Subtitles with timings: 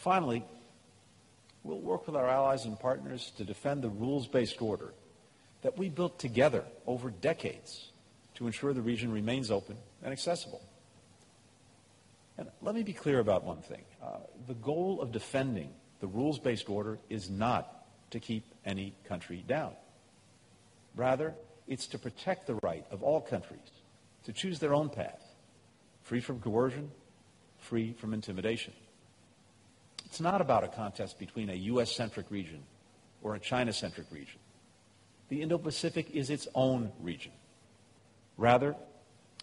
[0.00, 0.42] Finally,
[1.62, 4.94] we'll work with our allies and partners to defend the rules-based order
[5.60, 7.90] that we built together over decades
[8.34, 10.62] to ensure the region remains open and accessible.
[12.38, 13.84] And let me be clear about one thing.
[14.02, 15.68] Uh, the goal of defending
[16.00, 19.72] the rules-based order is not to keep any country down.
[20.96, 21.34] Rather,
[21.68, 23.60] it's to protect the right of all countries
[24.24, 25.22] to choose their own path,
[26.04, 26.90] free from coercion,
[27.58, 28.72] free from intimidation.
[30.10, 32.64] It's not about a contest between a U.S.-centric region
[33.22, 34.40] or a China-centric region.
[35.28, 37.30] The Indo-Pacific is its own region.
[38.36, 38.74] Rather,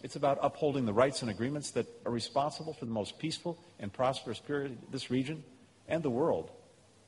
[0.02, 3.90] it's about upholding the rights and agreements that are responsible for the most peaceful and
[3.90, 5.42] prosperous period this region
[5.88, 6.50] and the world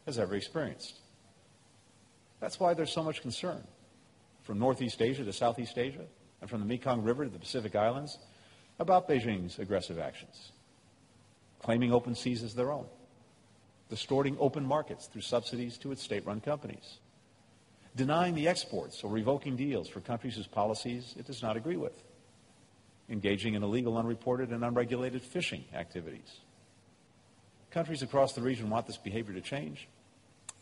[0.06, 0.98] has ever experienced.
[2.40, 3.62] That's why there's so much concern
[4.42, 6.06] from Northeast Asia to Southeast Asia
[6.40, 8.16] and from the Mekong River to the Pacific Islands
[8.78, 10.52] about Beijing's aggressive actions,
[11.60, 12.86] claiming open seas as their own,
[13.90, 17.00] distorting open markets through subsidies to its state-run companies,
[17.96, 22.04] denying the exports or revoking deals for countries whose policies it does not agree with,
[23.08, 26.38] engaging in illegal, unreported, and unregulated fishing activities.
[27.70, 29.88] Countries across the region want this behavior to change.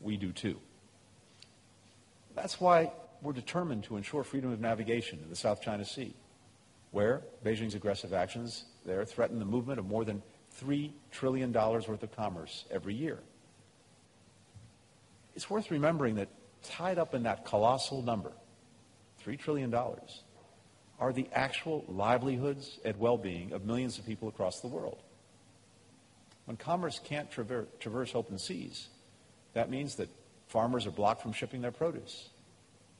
[0.00, 0.58] We do too.
[2.34, 6.14] That's why we're determined to ensure freedom of navigation in the South China Sea,
[6.92, 10.22] where Beijing's aggressive actions there threaten the movement of more than
[10.60, 13.18] $3 trillion worth of commerce every year.
[15.34, 16.28] It's worth remembering that
[16.62, 18.32] tied up in that colossal number,
[19.24, 24.98] $3 trillion, are the actual livelihoods and well-being of millions of people across the world.
[26.46, 28.88] When commerce can't traver- traverse open seas,
[29.52, 30.08] that means that
[30.48, 32.30] farmers are blocked from shipping their produce.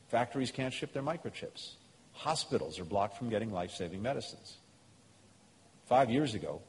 [0.09, 1.73] Factories can't ship their microchips.
[2.13, 4.59] Hospitals are blocked from getting life-saving medicines.
[5.87, 6.61] Five years ago,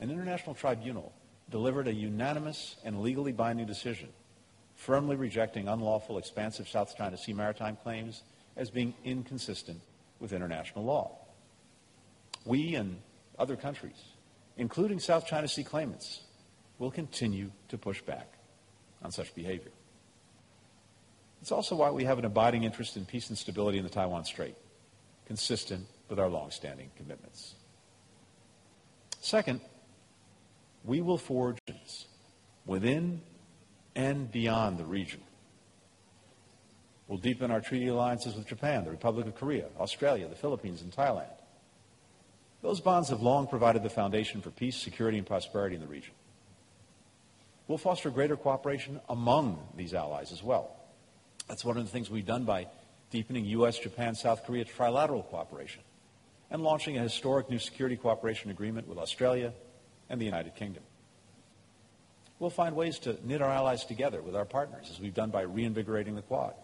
[0.00, 1.12] an international tribunal
[1.50, 4.08] delivered a unanimous and legally binding decision
[4.74, 8.22] firmly rejecting unlawful expansive South China Sea maritime claims
[8.56, 9.80] as being inconsistent
[10.20, 11.16] with international law.
[12.44, 12.98] We and
[13.38, 14.02] other countries,
[14.56, 16.22] including South China Sea claimants,
[16.78, 18.32] will continue to push back
[19.02, 19.70] on such behavior.
[21.40, 24.24] It's also why we have an abiding interest in peace and stability in the Taiwan
[24.24, 24.56] Strait,
[25.26, 27.54] consistent with our longstanding commitments.
[29.20, 29.60] Second,
[30.84, 31.58] we will forge
[32.66, 33.20] within
[33.96, 35.20] and beyond the region.
[37.08, 40.92] We'll deepen our treaty alliances with Japan, the Republic of Korea, Australia, the Philippines, and
[40.92, 41.32] Thailand.
[42.62, 46.14] Those bonds have long provided the foundation for peace, security, and prosperity in the region.
[47.68, 50.76] We'll foster greater cooperation among these allies as well.
[51.48, 52.68] That's one of the things we've done by
[53.10, 55.82] deepening U.S., Japan, South Korea trilateral cooperation
[56.50, 59.52] and launching a historic new security cooperation agreement with Australia
[60.08, 60.82] and the United Kingdom.
[62.38, 65.42] We'll find ways to knit our allies together with our partners, as we've done by
[65.42, 66.54] reinvigorating the Quad.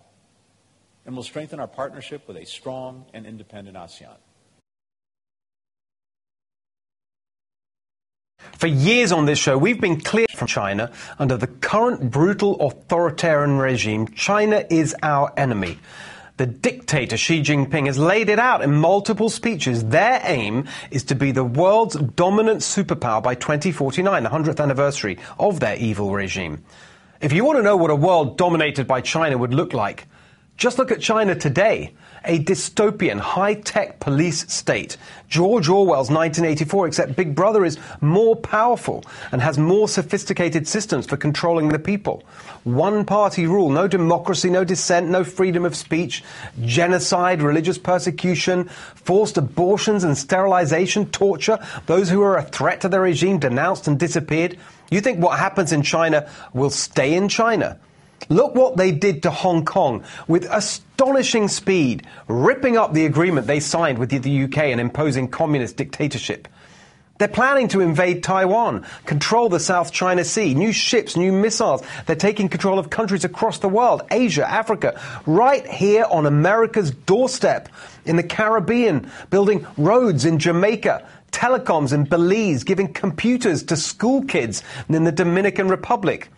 [1.06, 4.16] And we'll strengthen our partnership with a strong and independent ASEAN.
[8.58, 13.58] For years on this show, we've been clear from China under the current brutal authoritarian
[13.58, 15.78] regime, China is our enemy.
[16.40, 19.84] The dictator Xi Jinping has laid it out in multiple speeches.
[19.84, 25.60] Their aim is to be the world's dominant superpower by 2049, the 100th anniversary of
[25.60, 26.64] their evil regime.
[27.20, 30.06] If you want to know what a world dominated by China would look like,
[30.60, 31.90] just look at China today
[32.26, 34.98] a dystopian, high tech police state.
[35.26, 41.16] George Orwell's 1984, except Big Brother is more powerful and has more sophisticated systems for
[41.16, 42.22] controlling the people.
[42.64, 46.22] One party rule, no democracy, no dissent, no freedom of speech,
[46.62, 48.64] genocide, religious persecution,
[48.96, 53.98] forced abortions and sterilization, torture, those who are a threat to the regime denounced and
[53.98, 54.58] disappeared.
[54.90, 57.78] You think what happens in China will stay in China?
[58.28, 63.60] Look what they did to Hong Kong with astonishing speed, ripping up the agreement they
[63.60, 66.46] signed with the UK and imposing communist dictatorship.
[67.20, 71.82] They're planning to invade Taiwan, control the South China Sea, new ships, new missiles.
[72.06, 77.68] They're taking control of countries across the world, Asia, Africa, right here on America's doorstep,
[78.06, 84.62] in the Caribbean, building roads in Jamaica, telecoms in Belize, giving computers to school kids
[84.88, 86.30] in the Dominican Republic.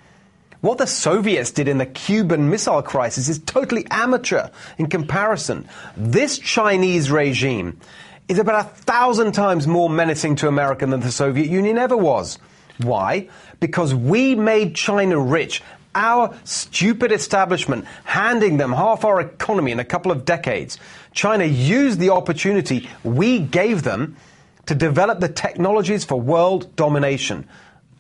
[0.62, 4.48] What the Soviets did in the Cuban Missile Crisis is totally amateur
[4.78, 5.68] in comparison.
[5.96, 7.80] This Chinese regime
[8.28, 12.38] is about a thousand times more menacing to America than the Soviet Union ever was.
[12.78, 13.28] Why?
[13.58, 15.64] Because we made China rich.
[15.96, 20.78] Our stupid establishment handing them half our economy in a couple of decades.
[21.12, 24.16] China used the opportunity we gave them
[24.66, 27.48] to develop the technologies for world domination.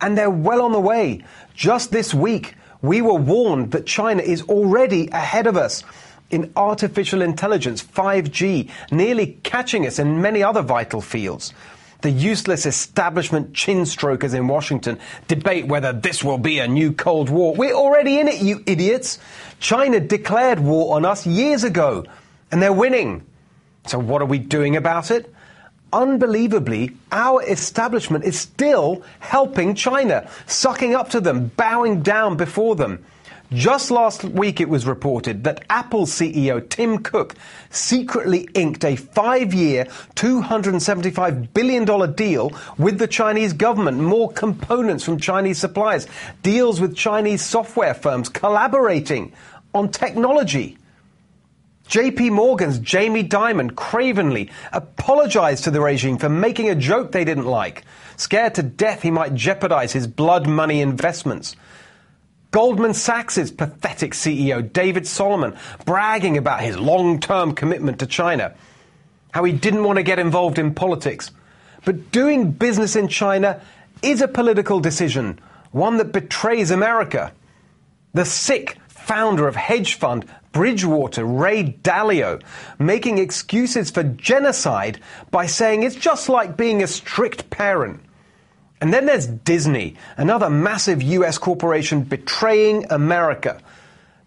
[0.02, 1.24] And they're well on the way.
[1.54, 5.84] Just this week, we were warned that China is already ahead of us
[6.30, 11.54] in artificial intelligence, 5G, nearly catching us in many other vital fields.
[12.00, 17.30] The useless establishment chin strokers in Washington debate whether this will be a new Cold
[17.30, 17.54] War.
[17.54, 19.20] We're already in it, you idiots.
[19.60, 22.04] China declared war on us years ago,
[22.50, 23.24] and they're winning.
[23.86, 25.32] So, what are we doing about it?
[25.92, 33.04] Unbelievably, our establishment is still helping China, sucking up to them, bowing down before them.
[33.52, 37.34] Just last week, it was reported that Apple CEO Tim Cook
[37.68, 39.84] secretly inked a five year,
[40.14, 46.06] $275 billion deal with the Chinese government, more components from Chinese suppliers,
[46.42, 49.32] deals with Chinese software firms collaborating
[49.74, 50.78] on technology.
[51.92, 57.44] JP Morgan's Jamie Dimon cravenly apologized to the regime for making a joke they didn't
[57.44, 57.84] like,
[58.16, 61.54] scared to death he might jeopardize his blood money investments.
[62.50, 65.54] Goldman Sachs' pathetic CEO, David Solomon,
[65.84, 68.54] bragging about his long term commitment to China,
[69.32, 71.30] how he didn't want to get involved in politics.
[71.84, 73.60] But doing business in China
[74.00, 75.38] is a political decision,
[75.72, 77.34] one that betrays America.
[78.14, 82.42] The sick founder of hedge fund Bridgewater, Ray Dalio,
[82.78, 85.00] making excuses for genocide
[85.30, 88.00] by saying it's just like being a strict parent.
[88.80, 93.60] And then there's Disney, another massive US corporation betraying America.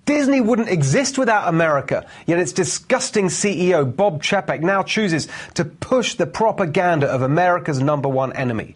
[0.05, 6.15] Disney wouldn't exist without America, yet its disgusting CEO, Bob Chapek, now chooses to push
[6.15, 8.75] the propaganda of America's number one enemy.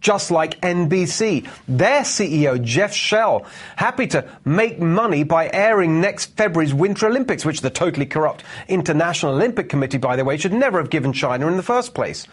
[0.00, 3.44] Just like NBC, their CEO, Jeff Shell,
[3.76, 9.34] happy to make money by airing next February's Winter Olympics, which the totally corrupt International
[9.34, 12.26] Olympic Committee, by the way, should never have given China in the first place.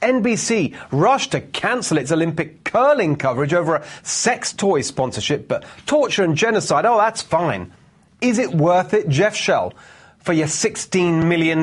[0.00, 6.22] NBC rushed to cancel its Olympic curling coverage over a sex toy sponsorship, but torture
[6.22, 7.72] and genocide, oh, that's fine.
[8.20, 9.74] Is it worth it, Jeff Shell?
[10.28, 11.60] For your $16 million?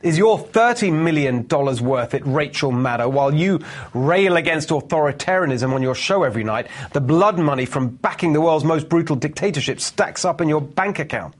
[0.00, 3.60] Is your $30 million worth it, Rachel Maddow, while you
[3.92, 6.68] rail against authoritarianism on your show every night?
[6.94, 10.98] The blood money from backing the world's most brutal dictatorship stacks up in your bank
[10.98, 11.34] account.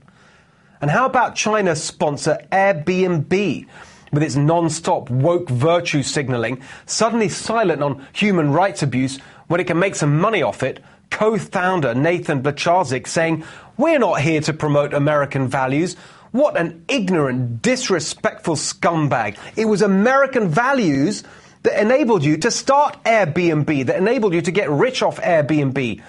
[0.81, 3.65] And how about China's sponsor Airbnb?
[4.13, 9.17] with its non-stop woke virtue signaling, suddenly silent on human rights abuse
[9.47, 13.45] when it can make some money off it, co-founder Nathan Blecharczyk saying,
[13.77, 15.95] we're not here to promote American values.
[16.31, 19.37] What an ignorant, disrespectful scumbag.
[19.57, 21.23] It was American values
[21.63, 26.01] that enabled you to start Airbnb, that enabled you to get rich off Airbnb.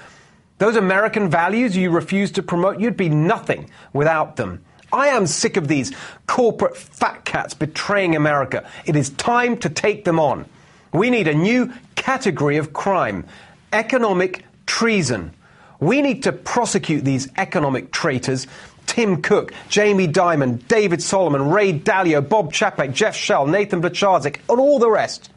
[0.58, 4.64] Those American values you refuse to promote, you'd be nothing without them.
[4.92, 5.92] I am sick of these
[6.26, 8.69] corporate fat cats betraying America.
[8.84, 10.44] It is time to take them on.
[10.92, 13.26] We need a new category of crime
[13.72, 15.32] economic treason.
[15.80, 18.46] We need to prosecute these economic traitors.
[18.93, 24.61] Tim Cook, Jamie Dimon, David Solomon, Ray Dalio, Bob Chapek, Jeff Shell, Nathan Blecharczyk, and
[24.61, 25.31] all the rest.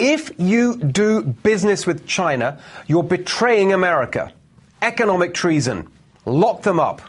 [0.00, 4.32] If you do business with China, you're betraying America.
[4.82, 5.88] Economic treason.
[6.24, 7.02] Lock them up.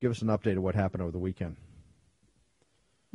[0.00, 1.56] give us an update of what happened over the weekend.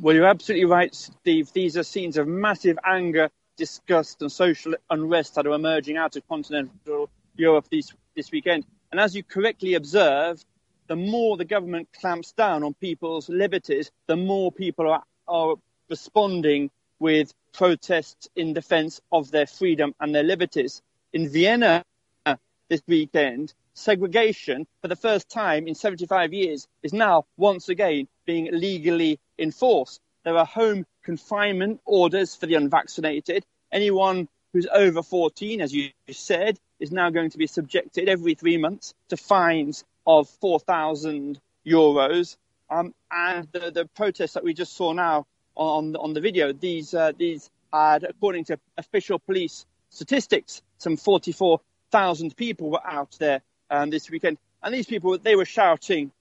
[0.01, 1.53] Well, you're absolutely right, Steve.
[1.53, 6.27] These are scenes of massive anger, disgust, and social unrest that are emerging out of
[6.27, 8.65] continental Europe this, this weekend.
[8.91, 10.45] And as you correctly observed,
[10.87, 15.55] the more the government clamps down on people's liberties, the more people are, are
[15.89, 20.81] responding with protests in defense of their freedom and their liberties.
[21.13, 21.83] In Vienna
[22.25, 22.35] uh,
[22.67, 28.49] this weekend, segregation for the first time in 75 years is now once again being
[28.51, 29.99] legally enforced.
[30.23, 33.45] There are home confinement orders for the unvaccinated.
[33.71, 38.57] Anyone who's over 14, as you said, is now going to be subjected every three
[38.57, 42.37] months to fines of 4,000 euros.
[42.69, 45.25] Um, and the, the protests that we just saw now
[45.55, 52.35] on, on the video, these, uh, these had, according to official police statistics, some 44,000
[52.35, 53.41] people were out there
[53.73, 54.37] um, this weekend.
[54.61, 56.11] And these people, they were shouting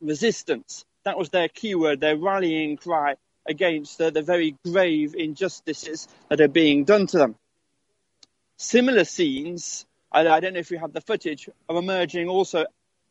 [0.00, 0.84] resistance.
[1.04, 3.16] That was their keyword, their rallying cry
[3.48, 7.34] against the, the very grave injustices that are being done to them.
[8.58, 12.66] Similar scenes, I, I don't know if you have the footage, are emerging also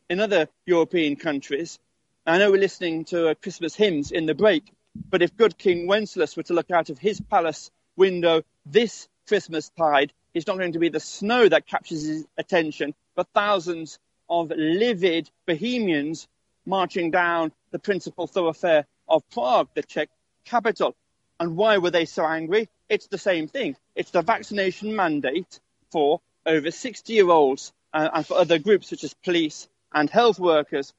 [0.08, 1.78] in other European countries.
[2.26, 4.64] I know we're listening to uh, Christmas hymns in the break,
[5.10, 9.70] but if good King Wenceslas were to look out of his palace window this Christmas
[9.76, 14.52] tide, it's not going to be the snow that captures his attention, but thousands of
[14.54, 16.28] livid Bohemians
[16.64, 20.10] marching down the principal thoroughfare of Prague, the Czech
[20.44, 20.94] capital.
[21.40, 22.68] And why were they so angry?
[22.88, 23.76] It's the same thing.
[23.94, 29.04] It's the vaccination mandate for over 60 year olds uh, and for other groups such
[29.04, 30.92] as police and health workers.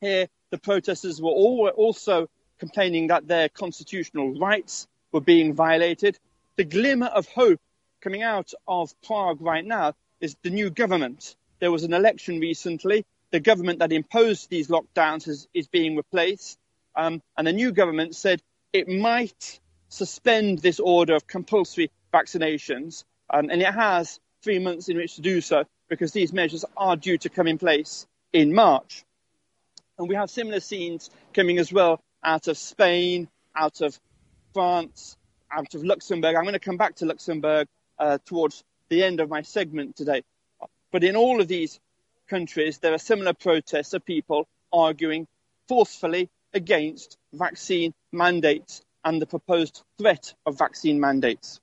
[0.00, 2.28] Here, the protesters were all, also
[2.58, 6.18] complaining that their constitutional rights were being violated.
[6.56, 7.60] The glimmer of hope
[8.00, 11.36] coming out of Prague right now is the new government.
[11.60, 13.04] There was an election recently.
[13.30, 16.58] The government that imposed these lockdowns is, is being replaced.
[16.94, 18.40] Um, and the new government said
[18.72, 23.04] it might suspend this order of compulsory vaccinations.
[23.30, 26.96] Um, and it has three months in which to do so because these measures are
[26.96, 29.04] due to come in place in March.
[29.98, 33.98] And we have similar scenes coming as well out of Spain, out of
[34.52, 35.16] France,
[35.50, 36.34] out of Luxembourg.
[36.36, 37.68] I'm going to come back to Luxembourg
[37.98, 40.22] uh, towards the end of my segment today.
[40.92, 41.80] But in all of these
[42.28, 45.26] countries, there are similar protests of people arguing
[45.68, 51.60] forcefully against vaccine mandates and the proposed threat of vaccine mandates.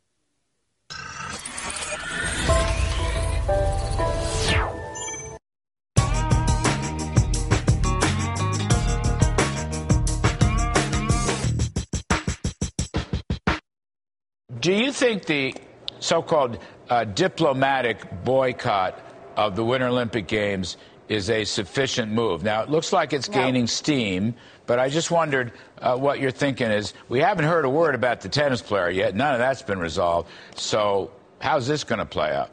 [14.59, 15.53] Do you think the
[16.03, 18.99] so called uh, diplomatic boycott
[19.37, 22.43] of the Winter Olympic Games is a sufficient move?
[22.43, 23.35] Now, it looks like it's no.
[23.35, 26.93] gaining steam, but I just wondered uh, what you're thinking is.
[27.07, 29.15] We haven't heard a word about the tennis player yet.
[29.15, 30.29] None of that's been resolved.
[30.55, 32.51] So, how's this going to play out?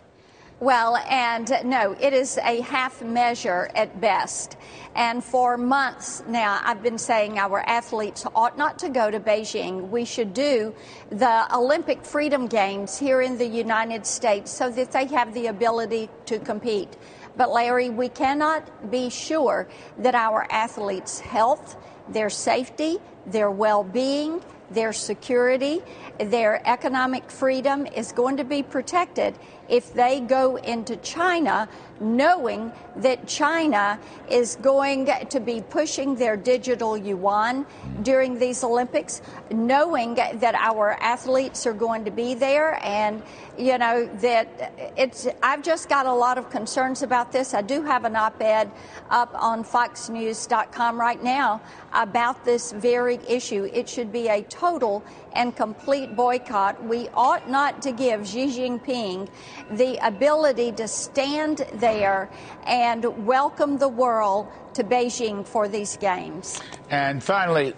[0.61, 4.59] Well, and no, it is a half measure at best.
[4.95, 9.88] And for months now, I've been saying our athletes ought not to go to Beijing.
[9.88, 10.75] We should do
[11.09, 16.11] the Olympic Freedom Games here in the United States so that they have the ability
[16.26, 16.95] to compete.
[17.38, 24.43] But, Larry, we cannot be sure that our athletes' health, their safety, their well being,
[24.71, 25.81] their security,
[26.19, 29.38] their economic freedom is going to be protected
[29.71, 31.69] if they go into China
[32.00, 37.66] knowing that China is going to be pushing their digital yuan
[38.02, 43.23] during these Olympics, knowing that our athletes are going to be there and
[43.59, 47.52] you know that it's I've just got a lot of concerns about this.
[47.52, 48.71] I do have an op-ed
[49.11, 51.61] up on foxnews.com right now
[51.92, 53.69] about this very issue.
[53.73, 56.83] It should be a total and complete boycott.
[56.85, 59.28] We ought not to give Xi Jinping
[59.71, 62.31] the ability to stand there
[62.67, 66.61] and welcome the world to Beijing for these games.
[66.89, 67.75] And finally,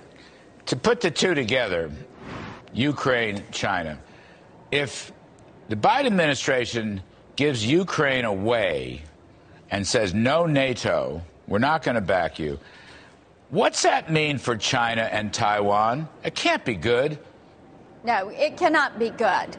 [0.67, 1.91] to put the two together,
[2.75, 3.99] Ukraine, China,
[4.71, 5.13] if
[5.71, 7.03] the Biden administration
[7.37, 9.01] gives Ukraine away
[9.71, 12.59] and says, no NATO, we're not going to back you,
[13.49, 16.07] what's that mean for China and Taiwan?
[16.23, 17.19] It can't be good.
[18.05, 19.57] No, it cannot be good.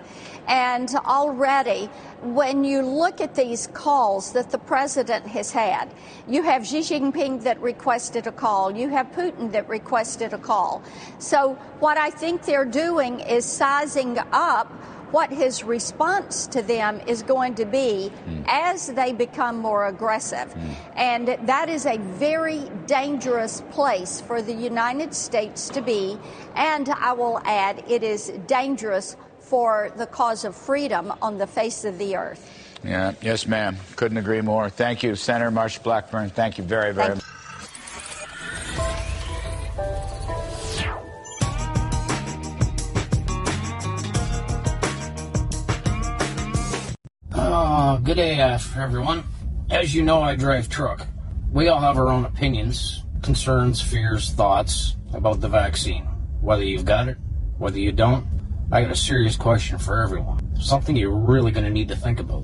[0.47, 1.89] And already,
[2.23, 5.93] when you look at these calls that the president has had,
[6.27, 10.81] you have Xi Jinping that requested a call, you have Putin that requested a call.
[11.19, 14.71] So, what I think they're doing is sizing up
[15.13, 18.43] what his response to them is going to be mm.
[18.47, 20.51] as they become more aggressive.
[20.51, 20.75] Mm.
[20.95, 26.17] And that is a very dangerous place for the United States to be.
[26.55, 31.85] And I will add, it is dangerous for the cause of freedom on the face
[31.85, 32.49] of the earth.
[32.83, 33.77] Yeah, yes, ma'am.
[33.95, 34.69] Couldn't agree more.
[34.69, 36.29] Thank you, Senator Marsha Blackburn.
[36.29, 37.23] Thank you very, very much.
[47.33, 49.23] Uh, good day, uh, everyone.
[49.69, 51.07] As you know, I drive truck.
[51.51, 56.03] We all have our own opinions, concerns, fears, thoughts about the vaccine.
[56.41, 57.17] Whether you've got it,
[57.57, 58.25] whether you don't,
[58.73, 60.59] I got a serious question for everyone.
[60.59, 62.43] Something you're really going to need to think about.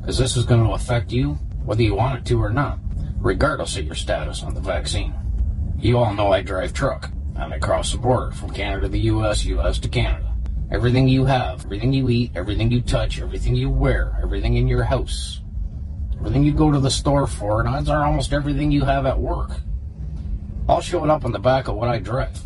[0.00, 2.80] Because this is going to affect you, whether you want it to or not,
[3.20, 5.14] regardless of your status on the vaccine.
[5.78, 8.98] You all know I drive truck, and I cross the border from Canada to the
[9.02, 9.78] U.S., U.S.
[9.78, 10.34] to Canada.
[10.72, 14.82] Everything you have, everything you eat, everything you touch, everything you wear, everything in your
[14.82, 15.42] house,
[16.16, 19.20] everything you go to the store for, and odds are almost everything you have at
[19.20, 19.52] work,
[20.68, 22.36] all showing up on the back of what I drive.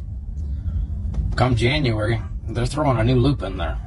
[1.34, 3.80] Come January, they're throwing a new loop in there.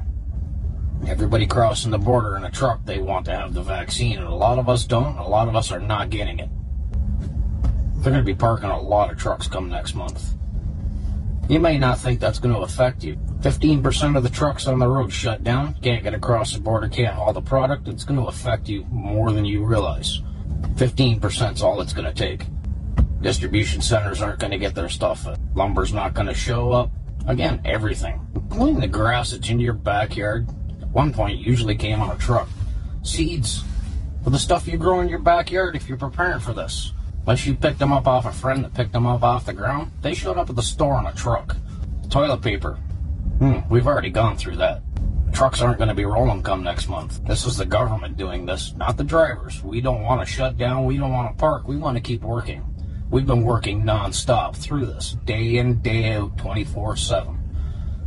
[1.06, 4.34] Everybody crossing the border in a truck, they want to have the vaccine, and a
[4.34, 6.50] lot of us don't, a lot of us are not getting it.
[7.96, 10.34] They're going to be parking a lot of trucks come next month.
[11.48, 13.16] You may not think that's going to affect you.
[13.40, 17.14] 15% of the trucks on the road shut down, can't get across the border, can't
[17.14, 17.88] haul the product.
[17.88, 20.22] It's going to affect you more than you realize.
[20.76, 22.46] 15% is all it's going to take.
[23.20, 25.26] Distribution centers aren't going to get their stuff.
[25.54, 26.90] Lumber's not going to show up.
[27.26, 28.26] Again, everything.
[28.34, 30.48] Including the grass that's in your backyard.
[30.80, 32.48] At one point, usually came on a truck.
[33.02, 33.62] Seeds
[34.22, 36.92] for the stuff you grow in your backyard if you're preparing for this.
[37.20, 39.92] Unless you picked them up off a friend that picked them up off the ground,
[40.02, 41.56] they showed up at the store on a truck.
[42.10, 42.74] Toilet paper.
[43.38, 44.82] Hmm, we've already gone through that.
[45.32, 47.24] Trucks aren't going to be rolling come next month.
[47.24, 49.62] This is the government doing this, not the drivers.
[49.62, 50.86] We don't want to shut down.
[50.86, 51.68] We don't want to park.
[51.68, 52.64] We want to keep working.
[53.10, 57.36] We've been working nonstop through this, day in, day out, 24 7.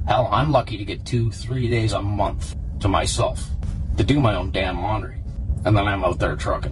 [0.08, 3.46] Hell, I'm lucky to get two, three days a month to myself
[3.98, 5.22] to do my own damn laundry.
[5.66, 6.72] And then I'm out there trucking.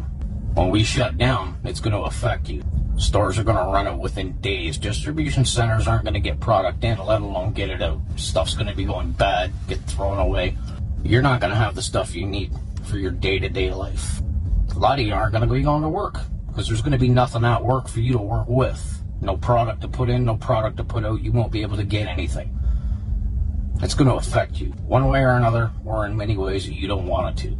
[0.53, 2.63] When we shut down, it's going to affect you.
[2.95, 4.77] Stores are going to run out within days.
[4.77, 7.99] Distribution centers aren't going to get product in, let alone get it out.
[8.15, 10.57] Stuff's going to be going bad, get thrown away.
[11.03, 12.53] You're not going to have the stuff you need
[12.85, 14.21] for your day to day life.
[14.73, 16.97] A lot of you aren't going to be going to work because there's going to
[16.97, 19.01] be nothing at work for you to work with.
[19.21, 21.21] No product to put in, no product to put out.
[21.21, 22.57] You won't be able to get anything.
[23.81, 27.07] It's going to affect you one way or another, or in many ways you don't
[27.07, 27.57] want it to.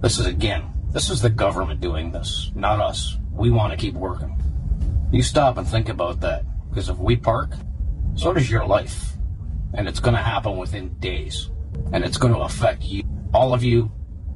[0.00, 3.16] This is again, this is the government doing this, not us.
[3.32, 4.40] We want to keep working.
[5.10, 7.52] You stop and think about that, because if we park,
[8.14, 9.12] so does your life.
[9.72, 11.50] And it's going to happen within days.
[11.92, 13.90] And it's going to affect you, all of you,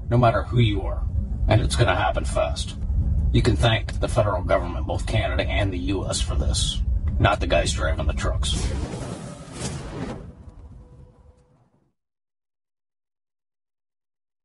[0.08, 1.04] no matter who you are.
[1.48, 2.76] And it's going to happen fast.
[3.30, 6.80] You can thank the federal government, both Canada and the U.S., for this,
[7.18, 8.73] not the guys driving the trucks.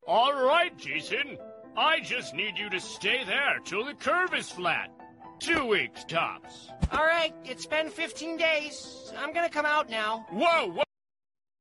[0.05, 1.37] All right, Jason.
[1.75, 4.91] I just need you to stay there till the curve is flat.
[5.39, 6.69] Two weeks tops.
[6.91, 9.11] All right, it's been 15 days.
[9.17, 10.25] I'm gonna come out now.
[10.29, 10.83] Whoa, whoa.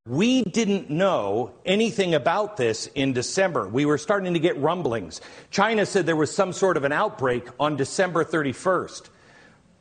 [0.08, 3.68] We didn't know anything about this in December.
[3.68, 5.20] We were starting to get rumblings.
[5.52, 9.10] China said there was some sort of an outbreak on December 31st.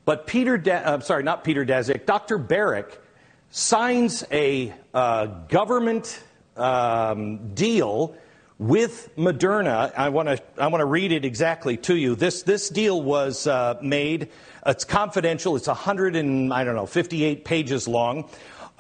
[0.06, 2.38] But Peter, De- uh, sorry, not Peter Daszak, Dr.
[2.38, 3.00] Baric
[3.50, 6.22] signs a uh, government
[6.56, 8.16] um, deal
[8.60, 9.92] with Moderna.
[9.98, 12.14] I want to I want to read it exactly to you.
[12.14, 14.30] This this deal was uh, made.
[14.68, 15.56] It's confidential.
[15.56, 18.30] It's 100 and I don't know 58 pages long.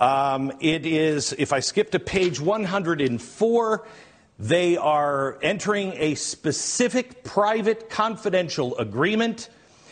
[0.02, 1.34] Um, it is.
[1.38, 3.88] If I skip to page 104.
[4.40, 9.50] They are entering a specific private confidential agreement.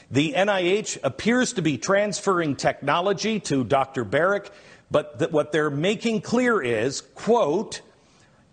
[0.10, 4.04] The NIH appears to be transferring technology to Dr.
[4.04, 4.50] Barrick,
[4.90, 7.82] but what they're making clear is, quote,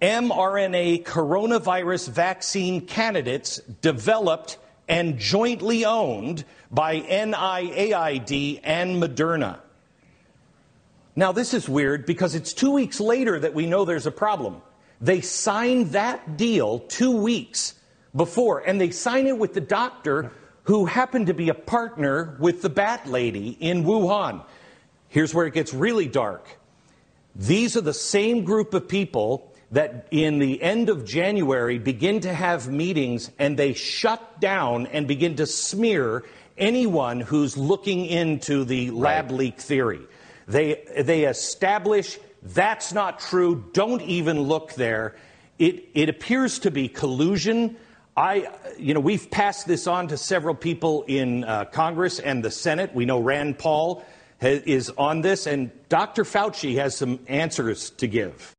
[0.03, 9.61] mRNA coronavirus vaccine candidates developed and jointly owned by NIAID and Moderna.
[11.18, 14.61] Now, this is weird because it's two weeks later that we know there's a problem.
[15.00, 17.74] They signed that deal two weeks
[18.14, 20.31] before, and they signed it with the doctor
[20.64, 24.44] who happened to be a partner with the bat lady in Wuhan.
[25.09, 26.46] Here's where it gets really dark.
[27.35, 32.33] These are the same group of people that in the end of January begin to
[32.33, 36.24] have meetings and they shut down and begin to smear
[36.57, 39.35] anyone who's looking into the lab right.
[39.35, 40.00] leak theory.
[40.46, 45.16] They, they establish that's not true, don't even look there.
[45.59, 47.76] It, it appears to be collusion.
[48.16, 52.50] I, you know, we've passed this on to several people in uh, Congress and the
[52.50, 52.94] Senate.
[52.94, 54.04] We know Rand Paul
[54.40, 56.24] is on this, and Dr.
[56.24, 58.56] Fauci has some answers to give.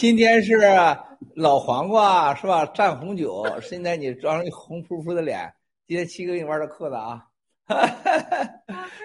[0.00, 0.56] 今天是
[1.36, 2.64] 老黄瓜是吧？
[2.64, 5.54] 蘸红酒，现在你装一红扑扑的脸，
[5.86, 7.28] 今天七哥给你玩的裤子啊。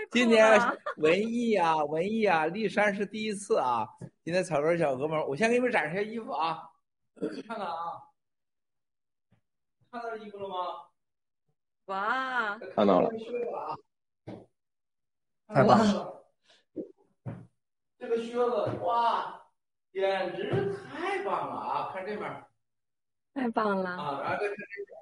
[0.10, 0.58] 今天
[0.95, 3.86] 文艺啊，文艺啊，丽山是第一次啊。
[4.23, 6.63] 今天草根小哥们，我先给你们展示下衣服啊，
[7.45, 7.75] 看看啊，
[9.91, 10.55] 看到衣服了吗？
[11.88, 13.12] 哇，看到了。
[15.49, 16.23] 太棒了！
[17.99, 19.44] 这个靴子哇，
[19.95, 21.91] 简直是太棒了啊！
[21.93, 22.29] 看这边，
[23.34, 24.21] 太棒了啊！
[24.21, 24.99] 然后再看这边，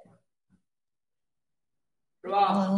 [2.22, 2.78] 是吧？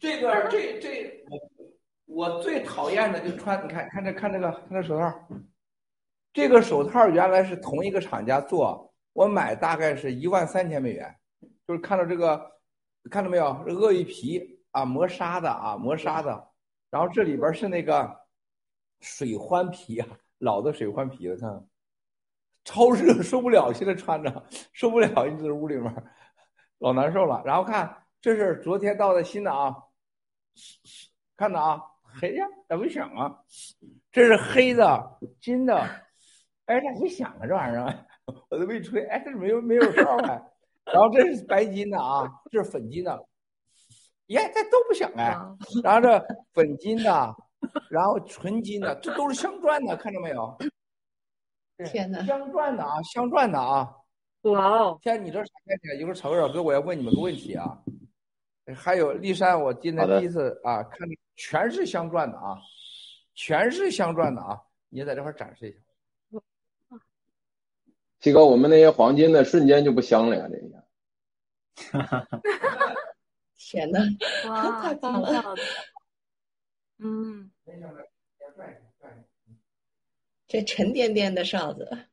[0.00, 1.38] 这个这这我
[2.06, 5.28] 我最讨厌的就穿，你看看这看这个看这手套，
[6.32, 11.16] 这个手套原来是同一个厂家做，我买大概是一万三千美元，
[11.64, 12.58] 就是看到这个
[13.08, 13.46] 看到没有？
[13.68, 16.50] 鳄鱼皮啊，磨砂的啊，磨砂的，
[16.90, 18.26] 然后这里边是那个
[19.00, 20.08] 水欢皮啊，
[20.42, 21.64] 老的水换皮了，看
[22.64, 26.04] 超热受不了，现在穿着受不了，一直屋里面
[26.78, 27.40] 老难受了。
[27.44, 29.74] 然后看这是昨天到的新的啊。
[31.36, 31.80] 看着啊，
[32.20, 33.38] 黑呀，咋不响啊？
[34.10, 35.74] 这是黑的，金的，
[36.66, 37.46] 哎，咋不响啊？
[37.46, 38.06] 这玩意儿，
[38.50, 40.42] 我都没吹，哎，这没有没有哨哎。
[40.84, 43.26] 然后这是白金的啊，这是粉金的，
[44.26, 45.34] 耶，这都不响哎。
[45.82, 47.34] 然后这粉金的，
[47.88, 50.56] 然后纯金的，这都是镶钻的，看着没有？
[51.86, 53.96] 天哪，镶钻的啊，镶钻的啊。
[54.42, 54.98] 哇哦！
[55.00, 56.00] 天你这啥价钱？
[56.00, 57.80] 一会儿草根小哥，我要问你们个问题啊。
[58.74, 62.58] 还有丽珊，我今天第一次啊，看全是镶钻的啊，
[63.34, 65.78] 全是镶钻的啊，你在这块展示一下。
[68.18, 70.84] 七哥，我们那些黄金的瞬间就不香了呀，这一下。
[71.92, 72.40] 哈哈哈！
[73.56, 74.00] 天哪，
[74.48, 75.54] 哇，太棒了！
[76.98, 77.51] 嗯，
[80.46, 82.08] 这沉甸甸的哨子，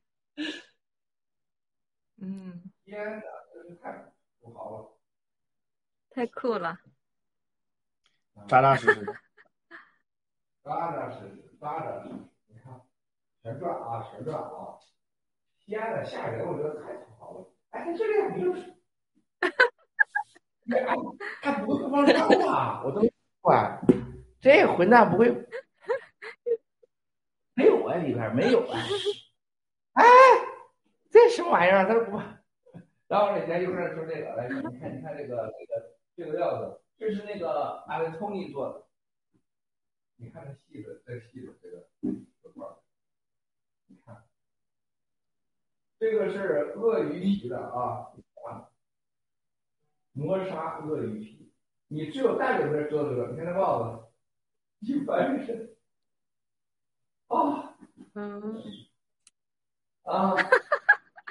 [2.17, 3.21] 嗯，天哪，
[3.53, 4.97] 真是太不好了。
[6.11, 6.79] 太酷了，
[8.47, 9.13] 扎扎实实的，
[10.63, 12.15] 扎扎实实，扎扎实实。
[12.47, 12.81] 你看，
[13.43, 14.79] 全转啊，全转啊！
[15.65, 16.47] 天呐，吓人！
[16.47, 17.53] 我觉得太土豪了。
[17.71, 18.53] 哎，这个没有，
[19.41, 20.85] 哎，
[21.41, 22.81] 还不会放枪啊？
[22.83, 23.79] 我都没管，
[24.41, 25.29] 这混蛋不会，
[27.55, 28.79] 没有啊，里边没有啊。
[29.93, 30.03] 哎，
[31.11, 31.85] 这什么玩意儿？
[31.87, 32.17] 他说不，
[33.07, 35.99] 然后人家一会儿说这个，来，你看，你看这个，这个。
[36.19, 38.85] 这个料子，这是那个阿维托尼做的。
[40.17, 41.87] 你看这细的，这细的这个
[42.43, 42.67] 这块
[43.85, 44.25] 你看，
[45.97, 48.11] 这个是鳄鱼皮的啊，
[50.11, 51.53] 磨砂鳄鱼皮。
[51.87, 54.08] 你只有戴着这做这个，你看这帽子，
[54.79, 55.69] 一翻身，
[57.27, 57.75] 啊，
[58.13, 58.63] 嗯，
[60.03, 60.35] 啊，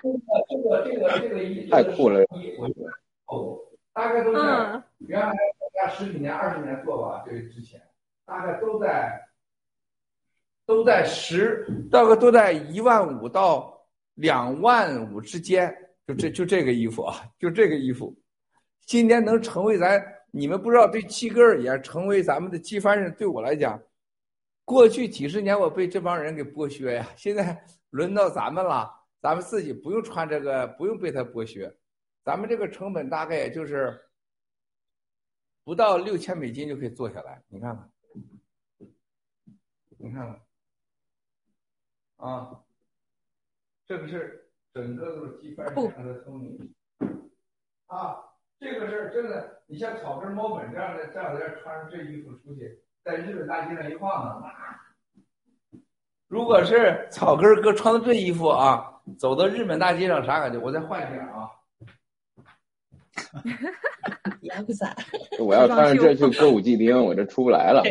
[0.03, 2.73] 这个这个这个这个衣太酷了，一回
[3.27, 3.59] 哦。
[3.95, 4.41] 大概都在
[4.99, 7.83] 原来大概十几年、二十年做吧，这之前
[8.25, 9.21] 大概都在
[10.65, 13.85] 都在十，大概都在一万五到
[14.15, 18.17] 两万五之间，就这就这个衣服啊，就这个衣服，
[18.87, 20.01] 今天能成为咱
[20.31, 23.83] 你们不知道对七哥而言，成为咱们的机翻人，对我来讲，
[24.65, 31.75] 过去几十年我被这帮人给剥削呀，现在轮到咱们了，咱们自己不用穿这个，不用被他剥削。
[32.23, 33.99] 咱们这个成本大概也就是
[35.65, 37.91] 不到六千美金就可以做下来，你看看，
[39.97, 40.27] 你看
[42.17, 42.63] 看，啊，
[43.87, 46.75] 这个是整个都是机翻上的聪明，
[47.87, 48.28] 啊，
[48.61, 55.79] 这个事儿真的，你像草根猫本这样的这样的人穿上这衣服出去，在日本大街上一晃呢，那
[56.27, 60.59] 如果是草根哥穿的这衣服啊，走到日本大街上啥感觉？
[60.59, 61.49] 我再换一下啊。
[64.43, 64.95] 亚不咋。
[65.39, 67.83] 我要穿上这去歌舞伎町，我这出不来了。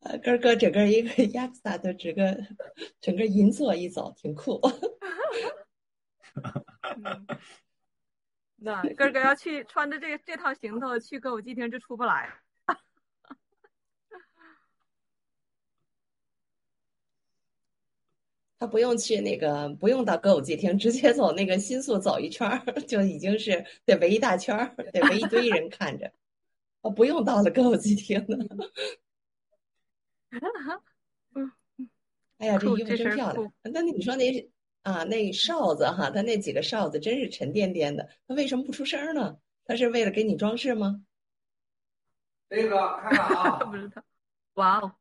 [0.00, 2.38] 啊，哥哥，整个一个亚克萨的整个
[3.00, 4.60] 整个银座一走，挺酷。
[8.56, 12.32] 那哥哥要去穿着这这套行头去歌舞伎厅，就出不来。
[18.58, 26.10] 他不用去那个，不用到歌舞伎厅，直接走那个新宿走一圈儿， 就已经是得围一大圈儿，得围一堆人看着。
[26.80, 28.38] 哦，不用到了歌舞伎厅呢。
[32.38, 33.52] 哎呀，这衣服真漂亮！
[33.62, 34.52] 那你说那
[34.84, 39.38] 啊，那哨子哈，它那几个哨子真是沉甸甸的，它为什么不出声呢？
[39.64, 41.04] 它是为了给你装饰吗？
[42.50, 44.02] 这个看看啊， 不知道。
[44.54, 44.92] 哇哦，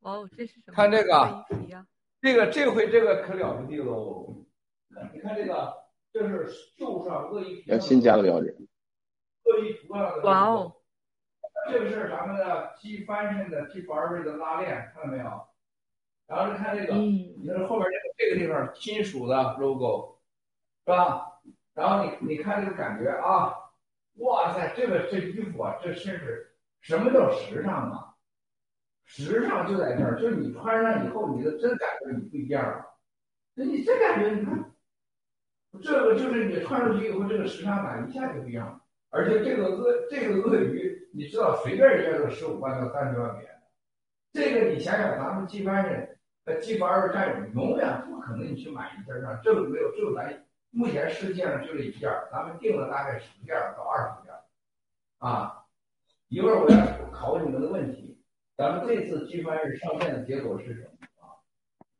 [0.00, 0.74] 哇哦，这是什么？
[0.74, 1.46] 看这个
[2.20, 4.44] 这个这回这个可了不地喽！
[5.14, 5.72] 你看这个，
[6.12, 8.56] 这是绣上鳄鱼皮要新加的标志。
[9.44, 10.22] 鳄鱼图上的。
[10.22, 10.76] 哇哦！
[11.70, 15.46] 这个是咱们的 G 翻身的 G 二位的拉链，看到没有？
[16.32, 20.16] 然后你看这个，你看后边这个这个地方金属的 logo，
[20.86, 21.26] 是吧？
[21.74, 23.52] 然后你你看这个感觉啊，
[24.14, 28.14] 哇塞，这个这衣服啊，这真是什么叫时尚啊？
[29.04, 32.86] 时尚就在这儿，就是你穿上以后，你的真感觉你不一样了。
[33.52, 34.72] 那你真感觉，你看，
[35.82, 38.80] 这个就是你穿出去以后，这个时尚感一下就不一样了。
[39.10, 43.50] 而且这个鳄这个鳄鱼，你知道随便人家都十五万到三十万美元。
[44.32, 46.11] 这个你想想，咱们一般人，
[46.44, 54.40] 呃，机班二战友永远不可能你去买一件上，这个没有，只有咱目前世界上就这一件儿，咱们定了大概十件儿到二十件儿。
[55.18, 55.64] 啊，
[56.28, 58.18] 一会儿我要考你们的问题。
[58.56, 60.88] 咱们这次机翻日上线的结果是什么
[61.20, 61.38] 啊？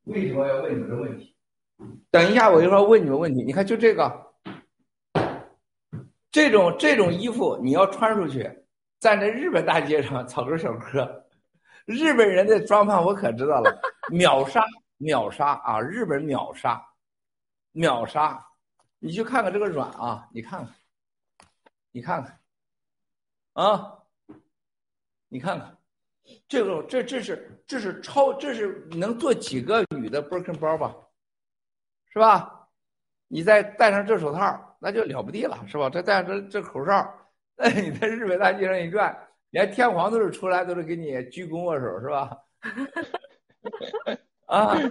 [0.05, 1.37] 为什么要问你们的问题？
[2.11, 3.45] 等一下，我一会儿问你们问题。
[3.45, 4.33] 你看，就这个，
[6.33, 8.51] 这种这种衣服你要穿出去，
[8.99, 11.27] 站在日本大街上 草根小哥，
[11.85, 14.65] 日本人的装扮我可知道了，秒杀
[14.97, 15.81] 秒杀啊！
[15.81, 16.85] 日本秒杀
[17.73, 18.45] 秒杀，
[18.99, 20.75] 你去看看这个软啊，你看看，
[21.91, 22.41] 你看看，
[23.53, 23.99] 啊，
[25.29, 25.77] 你看看。
[26.47, 30.95] 这个这这是这是超这是能做几个女的 Birkin 包吧，
[32.11, 32.69] 是吧？
[33.27, 35.91] 你再戴上这手套，那就了不地了，是吧？
[35.91, 37.13] 再戴上这这口罩，
[37.57, 39.17] 哎，你在日本大街上一转，
[39.51, 42.39] 连天皇都是出来都是给你鞠躬握手，是吧？
[44.47, 44.89] 啊，是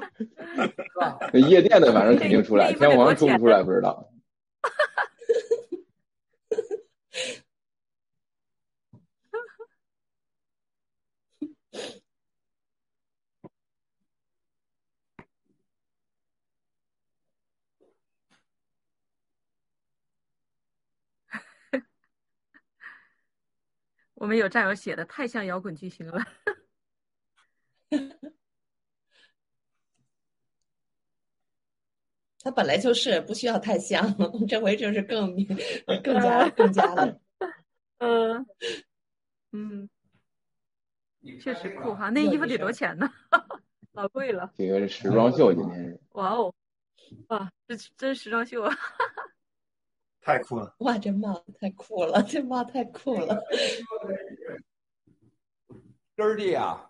[1.00, 1.20] 吧？
[1.34, 4.10] 夜店的反正肯定出来， 天王出不出来不知道。
[24.14, 26.22] 我们有战友写的太像摇滚巨星了。
[32.44, 34.16] 他本来就是不需要太香，
[34.48, 35.36] 这回就是更
[36.04, 37.20] 更加更加的。
[38.00, 38.46] 嗯
[39.52, 39.90] 嗯，
[41.40, 42.10] 确实酷哈！
[42.10, 43.08] 那衣服得多少钱呢？
[43.94, 44.52] 老贵了。
[44.58, 46.00] 这个是时装秀，今天是。
[46.14, 46.54] 哇哦，
[47.28, 48.74] 哇，这真时装秀啊！
[50.22, 50.74] 太酷了！
[50.80, 53.44] 哇，这帽子太酷了，这帽太酷了。
[56.16, 56.90] 根儿弟啊，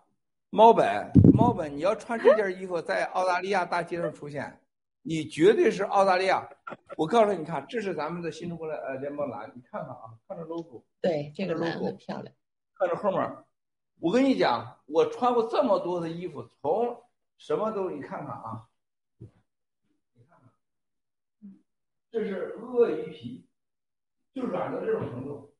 [0.50, 4.61] 猫本猫本，你要穿这件衣服在澳大利亚大街上出现，
[5.02, 6.48] 你绝对是澳大利亚。
[6.96, 10.84] 我告诉你看，这是咱们的新中国的呃联邦蓝，你看看啊，看这 logo。
[11.00, 12.34] 对，这个 logo 很漂亮。
[12.74, 13.36] 看这后面，
[14.00, 17.02] 我跟你讲，我穿过这么多的衣服，从
[17.36, 18.68] 什么都你看看啊。
[19.18, 19.28] 你
[20.28, 20.50] 看看
[22.10, 23.46] 这是鳄鱼皮，
[24.34, 25.52] 就软到这种程度。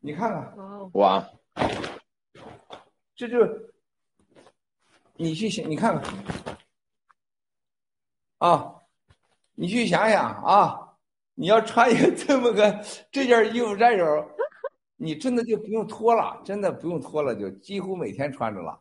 [0.00, 1.24] 你看看，哇，
[3.14, 3.38] 这就
[5.14, 6.58] 你去想，你看看
[8.42, 8.74] 啊，
[9.54, 10.96] 你去想想啊，
[11.34, 14.28] 你要穿一个这么个这件衣服，战友，
[14.96, 18.76] 你真的就不用脱了，真的不用脱了，就几乎每天穿着了，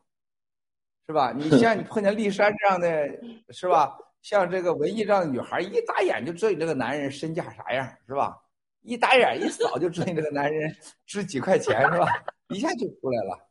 [1.06, 1.32] 是吧？
[1.32, 3.08] 你像你碰见丽珊这样的，
[3.50, 3.96] 是吧？
[4.24, 8.36] 像这个文艺这样的女孩，一打眼就知道你这个男人身价啥样，是吧？
[8.82, 12.08] 一打眼一扫就知道你这个男人 值几块钱，是吧？
[12.50, 13.48] 一下就出来了，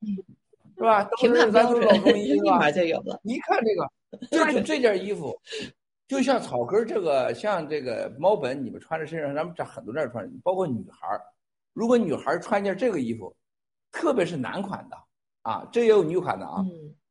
[0.00, 0.37] 你看，
[0.78, 1.04] 是吧？
[1.20, 3.20] 评判咱都老中医 立马就有了。
[3.22, 5.36] 你看这个， 就是这件衣服，
[6.06, 11.08] 就像草根这个，像这个猫本，你们穿在身上，咱们这很多人穿，包括女孩
[11.74, 13.34] 如果女孩穿件这个衣服，
[13.92, 14.96] 特别是男款的
[15.42, 16.64] 啊，这也有女款的啊，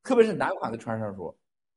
[0.04, 1.36] 特别是男款的穿上时候。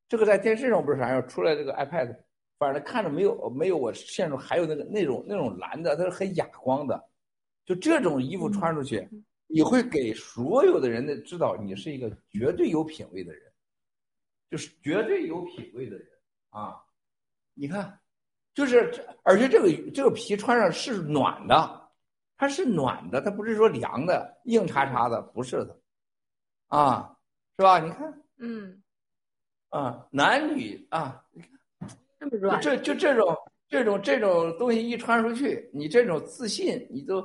[0.08, 2.16] 这个在电视上不是啥样，出来这个 iPad，
[2.58, 7.00] 反正看着没有没有我现实中还有那个那种那种蓝的，它是很哑光的。
[7.64, 9.08] 就这种衣服穿出去，
[9.52, 13.42] 你会给所有的人的知道你是一个绝对有品位的人，
[14.50, 16.06] 就是绝对有品位的人
[16.50, 16.80] 啊！
[17.54, 18.00] 你看，
[18.54, 21.88] 就是而且这个这个皮穿上是暖的，
[22.36, 25.80] 它是暖的，它不是说凉的硬叉叉的，不是的，
[26.68, 27.16] 啊，
[27.56, 27.78] 是吧？
[27.78, 28.82] 你看，嗯。
[29.68, 31.24] 啊，男女啊，
[32.18, 33.36] 这么软，这就这种
[33.68, 37.22] 这种这种东西一穿出去，你这种自信，你都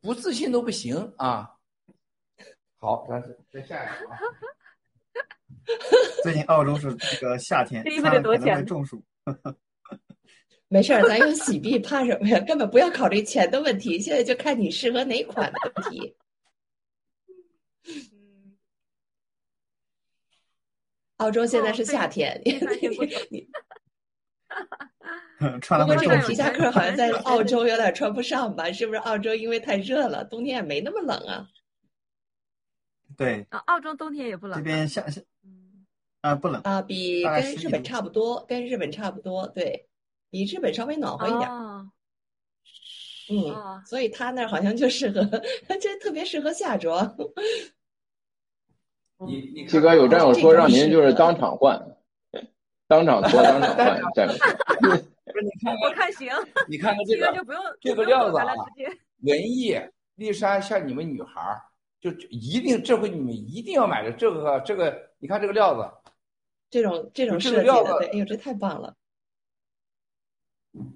[0.00, 1.53] 不自信都不行啊。
[2.84, 3.18] 好，咱
[3.50, 4.18] 再下一个啊。
[6.22, 8.66] 最近澳洲是这个夏天，这衣服得多少钱？
[8.66, 9.02] 中暑。
[10.68, 12.38] 没事儿，咱有洗币，怕什么呀？
[12.40, 16.14] 根本不要考虑钱的问题，现在就看你适合哪款的问题。
[21.16, 22.52] 澳洲现在是夏天， 你
[23.30, 23.48] 你。
[25.38, 28.70] 不过这个皮夹克好像在澳洲有点穿不上吧？
[28.70, 31.48] 是不是澳洲因为太热了，冬天也没那么冷啊？
[33.16, 34.58] 对啊，澳洲冬天也不冷。
[34.58, 35.20] 这边夏夏，
[36.20, 39.88] 啊不冷啊，比跟日本差不多，跟日本差不多，对
[40.30, 41.50] 比日本稍微暖和一点。
[43.30, 45.24] 嗯，所以他那儿好像就适合，
[45.80, 47.16] 这特别适合夏装。
[49.26, 51.80] 你你七哥有战友说让您就是当场换，
[52.86, 54.34] 当场脱当场换战友。
[55.24, 56.30] 不是你看，我看行。
[56.68, 57.44] 你看看这个，
[57.80, 58.52] 这个料子啊，
[59.22, 59.74] 文艺
[60.16, 61.62] 丽莎像你们女孩儿，
[62.10, 65.90] 就一定这回你们一定要买的这个这个，你看这个料子，
[66.68, 68.94] 这种这种设计的，对，哎呦，这太棒了。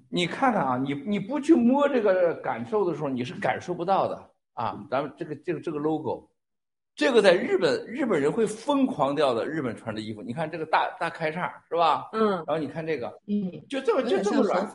[0.07, 4.85] 你看看啊，你你不去摸这个感受的时候，你是感受不到的啊。
[4.91, 6.29] 咱们这个这个这个 logo，
[6.95, 9.47] 这个在日本日本人会疯狂掉的。
[9.47, 12.07] 日本穿的衣服，你看这个大大开叉是吧？
[12.13, 12.29] 嗯。
[12.29, 14.69] 然后你看这个，嗯，就这么就这么软啊，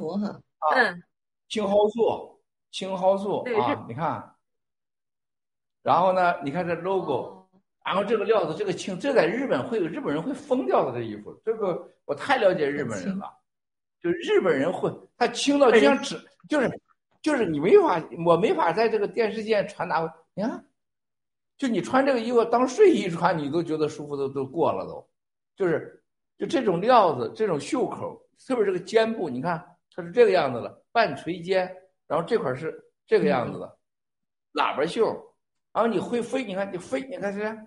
[1.49, 2.40] 青蒿素，
[2.73, 4.34] 青蒿素啊，你看。
[5.85, 7.47] 然后呢，你看这 logo，
[7.85, 13.31] 然后这个料子，这个青，这在日本会有日本人会疯掉的这衣服，这个我太了解日本人了。
[14.01, 16.18] 就日本人会，他轻到就像纸，
[16.49, 16.81] 就是
[17.23, 20.03] 就是你没法，我没法在这个电视间传达。
[20.35, 20.64] 你看，
[21.57, 25.07] 就你穿这个衣服当睡衣穿，你都觉得舒服，都都过了都。
[25.57, 26.03] 就是
[26.37, 31.75] 就这种料子，这种袖口，特别这个肩部，你看它是这个样子的，半垂肩，
[32.07, 33.79] 然后这块是这个样子的，
[34.55, 35.34] 喇叭袖，
[35.74, 37.58] 然后你会飞，你看你飞，你看这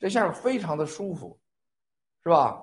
[0.00, 1.38] 这下面非常的舒服，
[2.24, 2.60] 是吧？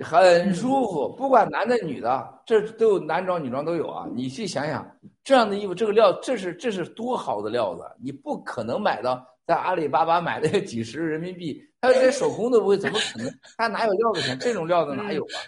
[0.00, 4.08] 很舒服，不管男的女的，这都有男装女装都有啊。
[4.12, 4.84] 你去想想，
[5.24, 13.38] 这样的衣服，这个料，这是这是多好的料子，你不可能买到在阿里巴巴买的 几十人民币，他连手工都不会，怎么可能？
[13.56, 14.38] 他哪有料子钱？
[14.38, 15.38] 这种料子哪有啊？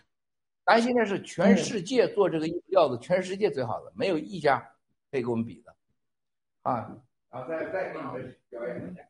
[0.65, 4.59] 咱现在是全世界做这个衣服料子，全世界最好的，没有一家
[5.11, 5.75] 可以跟我们比的
[6.63, 6.91] 啊。
[7.35, 9.03] 然后再再给你们表演一下，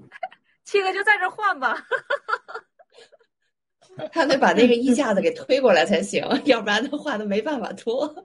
[0.64, 1.76] 七哥就在这换吧。
[4.10, 8.24] 他得把那个衣架子给推过来才行，要不然的话他没办法脱。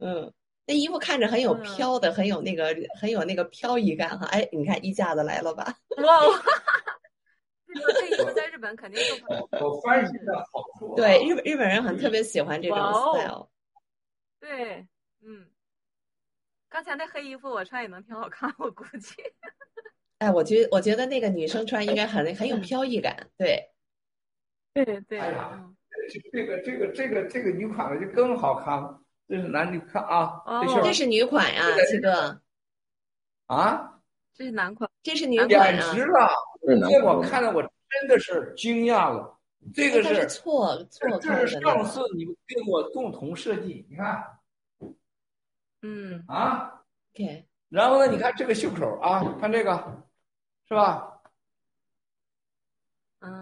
[0.00, 0.30] 嗯，
[0.66, 4.26] 那衣服看着很有飘的，很有那个很有那个飘逸感哈。
[4.26, 5.72] 哎，你看衣架子来了吧？
[6.02, 6.20] 哇，
[7.96, 9.00] 这衣服在日本肯定
[9.52, 10.94] 都我翻译的好处。
[10.96, 13.48] 对，日本日本人很特别喜欢这种 style。
[14.40, 14.86] 对，
[15.22, 15.46] 嗯，
[16.68, 19.14] 刚才那黑衣服我穿也能挺好看，我估计。
[20.18, 23.70] 哎，我觉我觉得那个女生穿应该很很有飘逸感，对。
[24.74, 25.68] 对对，哎呀，
[26.32, 29.00] 这个这个这个这个女款的就更好看了。
[29.28, 30.42] 这是男女看啊，
[30.82, 32.40] 这是女款呀，七哥。
[33.46, 34.00] 啊，
[34.34, 35.92] 这是男款，这是女款啊。
[35.92, 36.28] 简直了，
[36.88, 39.38] 这我看了我真的是惊讶了。
[39.74, 44.22] 这个是错错这是上次你们跟我共同设计，你看。
[45.82, 46.24] 嗯。
[46.28, 46.82] 啊。
[47.14, 47.46] 对。
[47.68, 48.10] 然后呢？
[48.10, 50.02] 你看这个袖口啊，看这个，
[50.66, 51.14] 是吧？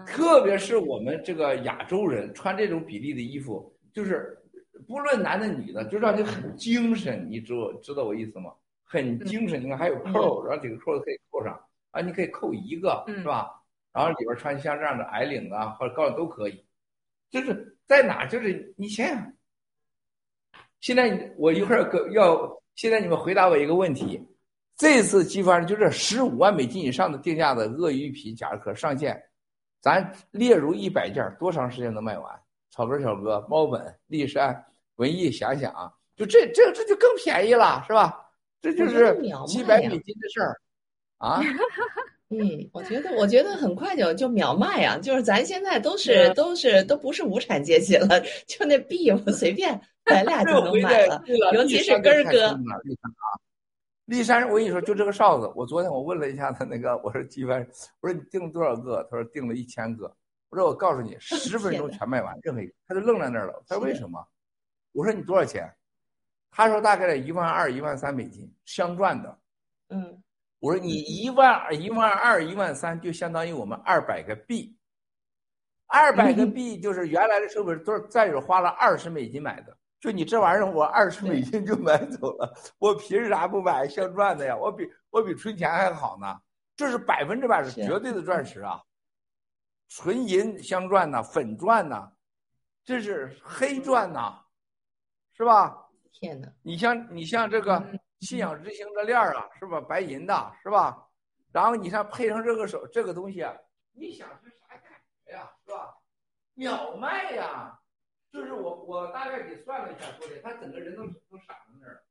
[0.07, 4.37] 特别是我们这个亚洲人穿这种比例的衣服，就是
[4.87, 7.25] 不论男的女的，就让你很精神。
[7.29, 8.51] 你知知道我意思吗？
[8.83, 9.63] 很精神。
[9.63, 11.57] 你看还有扣，然后几个扣子可以扣上
[11.91, 13.61] 啊，你可以扣一个，是吧？
[13.93, 16.65] 然后里边穿像这样的矮领啊或者高领都可以。
[17.29, 18.25] 就是在哪？
[18.25, 19.33] 就是你想想，
[20.79, 24.21] 现在我一会儿要，现在你们回答我一个问题：
[24.77, 29.21] 这次激发就是十五万美金以上的定价的鳄鱼皮夹克上线。
[29.81, 32.25] 咱列如一百件，多长时间能卖完？
[32.69, 34.63] 草根小哥、猫本、丽山、
[34.97, 38.19] 文艺，想想啊，就这这这就更便宜了，是吧？
[38.61, 39.15] 这就是
[39.47, 40.59] 几百美金的事儿
[41.17, 41.41] 啊。
[42.29, 51.21] 嗯，我觉得我觉得很快就就秒卖啊，就是咱现在都是都是都不是无产阶级了，就那币我随便咱俩 就能买了，
[51.53, 52.59] 尤其是根儿哥。
[54.05, 57.59] 丽山，我跟你说，就这个哨子，我昨天我问了一下他那个，我说几万，
[57.99, 59.03] 我说你订了多少个？
[59.11, 60.11] 他说订了一千个。
[60.49, 63.63] 我说我告诉你，十分钟 全卖完，任何一个，他就愣在那儿了。
[63.67, 64.25] 他说为什么？
[64.93, 65.69] 我说你多少钱？
[66.49, 69.39] 他说大概在一万二、一万三美金，镶钻的。
[69.89, 70.23] 嗯。
[70.59, 74.75] 我说你一万、一万二、一万三，就相当于我们二百个币，
[75.85, 79.76] 二百个币就是原来的成本都是战友花了二十美金买的。
[79.99, 84.55] 就你这玩意儿，我二十美金就买走了，我凭啥不买镶钻的呀？
[84.55, 86.39] 我比我比存钱还好呢，
[86.75, 88.81] 这是百分之百是绝对的钻石啊！
[89.89, 92.11] 纯银镶钻呐，粉钻呐，
[92.83, 94.39] 这是黑钻呐，
[95.33, 95.89] 是吧？
[96.11, 96.47] 天呐！
[96.61, 97.83] 你像你像这个
[98.19, 99.81] 信仰之星的链儿啊，是吧？
[99.81, 101.07] 白银的，是吧？
[101.51, 103.51] 然后你像配上这个手这个东西啊，
[103.93, 104.81] 你想是啥感
[105.25, 105.95] 觉呀，是吧？
[106.53, 107.79] 秒卖呀！
[108.37, 112.03] 就是我我大概给算了一下，昨天他整个人都都傻在那儿，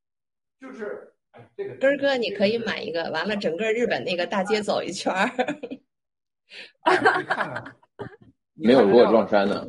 [0.61, 5.31] 就是哎这个根儿哥，你可以买一个，完了整个日本那个大街走一圈儿。
[6.83, 7.77] 哎，你看看，
[8.55, 9.65] 没有给我撞衫呢。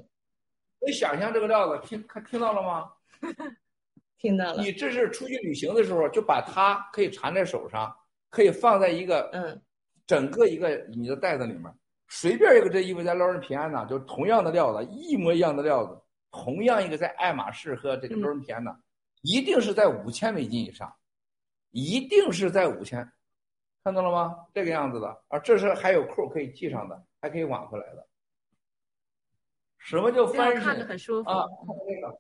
[0.84, 2.91] 你想象这个料子，听看听到了吗？
[4.18, 4.64] 听到了。
[4.64, 7.95] 你这是出去旅行的时候，就把它可以缠在手上，
[8.32, 9.62] 可以放在一个嗯，
[10.08, 11.72] 整个一个你的袋子里面，
[12.08, 15.99] 随便一个这衣服在捞人平安呐，就同样的料子，一模一样的料子，
[16.32, 18.78] 同样一个在爱马仕和这个周人田呢，
[19.22, 20.94] 一定是在五千美金以上，
[21.72, 23.12] 一定是在五千，
[23.84, 24.46] 看到了吗？
[24.54, 28.08] 这个样子的啊，这是还有扣可以系上的，还可以挽回来的。
[29.78, 30.62] 什么叫翻身？
[30.62, 32.20] 看着很舒服啊，看这个。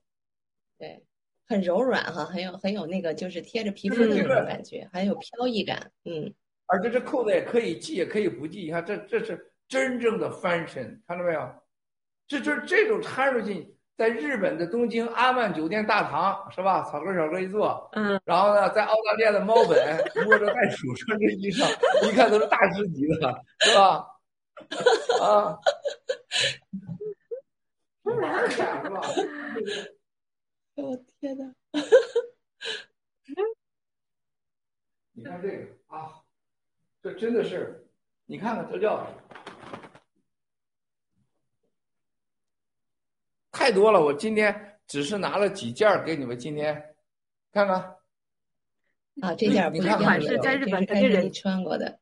[0.77, 1.03] 对，
[1.45, 5.91] 很柔软哈，很有很有那个就是贴着皮肤的那种感觉，还有飘逸感。
[6.05, 6.33] 嗯，
[6.67, 8.61] 而且这扣子也可以系，也可以不系。
[8.61, 11.53] 你看，这这是真正的翻身，看到没有？
[12.27, 16.83] 这就是这种掺入进，在日本的东京阿曼酒店大堂是吧？
[16.83, 21.67] 草根小哥一坐，嗯，然后呢，在澳大利亚的猫本摸着袋鼠穿着衣裳，
[22.07, 24.07] 一看都是大师级的，是吧？
[25.19, 25.57] 啊，
[28.03, 29.01] 玩一下是吧？
[30.77, 31.51] 我天哪！
[35.13, 36.21] 你看这个啊，
[37.01, 37.83] 这真的是，
[38.27, 39.07] 你看看这料
[43.57, 43.99] 太多了。
[43.99, 46.79] 我今天只是拿了几件给你们，今天
[47.51, 47.75] 看看
[49.19, 51.97] 啊，这件不一样款式在日本肯定人穿过的。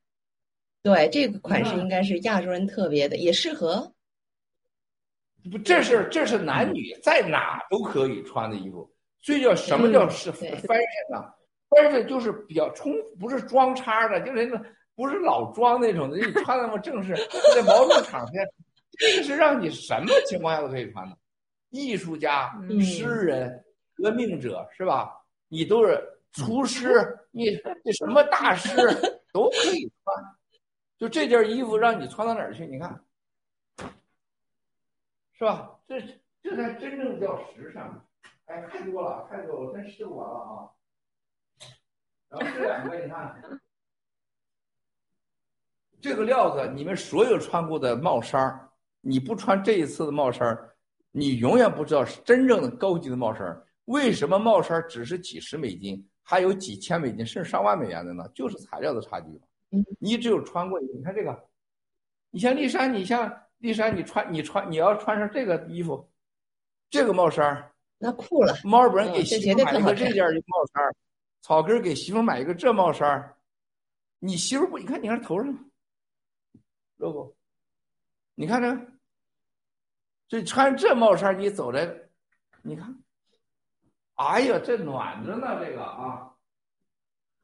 [0.84, 3.94] 对，这个款式应该是亚洲人特别的，也适合。
[5.50, 8.94] 不，这是这是男女在哪都可以穿的衣服。
[9.22, 10.60] 所以叫什么叫是翻身
[11.10, 11.24] 呢？
[11.70, 14.62] 翻身就是比较充，不是装叉的，就是那
[14.94, 16.18] 不是老装那种的。
[16.18, 17.16] 你穿那么正式，
[17.56, 18.34] 在某种场合，
[19.00, 21.18] 这个是让你什么情况下都可以穿的。
[21.76, 22.52] 艺术家、
[22.82, 23.64] 诗人、
[23.96, 25.12] 革命者是吧？
[25.48, 26.02] 你都是
[26.32, 28.76] 厨师，你这什么大师
[29.34, 30.36] 都可以穿。
[30.98, 32.66] 就这件衣服让你穿到哪儿去？
[32.66, 33.04] 你看，
[35.34, 35.78] 是吧？
[35.88, 36.02] 这
[36.42, 38.06] 这才真正叫时尚。
[38.46, 40.72] 哎，太多了，太多了，我真试完了啊。
[42.30, 43.60] 然后这两个，你看，
[46.02, 48.70] 这个料子，你们所有穿过的帽衫
[49.02, 50.58] 你不穿这一次的帽衫
[51.18, 58.28] 你永远不知道是真正的高级的帽衫为什么帽衫只是几十美金，还有几千美金，甚至上万美元的呢？
[58.34, 59.28] 就是材料的差距
[59.98, 61.48] 你只有穿过，你看这个，
[62.32, 66.06] 你像丽珊，你像丽珊，你穿你穿你要穿上这个衣服，
[66.90, 68.54] 这个帽衫那酷了！
[68.66, 70.94] 猫儿本给媳妇买一个这件帽衫儿，
[71.42, 73.38] 草根给媳妇买一个这帽衫儿，
[74.20, 74.78] 你媳妇不？
[74.78, 75.70] 你看，你看头上
[76.98, 77.34] ，logo，
[78.36, 78.70] 你看这，
[80.28, 82.10] 这穿这帽衫你走的，
[82.64, 82.98] 你看，
[84.16, 86.36] 哎呀，这暖着呢，这个啊，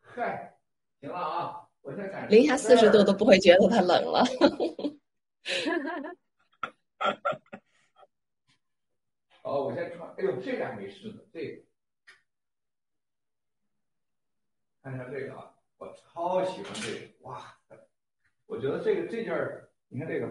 [0.02, 0.58] 嗨，
[1.00, 4.24] 行了啊，我先感零下四十度都不会觉得它冷了。
[9.44, 10.10] 哦，我先穿。
[10.18, 11.64] 哎呦，这个还没试呢，这个，
[14.82, 17.58] 看一下这个啊，我超喜欢这个，哇！
[18.46, 20.28] 我觉得这个这件儿，你看这个，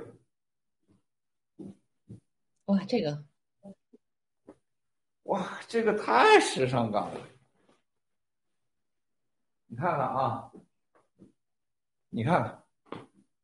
[2.70, 3.24] 哇，这个，
[5.24, 7.20] 哇，这个太时尚感了。
[9.66, 10.52] 你看看啊，
[12.10, 12.62] 你看看，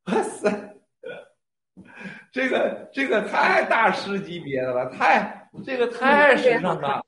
[0.05, 0.77] 哇塞，
[2.31, 5.51] 这个这个太大师级别的了，太。
[5.65, 7.05] 这个太时尚了，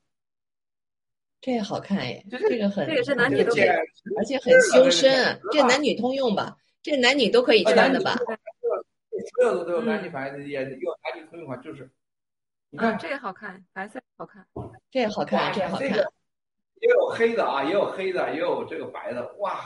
[1.39, 2.25] 这个好看耶！
[2.29, 3.67] 这个很，这个是男女都可以，
[4.17, 6.57] 而且很修身，这男女通用吧？
[6.81, 8.15] 这男女都可以穿的吧？
[8.15, 11.89] 所有的都有男女牌子，也有男女通用款，就是。
[12.71, 14.45] 你看这个好看，白色好看，
[14.91, 15.89] 这个好看，这个好看。
[15.89, 19.59] 也有黑的啊，也有黑的，也有这个白的，哇！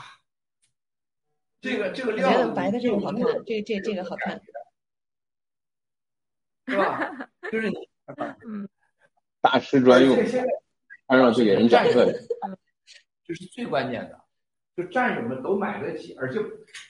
[1.60, 4.40] 这个这个料子，白的这个好看，这这这个好看，
[6.66, 7.30] 是吧？
[7.52, 7.76] 就是你，
[8.46, 8.68] 嗯。
[9.40, 10.16] 大师专用，
[11.06, 12.26] 穿上去给人展示，
[13.26, 14.24] 这是最关键的，
[14.74, 16.40] 就战友们都买得起，而且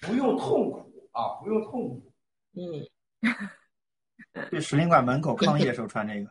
[0.00, 2.12] 不用痛苦啊，不用痛苦。
[2.52, 2.88] 嗯，
[4.50, 6.30] 去使领馆门口抗议的时候穿这个。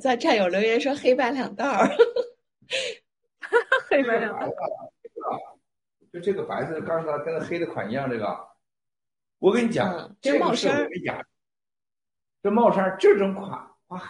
[0.00, 1.86] 在战友留言说黑白两道儿
[3.88, 4.50] 黑白两道儿。
[6.12, 8.48] 就这个白色刚才跟那黑的款一样，这个，
[9.40, 11.24] 我跟你讲，这个是我们雅，
[12.40, 14.00] 这帽衫这种款哇，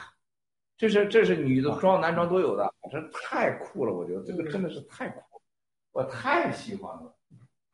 [0.76, 5.22] 这是这是女的装男装都有的，这太酷了，我觉得这个真的是太酷，
[5.92, 7.16] 我太喜欢了，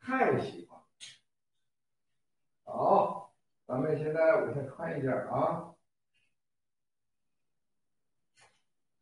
[0.01, 0.81] 太喜欢。
[2.63, 3.33] 好，
[3.67, 5.75] 咱们现在我先穿一件啊，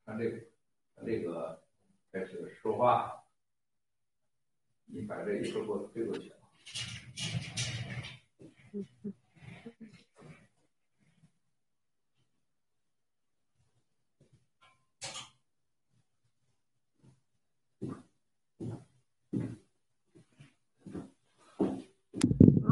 [0.06, 0.46] 看这个，
[0.96, 1.64] 看这个
[2.12, 3.24] 开始说话。
[4.92, 6.34] 你把这一个给我推过去。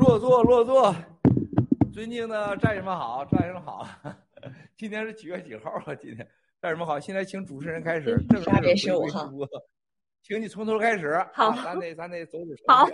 [0.07, 0.95] 落座，落座。
[1.93, 3.85] 尊敬的战友们好，战友们好。
[4.77, 5.93] 今天是几月几号啊？
[5.95, 6.25] 今天
[6.61, 6.97] 战友们好。
[6.97, 8.17] 现在请主持人开始。
[8.45, 9.29] 八月十五号。
[10.23, 11.13] 请你从头开始。
[11.33, 12.85] 好，咱得咱得走走好，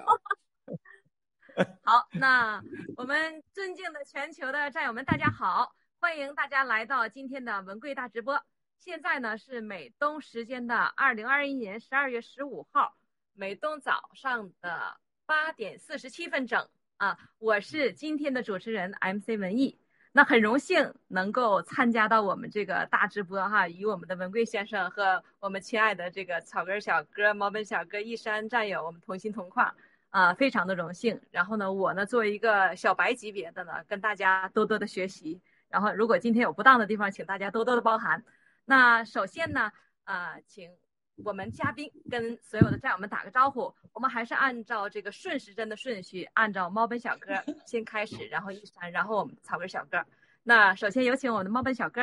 [1.85, 2.59] 好，那
[2.97, 8.43] 我们尊敬的全球的战友们，大家好，欢迎大家来到今天的文贵大直播。
[8.79, 12.95] 现在呢是美东时间的二零二一年十二月十五号，
[13.33, 14.97] 美东早上的
[15.27, 16.67] 八点四十七分整
[17.03, 17.17] 啊。
[17.37, 19.77] 我是今天的主持人 MC 文艺。
[20.13, 29.75] 那很荣幸能够参加到我们这个大直播哈，与我们的文贵先生和我们亲爱的这个草根小哥、毛本小哥一山战友，我们同心同框
[30.11, 31.19] 啊，非常的荣幸。
[31.31, 35.41] 然后呢，我呢作为一个小白级别的呢，跟大家多多的学习。
[35.67, 38.23] 然后如果今天有不当的地方，请大家多多的包涵。
[38.63, 39.73] 那首先呢，
[40.05, 40.71] 呃，请。
[41.17, 43.73] 我们嘉宾跟所有的战友们打个招呼。
[43.93, 47.31] 我们还是按照这个顺时针的顺序，按照猫本小哥
[47.67, 50.03] 先开始，然后一山，然后我们草根小哥。
[50.41, 52.01] 那首先有请我们的猫本小哥。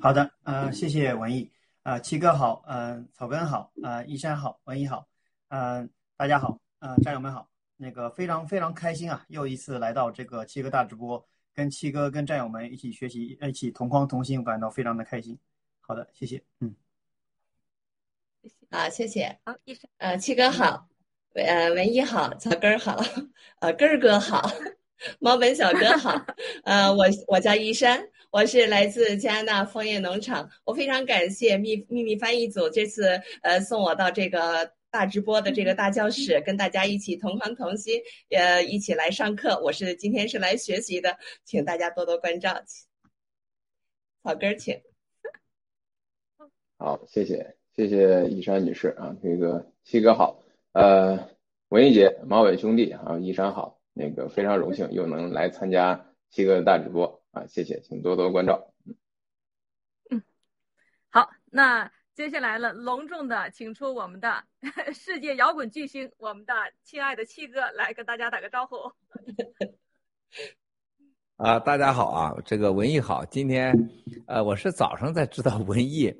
[0.00, 1.50] 好的，呃，谢谢文艺，
[1.82, 5.06] 呃，七哥好，呃，草根好，呃，一山好，文艺好，
[5.48, 5.86] 呃，
[6.16, 7.46] 大家好，呃，战友们好，
[7.76, 11.22] 那个非常非常开心啊，又一次来到这个七哥大直播，
[11.52, 15.38] 跟七哥跟战友们一起学习，一起同框同心，我感到非常的开心。
[15.80, 16.74] 好的，谢谢，嗯。
[18.70, 19.38] 好，谢谢。
[19.44, 19.88] 好，医生。
[19.98, 20.88] 呃，七哥好，
[21.34, 23.02] 呃，文艺好，草根儿好，
[23.60, 24.50] 呃，根儿哥好，
[25.18, 26.24] 猫本小哥好。
[26.64, 30.50] 呃，我我叫一山，我是来自加拿大枫叶农场。
[30.64, 39.60] 我非常感谢秘秘密翻译组这次呃送我到这个大直播的这个大教室，跟大家一起同框同心，呃，一起来上课。
[39.62, 42.62] 我是今天是来学习的，请大家多多关照。
[44.22, 44.80] 草根儿，请。
[46.78, 47.56] 好，谢谢。
[47.74, 50.42] 谢谢一山女士啊，这个七哥好，
[50.72, 51.30] 呃，
[51.68, 58.74] 文艺姐、马伟兄弟啊，一山好，那个非常荣幸又能来参加七哥的大直播啊，谢谢，请多多关照。
[60.10, 60.22] 嗯，
[61.08, 64.44] 好，那接下来了，隆重的请出我们的
[64.92, 66.52] 世界摇滚巨星，我们的
[66.82, 68.76] 亲爱的七哥来跟大家打个招呼。
[71.42, 73.72] 啊，大家好啊，这个文艺好，今天
[74.26, 76.14] 呃，我是早上才知道文艺。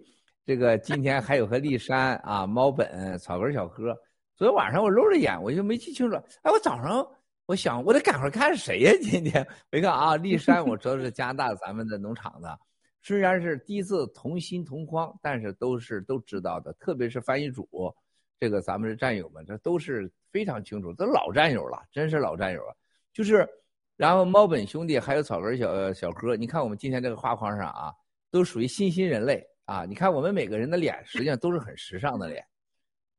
[0.45, 3.97] 这个今天还有和丽珊啊、猫本、草根小哥。
[4.35, 6.17] 昨天晚上我揉着眼，我就没记清楚。
[6.43, 7.07] 哎，我早上
[7.47, 8.93] 我想我得赶快看谁呀？
[9.03, 12.59] 今天我一看啊，丽珊，我知道是加拿大咱们的农场的。
[13.03, 16.73] 虽然是第一次同心同框，但是都是都知道的。
[16.75, 17.95] 特别是翻译组，
[18.41, 22.77] 这个咱们的战友们，这都是非常清楚，都老战友了，真是老战友了。
[23.13, 23.49] 就是，
[23.97, 27.93] 然后猫本兄弟还有草根小小哥，你看我们今天这个画框上啊，
[28.29, 29.41] 都属于新兴人类。
[29.65, 32.45] 啊，你看我们每个人的脸，实际上都是很时尚的脸。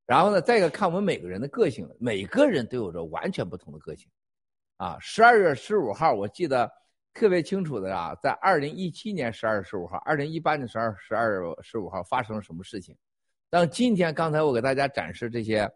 [0.05, 4.09] 然后呢，再一个看我们每个人的个性，每个人都有着完全不同的个性。
[4.75, 6.69] 啊，十二月十五号，我记得
[7.13, 12.93] 特别清楚的啊，在二零一七年十二月十五号，二零一八年十二十二月十五号发生了什么事情？
[13.49, 15.71] 当今天刚才我给大家展示这些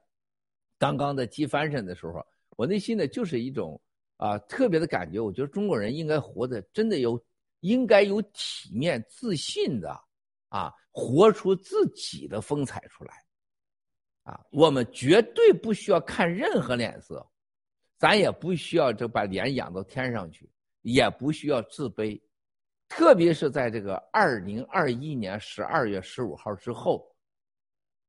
[0.77, 2.25] 刚刚的机翻身的时候，
[2.57, 3.79] 我内心呢就是一种
[4.17, 5.19] 啊特别的感觉。
[5.19, 7.23] 我觉得中国人应该活得真的有，
[7.61, 9.97] 应该有体面、自信的。
[10.49, 13.13] 啊，活出自己的风采出来，
[14.23, 17.29] 啊，我们绝对不需要看任何脸色，
[17.97, 20.49] 咱也不需要就把脸仰到天上去，
[20.83, 22.17] 也不需要自卑，
[22.87, 27.13] 特别是在这个二零二一年十二月十五号之后，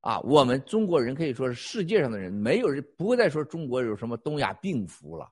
[0.01, 5.29] 啊，我们中国人可以说是世界上的人，没有人不会再说中国有什么东亚病夫了，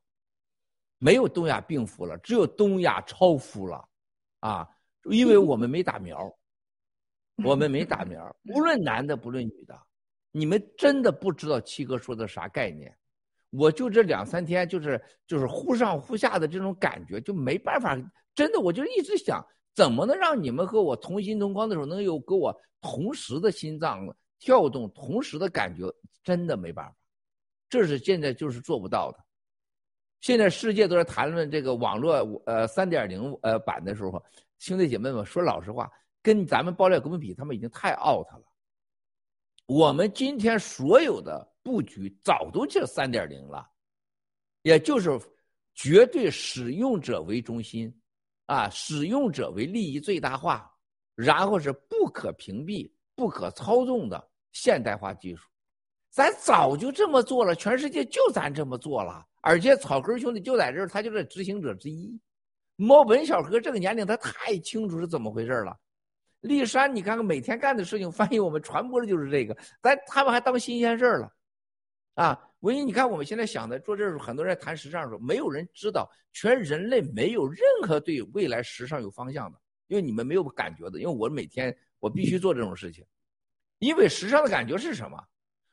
[0.98, 3.88] 没有东亚病夫了，只有东亚超夫了，
[4.40, 4.68] 啊，
[5.04, 6.36] 因为我们没打苗。
[7.45, 9.78] 我们没打苗， 无论男的不论女的，
[10.32, 12.95] 你们真的不知道七哥说的啥概念。
[13.51, 17.97] 我就这两三天，就是就是忽上忽下的这种感觉，就没办法。
[18.34, 19.43] 真的，我就一直想，
[19.74, 25.91] 怎么能让你们和我同心同光的时候，能有跟我同时的心脏跳动，同时的感觉，
[26.22, 26.95] 真的没办法。
[27.68, 29.18] 这是现在就是做不到的。
[30.20, 32.14] 现在世界都在谈论这个网络
[32.47, 34.22] 呃三点零呃版的时候，
[34.59, 35.91] 兄弟姐妹们说老实话，
[36.27, 38.43] 跟咱们爆料革命比，他们已经太 out 了。
[39.66, 43.64] 我们今天所有的布局早都是三点零了，
[44.62, 45.16] 也就是
[45.77, 47.97] 绝对使用者为中心，
[48.47, 50.68] 啊，使用者为利益最大化，
[51.14, 55.49] 然后是不可屏蔽、不可操纵的现代化技术。
[56.11, 59.24] 咱早就这么做了，全世界就咱这么做了。
[59.43, 62.20] 而且草根兄弟就在这儿，他就是执行者之一。
[62.74, 65.79] 猫本小哥这个年龄，他太清楚是怎么回事了。
[66.47, 71.32] 立山，你看看每天干的事情，翻译我们传播的就是这个，咱他们还当新鲜事儿了，
[72.14, 72.40] 啊！
[72.61, 83.05] 唯一你看我们现在想的做这时候，很多人在谈时尚的时候，没有人知道，全人类没有任何对未来时尚有方向的，因为你们没有感觉的，因为我每天我必须做这种事情，
[83.78, 85.22] 因为时尚的感觉是什么？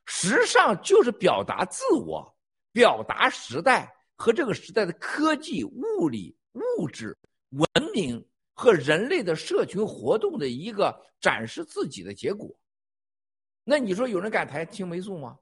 [0.05, 2.31] 时尚就是表达自我。
[2.75, 7.15] 表达时代和这个时代的科技、物理、物质、
[7.51, 12.49] 文明和人类的社群活动的一个展示自己的结果。
[13.63, 15.37] 那你说有人敢谈青霉素吗？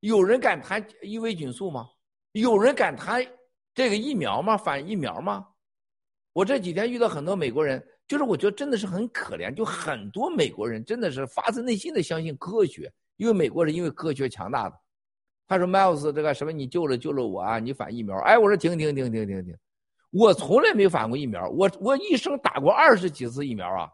[0.00, 1.88] 有人敢谈伊维菌素吗？
[2.32, 3.26] 有人敢谈
[3.74, 4.56] 这个疫苗吗？
[4.56, 5.46] 反疫苗吗？
[6.32, 14.78] 我这几天遇到很多美国人，就是我觉得真的是很可怜，就很多美国人真的是发自内心的相信科学，因为美国人因为科学强大的。
[15.48, 17.58] 他说：“Miles，这个什么，你救了救了我啊！
[17.58, 18.18] 你反疫苗？
[18.18, 19.56] 哎，我说停停停停停停，
[20.16, 23.92] 我从来没反过疫苗，我我一生打过二十几次疫苗啊！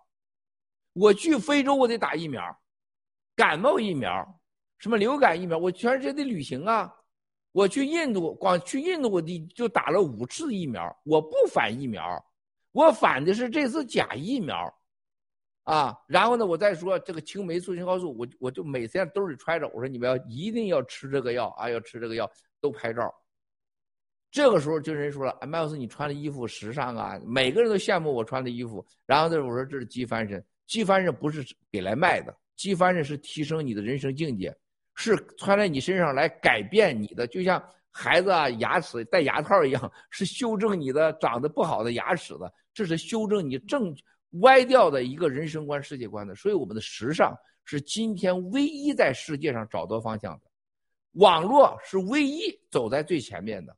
[0.93, 2.41] 我去非洲我得打疫苗，
[3.35, 4.41] 感冒疫苗，
[4.79, 6.95] 什么流感疫苗，我全世界得旅行啊！
[7.51, 12.25] 我去印度，光去印度我就就打了五次疫苗，我不反疫苗，
[12.71, 14.73] 我反的是这次假疫苗。”
[15.65, 19.69] 啊，然后呢，我再说这个青霉素、青蒿素，我我就每天兜里揣着。
[19.69, 23.13] 我说你们要一定要吃这个药啊，要吃这个药，都拍照。
[24.33, 28.85] 这个时候就人说了，哎，麦老师你穿的衣服时尚啊，每个人都羡慕我穿的衣服。
[29.07, 34.53] 然后呢，我说这是机翻身，机翻身不是给来卖的，机翻身是提升你的人生境界，
[34.97, 43.95] 是穿在你身上来改变你的，就像孩子啊牙齿戴牙套一样，是修正你的长得不好的牙齿的，这是修正你正。
[44.41, 50.51] 歪掉的一个人生观、世界观的，所以我们的时尚是今天唯一在世界上找到方向的，
[51.21, 53.77] 网络是唯一走在最前面的，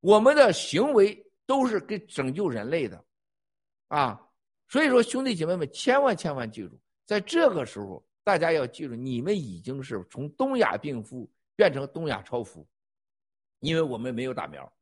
[0.00, 3.04] 我们的行为都是给拯救人类的，
[3.88, 4.20] 啊，
[4.68, 12.66] 所以说兄弟姐妹们，千万千万记住，在这个时候，大家要记住，你们已经是从东亚病夫变成东亚超夫，
[13.60, 14.72] 因为我们没有打苗，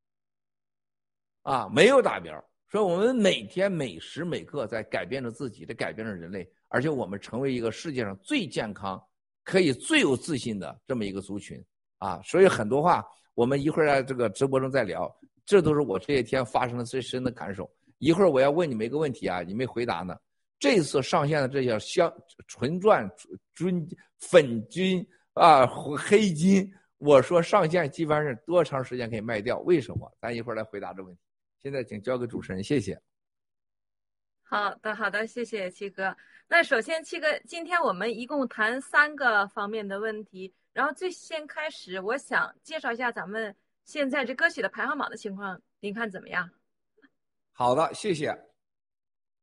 [1.43, 2.43] 啊，没有打苗。
[2.71, 9.03] 所以，我们每天每时每刻在改变着自己，在改变着人类，而且我们成为一个世界上最健康、
[9.43, 11.65] 可以最有自信的这么一个族群
[11.97, 12.21] 啊！
[12.23, 13.03] 所以很多话，
[13.39, 15.09] 我们一会儿在这个直播中再聊。
[15.47, 17.71] 这都是我这些天发生的最深的感受。
[17.99, 20.19] 一会儿我要问你们一个问题啊，你没回答呢。
[20.59, 22.13] 这次上线的这些香
[22.49, 23.09] 纯钻、
[23.55, 29.61] 纯粉金啊、黑金，我说上线基本上是多长时间可以卖掉？
[29.61, 30.13] 为什么？
[30.21, 31.21] 咱一会儿来回答这问题。
[31.63, 33.01] 现在请交给主持人，谢谢。
[34.43, 36.17] 好的，好的，谢谢七哥。
[36.49, 40.53] 那首先，七哥，今天我们一共谈三个方面的问题。
[40.79, 43.53] 然后最先开始，我想介绍一下咱们
[43.83, 46.49] 现在这歌曲的排行榜的情况，您看怎么样？
[47.51, 48.33] 好的，谢谢。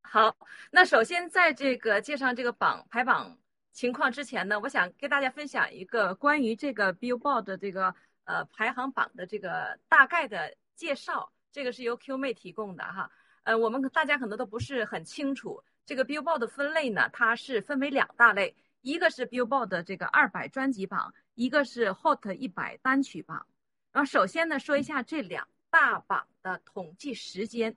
[0.02, 0.34] 好，
[0.72, 3.38] 那首先在这个介绍这个榜排榜
[3.74, 11.34] 情况之前呢，我想跟大家分享一个关于这个 Billboard 的这个呃排行榜的这个大概的介绍。
[11.52, 13.12] 这个是由 Q 妹提供的哈，
[13.44, 23.46] 呃，我们大家可能都不是很清楚，这个 Billboard 的分类呢，它是分为两大类，一个是 Billboard 的这个二百专辑榜，一个是 Hot 一百单曲榜。
[23.92, 27.76] 然后首先呢，说一下这两大榜的统计时间。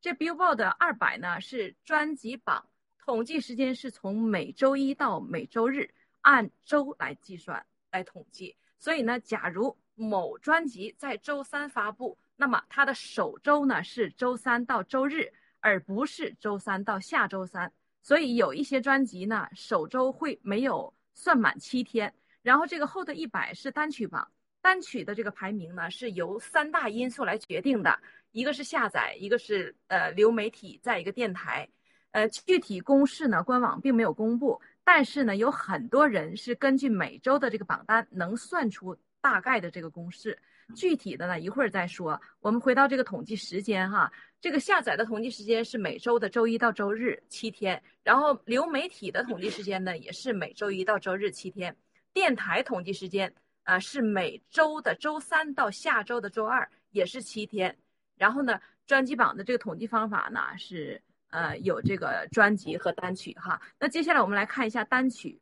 [0.00, 5.88] 这 Billboard 二百呢是专辑榜，统计时间是从每周一到每周日，
[6.20, 8.56] 按周来计算来统计。
[8.78, 12.18] 所以呢，假如某专辑在周三发布。
[12.36, 17.72] 那么它的首周呢是周三到周日，而不是周三到下周三。
[18.02, 22.12] 所以有一些专辑呢，首周会没有算满七天。
[22.44, 24.30] 然后这个后的一百是单曲榜，
[24.60, 27.98] 单曲的这个排名呢是由三大因素来决定的，
[28.32, 31.66] 一个是下载，一个是呃流媒体，再一个电台。
[32.10, 40.38] 呃，具体公式呢，官网并没有公布，但是呢，有很多人是根据每周的这个榜单能算出大概的这个公式。
[40.76, 42.20] 具体的呢，一会儿再说。
[42.40, 51.76] 我们回到这个统计时间哈，这个下载的统计时间是每周的周一到周日七天，然后流媒体的统计时间呢也是每周一到周日七天，
[52.14, 53.34] 电台统计时间
[53.64, 57.76] 呃，是每周的周三到下周的周二，也是七天。
[58.16, 63.60] 然后呢，专辑榜的这个统计方法呢是呃有这个专辑和单曲哈。
[63.80, 65.40] 那接下来我们来看一下单曲，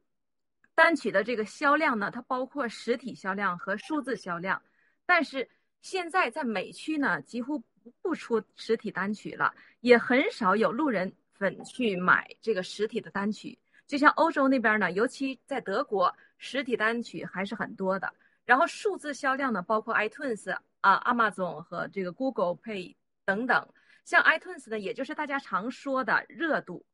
[0.74, 4.62] 单曲的这个销量呢，它包括实体销量和数字销量。
[5.04, 5.46] 但是
[5.82, 7.62] 现在在美区呢，几乎
[8.00, 13.58] 不出实体单曲了，也很少有路人粉去买这个实体的单曲。
[13.86, 16.16] 就像欧洲那边呢，尤其在德国。
[16.44, 18.12] 实体单曲还是很多的，
[18.44, 23.68] 然后数字销量呢，包括 iTunes 啊、Amazon 和这个 Google Pay 等等。
[24.04, 26.84] 像 iTunes 呢，也就是大家常说的热度，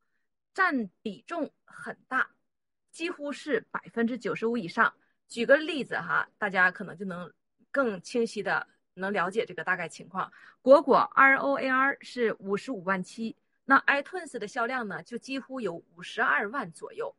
[0.53, 2.29] 占比重很大，
[2.91, 4.93] 几乎是百分之九十五以上。
[5.29, 7.33] 举个例子哈，大家可能就能
[7.71, 10.31] 更清晰的能了解这个大概情况。
[10.61, 13.35] 果果 ROAR 是五十五万七，
[13.65, 17.17] 那 iTunes 的销量呢，就几乎有五十二万左右。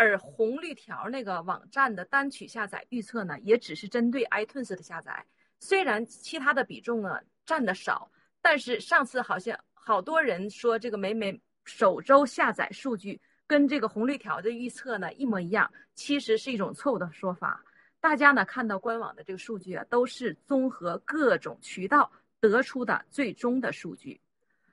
[0.00, 5.22] 而红绿条那个网站的单曲下载预测呢，也只是针对 iTunes 的下载，
[5.58, 17.62] 虽然其他的比重呢占的少，但是上次好像好多人说这个每每首周下载数据跟这个红绿条的预测呢一模一样，其实是一种错误的说法。
[18.00, 24.18] 大家呢看到官网的这个数据啊，都是综合各种渠道得出的最终的数据。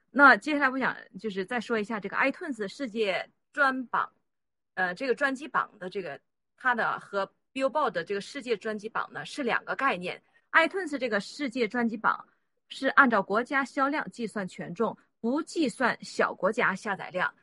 [0.09, 4.09] 那接下来我想就是再说一下这个 iTunes 世界专榜。
[4.77, 6.19] 呃，这个专辑榜的这个
[6.55, 10.21] 它的和 Billboard 的这个世界专辑榜呢是两个概念。
[10.51, 12.23] iTunes 这个世界专辑榜
[12.69, 17.33] 是按照国家销量计算权重，不计算小国家下载量。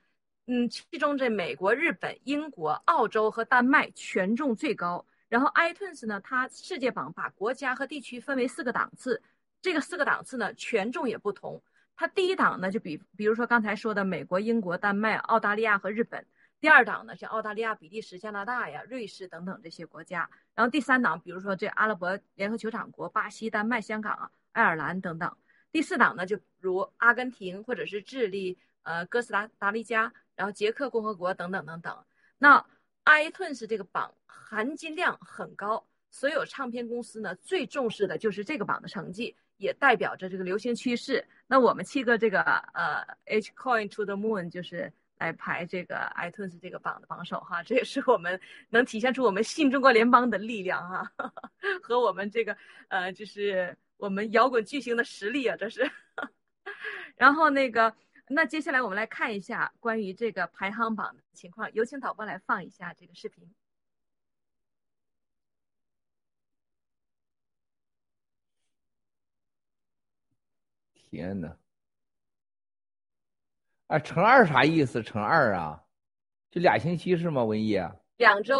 [0.47, 5.05] 嗯，其中这美国、日本、英国、澳洲和丹麦权重最高。
[5.29, 9.21] 然后 iTunes 呢，它世界榜把国家和地区分为四个档次，
[9.61, 11.61] 这个四个档次呢权重也不同。
[11.97, 16.25] 它第一档呢就比比如说刚才说的美国、英国、丹麦、澳大利亚和日本。
[16.65, 20.31] 第二档呢，像澳大利亚、比利时、加拿大呀、瑞士等等这些国家。
[20.55, 25.37] 然后第三档，比如说这阿拉伯联合酋长国、巴西、丹麦、香港、爱尔兰等等。
[25.71, 31.95] 第四档呢，就如阿根廷或者是智利、呃哥斯达达黎加，然后捷克共和国等等等等。
[32.39, 32.65] 那
[33.05, 41.29] iTunes 这个榜含金量很高，所有唱片公司呢最重视的就是这个榜的成绩，也代表着这个流行趋势。
[41.47, 44.91] 那我们七个这个呃 H Coin to the Moon 就是。
[45.25, 51.13] 来排这个 iTunes 这个榜的榜首哈，这也是我们能体现出我们新中国联邦的力量哈，
[51.83, 52.55] 和我们这个
[52.89, 55.91] 呃，就是我们摇滚巨星的实力啊，这是。
[57.17, 57.97] 然后那个，
[58.29, 63.51] 那接下来我们来看一下关于这个排行榜的情况，有请导播来放一下这个视频。
[70.93, 71.64] 天哪！
[73.95, 75.01] 啊，乘二啥意思？
[75.01, 75.81] 乘二啊，
[76.51, 77.45] 就俩星期是吗？
[77.45, 77.81] 文艺？
[78.17, 78.57] 两周，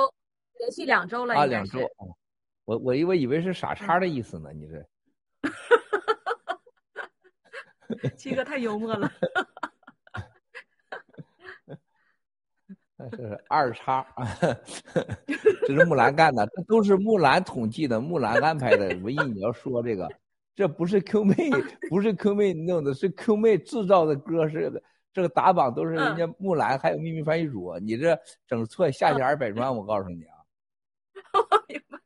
[0.61, 1.35] 连续两周了。
[1.35, 1.81] 啊，两周。
[2.65, 4.87] 我我我以为是傻叉的意思呢，你这。
[8.17, 9.11] 七哥太幽默了。
[13.11, 14.07] 这是二叉，
[15.67, 18.97] 这是木兰干的，这都是木兰统计的，木兰安排的。
[18.99, 20.09] 文艺，你要说这个，
[20.55, 21.35] 这不是 Q 妹，
[21.91, 24.81] 不是 Q 妹弄的，是 Q 妹制造的歌是的。
[25.15, 30.35] 这个打榜都是人家木兰，还有秘密翻译组，你这整错下下二百万，我告诉你啊！
[31.33, 31.99] 我明白。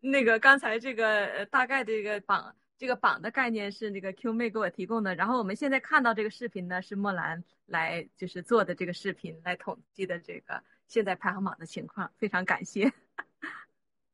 [0.00, 12.92] 那个刚才这个大概这个榜这个榜的概念是那个 Q 妹给我提供的，然后我们现在看到这个视频呢是莫兰来就是做的这个视频来统计的这个现在排行榜的情况，非常感谢。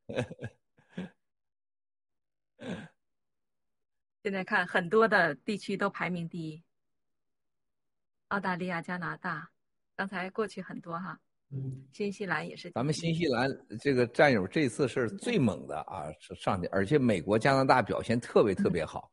[4.22, 6.62] 现在看很多的地区都排名第一。
[8.32, 9.46] 澳大利亚、加拿大，
[9.94, 11.18] 刚才过去很多哈，
[11.92, 12.70] 新西兰也是。
[12.70, 19.10] 咱们新西兰这个战友这次是最猛的啊，上去，而且美国、加拿大表现特别特别好，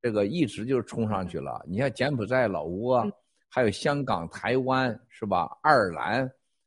[0.00, 1.62] 这个一直就冲上去了。
[1.68, 3.12] 你像柬埔寨、老挝，
[3.50, 5.46] 还有香港、台湾是吧？
[5.60, 6.26] 爱尔兰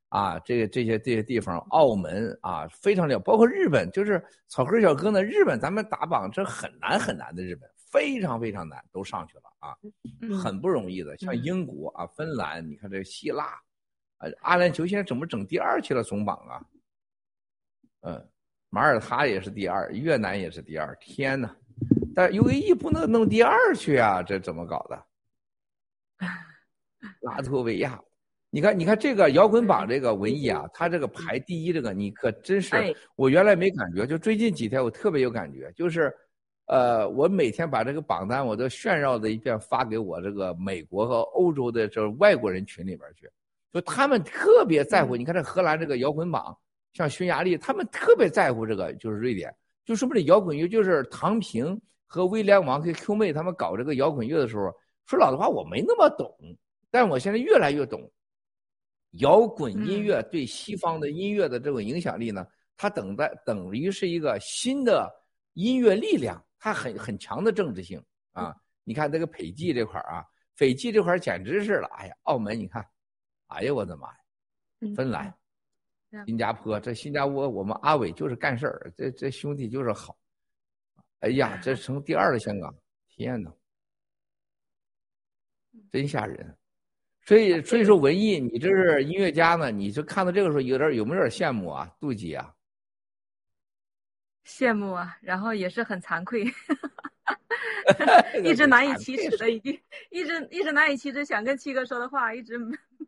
[0.10, 5.24] 啊，这个这些这些地方，澳门啊，非常了，包括日本，就是草根小哥呢。
[5.24, 9.44] 日本咱们打榜这很难很难的，日本非常非常难，都上去了。
[9.60, 9.76] 啊，
[10.42, 11.18] 很不容易的。
[11.18, 13.46] 像英国啊、芬兰，你看这希腊，
[14.18, 16.04] 啊，阿联酋现在怎么整第二去了？
[16.04, 16.62] 总榜啊，
[18.02, 18.30] 嗯，
[18.70, 20.96] 马耳他也是第二，越南也是第二。
[21.02, 21.56] 天哪！
[22.14, 25.06] 但 UAE 不能弄第二去啊，这怎么搞的？
[27.22, 28.00] 拉脱维亚，
[28.52, 36.16] 你看，你看这个摇滚榜这个文艺啊，他这个排第一，这个你可真是，我原来没感觉，就最近几天我特别有感觉，就是。
[36.68, 43.30] 呃，我每天把这个榜单我都炫耀的一遍发给我这个美国和欧洲的这外国人群里边去，
[43.72, 45.16] 就他们特别在乎。
[45.16, 46.58] 你看这荷兰这个摇滚榜，
[46.94, 49.54] 像匈牙利，他们特别在乎这个，就是瑞典，
[49.86, 54.70] 就说不定摇滚乐就是唐平和威廉王跟 Q 妹他们搞这个摇滚乐的时候，
[55.06, 56.30] 说老实话，我没那么懂，
[56.92, 58.12] 但我现在越来越懂，
[59.20, 62.46] 摇滚音乐对西方的音乐的这种影响力呢，
[62.76, 65.10] 它等待等于是一个新的
[65.54, 68.56] 音乐力量，它很很强的政治性啊。
[68.84, 72.86] 你看这个斐济这块啊，斐济这块简直是了，哎呀，澳门你看，
[73.48, 74.18] 哎呀我的妈呀，
[74.96, 75.34] 芬兰。
[76.26, 80.18] 新加坡，这新加坡我们阿伟就是干事儿，这这兄弟就是好。
[81.20, 82.74] 哎呀，这成第二的香港，
[83.10, 83.52] 天呐，
[85.92, 86.58] 真吓人。
[87.24, 92.56] 所以所以说文艺，你这是音乐家呢，你就看到这个时候有点有没有点羡慕啊，妒忌啊？
[94.48, 96.46] 羡慕啊，然后也是很惭愧，
[98.44, 102.58] 一直难以启齿的，一句一直一直难以启齿，想跟七哥说的话，一直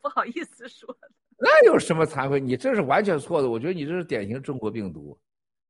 [0.01, 0.95] 不好意思说。
[1.41, 2.39] 那有什么惭愧？
[2.41, 3.49] 你这是完全错的。
[3.49, 5.17] 我觉得你这是典型中国病毒，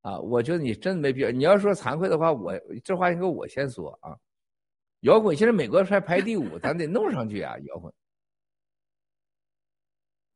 [0.01, 0.17] 啊！
[0.17, 1.29] 我觉得你真没必要。
[1.29, 4.17] 你要说惭愧的话，我这话应该我先说啊。
[5.01, 7.55] 摇滚现在美国才排第五，咱得弄上去啊！
[7.59, 7.93] 摇滚，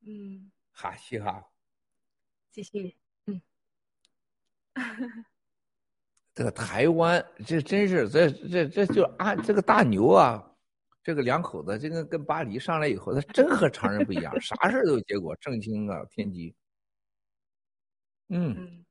[0.05, 1.43] 嗯，哈嘻哈，
[2.51, 3.02] 继续，嗯，
[6.35, 10.43] 这个台湾这真是这这这就啊，这个大牛啊！
[11.03, 16.55] 这个两口子，这个跟巴黎上来以后，他真和常人不一样，啥事都有结果，正经啊，天机。
[18.29, 18.85] 嗯，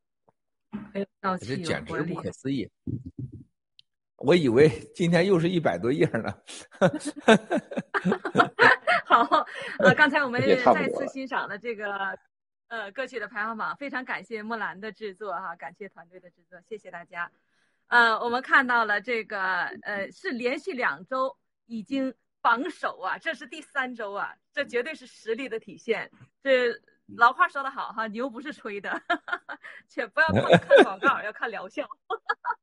[1.41, 2.71] 这简直不可思议。
[4.19, 6.33] 我以为今天又是一百多页呢。
[9.07, 9.45] 好，
[9.81, 12.17] 呃，刚才我们再次欣赏了这个
[12.73, 17.31] 呃歌曲的排行榜，非常感谢木兰的制作哈，感谢团队的制作，谢谢大家。
[17.89, 19.43] 呃，我们看到了这个
[19.83, 21.37] 呃是连续两周。
[21.67, 22.13] 已经
[22.43, 26.11] 榜首啊，这是第三周啊，这绝对是实力的体现。
[26.43, 26.69] 这
[27.17, 29.01] 老话说得好哈，牛不是吹的，
[29.89, 31.89] 且不要看看广告， 要看疗效。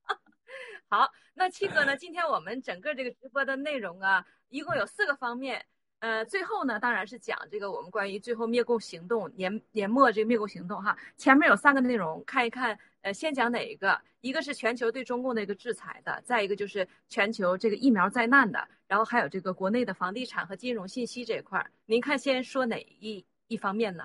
[0.90, 1.96] 好，那七哥呢？
[1.96, 5.66] 今天我们整个这个直播的内容啊，一共有四个方面。
[6.00, 10.98] 呃，最后呢，当然是讲这个我们关于最后灭共行动年年末这个灭共行动哈。
[11.18, 12.78] 前面有三个内容，看一看。
[13.02, 13.98] 呃，先讲哪一个？
[14.20, 21.72] 一个是全球对中共的一个制裁的，再一个就是全球这个疫苗灾难的，然后还有这个国内的房地产和金融信息这一块儿。
[21.86, 24.04] 您看，先说哪一一方面呢？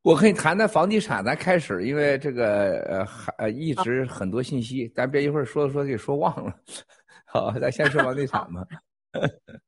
[0.00, 6.58] 我可以谈谈房地产，咱开始，因为这个呃还呃一直很多信息，咱别一会儿说着说给说忘了。
[7.26, 8.66] 好，咱先说房地产吧。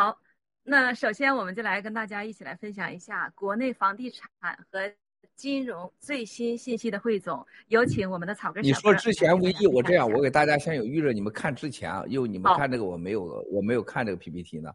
[0.00, 0.18] 好，
[0.62, 4.30] 那首先我们就来跟大家一起来分享一下国内房地产
[4.70, 4.90] 和。
[5.36, 8.62] 金融最新信息的汇总，有请我们的草根。
[8.62, 14.70] 你说之前唯一我这样，我给大家先有预热，你们看之前啊，因为你们看这个我没有，我没有看这个 PPT 呢。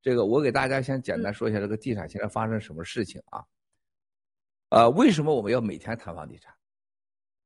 [0.00, 3.44] 这个我给大家先简单说一下这个地产现在发生什么事情啊？
[4.70, 6.54] 呃，为什么我们要每天谈房地产？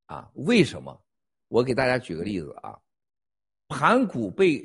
[0.06, 1.00] 啊，为什么？
[1.48, 2.78] 我给大家举个例子啊，
[3.70, 4.62] 盘古被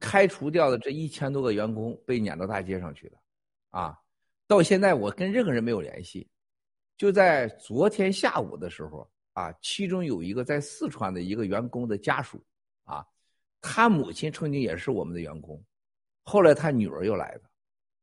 [0.00, 3.18] 开除掉的这一千多个员工被撵到大街上去了，
[3.70, 3.98] 啊，
[4.48, 6.28] 到现在我跟任何人没有联系。
[6.96, 12.44] 就在昨天下午的时候啊，其中有一个在四川的一个员工的家属
[12.82, 13.06] 啊，
[13.60, 15.62] 他母亲曾经也是我们的员工，
[16.24, 17.42] 后来他女儿又来的，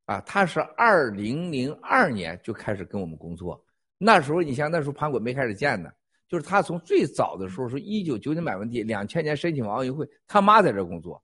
[0.05, 3.61] 啊，他是二零零二年就开始跟我们工作，
[3.97, 5.91] 那时候你像那时候盘古没开始建呢，
[6.27, 11.23] 就是他从最早的时候是一九九九买完地，两千年申请完奥运会，他妈在这工作，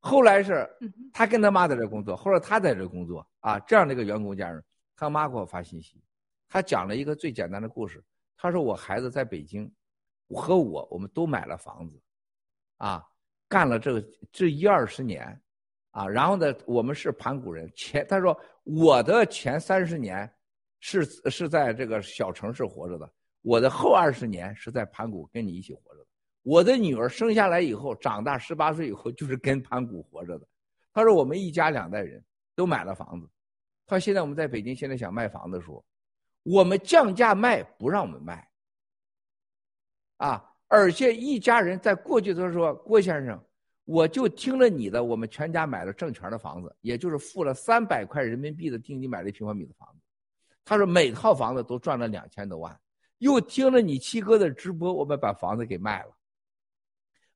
[0.00, 0.68] 后来是
[1.12, 4.62] 他跟他妈在这工作，后来他在这工作啊，这样的一个员工家人，
[4.96, 6.02] 他妈给我发信息。
[6.48, 8.02] 他讲了一个最简单的故事。
[8.40, 9.68] 他说：“我孩子在北京，
[10.28, 12.00] 和我我们都买了房子，
[12.76, 13.04] 啊，
[13.48, 15.42] 干了这个这一二十年，
[15.90, 17.68] 啊，然后呢，我们是盘古人。
[17.74, 20.32] 前他说我的前三十年
[20.78, 23.12] 是是在这个小城市活着的，
[23.48, 26.06] 我的后二十年是在盘古跟你一起活着的。
[26.42, 30.46] 我的女儿生下来以后，长大十八岁以后就是跟盘古活着的。
[30.92, 32.22] 他说我们一家两代人
[32.54, 33.26] 都买了房子。
[33.86, 35.82] 他现在我们在北京，现在想卖房的时候。”
[36.44, 38.48] 我们降价卖，不让我们卖，
[40.16, 40.42] 啊！
[40.66, 43.42] 而且一家人在过去的时候，郭先生，
[43.84, 50.00] 我就听了你的，我们全家买了挣钱的房子，也就是付了三百块人民币的定金买了一平方米的房子。
[50.64, 52.78] 他说每套房子都赚了两千多万。
[53.18, 56.16] 又听了你七哥的直播，我们把房子给卖了，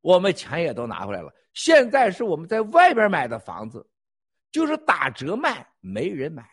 [0.00, 1.32] 我们钱也都拿回来了。
[1.52, 3.86] 现在是我们在外边买的房子，
[4.50, 6.48] 就是打折卖，没人买，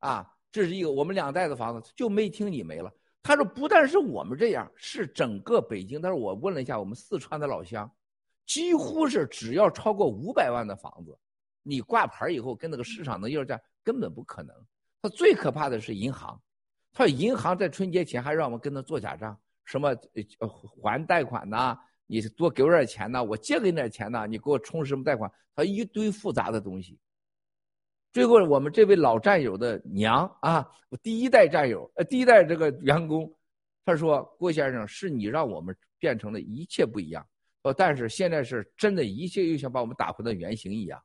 [0.00, 0.34] 啊！
[0.52, 2.92] 这是一个我们两代的房子，就没听你没了。
[3.22, 6.00] 他说不但是我们这样，是整个北京。
[6.00, 7.88] 但是我问了一下我们四川的老乡，
[8.46, 11.16] 几乎是只要超过五百万的房子，
[11.62, 14.56] 你挂牌以后跟那个市场的要价根本不可能。
[15.02, 16.42] 他最可怕的是银行，
[16.92, 19.88] 他银行在春节前还让我们跟他做假账，什么
[20.38, 25.30] 呃还贷款呐，你多给我点钱呐，我借给你点钱呐，你给我充什么贷款？
[25.54, 26.98] 他一堆复杂的东西。
[28.12, 33.32] 最后我们这位老战友的娘啊，我第一代战友，呃，第一代这个员工，
[33.84, 37.24] 他说郭先生是你让我们变成了一切不一样，
[37.62, 41.00] 呃，但是现在是真的一切又像把我们打回到原形一样。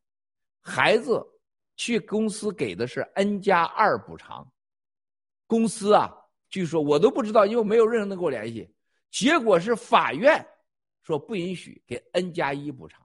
[0.62, 1.24] 孩子
[1.76, 4.52] 去公司给的是 N 加二补偿。
[5.48, 6.12] 公司啊，
[6.50, 8.70] 据说我都不知道，因为没有任何人能跟我联系。
[9.12, 10.46] 结果是法院
[11.04, 13.02] 说不允许给 N 加一补偿。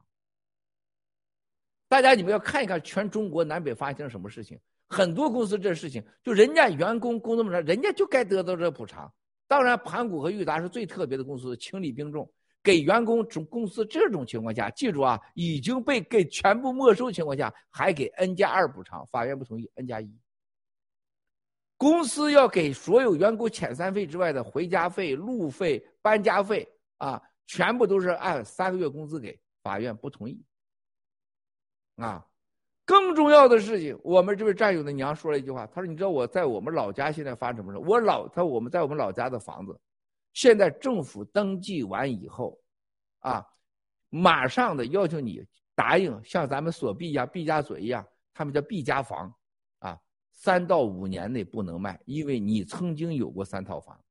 [1.88, 9.12] 大家你们要看一看全中国南北发生什么事情，很多公司这事情就人家员工工作么长，人家就该得到这补偿。
[9.46, 12.32] 当然，盘古和裕达是最特别的公司，情理并重，
[12.62, 20.08] 给员工从公司这种情况下，记住啊，已经被给全部没收情况下，还给 N 加二补偿，法院不同意，N 加一。
[21.80, 26.68] 公司要给所有员工遣散费之外的回家费、路费、搬家费
[26.98, 29.40] 啊，全部都是按三个月工资给。
[29.62, 30.44] 法院不同意。
[31.96, 32.22] 啊，
[32.84, 37.78] 更重要的事情，我们这位战友的娘说了一句话，她说：“你知道我在我们老家现在发生什么事？
[37.78, 39.74] 我老他我们在我们老家的房子，
[40.34, 42.58] 现在政府登记完以后，
[43.20, 43.42] 啊，
[44.10, 45.42] 马上的要求你
[45.74, 49.34] 答应，像咱们锁币一样，毕加索一样，他们叫毕加房。”
[50.40, 54.02] 三到五年内不能卖，因为你曾经有过三套房。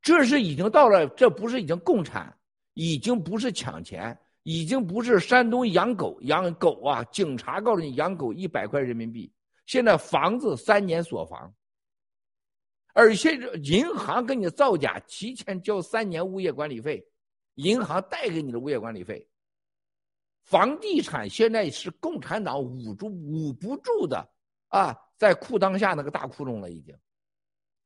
[0.00, 2.34] 这是已经到了，这不是已经共产，
[2.72, 7.04] 已经不是抢钱，已经不是山东养狗养狗啊！
[7.12, 9.30] 警察告诉你养狗一百块人民币，
[9.66, 11.54] 现在房子三年锁房，
[12.94, 17.06] 而且银行给你造假，提前交三年物业管理费，
[17.56, 19.28] 银行贷给你的物业管理费。
[20.44, 24.26] 房地产现在是共产党捂住捂不住的
[24.68, 26.96] 啊，在裤裆下那个大窟窿了，已经，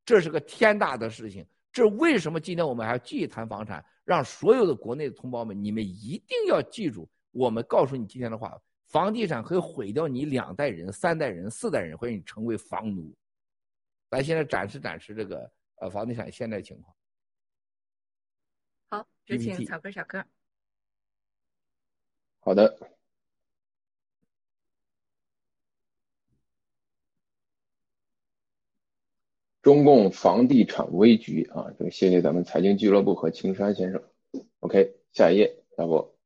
[0.04, 1.46] 这是个天大的事情。
[1.70, 3.84] 这为什么今天我们还要继续谈房产？
[4.04, 13.14] 让所有的国内的同胞们，你们一定要记住，我们告诉你今天的话：房地产可以毁掉你两代人、三代人、四代人，会让你成为房奴。
[14.10, 16.96] 咱现在展示展示这个呃房地产现在情况。
[18.88, 20.24] 好，有请草根小哥。
[22.48, 22.78] 好的，
[29.60, 34.02] 中共房地产危局啊，这个谢谢咱们财经俱乐部和青山先生。
[34.60, 36.16] OK，下一页，大波，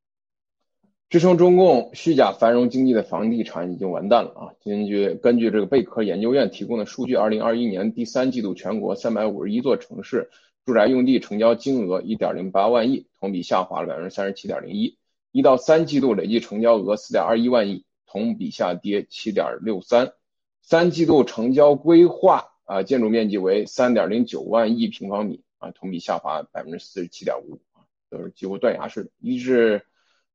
[1.10, 4.54] 支撑中共虚假繁荣经济的房地产已经完蛋了啊！
[4.62, 10.30] 根据根据这个贝壳研究院提供的数据，二零二一年第三季度全国三百五十一座城市
[10.64, 14.96] 住宅用地成交金额一点零八万亿，同比下滑了百分之三十七点零一。
[15.32, 20.12] 一到三季度累计成交额四点二一万亿，同比下跌七点六三。
[20.60, 27.80] 三季度成交规划啊建筑面积为三点零九万亿平方米啊，同比下滑百分之四十七点五啊，
[28.10, 29.10] 都是几乎断崖式的。
[29.20, 29.86] 一是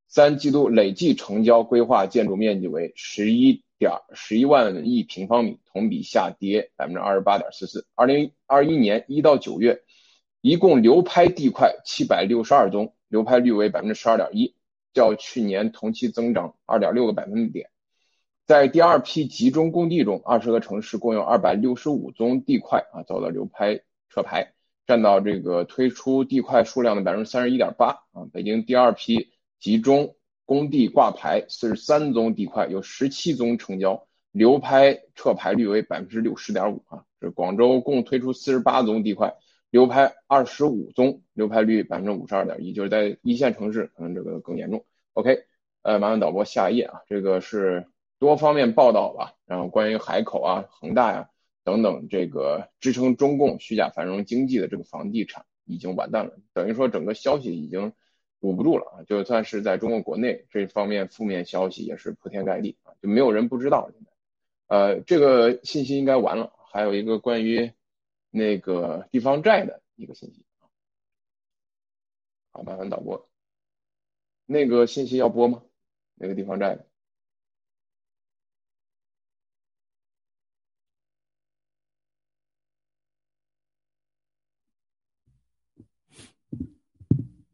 [0.08, 7.86] 三季度累计成交规划建筑面积为十一点十一万亿平方米，同比下跌百分之二十八点四四。
[7.94, 9.84] 二零二一年一到九月，
[10.42, 14.56] 一共流拍地块七百六十二宗，流拍率为百分之十二点一。
[14.98, 17.70] 较去年同期增长二点六个百分点，
[18.48, 23.80] 在第二批集中供地中，二十个城市共有二百六十五宗地块啊遭到流拍
[24.10, 24.54] 撤牌，
[24.88, 28.26] 占到这个推出地块数量的百分之三十一点八啊。
[28.34, 29.30] 北京第二批
[29.60, 37.04] 集中供地挂牌四十三宗地块有十七宗成交，流拍撤牌率为百分之六十点五啊。
[37.22, 39.36] 这广州共推出四十八宗地块。
[39.70, 44.86] 流拍二十五宗，流拍率百分之五十二点一，就是在一线城市可能这个更严重。
[45.14, 45.44] OK，
[45.82, 47.86] 呃，麻烦导播下一页啊，这个是
[48.18, 51.30] 多方面报道吧，然后关于海口啊、恒大呀
[51.66, 57.92] 等等，这个支撑中共虚假繁荣经济的这个房地产已经完蛋了，等于说整个消息已经
[58.40, 63.90] 捂不住了啊，就算是在中国国内这方面负面消息也是铺天盖地啊，就没有人不知道。
[64.68, 67.70] 呃，这个信息应该完了，还有一个关于。
[68.30, 70.70] 那个地方债的一个信息啊，
[72.52, 73.30] 好，麻烦导播，
[74.46, 75.64] 那个信息要播吗？
[76.16, 76.86] 那个地方债的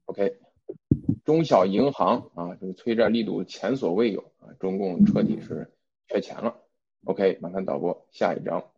[0.05, 0.39] ，OK，
[1.23, 5.71] 中小银行啊，这个催债力度前所未有啊，中共彻底是
[6.07, 6.61] 缺钱了。
[7.05, 8.72] OK，麻烦导播下一张。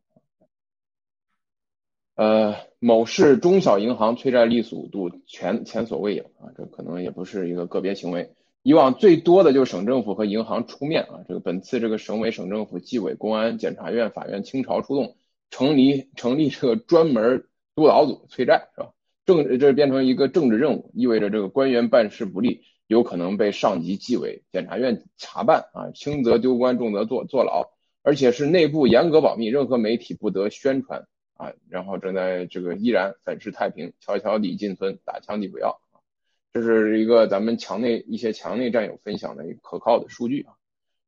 [2.16, 8.32] 呃，某市中小银行催债力度全前所未有啊，这可能也不是一个个别行为。
[8.64, 15.18] 以往最多的就是省政府和银行出面啊，这个本次这个省委省政府、纪委、公安、检察院、法院倾巢出动，
[15.52, 17.46] 成立成立这个专门
[17.76, 18.92] 督导组催债，是吧？
[19.26, 27.72] 政这变成一个政治任务，意味着这个官员办事不力，有可能被上级纪委、检察院查办啊，轻则丢官，重则坐坐牢，
[28.04, 31.06] 而且是内部严格保密，任何媒体不得宣传
[31.36, 31.54] 啊。
[31.70, 36.02] 然后正在这个依然粉饰太平，悄悄地进村，打枪的不要啊。
[36.52, 40.54] 这是一个咱们墙内一些墙内战友分享的一个可靠的数据啊。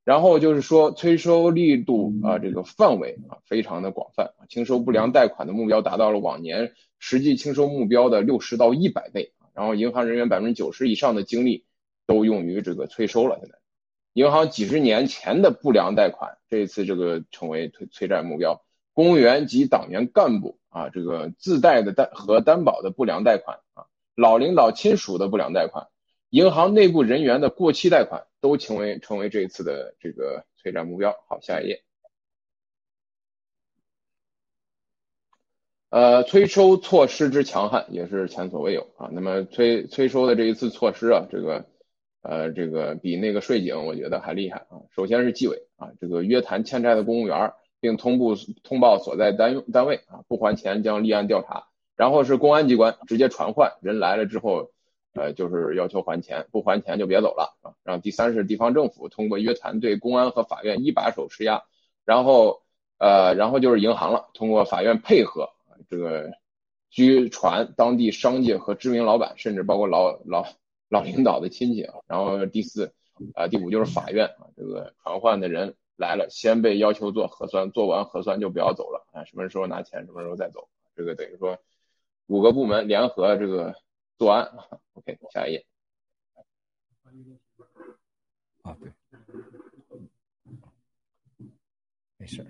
[0.03, 6.73] 然后就是说催收力度啊，这个范围啊非常的广泛啊，清收不良贷款的目标达到了往年。
[6.99, 11.65] 实际清收目标的六十到一百倍然后银行人员百分之九十以上的精力
[12.05, 13.38] 都用于这个催收了。
[13.39, 13.57] 现在，
[14.13, 18.63] 银行几十年前的不良贷款，这一次这个成为催催债目标。
[18.98, 23.86] 公务员及党员干部啊，这个自带的担和担保的不良贷款啊，
[24.16, 25.89] 老领导亲属的不良贷款，
[26.32, 31.14] 银行内部人员的过期贷款，都成为成为这一次的这个催债目标。
[31.30, 31.84] 好，下一页。
[35.89, 39.12] 呃，催收措施之强悍也是前所未有啊。
[39.12, 41.68] 那么催催收的这一次措施啊，这个
[42.24, 44.82] 呃，这个比那个税警我觉得还厉害啊。
[44.95, 51.67] 首先是纪委啊，这个约谈欠债的公务员儿，并通报通报所在单单位啊，不还钱将立案调查。
[51.95, 54.69] 然后是公安机关直接传唤人来了之后，
[55.13, 57.73] 呃，就是要求还钱，不还钱就别走了啊。
[57.84, 61.63] 然后第三是地方政府通过约谈对公安和法院一把手施压，
[62.05, 62.61] 然后
[62.99, 65.49] 呃，然后就是银行了，通过法院配合。
[65.89, 66.32] 这个
[66.89, 70.45] 拘传当地商界和知名老板，甚至包括老老
[70.89, 71.95] 老领导的亲戚啊。
[72.07, 72.93] 然后第四
[73.36, 80.70] 啊，第五就是法院啊，这个传唤的人来了，先被要求做核酸，做完核酸就不要走了啊，什么时候拿钱，什么时候再走。
[80.95, 81.58] 这个等于说
[82.28, 83.76] 五个部门联合这个
[84.18, 84.52] 作案。
[84.93, 85.66] OK，下一页。
[88.62, 88.91] 啊，对，
[92.18, 92.45] 没事。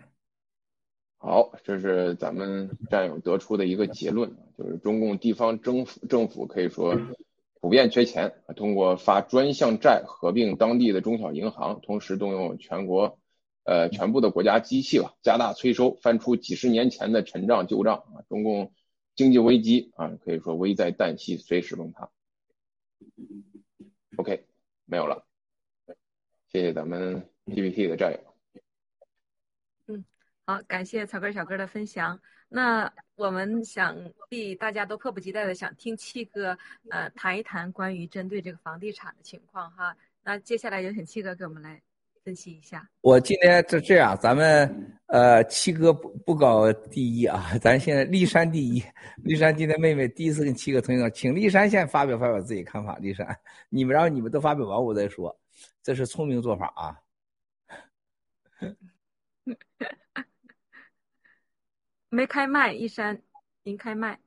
[1.19, 6.95] 好，这是咱们战友得出的一个结论，就是中共地方政府政府可以说
[7.59, 13.19] 普遍缺钱，通过发专项债合并当地的中小银行，同时动用全国
[13.67, 18.71] 呃全部的国家机器吧，加大催收，翻出几十年前的陈账旧账啊，中共
[19.13, 22.09] 经济危机啊可以说危在旦夕，随时崩塌。
[24.15, 24.45] OK，
[24.85, 25.27] 没有了，
[26.47, 28.19] 谢谢咱们 PPT 的战友。
[29.87, 30.05] 嗯
[30.45, 32.19] 好，感谢草根小哥的分享。
[32.49, 36.57] 那我们想必大家都迫不及待的想听七哥
[36.89, 39.97] 呃谈一谈关于针对这个房地产的情况哈。
[40.23, 41.81] 那接下来有请七哥给我们来
[42.27, 42.85] 分析一下。
[42.99, 48.83] 我今天这这样，咱们呃七哥不不搞第一啊，咱现在立山第一。
[49.23, 52.97] 立山今天妹妹第一次跟七哥同学请立山先发表发表自己看法。
[52.97, 53.25] 立山，
[53.69, 55.33] 你们然后你们都发表完我再说，
[55.81, 56.99] 这是聪明做法啊。
[62.09, 63.21] 没开麦，一山，
[63.63, 64.19] 您开麦。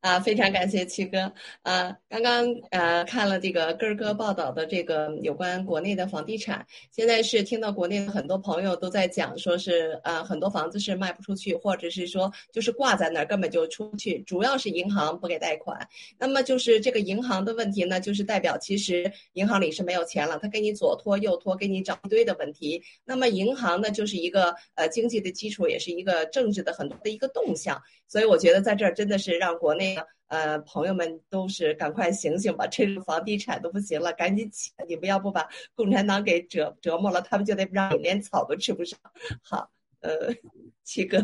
[0.00, 1.32] 啊，非常感谢七哥。
[1.62, 15.76] 啊，刚刚呃看了这个根儿哥报道的这个有关国内的房地产，现在是听到国内的很多朋友都在讲，说是呃很多房子是卖不出去，或者是说就是挂在那儿根本就出不去，主要是银行不给贷款。
[16.18, 22.80] 那么就是这个银行的问题呢，就是代表其实银行里是没有钱了，他给你左拖右拖，给你找一堆的问题。
[23.04, 27.82] 那么银行呢，就是一个呃经济的基础，也是一个政治的很多的一个动向。
[28.06, 29.85] 所以我觉得在这儿真的是让国内。
[30.28, 32.66] 呃，朋友们都是赶快醒醒吧！
[32.66, 34.72] 这个房地产都不行了，赶紧起！
[34.88, 38.98] 你们要不把共产党给折折磨了，他们就得让你连草都吃不上。
[39.40, 40.34] 好，呃，
[40.82, 41.18] 七哥，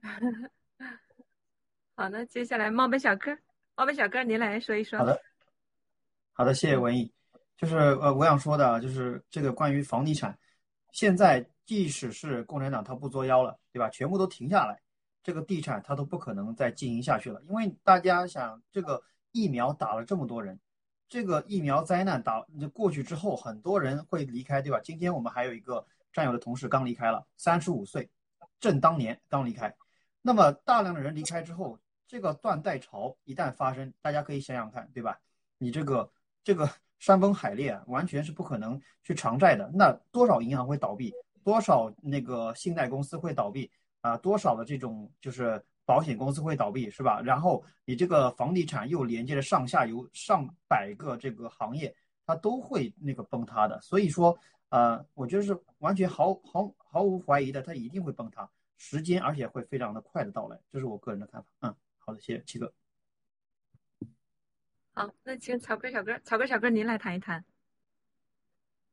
[1.94, 3.36] 好，那接下来冒本小哥，
[3.76, 4.98] 冒本小哥，您来说一说。
[4.98, 5.20] 好的，
[6.32, 7.12] 好的，谢谢文艺。
[7.58, 10.38] 就是呃，我想说的，就是这个关于房地产，
[10.92, 13.90] 现在即使是共产党他不作妖了，对吧？
[13.90, 14.80] 全部都停下来。
[15.28, 20.58] 这个地产它都不可能再经营下去了，因为大家想，这个疫苗打了这么多人，
[21.06, 22.42] 这个疫苗灾难打
[22.72, 24.80] 过去之后，很多人会离开，对吧？
[24.82, 25.84] 今天我们还有一个
[26.14, 28.08] 战友的同事刚离开了，三十五岁，
[28.58, 29.76] 正当年刚离开。
[30.22, 35.20] 那么大量的人离开之后，这个断代潮一旦发生，大家可以想想看，对吧？
[35.58, 36.10] 你这个
[36.42, 36.66] 这个
[36.98, 39.70] 山崩海裂，完全是不可能去偿债的。
[39.74, 41.12] 那多少银行会倒闭？
[41.44, 43.70] 多少那个信贷公司会倒闭？
[44.08, 47.20] 啊，多少的这种就是保险公司会倒闭，是吧？
[47.20, 51.94] 然后你这个房地产又连接着上下游上百个这个行业，
[52.24, 53.80] 它都会那个崩塌的。
[53.80, 54.38] 所以说，
[54.70, 61.48] 呃，我觉得是完全毫毫毫无怀疑的，它一定会崩塌，时间而且会非常的快的到来，这是我个人的看法。
[61.60, 62.72] 嗯，好的，谢谢七哥。
[64.94, 67.44] 好，那请草根小哥，草根小哥您来谈一谈。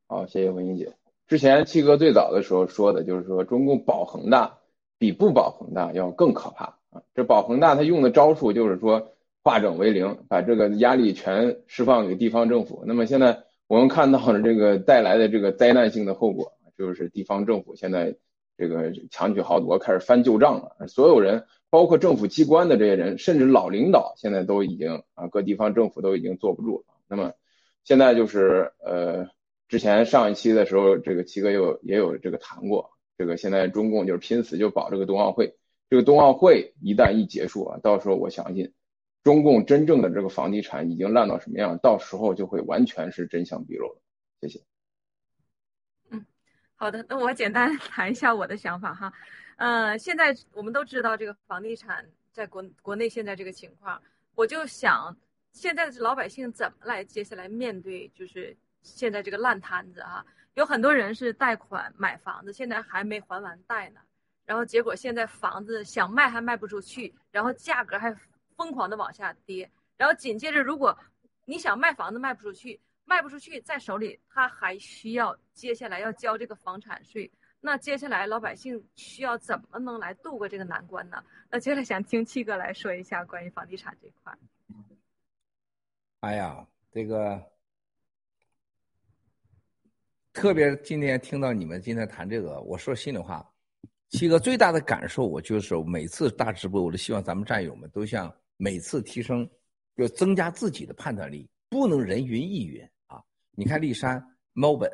[0.08, 0.96] 好，谢谢文英姐。
[1.28, 4.60] 之前七哥最早的时候说的就是说，中共保恒大
[4.98, 7.02] 比不保恒大要更可怕啊！
[7.14, 9.12] 这保恒大他用的招数就是说
[9.44, 12.84] 化整为零，把这个压力全释放给地方政府。
[12.86, 18.16] 那么现在我们看到了这个带来的这个灾难性的后果，就是地方政府现在
[18.58, 20.88] 这个强取豪夺，开始翻旧账了。
[20.88, 26.86] 所有人，包括政府机关的这些人，甚至老领导，现在都已经啊，各地方政府都已经坐不住了。
[27.08, 27.34] 那么
[27.84, 29.28] 现在就是呃。
[29.68, 35.58] 之前上一期的时候，这个七哥有也有这个谈过，这个现在中共就是拼死就保这个冬奥会，
[35.90, 38.74] 这个冬奥会一旦一结束啊，到时候我相信，
[39.24, 44.02] 中共真正的这个房地产已经烂到什么样，到时候就会完全是真相毕露了。
[44.42, 44.62] 谢谢。
[46.10, 46.26] 嗯，
[46.76, 49.14] 好的，那我简单 谈一下我的想法哈，
[49.58, 54.02] 呃，现在我们都知道这个房地产在国国内现在这个情况，
[54.36, 55.16] 我就想
[55.52, 58.56] 现在的老百姓怎么来接下来面对就是。
[58.88, 60.24] 现在这个烂摊子啊，
[60.56, 64.00] 有很多人是贷款买房子，现在还没还完贷呢。
[64.46, 68.14] 然后结果现在房子想卖还卖不出去，然后价格还
[68.56, 69.70] 疯狂的往下跌。
[69.98, 70.98] 然后紧接着，如果
[71.46, 77.30] 你想卖房子卖不出去，卖不出去在手里，他还需要接下来要交这个房产税。
[77.60, 81.22] 那接下来老百姓需要怎么能来度过这个难关呢？
[81.50, 84.38] 那接下来想听七哥来说一下关于房地产这块。
[86.22, 87.44] 哎呀，这个。
[90.36, 93.50] 特别今天听到你们今天谈这个，我说心里话，
[94.10, 99.50] 七哥最大的感受，我就是每次大直播，我都希望咱们战友们都像每次提升，
[99.96, 103.24] 要增加自己的判断力，不能人云亦云啊！
[103.56, 104.22] 你看丽山、
[104.52, 104.92] 猫本、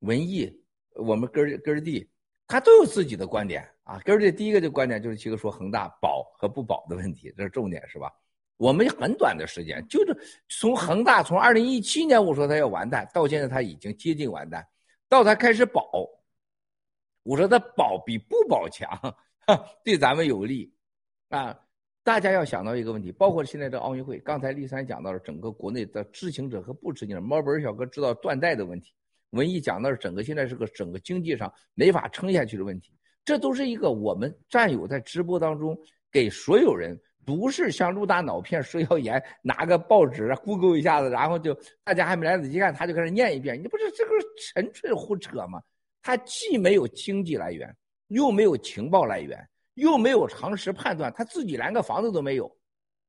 [0.00, 0.52] 文艺，
[0.96, 2.10] 我们根儿根儿弟，
[2.48, 4.00] 他都有自己的观点啊。
[4.00, 8.10] 根儿弟第一个就观点就是七哥说恒大保和不保的问题，这是重点是吧？
[8.56, 14.66] 我们很短的时间，就是从恒大从二零一七年我说他要完蛋，到现在他已经接近完蛋。
[15.12, 16.08] 到他开始保，
[17.22, 18.88] 我说他保比不保强，
[19.84, 20.72] 对咱们有利
[21.28, 21.54] 啊！
[22.02, 28.94] 大家要想到一个问题，包括现在这奥运会，刚才丽三讲到了整个国内的知情者和不知情者，猫本小哥知道断代的问题，
[29.32, 32.90] 文艺讲到了整个现在是个整个经济上没法撑下去的问题，
[33.22, 35.78] 这都是一个我们战友在直播当中
[36.10, 36.98] 给所有人。
[37.24, 43.62] 不是像陆大脑片说谣言，拿个报纸 Google 一下子，然后就大家还没来得及看，他就开始念一遍。
[43.62, 45.62] 你不是这个纯粹胡扯吗？
[46.02, 47.74] 他既没有经济来源，
[48.08, 49.38] 又没有情报来源，
[49.74, 52.50] 又没有常识判断，他自己连个房子都没有，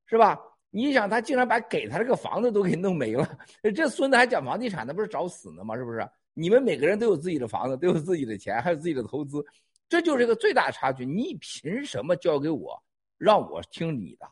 [0.06, 0.40] 是吧？
[0.70, 3.28] 你想他竟然把给他这个房子都给弄没了，
[3.76, 5.76] 这孙子还讲房地产，那不是找死呢吗？
[5.76, 6.08] 是不是？
[6.34, 9.44] 你们每个人都有自己的房子，都有自己的钱，还有自己的投资，
[9.88, 11.06] 这就是一个最大差距。
[11.06, 12.84] 你凭什么交给我？
[13.24, 14.30] 让我听你的，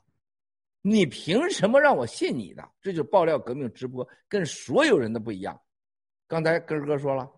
[0.82, 2.70] 你凭什么让我信你的？
[2.82, 5.58] 这就是爆料革命直播跟所有人的不一样。
[6.28, 7.32] 刚才根哥说了，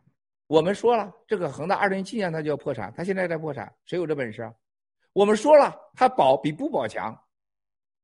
[0.48, 4.52] 我们说了，这个恒大二零一七年他就要破产，他现在在破产，谁有这本事啊？
[5.14, 7.16] 我们说了，他保比不保强。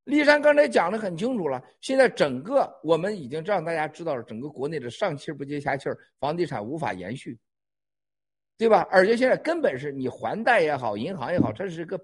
[0.04, 5.90] 立山刚才讲的很清楚了，现在整个我们已经让大家知道了，整个国内的上气不接下气，
[6.20, 7.36] 房地产无法延续，
[8.60, 8.88] 对吧？
[8.92, 12.00] 而且现在根本是你还贷也好，银行也好，这是个。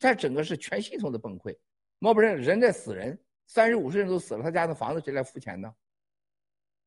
[0.00, 1.56] 它整个是全系统的崩溃，
[1.98, 5.72] 毛不是人在死人，三十五岁人都死了，他家的房子谁来付钱呢？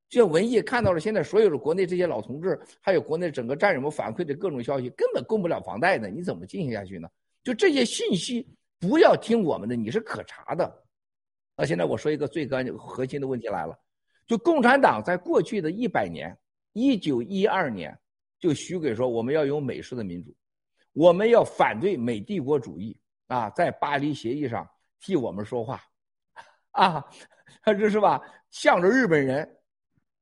[0.09, 7.09] 这文艺看到了现在所有的国内这些老同志，还有国内整个战友们反馈的各种消息，根本供不了房贷的，你怎么进行下去呢？
[7.43, 8.47] 就这些信息，
[8.79, 10.83] 不要听我们的，你是可查的。
[11.55, 13.77] 那现在我说一个最关键核心的问题来了，
[14.25, 16.37] 就共产党在过去的一百年，
[16.73, 17.97] 一九一二年
[18.39, 20.33] 就许给说我们要有美式的民主。
[20.97, 24.67] 我们要反对美帝国主义啊，在巴黎协议上
[24.99, 25.79] 替我们说话，
[26.71, 27.05] 啊，
[27.63, 28.19] 这是吧？
[28.49, 29.57] 向着日本人，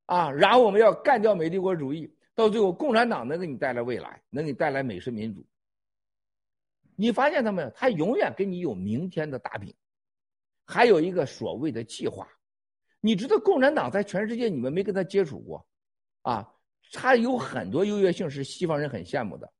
[0.04, 5.46] 啊，然后我们要干掉美帝国主义，到最后共产党能给你带来未来，能给你带来美式民主。
[6.94, 7.70] 你发现他没有？
[7.70, 9.74] 他永远给你有明天的大饼，
[10.66, 12.28] 还有一个所谓的计划。
[13.00, 15.66] 你知道共产党在全世界你们没跟他接触过，
[16.20, 16.46] 啊，
[16.92, 19.50] 他有很多优越性是西方人很羡慕的。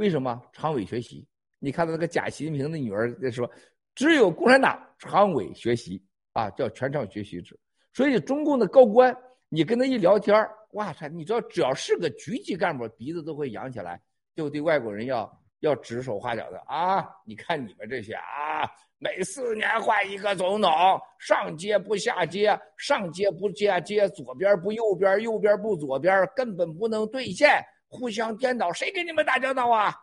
[0.00, 1.28] 为什么常委学习？
[1.58, 3.48] 你看到那个贾习近平的女儿在说，
[3.94, 6.02] 只有共产党常委学习
[6.32, 7.54] 啊，叫全场学习制。
[7.92, 9.14] 所以中共的高官，
[9.50, 10.34] 你跟他一聊天
[10.70, 14.00] 哇塞，你知道只要是个局级干部，鼻子都会扬起来，
[14.34, 17.06] 就对外国人要要指手画脚的啊！
[17.26, 18.64] 你看你们这些啊，
[18.96, 20.72] 每四年换一个总统，
[21.18, 27.62] 上街不下街，上街不下街，左边不右边，右边不左边，根本不能兑现。
[27.90, 29.94] 互相颠倒，谁跟你们打交道啊？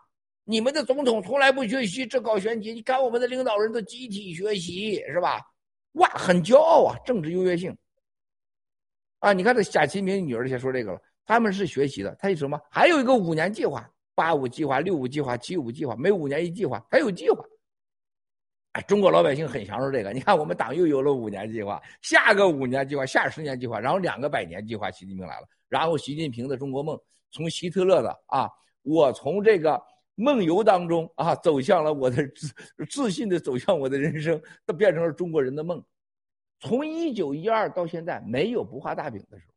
[0.44, 2.74] 你们的总统从来不学习，只搞选举。
[2.74, 5.42] 你看我们的领导人都集体学习，是吧？
[5.94, 7.76] 哇，很骄傲啊，政治优越性。
[9.20, 12.60] 啊，你看这贾新明女儿先说这个了，他们是学习的，他有什么？
[12.70, 17.44] 还有一个五年计划，八五计划、六五计划、七五计划，每五年一计划，还有计划。
[18.74, 20.12] 哎，中国老百姓很享受这个。
[20.14, 25.48] 你看，我们党又有了五年计划，下个五年计划，下十年计划，然后两个百年计划，习近平来了。
[25.68, 26.98] 然后习近平的中国梦，
[27.32, 28.50] 从希特勒的啊，
[28.82, 29.82] 我从这个
[30.16, 32.48] 梦游当中啊，走向了我的自
[32.90, 35.84] 自信的走向我的人生，都变成了中国人的梦。
[36.60, 39.54] 从一九一二到现在，没有不画大饼的时候。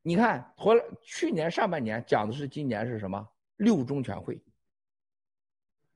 [0.00, 3.28] 你看，回来去年上半年讲的是今年是什么？
[3.56, 4.42] 六中全会。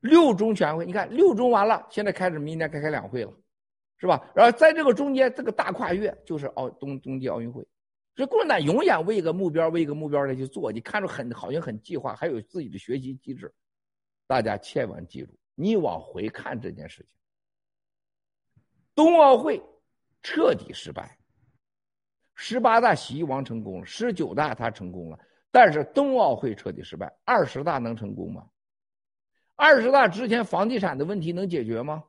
[0.00, 3.32] 六中全会，你看六中完了，现在开始明年该开两会了，
[3.96, 4.30] 是吧？
[4.34, 7.66] 然后在这个中间，这个大跨越就是奥冬冬季奥运会。
[8.16, 10.72] 这共产党永远为一个目标，为一个目标的去做。
[10.72, 13.54] 你看着很好像很计划，还有自己的学习机制。
[14.26, 17.18] 大家千万记住，你往回看这件事情。
[18.94, 19.62] 冬奥会
[20.22, 21.18] 彻底失败，
[22.34, 25.20] 十八大习王成功了，十九大他成功了，
[25.50, 28.48] 但是冬奥会彻底失败，二十大能成功吗？
[29.54, 32.02] 二十大之前房地产的问题能解决吗？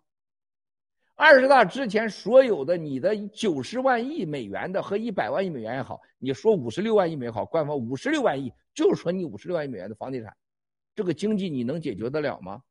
[1.20, 10.38] 二十大之前所有的你的九十万亿美元的和一百万亿美元也好，你说五十六万亿美元好，官方五十六万亿，就是说你五十六万亿美元的房地产，
[10.96, 12.62] 这个经济你能解决得了吗？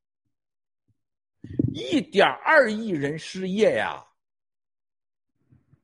[1.74, 4.00] 一点二亿人失业呀，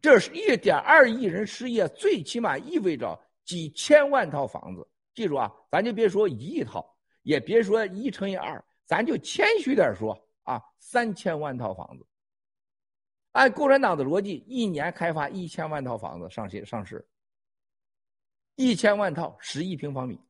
[0.00, 4.86] 这是一点二亿人失业，最起码意味着几千万套房子。
[5.14, 12.06] 记住啊，咱就别说一亿套，也别说一乘以二，咱就谦虚点说啊，三千万套房子。
[13.32, 17.04] 按共产党的逻辑，一年开发一千万套房子上市上市，
[18.56, 20.20] 一千万套十亿平方米。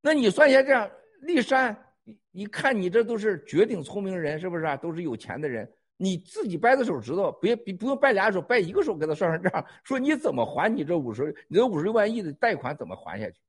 [0.00, 0.88] 那你算一下，这样
[1.22, 4.76] 立山，你你看你这都是绝顶聪明人，是不是啊？
[4.76, 13.40] 都是有钱的人，你自己掰着手指头，别别不用掰俩手，掰一个手给他算算账，说你怎么还你这五十你这五十六万亿的贷款怎么还下去？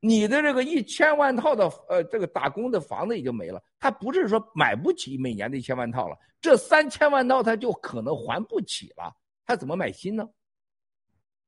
[0.00, 3.62] 你的这个一千万套的呃，这个打工的房子已经没了。
[3.78, 9.14] 他不是说买不起每年的一千万套了，这三千万套他就可能还不起了。
[9.44, 10.28] 他怎么买新呢？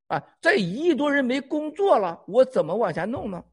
[0.07, 3.43] 啊，这一亿多人没工作了，我怎么往下弄呢？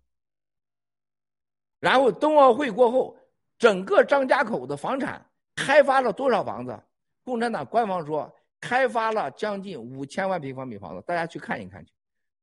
[1.79, 3.17] 然后冬奥会过后，
[3.59, 5.25] 整个张家口的房产
[5.55, 6.83] 开发了多少房子？
[7.23, 11.93] 共产党官方说开发了将近五千万平方米房子，大家去看一看去。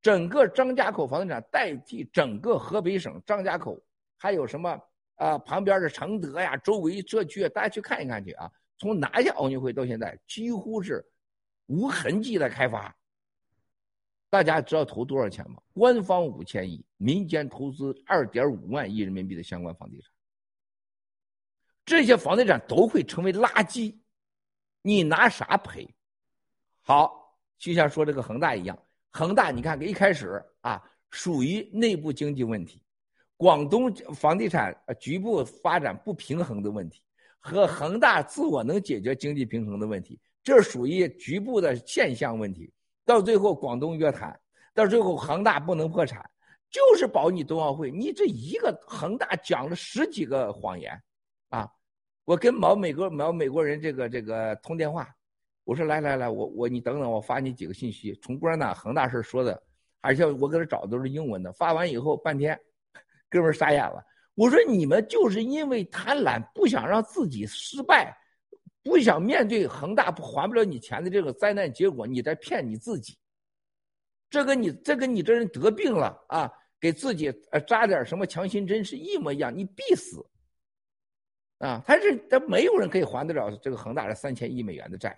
[0.03, 3.81] 整个张家口房地产代替整个河北省张家口，
[4.17, 4.69] 还有什么
[5.15, 5.38] 啊？
[5.39, 8.51] 旁边的承德呀，周围社区，大家去看一看去啊！
[8.77, 11.03] 从拿下奥运会到现在，几乎是
[11.67, 12.93] 无痕迹的开发。
[14.30, 15.61] 大家知道投多少钱吗？
[15.73, 20.11] 官方五千亿，民间投资二点五万亿人民币的相关房地产。
[21.85, 23.95] 这些房地产都会成为垃圾，
[24.81, 25.95] 你拿啥赔？
[26.81, 28.77] 好，就像说这个恒大一样。
[29.15, 30.81] 恒大，你看，一开始啊，
[31.11, 32.81] 属于内部经济问题，
[33.38, 36.99] 广东房地产局部发展不平衡的问题，
[37.40, 42.73] 和恒大自我能解决经济平衡的问题，这属于局部的现象问题。
[43.06, 44.38] 到最后，广东约谈，
[44.73, 46.27] 到最后恒大不能破产，
[46.72, 47.91] 就是保你冬奥会。
[47.91, 50.99] 你这一个恒大讲了十几个谎言，
[51.49, 51.69] 啊，
[52.26, 55.07] 我跟某美国某美国人这个这个通电话。
[55.65, 58.14] 我说来来来，我我你等等，我发你几个信息。
[58.22, 59.61] 从共产党恒大事说的，
[60.02, 61.53] 而且我给他找的都是英文的。
[61.53, 62.60] 发完以后半天，
[63.30, 64.03] 哥们傻眼了。
[64.35, 68.14] 我说你们就是因为贪婪，不想让自己失败，
[68.84, 73.18] 不想面对恒大不还不了你钱的这个灾难结果，你在骗你自己。
[74.30, 77.31] 这跟你这跟你这人得病了啊，给自己
[77.68, 80.26] 扎点什么强心针是一模一样，你必死。
[81.60, 85.18] 啊，他是他没有人可以还得了这个恒大的三千亿美元的债。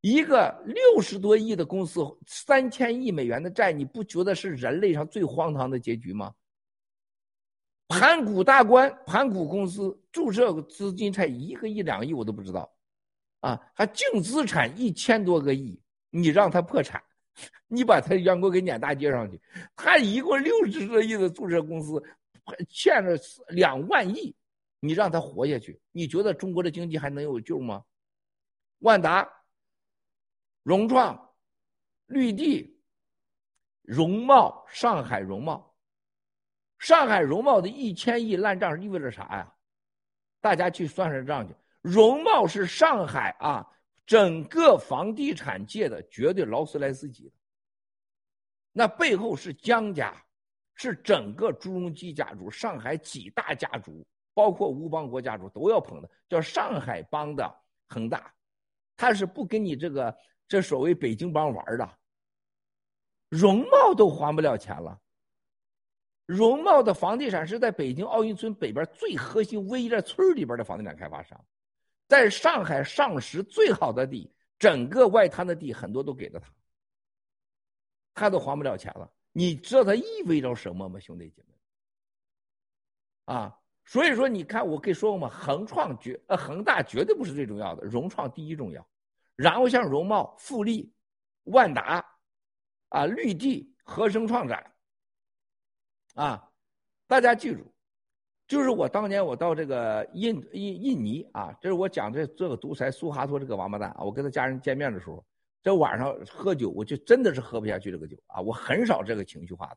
[0.00, 6.34] 一个六十多亿的公司，三千亿美元的债，你不觉得是人类上最荒唐的结局吗？
[7.86, 12.72] 盘古大观，盘古公司注册资金才一个亿、两个亿，我都不知道，
[13.40, 15.78] 啊，还净资产一千多个亿，
[16.08, 17.02] 你让他破产，
[17.68, 19.38] 你把他员工给撵大街上去，
[19.76, 22.02] 他一共六十多亿的注册公司，
[22.70, 23.18] 欠了
[23.48, 24.34] 两万亿，
[24.78, 27.84] 你让他活下去，你觉得中国的经济还能有救吗？
[28.78, 29.28] 万达。
[30.62, 31.34] 融创、
[32.06, 32.78] 绿地、
[33.82, 35.74] 容貌、上海容貌、
[36.78, 39.54] 上海容貌的一千亿烂账意味着啥呀？
[40.40, 41.54] 大家去算算账去。
[41.80, 43.66] 容貌是上海啊，
[44.04, 47.32] 整个房地产界的绝对劳斯莱斯级的。
[48.72, 50.14] 那背后是江家，
[50.74, 57.50] 是整个朱镕基家族，上海几大家族，包括吴邦国家族都要捧的，叫上海帮的
[57.88, 58.32] 恒大，
[58.96, 60.14] 他是不跟你这个。
[60.50, 61.98] 这所谓北京帮玩的，
[63.28, 65.00] 容貌都还不了钱了。
[66.26, 71.40] 容貌的房地产是在北京奥运村北边最核心唯一的村里边的房地产开发商，
[72.08, 74.28] 在上海上实最好的地，
[74.58, 76.52] 整个外滩的地很多都给了他，
[78.12, 79.08] 他都还不了钱了。
[79.30, 81.54] 你知道它意味着什么吗，兄弟姐妹？
[83.32, 85.28] 啊，所以说你看，我可以说过吗？
[85.28, 88.84] 恒创绝呃恒大绝对不是最重要的，融创第一重要，
[89.40, 90.92] 然后像容貌、富力、
[91.44, 92.04] 万达，
[92.90, 94.62] 啊绿地、合生创展。
[96.14, 96.46] 啊，
[97.06, 97.64] 大家记住，
[98.46, 105.24] 就是我当年我到这个印印印尼啊，这是我讲这这个独裁苏哈托这个王八蛋啊，我跟他家人见面的时候，
[105.62, 109.76] 这晚上喝酒，我就真的是喝不下去这个酒啊，我很少这个情绪化的，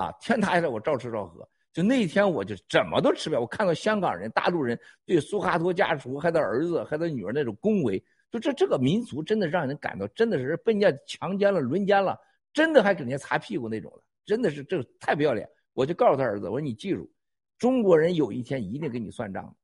[0.00, 8.00] 啊，天塌下来我照吃照喝，就那一天我就怎么都吃不了，我看到香港人、大陆人对苏哈托家属、还他儿子、还他女儿那种恭维，
[8.30, 12.18] 就这这个民族真的让人感到真的是被人家强奸了、轮奸了，
[12.52, 15.48] 真的还给人家擦屁股那种的，真的是这太不要脸。
[15.72, 17.10] 我就告诉他儿子，我说你记住，
[17.58, 19.56] 中国人有一天一定给你算账。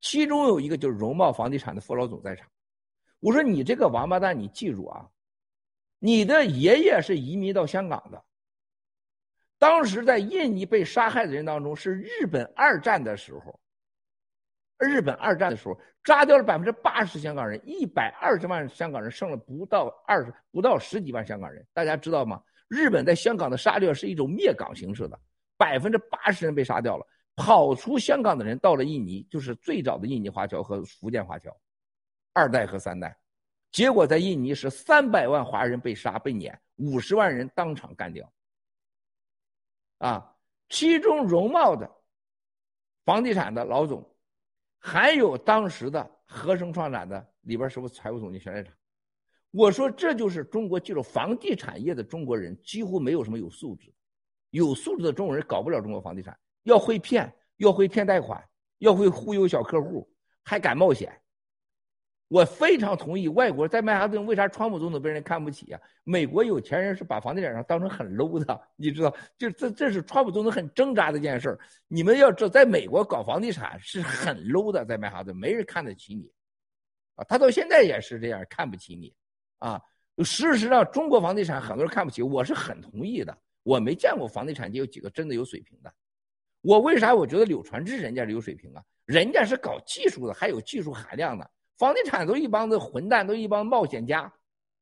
[0.00, 2.48] 其中有一个就是容茂房地产的副老总在场。
[3.20, 5.08] 我说你这个王八蛋，你记住啊，
[5.98, 8.24] 你的爷爷是移民到香港的。
[9.58, 13.60] 当时在印尼被杀害的人当中，是日本二战的时候，
[14.82, 22.42] 日本二战的时候杀掉了百分之八十香港人，一百二十万香港人剩了不到二十不到十几万香港人，大家知道吗？
[22.68, 25.18] 日本在香港的杀掠是一种灭港形式的，
[25.56, 27.06] 百分之八十人被杀掉了。
[27.34, 31.50] 跑出香港的人到了印尼，就是最早的印尼华侨和福建华侨，
[32.34, 33.16] 二代和三代。
[33.70, 38.30] 结果在印尼是三百万华人被杀被撵，五十万人当场干掉。
[39.96, 40.36] 啊，
[40.68, 41.90] 其中容貌的
[43.06, 44.11] 房地产的老总，
[44.84, 48.74] 还有当时的合生创展的里边是不是财务总监全在场？
[49.52, 53.94] 我说这就是中国进入房地产业的中国人几乎没有什么有素质，
[54.50, 58.42] 有素质的中国人搞不了中国房地产，要会骗，要会骗贷款，
[58.78, 61.21] 要会忽悠小客户，还敢冒险。
[62.32, 65.78] 我非常同意，外国在曼哈顿为啥川普总统被人看不起呀？
[66.02, 69.14] 美国有钱人是把房地产商当成很 low 的，你知道？
[69.36, 76.32] 就这这是川普总统很挣扎的一件事儿你们要知道，在美国搞房地产是很 low 的，在曼哈顿没人看得起你，
[77.16, 79.14] 啊，他到现在也是这样看不起你。
[79.58, 79.78] 啊，
[80.24, 83.36] 事实上，中国房地产很多人看不起，我是很同意的。
[83.62, 85.92] 我没见过房地产界有几个真的有水平的。
[86.62, 88.82] 我为啥我觉得柳传志人家是有水平啊？
[89.04, 91.50] 人家是搞技术的，还有技术含量的。
[91.82, 94.32] 房地产都一帮子混蛋，都一帮冒险家，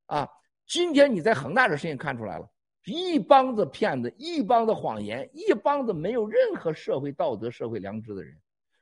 [0.04, 0.28] 啊！
[0.66, 2.46] 今天你在恒大这事情看出来了，
[2.84, 8.38] 一帮子骗子，一帮子谎言，一帮子没有任何社会道德、社会良知的人。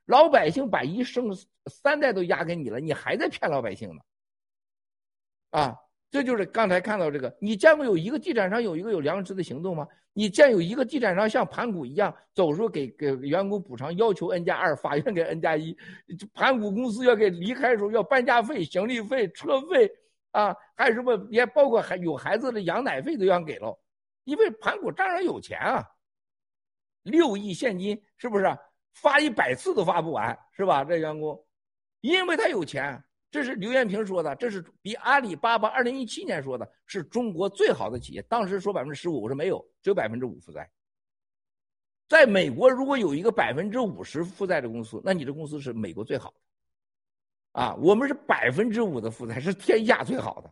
[0.06, 1.32] 老百姓把一生
[1.66, 4.02] 三代都押给你了，你还在骗老百姓呢？
[5.50, 5.76] 啊！
[6.10, 9.86] 这就是刚才看到这个，你见过有一个地产商有一个有良知的行动吗？
[10.18, 15.76] 你见有一个地产商像盘古一样走出给给员工补偿，要求 N 加二，法院给 N 加一，
[16.34, 19.88] 盘古公司要给离开的时候要搬家费、行李费、车费
[20.32, 23.80] 啊，还有什么也包括还有孩子的养奶费都要给了，
[24.24, 25.86] 因为盘古账上有钱啊，
[27.04, 28.58] 六亿现金是不是
[28.94, 30.82] 发一百次都发不完是吧？
[30.82, 31.46] 这员工，
[32.00, 33.00] 因为他有钱。
[33.30, 38.22] 这是刘延平说的，这是比阿里巴巴二零一七年说的，是中国最好的企业。
[38.22, 40.70] 当时说百分之十五，我说没有，只有百分之五负债。
[42.08, 47.60] 在美国，如果有一个百分之五十负债的公司，那你这公司是美国最好的。
[47.60, 50.50] 啊，我们是百分之五的负债，是天下最好的。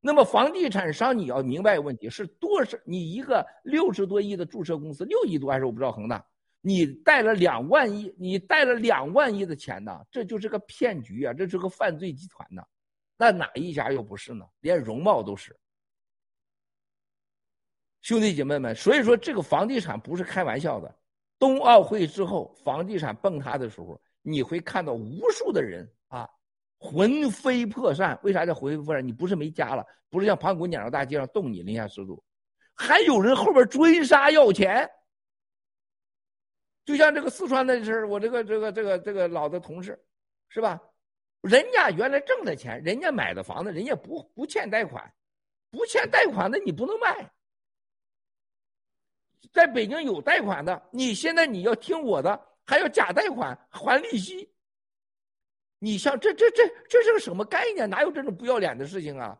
[0.00, 2.76] 那么房地产商你要明白问题，是多少？
[2.84, 6.24] 你一个六十多亿的注册公司，六亿多还是我不知道恒大。
[6.60, 10.00] 你贷了两万亿，你贷了两万亿的钱呢？
[10.10, 11.32] 这就是个骗局啊！
[11.32, 12.62] 这是个犯罪集团呢。
[13.16, 14.44] 那哪一家又不是呢？
[14.60, 15.56] 连容貌都是。
[18.02, 20.94] 兄弟姐妹们，所以说这个房地产不是开玩笑的。
[21.38, 26.28] 冬奥会之后，房地产崩塌的时候，你会看到无数的人啊，
[26.78, 28.18] 魂飞魄散。
[28.22, 29.06] 为啥叫魂飞魄散？
[29.06, 32.22] 你不是没家了，不是像盘古撵到大街上冻你零下十度，
[32.74, 34.88] 还有人后边追杀要钱。
[36.88, 40.02] 就像这个四川的事我这个这个这个这个老的同事，
[40.48, 40.80] 是吧？
[41.42, 45.12] 人家原来挣的钱，人家买的房子，人家不不欠贷款，
[45.70, 47.30] 不欠贷款的你不能卖。
[49.52, 54.50] 在北京有贷款的，你现在你要听我的，还要假贷款还利息。
[55.78, 57.90] 你像这这这这是个什么概念？
[57.90, 59.38] 哪有这种不要脸的事情啊？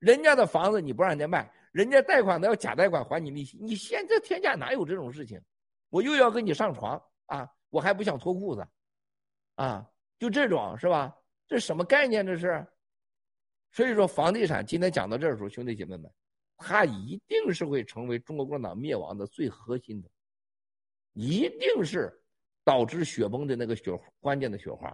[0.00, 5.40] 人家的房子你不让人家卖，人家贷款的要假贷款还你利息，你现在天下哪有这种事情？
[5.94, 7.48] 我又要跟你上床啊！
[7.70, 8.66] 我还不想脱裤子，
[9.54, 9.88] 啊，
[10.18, 11.16] 就这种是吧？
[11.46, 12.26] 这什么概念？
[12.26, 12.66] 这是。
[13.70, 16.10] 所以说，房地产今天讲到这儿的时候，兄弟姐妹们，
[16.56, 20.10] 它一定是会成为中国共产党灭亡的最核心的，
[21.12, 22.12] 一定是
[22.64, 24.92] 导致雪崩的那个雪关键的雪花。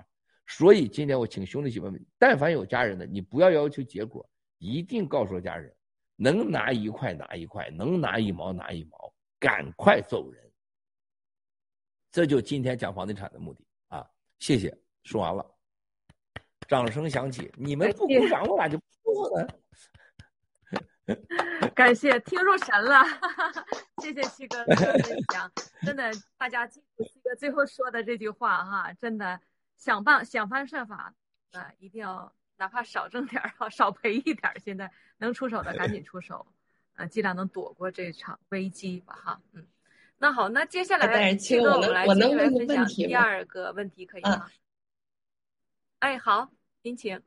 [0.48, 4.28] 所以今天我请兄弟姐妹们，但凡有家人的，你不要要求结果，
[4.58, 5.74] 一定告诉家人，
[6.16, 10.49] 能拿一块拿一块，能拿一毛拿一毛，赶快走人。
[12.12, 14.04] 这就今天讲房地产的目的啊！
[14.38, 15.44] 谢谢，说完了，
[16.66, 17.52] 掌声响起。
[17.56, 19.48] 你们不鼓掌，我咋就不做呢？
[21.74, 23.04] 感谢，听入神了，
[24.02, 25.50] 谢谢七哥的分享。
[25.82, 29.40] 真的，大家记住七哥最后说的这句话哈，真的
[29.76, 31.14] 想办想方设法
[31.52, 34.58] 啊，一定要哪怕少挣点儿哈，少赔一点儿。
[34.58, 36.46] 现在能出手的赶紧出手，
[36.94, 39.40] 啊，尽量能躲过这场危机吧哈。
[39.52, 39.66] 嗯，
[40.22, 44.50] 那好，那接下来七哥我们来接下来分享第二个问题，可以吗？
[46.00, 46.50] 哎，好，
[46.82, 47.20] 您请。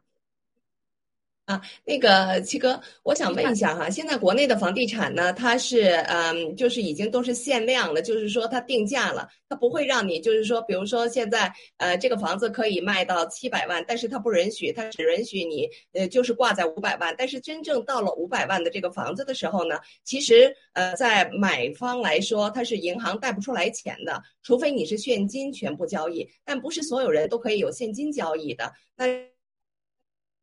[1.45, 19.75] 啊，那个七哥，我想问一下哈，现在国内的房地产呢，它是嗯，就是已经都是限量的，就是说它定价了，它不会让你就是说，比如说现在呃这个房子可以卖到七百万，但是它不允许，它只允许你呃就是挂在五百万，但是真正到了五百万的这个房子的时候呢，
[20.05, 29.32] 其实呃在买方来说，它是银行贷不出来钱的，除非你是现金全部交易，但不是所有人都可以有现金交易的，那。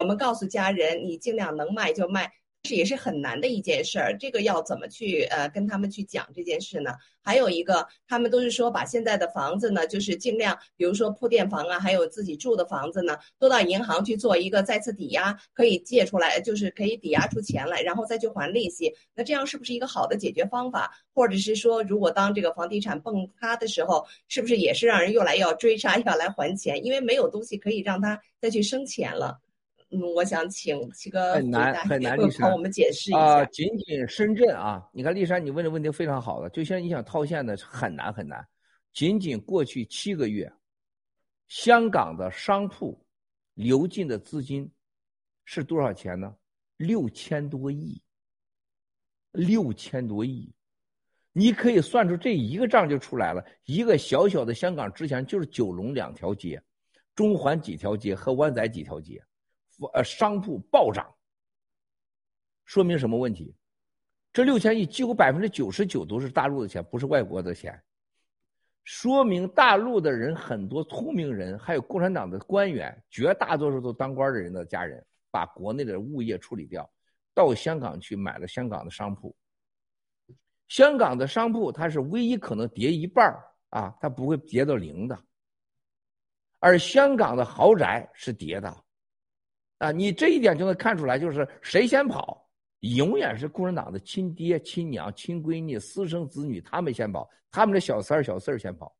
[0.00, 2.32] 我们告诉家人，你尽量能卖就卖，
[2.62, 4.16] 这也是很难的一件事儿。
[4.16, 6.92] 这个要怎么去呃跟他们去讲这件事呢？
[7.22, 18.90] 还有一个，他们都是说把现在的房子呢，就是尽量，比如说铺垫房啊，还有自己住的房子呢，都到银行去做一个再次抵押，可以借出来，就是可以抵押出钱来，然后再去还利息。
[19.14, 20.90] 那这样是不是一个好的解决方法？
[21.12, 26.82] 或者是说，如果当这个房地产崩塌的时候，是不是也是让人又来要追杀，要来还钱？
[26.82, 29.38] 因为没有东西可以让他再去生钱了。
[29.90, 33.18] 嗯，我想请七哥很难很难，丽 帮我们解释一下。
[33.18, 38.46] 啊，仅仅深圳啊，你看丽珊，你问的问题非常好的，就像你想套现的很难很难。
[38.92, 40.52] 仅仅过去七个月，
[41.48, 43.04] 香港的商铺
[43.54, 44.70] 流进的资金
[45.44, 46.34] 是多少钱呢？
[46.76, 48.00] 六千多亿，
[49.32, 50.52] 六千多亿，
[51.32, 53.44] 你可以算出这一个账就出来了。
[53.64, 56.62] 一个小小的香港之前就是九龙两条街，
[57.14, 59.22] 中环几条街和湾仔几条街。
[59.88, 61.12] 呃，商铺暴涨，
[62.64, 63.54] 说明什么问题？
[64.32, 67.82] 这六千亿几乎百分之九十九都是大陆的钱，不是外国的钱。
[68.84, 76.88] 说明大陆的人很多聪明人，还有共产党的官员，绝大多数都当官的人的家人，把国内的物业处理掉，
[77.34, 79.36] 到香港去买了香港的商铺。
[80.68, 83.36] 香港的商铺它是唯一可能跌一半
[83.70, 85.18] 啊，它不会跌到零的。
[86.58, 88.84] 而香港的豪宅是跌的。
[89.80, 92.46] 啊，你这一点就能看出来，就是谁先跑，
[92.80, 98.94] 永远是共产党的亲爹、亲娘、亲闺女、私生子女，他们先跑，他们的小三儿、小四儿先跑。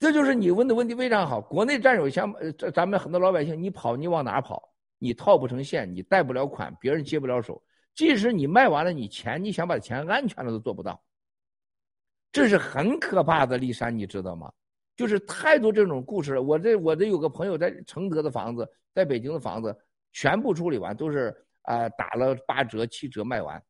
[0.00, 1.40] 这就是你问的问题非常好。
[1.40, 4.62] 国内战友想，呃，咱们很多老百姓，你跑，你往哪跑？
[4.98, 7.62] 你套不成线，你贷不了款，别人接不了手。
[7.94, 11.00] 即使你卖完了你钱，你想把钱安全了都做不到。
[12.32, 14.52] 这是很可怕的，丽珊，你知道吗？
[14.98, 16.42] 就是太多这种故事了。
[16.42, 19.74] 我这我这有个朋友在承德的房子，在北京的房子，
[20.12, 23.62] 全部处理完都是啊打了八折七折卖完，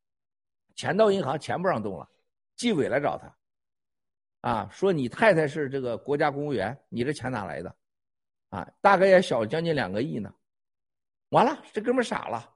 [0.75, 2.09] 钱到银行钱不让动了，
[2.57, 3.37] 纪委来找他，
[4.41, 7.77] 啊说你太太是这个国家公务员，你这钱哪来的？
[8.49, 10.35] 啊大概也小将近两个亿呢。
[11.29, 12.55] 完了这哥们傻了，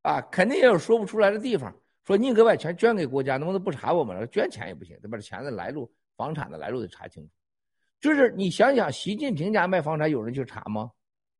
[0.00, 4.26] 啊肯定也有说不出来的地方，说宁可把钱捐给国家，能不能不查我们了？
[4.28, 7.30] 捐钱也不行，得把这钱的来路、房产的来路得查清楚。
[8.00, 10.90] 就是你想想，习近平家卖房产有人去查吗？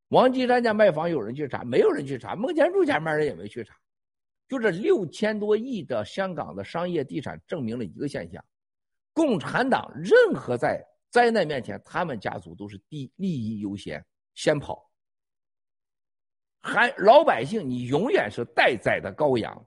[0.09, 1.63] 王岐山家卖房有人去查？
[1.63, 2.35] 没有人去查。
[2.35, 3.75] 孟建柱家卖人也没去查。
[4.47, 8.43] 就这六千多亿的香港的商业地产，证明了一个现象：
[9.13, 14.03] 共产党任何在灾难面前，他们家族都是第利益优先，
[14.33, 14.89] 先跑。
[16.61, 19.65] 还老百姓，你永远是待宰的羔羊。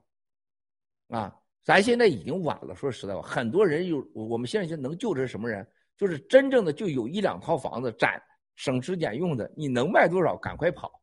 [1.07, 1.33] 啊，
[1.63, 2.75] 咱现在已经晚了。
[2.75, 5.65] 说实在话，很多人有，我们现在就能救的是什么人？
[5.95, 8.21] 就是真正的就有一两套房子攒
[8.55, 10.35] 省吃俭用的，你能卖多少？
[10.37, 11.01] 赶快跑，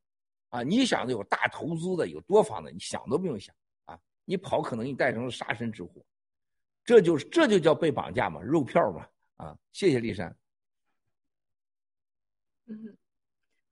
[0.51, 0.63] 啊！
[0.63, 3.55] 你想的有大投资的有多房的，你想都不用想
[3.87, 3.99] 啊！
[4.25, 6.05] 你跑可能你带成了杀身之祸，
[6.85, 9.07] 这就是这就叫被绑架嘛，肉票嘛
[9.37, 9.59] 啊！
[9.73, 10.37] 谢谢丽珊。
[12.67, 12.97] 嗯，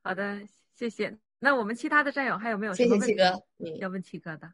[0.02, 1.18] 好的，谢谢。
[1.38, 3.16] 那我们其他的战友还有没有什么问题
[3.78, 4.52] 要问七哥的？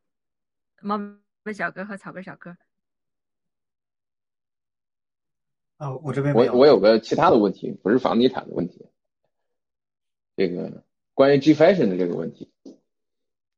[0.83, 0.99] 猫
[1.45, 2.57] 问小哥和草根小哥。
[5.85, 8.87] 啊，我这边我我有个其他的问题，不是房地产的问题。
[10.35, 10.83] 这个
[11.13, 12.51] 关于 G Fashion 的这个问题，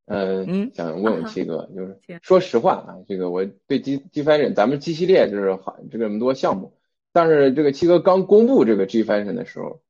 [0.06, 6.72] 呃，嗯，想问问七哥，就是说实话啊，这个我对 G G Fashion，咱们 G 系列就是好这个这么多项目，
[7.12, 9.80] 但是这个七哥刚公布这个 G Fashion 的时候，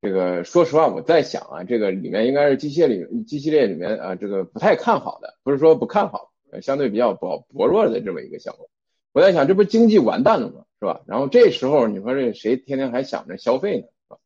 [0.00, 6.32] 这个说实话我在想啊，这个里面应该是机械里 G 系列里面啊这个不太看好的，不是说不看好，
[6.62, 8.70] 相对比较薄薄弱的这么一个项目。
[9.12, 10.64] 我在想，这不经济完蛋了吗？
[10.82, 11.00] 是吧？
[11.06, 13.86] 然后这时候你说这谁天天还想着消费呢？
[13.86, 14.18] 是吧？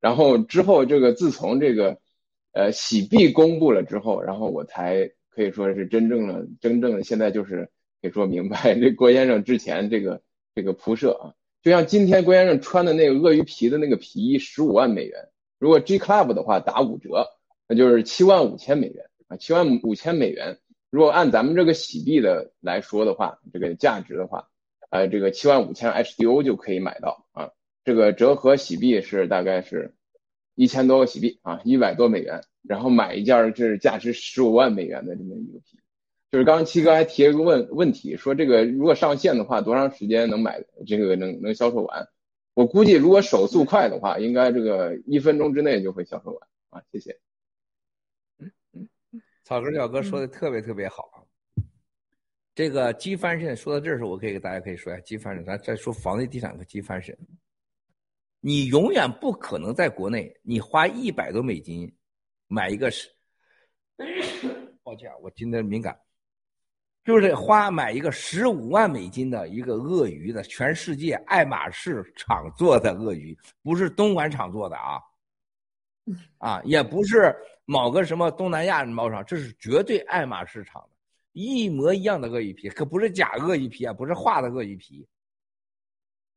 [0.00, 1.98] 然后之后这个自从这个
[2.52, 7.68] 呃洗币公布了之后，然后我才可以说是真正的真正的现在就是
[8.00, 10.22] 可以说明白这郭先生之前这个
[10.54, 15.28] 这个铺设啊，就像今天郭先生穿的那个鳄鱼皮的那个皮衣十五万美元，
[15.58, 17.26] 如果 G Club 的话打五折，
[17.66, 20.58] 那就是七万五千美元啊，七万五千美元。
[20.88, 24.46] 如果按咱们这个洗币的来说的话，这个价值的话，
[24.96, 27.50] 呃，这个七万五千 HDO 就可以买到啊。
[27.84, 29.94] 这个折合洗币是大概是
[30.54, 32.42] 一千多个洗币啊，一百多美元。
[32.62, 35.78] 然后买一件是价值十五万美元的这么一个皮，
[36.32, 42.08] 就是刚刚七哥还提了个问问题，说这个如果上线的话，多长时间能买这个能能销售完？
[42.54, 46.82] 我估计如果手速快的话，应该这个一分钟之内就会销售完啊。
[46.90, 47.20] 谢谢。
[49.44, 51.15] 草根小哥说的特别特别好，
[52.56, 55.44] 这个机翻身说到这儿时候，我可以给大家可以说一下机翻身。
[55.44, 57.14] 咱再说房地产和机翻身，
[58.40, 61.94] 你永远不可能在国内，你花一百多美金
[62.48, 63.10] 买一个是，
[64.82, 66.00] 抱歉，我今天敏感，
[67.04, 74.98] 就是花买一个十五万美金的一个鳄鱼的，全世界爱马仕厂做的鳄鱼，不是东莞厂做的啊，
[76.38, 77.36] 啊，也不是。
[77.68, 80.95] 某个什么东南亚猫厂，这是绝对爱马仕厂的，
[81.36, 85.06] 一模一样的鳄鱼皮，可不是假鳄鱼皮啊，不是画的鳄鱼皮，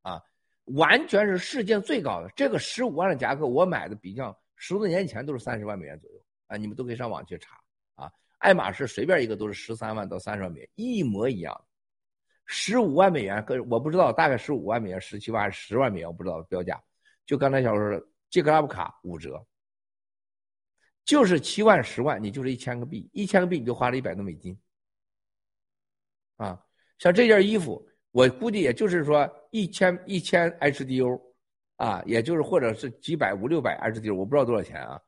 [0.02, 0.20] 啊，
[0.64, 2.30] 完全是世界最高的。
[2.36, 7.58] 这个十五万的夹克，我买的比较十多年前都是三十万美元左右啊，你们都可以上网去查
[7.94, 8.12] 啊。
[8.40, 11.58] 爱马仕随便一个都是十三万到三十万美元，一模一样。
[12.44, 16.78] 十五万美元，跟我不知道，大概十五万美元、十七万、十万美元，我不知道标价。
[17.24, 19.42] 就刚才小说的，杰克拉布卡五折。
[21.06, 24.54] 就是七万十万，你就是一千个币，一千个币你就花了一百多美金，
[26.40, 26.58] 啊，
[26.98, 31.20] 像这件衣服，我估计也就是说一千一千 HDO，
[31.76, 34.98] 啊，也就是或者是几百五六百 HDO，我不知道多少钱啊，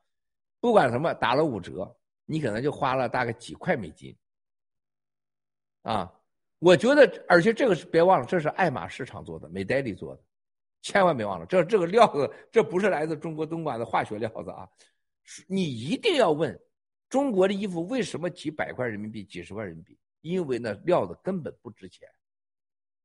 [0.59, 4.15] 不管什么打了五折，你可能就花了大概几块美金，
[5.81, 6.13] 啊，
[6.59, 10.21] 我觉得，而且这个是别忘了，这是爱马仕厂做的，美黛丽做的，
[10.83, 14.69] 千万别忘了，这这个料子，这不是来自中国东莞的化学料子啊。
[15.47, 16.55] 你一定要问，
[17.09, 19.97] 中国的衣服为什么几百块人民币、几十万人民币？
[20.23, 22.09] 因为那料子根本不值钱，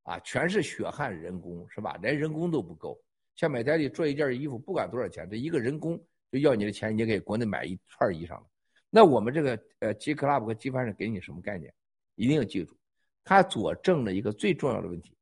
[0.04, 1.98] 啊，全是血汗人工，是吧？
[2.00, 2.98] 连人工都不够。
[3.36, 8.46] 像美黛丽做一件衣服，不管多少钱，这一个人工就要你的钱，你给国内买一串衣裳了。
[8.88, 11.74] 那我们这个呃，G Club 和 G Fashion 给你什么概念？
[12.14, 12.74] 一定要记住，
[13.22, 15.14] 它佐证了一个最重要的问题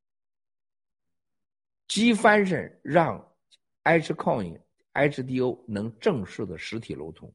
[1.89, 3.35] ：G Fashion 让
[3.83, 4.61] H Coin。
[4.93, 7.31] HDO 能正式的实体流通，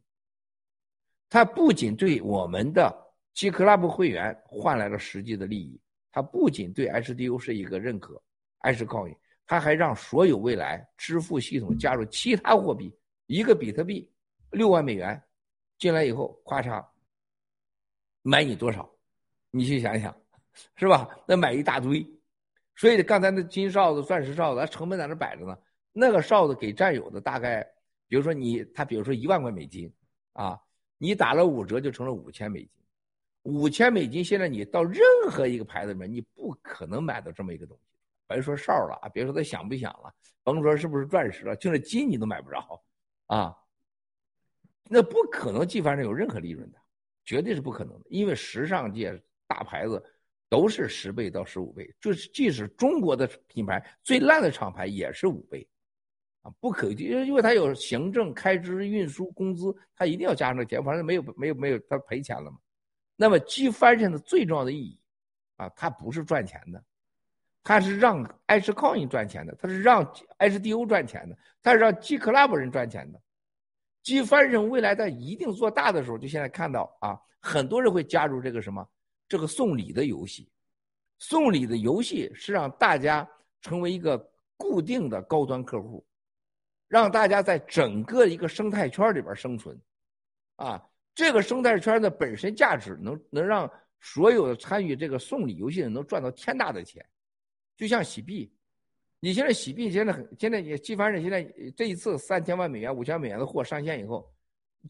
[1.30, 5.80] 它不仅对我们的 G Club 会员换来了实际的利益，
[6.10, 8.22] 它不仅对 HDO 是一个认可
[8.60, 12.94] ，H Coin，它还让所有未来支付系统加入其他货币，
[13.26, 14.10] 一个比特币
[14.50, 15.20] 六万美元
[15.78, 16.84] 进来以后，咔嚓
[18.22, 18.88] 买你多少？
[19.50, 20.14] 你去想想，
[20.76, 21.08] 是吧？
[21.26, 22.06] 那买一大堆，
[22.76, 25.58] 所以刚才那金哨子、钻石哨子，它成本在那摆着呢。
[25.92, 27.62] 那个哨子给战友的大概，
[28.08, 29.92] 比如说你他比如说一万块美金，
[30.32, 30.58] 啊，
[30.98, 32.70] 你打了五折就成了五千美金，
[33.42, 37.82] 五千美金现在你到任何一个牌子里面，你不可能买到这么一个东西，
[38.28, 40.12] 别说哨了啊，别说它响不响了，
[40.42, 42.82] 甭说是不是钻石了，就是金你都买不着，
[43.26, 43.56] 啊，
[44.88, 46.78] 那不可能计翻上有任何利润的，
[47.24, 50.02] 绝对是不可能的，因为时尚界大牌子。
[50.52, 55.66] 都是十倍到十五倍，就是即使中国的品牌最烂的厂牌也是五倍。
[56.42, 62.58] 啊，不可，因为因为它有行政开支、运输、工资，它一定要加上钱，反正没有没有没有，它赔钱了嘛。
[63.22, 64.98] 那么 G Fashion 的最重要的意义，
[65.54, 66.82] 啊，它不是赚钱的，
[67.62, 70.04] 它是让 H Coin 赚钱的，它是让
[70.40, 73.22] HDO 赚钱的，它是让 G Club 人赚钱的。
[74.02, 78.84] G Fashion 未来在一定做大的时候，就现在看到啊，很多人会加入这个什么
[79.28, 80.50] 这个送礼的游戏，
[81.20, 83.24] 送礼的游戏是让大家
[83.60, 84.18] 成为一个
[84.56, 86.04] 固定的高端客户。
[86.88, 89.80] 让大家在整个一个生态圈里边生存，
[90.56, 90.82] 啊，
[91.14, 93.70] 这个生态圈的本身价值能能让
[94.00, 97.04] 所有的参与这个送礼游戏的人能赚到天大的钱，
[97.76, 98.52] 就像洗币，
[99.20, 101.42] 你现在洗币现在很现在也基本上现在
[101.76, 104.28] 这一次三千万美元五千美元的货上线以后，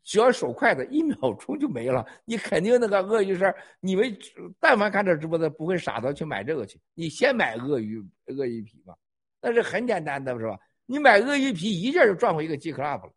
[0.02, 2.06] 只要手快的，一秒钟就没了。
[2.24, 4.16] 你肯定那个鳄鱼是，你们
[4.58, 6.80] 但凡看这直播的，不会傻到去买这个去。
[6.94, 8.96] 你先买鳄鱼鳄鱼皮吧，
[9.40, 10.58] 那是很简单的，是吧？
[10.86, 13.12] 你买鳄鱼皮一件就赚回一个 G Club 了。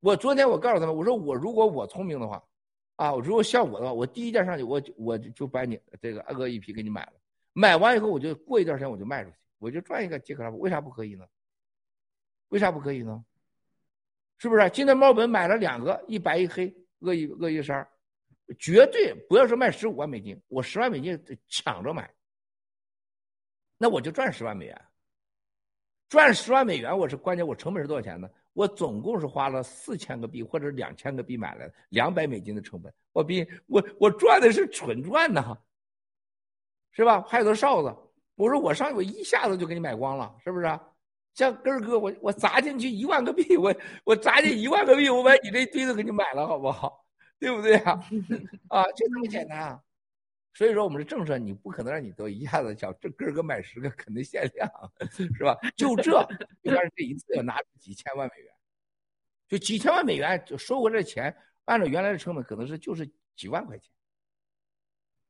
[0.00, 2.42] 我昨天我告诉他们，我说我如果我聪明的话，
[2.96, 7.12] 啊，如果像我的话，我第一件上去，我我就把你这个鳄鱼皮给你买了。
[7.52, 10.58] 买完以后，我就过一段时间我就卖出去，我就赚一个杰克拉夫。
[10.58, 11.26] 为啥不可以呢？
[12.48, 13.24] 为啥不可以呢？
[14.38, 14.70] 是不是？
[14.70, 17.86] 今天猫本买了两个，一白一黑，鳄鱼鳄鱼衫，
[18.58, 22.10] 绝对不要说卖十五万美金，我十万美金抢着买，
[23.76, 24.82] 那我就赚十万美元。
[26.08, 28.28] 赚十万美元，我是关键，我成本是多少钱呢？
[28.52, 35.56] 我总共是花了四千个币或者两千个币买来的，两百美金的成本，我比我我赚的是纯赚呐，
[36.92, 37.22] 是吧？
[37.22, 37.96] 还有个哨子，
[38.34, 40.80] 我说我上去我一下子就给你买光了，是不是？
[41.32, 43.74] 像根儿哥，我我砸进去一万个币，我
[44.04, 47.04] 我砸进一万个币，我把你这一堆都给你买了，好不好？
[47.38, 47.98] 对不对啊？
[48.68, 49.80] 啊，就这么简单啊！
[50.52, 54.68] 所以说，我们的政策你不可能让你都一下子叫这哥买十个，肯定限量，
[55.10, 55.56] 是吧？
[55.76, 56.12] 就这，
[56.62, 58.52] 但是这一次要拿出几千万美元，
[59.48, 61.34] 就几千万美元就收回来的钱，
[61.66, 63.90] 按照原来的成本，可能是就是几万块钱，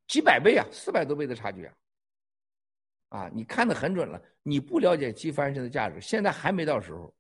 [0.09, 1.75] 几百倍啊，四百多倍的差距啊！
[3.11, 4.21] 啊，你看的很准了。
[4.43, 7.15] 你不了解鸡翻身的价值，现在还没到时候。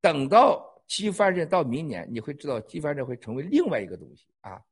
[0.00, 4.62] 等到鸡翻身到明年，你会知道鸡翻身会成为另外一个东西啊，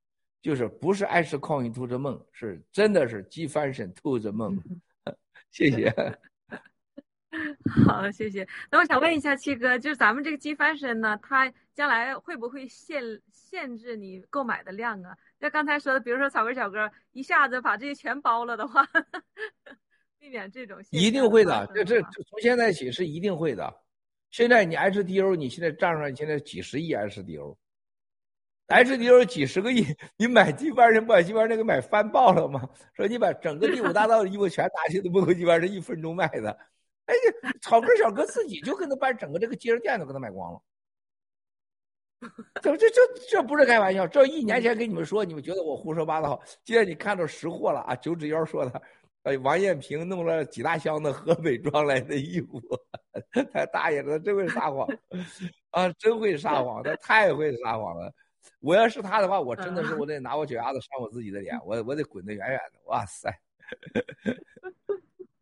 [0.40, 4.58] 就是不是爱吃抗孕兔着梦，是真的是鸡翻身兔子梦。
[5.50, 5.92] 谢谢。
[7.86, 8.46] 好，谢谢。
[8.70, 13.02] 那我想问一下七哥，就是咱们这个鸡翻身呢，它将来会不会限
[13.32, 15.16] 限制你购买的量啊？
[15.38, 18.86] 像刚才说的，比如说草根小哥一下子把这些全包了的话。
[20.18, 23.74] 避免这种一定会的，这这从现在起是一定会的。
[24.30, 26.92] 现在你 HDO，你现在账上现在几十亿
[28.70, 29.84] HDO，HDO 几十个亿，
[30.16, 32.68] 你买鸡巴人不把鸡巴人给买翻爆了吗？
[32.94, 36.56] 说你把整个第五大道的衣服全拿去都不够鸡巴人一分钟卖的。
[37.06, 40.60] 哎呀，草根小哥自己就跟他把整个这个街店都给他买光了。
[42.62, 46.40] 这这这这不是开玩笑，这一年前跟你们说，你们觉得我胡说八道。
[46.64, 47.96] 既然你看到实货了啊！
[47.96, 48.80] 九指妖说的。
[49.24, 52.60] 哎，王艳平弄了几大箱子河北装来的衣服，
[53.52, 54.86] 他大爷的真会撒谎
[55.72, 55.92] 啊！
[55.98, 58.12] 真会撒谎，他太会撒谎了。
[58.60, 62.78] 我要是他的话，我真的是我得拿我脚丫子扇我自己的脸，我我得滚得远远的。
[62.86, 63.30] 哇塞！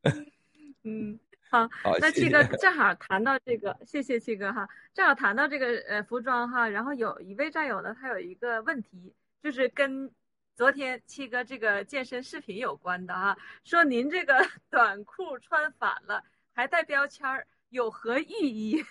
[0.85, 1.19] 嗯，
[1.51, 1.69] 好，
[2.01, 4.69] 那七哥正好谈到这个，谢谢七哥哈。
[4.95, 10.11] 正好谈到这个呃服装哈，然后有一位战友呢，他有一个问题，就是跟。
[10.59, 16.21] 昨天七哥这个健身视频有关的哈，说您这个短裤穿反了，
[16.53, 18.85] 还带标签儿，有何寓意？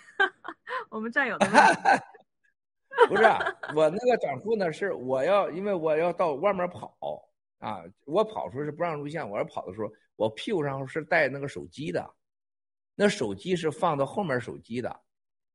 [0.88, 1.46] 我们战友的
[3.06, 3.22] 不是
[3.74, 6.96] 我那个短裤呢，是我要因为我要到外面跑
[7.58, 12.08] 啊，我跑时候是不让录像，我要跑的时候，我屁股上是带那个手机的，
[12.94, 15.00] 那手机是放到后面手机的，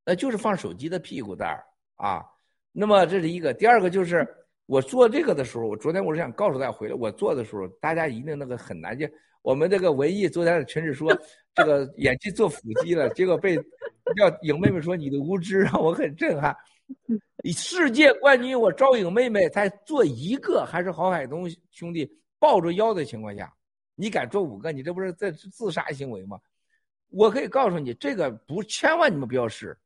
[0.06, 1.66] 那就是放手机的屁股袋儿
[1.96, 2.24] 啊。
[2.72, 4.28] 那么这是一个，第二个就是。
[4.66, 9.12] 我做这个的时候，我昨天我是想告诉大家，回来我做的时候，大家一定那个很难见。
[9.42, 11.14] 我们这个文艺昨天的群里说，
[11.54, 13.56] 这个 演技做腹肌了，结果被
[14.16, 16.56] 要影妹妹说你的无知让我很震撼。
[17.52, 22.10] 世界冠军我招影妹妹才做一个，还是郝海东兄弟
[22.40, 23.54] 抱着腰的情况下，
[23.96, 24.72] 你敢做五个？
[24.72, 26.40] 你这不是在自杀行为吗？
[27.10, 29.78] 我可以告诉你，这个不千万你们不要试。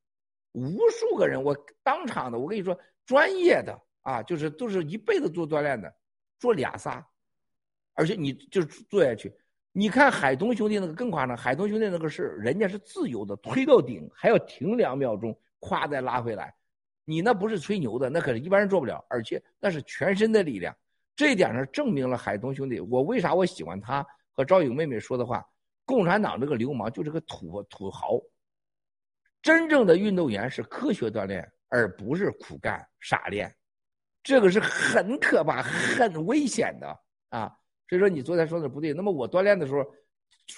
[0.51, 3.79] 无数个人，我当场的，我跟你说，专业的。
[4.01, 5.93] 啊，就是都是一辈子做锻炼的，
[6.39, 7.05] 做俩仨，
[7.93, 9.35] 而且你就是做下去。
[9.73, 16.55] 你看海东兄弟那个更夸张，海东兄弟那个是人家是自由的，推到顶还要停两秒钟，夸再拉回来。
[17.09, 20.75] 你那不是吹牛的，那可是一般人做不了，而且那是全身的力量。
[21.15, 22.81] 这一点上证明了海东兄弟。
[22.81, 25.41] 我为啥我喜欢他和赵颖妹妹说的话？
[25.85, 28.19] 共产党这个流氓就是个土土豪。
[29.41, 33.55] 真正的运动员是科学锻炼，而不是苦干傻练。
[34.21, 37.49] 这个是很可怕、很危险的啊！
[37.87, 38.91] 所以说你昨天说的不对。
[38.91, 39.85] 那么我锻炼的时候，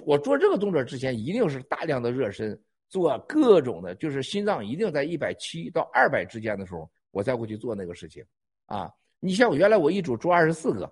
[0.04, 2.60] 我做这个动作之前一定是大量的热身，
[2.90, 8.26] 做各种的，就是心脏一定在一百七到二百之间的时候，我再过去做那个事情
[8.66, 8.92] 啊！
[9.20, 10.92] 你像我原来我一组做二十四个，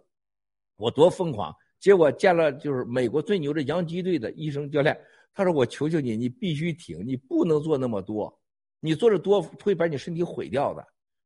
[0.78, 1.54] 我多疯狂！
[1.80, 5.00] 结果见了就是美国最牛的洋基队的医生教练，
[5.34, 8.36] 他说：“我求求你，你必须停，你不能做那么多，
[8.80, 10.86] 你做的多会把你身体毁掉的。”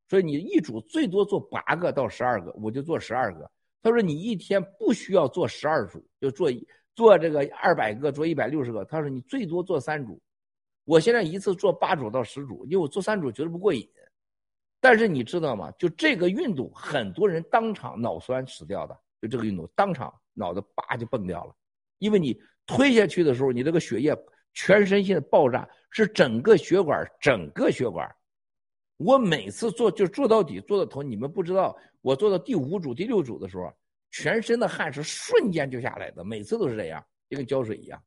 [0.09, 3.49] 所以你一组最多做八个到十二个，我就做十二个。
[3.81, 6.51] 他说你一天不需要做十二组，就做
[6.95, 8.83] 做这个二百个，做一百六十个。
[8.85, 10.21] 他说你最多做三组，
[10.83, 13.87] 我现在一次做八组到十组，因为我做三组觉得不过瘾。
[14.79, 15.71] 但是你知道吗？
[15.77, 21.55] 就这个运动，很多人当场脑栓死掉的，就这个运动当场脑子叭就蹦掉了，
[21.99, 22.35] 因为你
[22.65, 24.11] 推下去的时候，你这个血液
[24.53, 28.09] 全身性的爆炸，是整个血管整个血管。
[28.97, 33.71] 我每次做就做到底做到头，你们不知道，我做到第五组第六组的时候，
[34.09, 38.01] 全身的汗是瞬间就下来的，每次都是这样，就跟浇水一样，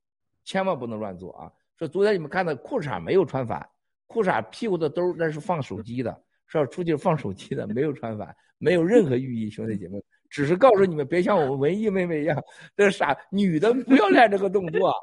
[0.44, 1.52] 千万不能乱做啊！
[1.78, 3.68] 说昨天你们看到裤衩没有穿反，
[4.06, 12.40] 裤衩屁股的兜那是放手机的，是要出去放手机的，没有穿反，没有任何寓意，兄弟姐妹，只是告诉你们别像我们文艺妹妹一样，
[12.76, 14.94] 这傻女的不要练这个动作，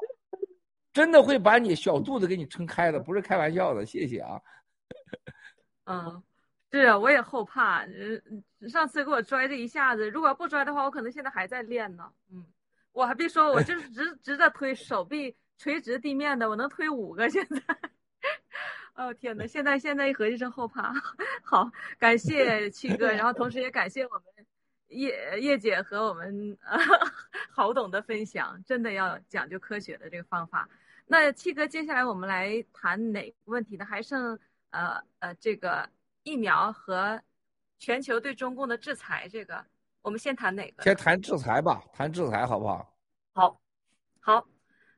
[0.92, 4.40] 真的会把你小肚子给你撑开的，不是开玩笑的，谢谢啊。
[5.84, 6.22] 嗯，
[6.70, 7.84] 是啊，我也后怕。
[7.84, 12.04] 嗯，上次给我拽这一下子，如果要不拽的话，我可能现在还在练呢。
[12.32, 12.46] 嗯，
[12.92, 17.30] 我还别说，我就是直直着推，手臂垂直地面的，我能推五个。
[17.30, 17.60] 现在，
[18.94, 19.46] 哦天哪！
[19.46, 20.92] 现在现在一合计真后怕。
[21.44, 21.70] 好，
[22.00, 24.46] 感谢七哥，然后同时也感谢我们
[24.88, 26.58] 叶叶姐和我们
[27.54, 30.68] 郝董的分享，真的要讲究科学的这个方法。
[31.06, 33.84] 那七哥，接下来我们来谈哪个问题呢？
[33.84, 34.36] 还剩。
[34.72, 35.86] 呃呃，这个
[36.22, 37.22] 疫苗和
[37.78, 39.62] 全球对中共的制裁，这个
[40.00, 40.82] 我们先谈哪个？
[40.82, 42.96] 先谈制裁吧，谈制裁好不好？
[43.34, 43.60] 好，
[44.18, 44.46] 好，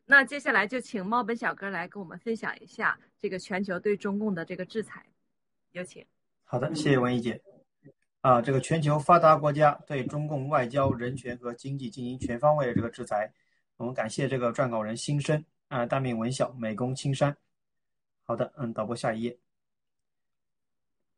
[0.07, 5.03] 那接下来就请猫本小哥来跟我们分享一下这个全球对中共的这个制裁，
[5.73, 6.05] 有请。
[6.45, 7.41] 好的，谢谢文怡姐。
[8.21, 13.33] 啊，这个全球发达国家对中共外交、人权和经济进行全方位的这个制裁，
[13.77, 17.35] 我们感谢这个撰稿人新生啊，大名文晓，美工青山。
[18.25, 19.39] 好的，嗯，导播下一页。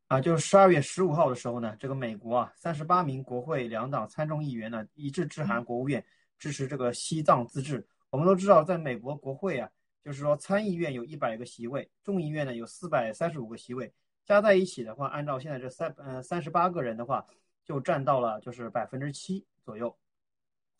[0.07, 6.03] 啊，就是十二月十五号的时候呢，这个美国啊，三十八名国会两党参众议员呢一致致函国务院，
[6.39, 7.85] 支持这个西藏自治。
[8.09, 9.69] 我们都知道，在美国国会啊，
[10.03, 13.91] 就是说参议院有一百个席位，众议院呢有四百三十五个席位，
[14.25, 17.25] 加在一起的话，按照现在这三呃三十八个人的话，
[17.65, 19.93] 就占到了就是百分之七左右。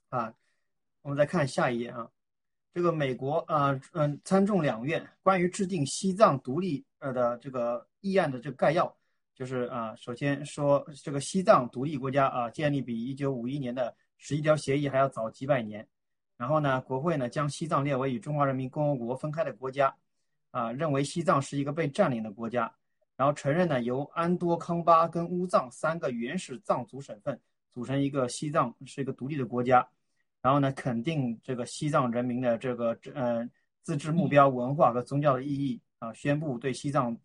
[0.09, 0.33] 啊，
[1.01, 2.09] 我们再看下一页啊，
[2.73, 8.95] 这个美国啊嗯参众两院关于制定西藏独立呃的这个议案的这个概要。
[9.35, 15.87] 就是啊，首先说这个西藏独立国家啊，建立比一九五一年的十一条协议还要早几百年。
[16.37, 19.93] 然后呢，国会呢将西藏列为与中华人民共和国分开的国家，
[20.51, 22.71] 啊，认为西藏是一个被占领的国家。
[23.15, 27.39] 然后承认呢，由安多康巴跟乌藏三个原始藏族省份
[27.73, 29.87] 组成一个西藏是一个独立的国家。
[30.41, 33.49] 然后呢，肯定这个西藏人民的这个呃
[33.81, 37.17] 自治目标、文化和宗教的意义啊，宣布对西藏。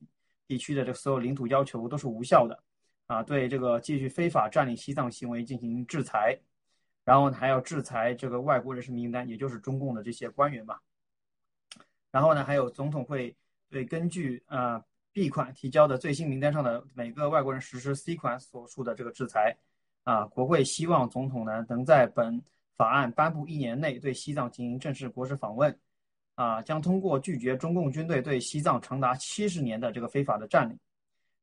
[0.48, 2.62] 地区的这所有领土要求都是无效的，
[3.06, 6.39] 啊，对这个继续非法占领西藏行为进行制裁，
[7.04, 10.80] 然后还要制裁这个外国人士名单，也就是中共的这些官员吧。
[12.10, 13.34] 然后呢，还有总统会
[13.68, 19.56] 对根据啊 B 款提交的最新名单上的每个外国人实施 C 款所述的这个制裁。
[20.04, 22.42] 啊，国会希望总统呢能在本
[22.76, 25.78] 法案颁布一年内对西藏进行正式国事访问。
[26.34, 30.76] 啊，将通过拒绝中共军队对西藏长达七十年的这个非法的占领，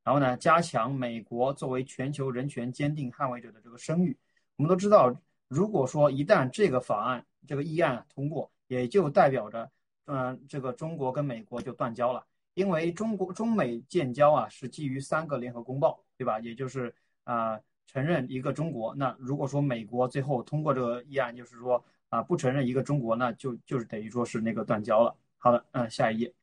[0.03, 4.17] 然后呢，加强美国作为全球人权坚定捍卫者的这个声誉。
[4.55, 5.15] 我们都知道，
[5.49, 9.69] 如果说一旦这个法案这个议案通过，也就代表着，
[10.05, 16.39] 嗯，这个中国跟美国就断交了，因为中国中美建交啊是基于三个联合公报，对吧？
[16.39, 16.95] 也就是
[17.25, 18.95] 啊，承认一个中国。
[18.95, 21.83] 那如果说美国最后通过这个议案，就是说。
[22.09, 25.15] 啊，不承认一个中国，那就就是等于说是那个断交了。
[25.37, 26.33] 好的，嗯，下一页，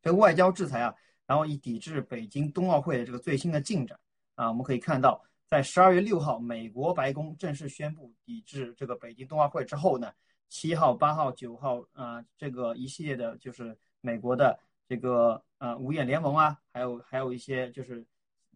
[0.00, 0.94] 这个外交制裁啊，
[1.26, 4.00] 然后以抵制北京冬奥会的这个最新的进展
[4.34, 10.12] 啊，我们可以看到，在十二月六号，美国白宫正式宣布抵制这个北京冬奥会之后呢，
[10.48, 18.04] 七号、八号、九号啊，这个一系列的就是美国的这个呃五眼联盟啊，还有还有一些就是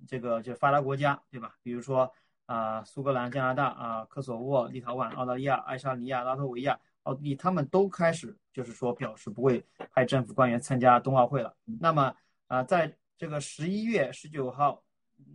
[0.06, 1.54] 这个就是发达国家，对吧？
[1.62, 2.12] 比如说。
[2.46, 11.56] 啊，苏格兰、加拿大啊，科索沃、立陶宛、澳大利亚、爱沙尼亚、拉脱维亚、奥地利，他们都开始就是说表示不会派政府官员参加冬奥会了。
[11.64, 12.14] 那么
[12.48, 14.82] 啊，在这个十一月十九号，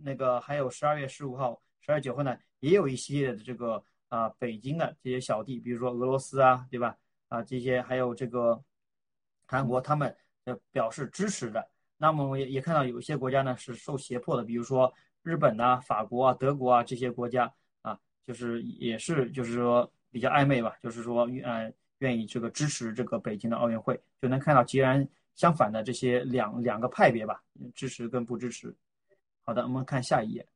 [0.02, 6.96] 那个还有十二月十五号、十二九号呢，也有一系列的这个啊，北京的这些小弟，比如说俄罗斯啊，对吧？
[7.28, 8.62] 啊，这些还有这个
[9.46, 11.68] 韩国，他们呃表示支持的。
[11.96, 14.92] 那么我也也看到有一些国家呢是受胁迫的，比如说。
[15.24, 17.52] 日本呐、法国啊、德国啊这些国家
[17.82, 27.42] 啊，就是也是就是说比较暧昧吧，就是说愿愿意这个支持这个北京的奥运会，就能看到截然相反的这些两两个派别吧，
[27.74, 28.74] 支持跟不支持。
[29.48, 30.46] 好的，我们看下一页，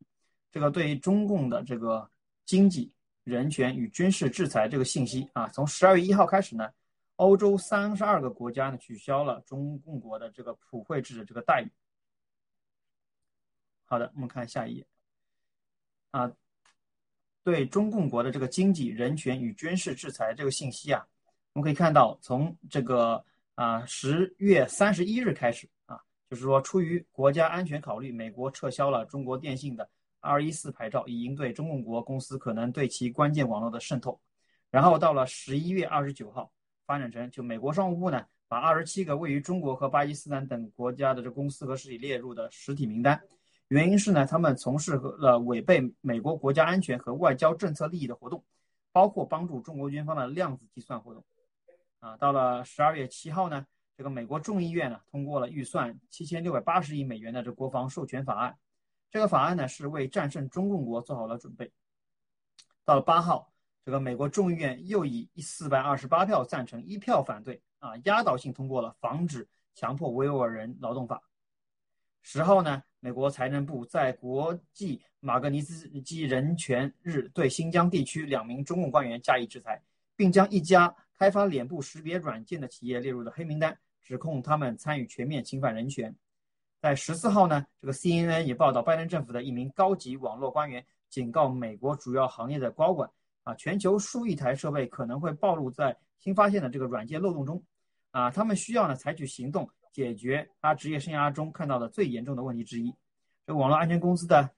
[0.51, 2.07] 这个对于中共的这个
[2.45, 2.93] 经济、
[3.25, 6.71] 人权与军事制裁这个信息啊，从十二月一号开始呢，
[7.17, 11.73] 欧洲三十二个国家呢取消了中共国的这个普惠制的这个待遇。
[13.87, 14.87] 好的，我们看下一页。
[16.11, 16.31] 啊，
[17.43, 21.03] 对中共国的这个经济、人权与军事制裁这个信息啊，
[21.55, 23.25] 我们可以看到，从这个
[23.55, 25.67] 啊十月三十一日开始，
[26.33, 29.87] 就是说出于国家安全考虑，美国撤销了中国电信的
[30.19, 34.19] 二一四牌照，以应对中共国公司可能对其关键网络的渗透。
[34.71, 36.51] 然后到了十一月二十九号，
[36.87, 43.21] 发展成就美国商务部呢，把二十七个位于中国和巴基斯坦等国家的这公司和实体列入的实体名单。
[43.69, 48.43] 原因是呢，他们从事了违背美国国家安全和外交政策利益的活动，
[48.91, 51.23] 包括帮助中国军方的量子计算活动。
[52.01, 53.67] 啊，到了十二月七号呢，
[54.03, 58.59] 这个美国众议院呢通过了预算七千六百八十亿美元的这国防授权法案。
[59.13, 61.71] 这个法案呢是为战胜中共国做好了准备。
[62.85, 63.53] 到了八号，
[63.85, 71.23] 这个美国众议院又以四百二十八票赞成，一票反对，啊，压倒性通过了防止强迫维吾尔人劳动法。
[72.23, 72.83] 十号呢？
[72.99, 79.81] 美国财政部在国际马格尼斯基人权日对新疆地区两名中共官员加以制裁，
[80.17, 86.15] 并将一家开发脸部识别软件的企业列入了黑名单，指控他们参与全面侵犯人权。
[86.81, 93.09] 在十四号呢，这个 CNN 也报道，拜登政府的一名高级网络官员警告美国主要行业的高管，
[93.45, 97.63] 啊，全球数亿台设备可能会暴露在新发现的这个软件漏洞中，
[98.11, 99.69] 啊，他们需要呢采取行动。
[99.93, 102.95] 解决他职业生涯中看到的最严重的问题之一。
[103.47, 104.49] 这网络安全公司的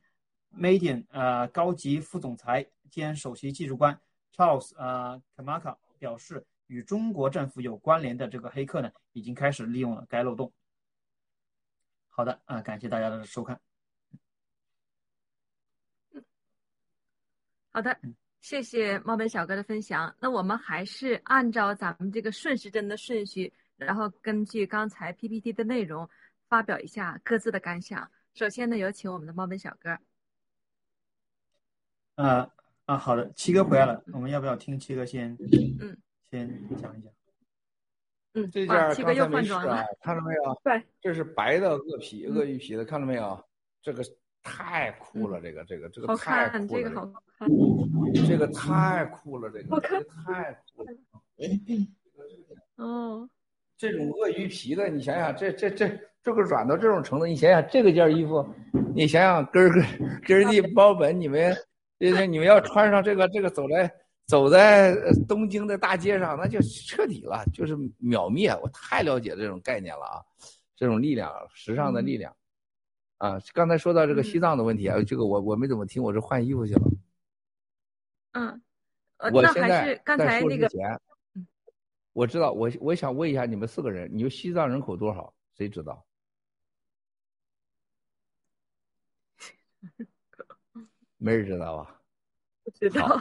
[0.57, 3.99] Median 呃高级副总裁兼首席技术官
[4.37, 10.53] Charles 呃 Kamaka 表示，与中国政府有关联的这个黑客呢，已经开始利用了该漏洞。
[12.09, 13.61] 好的啊，感谢大家的收看。
[17.73, 17.99] 好的，
[18.41, 20.15] 谢谢猫本小哥的分享。
[20.21, 23.53] 那我们还是按照咱们这个顺时针的顺序。
[23.77, 26.09] 然后根据刚才 PPT 的内容，
[26.49, 28.09] 发表一下各自的感想。
[28.33, 29.99] 首先呢，有请我们的猫本小哥。
[32.15, 32.49] 啊
[32.85, 35.37] 啊，好的，七哥回来了，我们要不要听七哥先？
[35.81, 35.97] 嗯，
[36.35, 37.13] 先讲一讲。
[38.35, 40.61] 嗯，这件七哥又换装了，看到没有？
[40.65, 43.41] 对，这是白的鳄皮、鳄鱼皮的，看到没有？
[43.81, 44.03] 这个
[44.43, 47.49] 太酷了，这个这个这个太酷了，这个好看，
[48.27, 50.93] 这个太酷了，这个这个太酷了。
[52.77, 53.29] 哦。
[53.77, 55.89] 这种鳄鱼皮的，你想想，这这这
[56.23, 58.45] 这个软到这种程度，你想想这个件衣服，
[58.95, 61.55] 你想想根儿根根儿地包本，你们，
[61.99, 63.93] 你们要穿上这个这个走在
[64.27, 64.97] 走在
[65.29, 68.51] 东京的大街上，那就彻底了，就是秒灭。
[68.63, 70.23] 我太了解这种概念了啊，
[70.77, 72.35] 这种力量，时尚的力量，
[73.19, 76.83] 啊，刚才说到这个西藏的问题啊，这个我我没怎么听，我是换衣服去了。
[78.33, 78.63] 嗯，
[79.33, 80.69] 我现在刚才那个。
[82.13, 85.35] 我知道，我我想问一下你们四个人，你说西藏人口多少？
[85.57, 86.07] 谁知道？
[91.19, 91.94] 没人知道吧？
[92.65, 93.21] 不知道。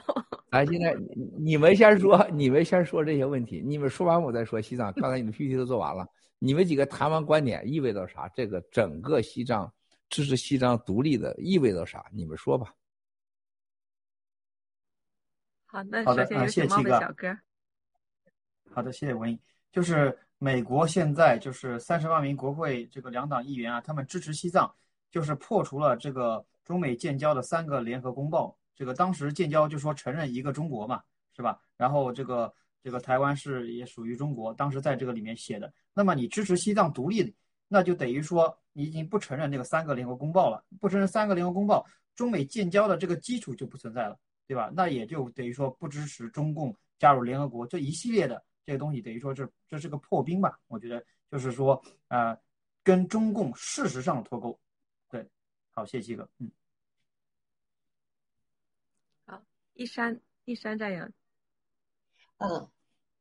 [0.49, 0.95] 咱 现在
[1.38, 3.61] 你们先说，你们先说这些问题。
[3.64, 4.91] 你们说完我再说西藏。
[4.94, 6.07] 刚才你们 PPT 都做完了，
[6.40, 8.30] 你们几个谈完观点意味着啥？
[8.30, 9.72] 这个整个西藏
[10.10, 12.06] 支持西藏独立的意味着啥？
[12.14, 12.74] 你们说吧。
[15.65, 17.38] 好，那首先有请猫的小哥。
[18.72, 19.38] 好的，谢谢文艺。
[19.72, 24.74] 就是美国现在就是三十万名国会这个两党议员啊，他们支持西藏，
[25.11, 28.56] 就是破除了这个中美建交的三个联合公报。
[28.76, 31.04] 这个当时建交就说承认一个中国嘛，
[31.36, 31.60] 是吧？
[31.78, 35.74] 然后这个这个台湾是也属于中国，当时在这个里面写的。
[35.94, 37.34] 那么你支持西藏独立，
[37.68, 41.86] 那就等于说你已经不承认那个三个联合公报了，不承认三个联合公报，
[42.16, 44.18] 中美建交的这个基础就不存在了，
[44.48, 44.72] 对吧？
[44.76, 48.44] 那也就等于说不支持中共加入联合国这一系列的。
[48.66, 50.58] 这个东西等于说这这是个破冰吧？
[50.68, 52.38] 我觉得就是说，呃，
[52.82, 54.58] 跟中共事实上脱钩。
[55.10, 55.28] 对，
[55.72, 56.30] 好，谢谢七哥。
[56.38, 56.50] 嗯，
[59.26, 59.41] 好，
[59.74, 61.06] 一山一山战友。
[62.38, 62.68] 嗯。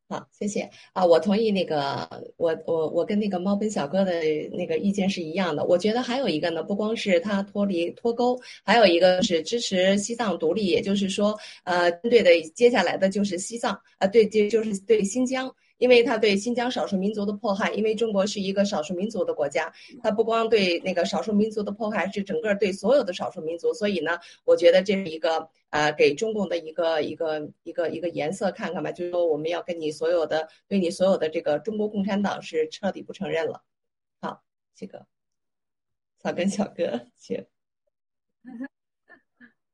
[0.08, 1.06] 好，谢谢啊！
[1.06, 2.06] 我同意那个，
[2.36, 4.20] 我我我跟那个猫奔小哥的
[4.52, 5.64] 那个意见是一样的。
[5.64, 11.34] 我觉得还有一个呢，不光是他脱离脱钩，还有一个是支持西藏独立，也就是说，
[11.64, 15.50] 呃，针对的接下来的就是西藏啊，对，就就是对新疆。
[15.82, 23.74] 因为他对新疆少数民族的迫害，因为中国是一个少数民族的国家，他不光对那个少数民族的迫害，是整个对所有的少数民族。
[23.74, 33.64] 所以呢，我觉得这是一个呃给中共的一个一个一个一个颜色看看吧，就是说我们要跟你所有的对你所有的这个中国共产党是彻底不承认了。
[34.20, 34.44] 好，
[34.76, 35.04] 这个
[36.20, 37.44] 草根小哥，请。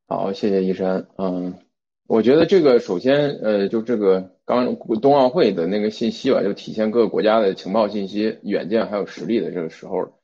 [0.07, 1.68] 好，谢谢一山，嗯。
[2.09, 10.19] 我觉得这个首先，呃，就这个刚冬奥会的那个信息吧，就体现各个国家的情报信息、远见还有实力的这个时候。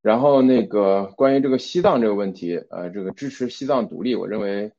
[0.00, 4.70] 然后那个关于这个西藏这个问题，呃，这个支持西藏独立，我认为，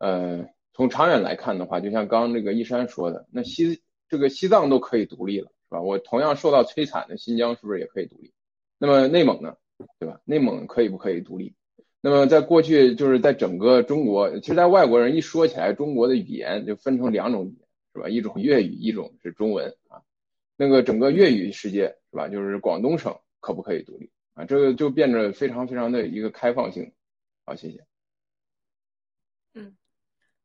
[0.00, 5.80] 呃，从长远来看的话，就像刚刚这个一山说的，那西这个西藏都可以独立了，是吧？
[5.82, 8.32] 我同样受到摧残的新疆是不是也可以独立？
[8.76, 9.54] 那么内蒙呢，
[10.00, 10.20] 对吧？
[10.24, 11.54] 内蒙可以不可以独立？
[12.04, 18.08] 那么在过去，就是在整个中国，其实，在外国人一说起来，中国的语言就分成两种语言，是吧？
[18.08, 20.02] 一种粤语，一种是中文啊。
[20.56, 22.28] 那个整个粤语世界，是吧？
[22.28, 24.10] 就是广东省可不可以独立？
[24.34, 26.92] 啊，这个就变得非常非常的一个开放性，
[27.46, 27.84] 好，谢谢。
[29.54, 29.76] 嗯，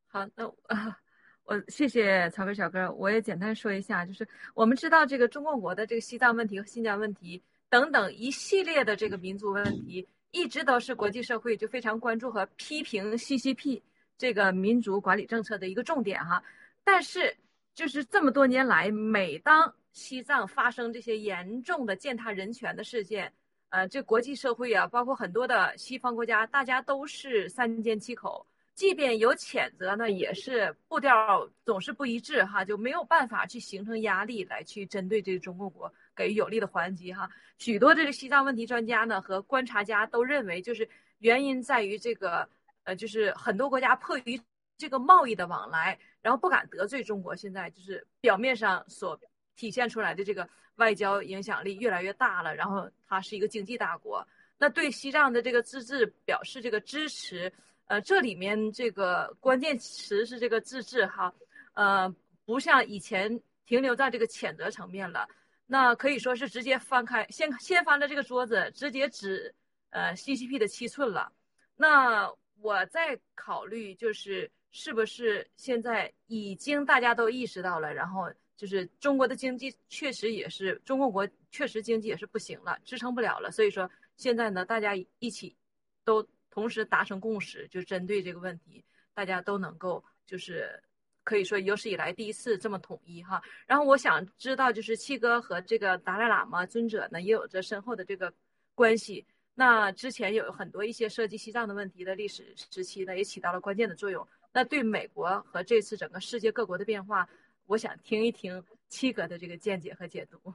[0.10, 1.00] 好，那啊，
[1.44, 13.82] 我谢谢曹飞小哥，我也简单说一下，就是我们知道这个中共国的这个西藏问题和新疆问题等等一系列的这个民族问题，一直都是国际社会就非常关注和批评 CCP
[14.18, 16.44] 这个民族管理政策的一个重点哈。
[16.84, 17.36] 但是
[17.74, 23.32] 就是这么多年来，每当西藏发生这些严重的践踏人权的事件，
[23.70, 28.45] 呃，这国际社会啊，包括很多的西方国家，大家都是三缄其口。
[28.76, 37.30] 即便有谴责呢，也是步调总是不一致哈，就没有办法去形成压力来去针对这个中共国给予有力的还击哈。
[37.60, 40.89] 许多这个西藏问题专家呢和观察家都认为，就是
[41.19, 42.49] 原因在于这个
[42.84, 44.41] 呃，就是很多国家迫于
[44.77, 49.18] 这个贸易的往来，然后不敢得罪中国，现在就是表面上所
[49.56, 50.49] 体现出来的这个。
[50.77, 54.23] 外交影响力越来越大了，然后它是一个经济大国，
[54.60, 57.52] 那对西藏的这个自治表示这个支持，
[57.88, 61.34] 呃，这里面这个关键词是这个自治哈，
[61.73, 62.15] 呃，
[62.45, 65.27] 不像以前停留在这个谴责层面了，
[65.68, 69.53] 那可以说是直接翻开，先先翻了这个桌子，直接指
[69.91, 71.31] 呃 CCP 的七寸了。
[71.76, 78.34] 那我在考虑就是是不是现在已经大家都意识到了，然后。
[78.57, 83.52] 就是中国的经济确实也是，中国国确实经济也是不行了，支撑不了了。
[83.52, 85.56] 所以说现在呢，大家一起
[86.03, 88.84] 都同时达成共识，就针对这个问题，
[89.14, 90.81] 大家都能够就是
[91.28, 93.41] 可以说有史以来第一次这么统一哈。
[93.66, 98.34] 然后我想知道，就是七哥和这个达赖喇嘛尊者呢，也有着深厚的这个
[98.74, 99.26] 关系。
[99.54, 104.26] 那之前有很多一些涉及西藏的问题的历史时期呢，也起到了关键的作用。
[104.54, 107.28] 那对美国和这次整个世界各国的变化。
[107.66, 110.54] 我想听一听七哥的这个见解和解读。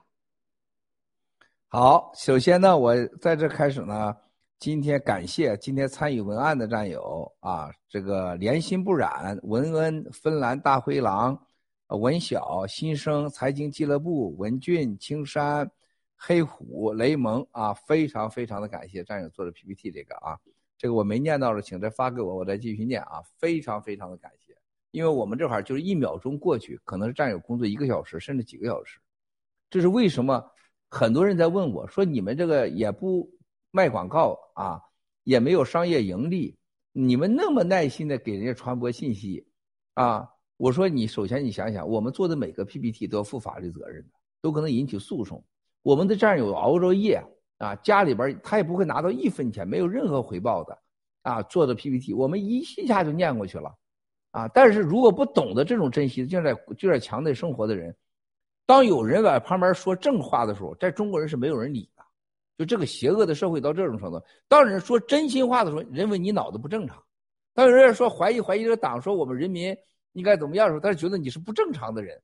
[1.69, 4.17] 好，首先呢，我在这开始呢，
[4.63, 11.37] 今天感谢今天参与文案的战友啊，这个莲心不染、文恩、芬兰大灰狼、
[11.89, 15.69] 文晓、新生财经俱乐部、文俊、青山、
[16.17, 20.39] 黑虎、雷蒙啊，非常非常的感谢战友做的 PPT 这个啊，
[20.79, 24.57] 这个我没念到的，请再发给我，我再继续念啊，非常非常的感谢。
[24.93, 29.01] 因为我们这会儿就是一秒钟过去，可能是战友工作一个小时甚至几个小时，
[29.69, 30.41] 这是为什么？
[30.89, 33.29] 很多人在问我说：“你们这个也不
[33.73, 34.81] 卖广告啊，
[35.25, 36.57] 也没有商业盈利，
[36.93, 39.45] 你们那么耐心的给人家传播信息
[39.95, 45.45] 啊？”我说：“你首先你想想，我们做的每个 PPT 都要负法律责任的，都可能引起诉讼。
[45.83, 47.21] 我们的战友熬着夜
[47.59, 50.79] 啊，家里边他也不会拿到一分钱，没有任何回报的
[51.23, 53.75] 啊，做的 PPT，我们一一下就念过去了。”
[54.33, 54.49] 啊！
[54.49, 57.95] 但是如果不懂得这种珍惜，就在就在墙内生活的人，
[58.65, 61.91] 当有人在旁边说正话的时候，在中国人是没有人理。
[62.63, 66.97] 就这个邪恶的社会到这种程度，当人说真心话的时候，认为你脑子不正常；
[67.55, 69.77] 当有人说怀疑怀疑这个党，说我们人民
[70.13, 72.17] 应该怎么样的时候，他是觉得你是不正常的人。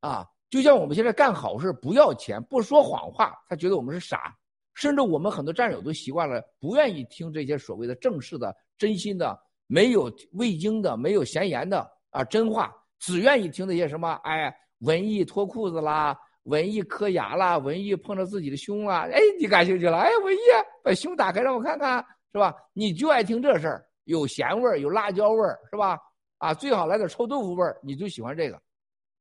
[0.00, 4.36] 啊，就像我们现在干好事不要钱不说谎话，他觉得我们是傻。
[4.74, 9.38] 甚至我们很多战友都习惯了，不愿意听这些所谓的正式的、真心的。
[9.68, 16.14] 没有未经的，没有闲言的啊，真话，只愿意听那些什么，哎，文艺脱裤子啦，
[16.44, 20.38] 文艺磕牙啦，文艺碰着自己的胸啦，哎，你感兴趣了，哎，文艺
[20.82, 22.54] 把胸打开让我看看，是吧？
[22.72, 25.98] 你就爱听这事儿，有咸味儿，有辣椒味儿，是吧？
[26.38, 28.60] 啊，最好来点臭豆腐味儿，你就喜欢这个。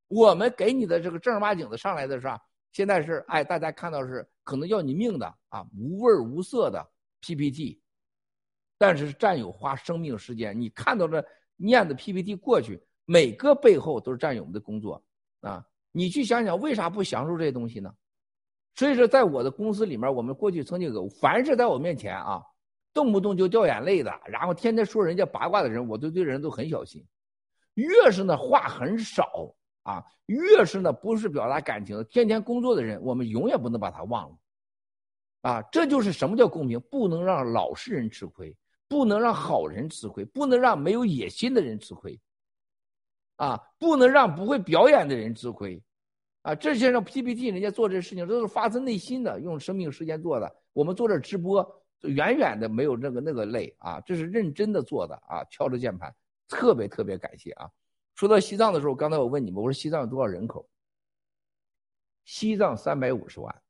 [0.07, 2.39] 我们给你的这个正儿八经的上来的是吧？
[2.71, 6.85] 现在是哎，大家看到是可能要你命的啊，无味无色的
[7.21, 7.79] PPT。
[8.77, 11.23] 但是战友花生命时间，你看到这
[11.55, 15.03] 念的 PPT 过去，每个背后都是战友们的工作
[15.41, 15.63] 啊！
[15.91, 17.93] 你去想想，为啥不享受这些东西呢？
[18.75, 22.41] 所以说，在我的公司里面，我们过去曾经有，凡是在我面前啊，
[22.93, 27.05] 动不动就掉眼泪的，然后天天说人家八卦的人，我都对人都很小心。
[27.73, 29.53] 越是呢话很少
[29.83, 34.37] 啊，越是呢不是表达感情，天天工作的人，我们永远不能把他忘了。
[35.41, 38.55] 啊，这就是什么叫公平，不能让老实人吃亏。
[38.87, 42.19] 不能让好人吃亏，不能让没有野心的人吃亏，
[43.41, 45.81] 啊，不能让不会表演的人吃亏，
[46.43, 56.13] 啊，这些让 PPT 人家做这事情都是发自内心的，用生命时间做的，我们做这直播，远远的没有那个那个累啊，这是认真的做的啊，敲着键盘，
[56.47, 57.67] 特别特别感谢啊。
[58.13, 60.69] 说到西藏的时候，刚才我问你们，我说西藏有多少人口？
[62.25, 63.61] 西藏三百五十万。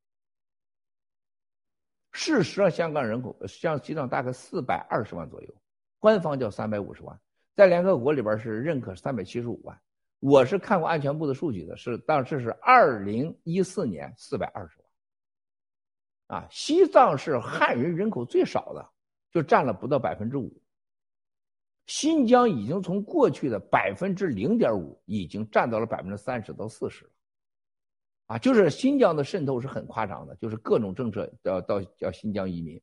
[2.12, 5.56] 事实上，香港人口像西藏大概四百二十万左右，
[5.98, 7.18] 官方叫三百五十万，
[7.56, 9.80] 在联合国里边是认可三百七十五万。
[10.20, 16.40] 我是看过安全部的数据的，是当时是二零一四年四百二十万。
[16.40, 18.90] 啊，西藏是汉人人口最少的，
[19.32, 20.62] 就占了不到百分之五。
[21.88, 27.12] 新疆已经从过去的百分之零点五，已经占到了百分之三十到四十了。
[28.28, 32.82] 啊，就是新疆的渗透是很夸张的，就是各种政策要到叫新疆移民。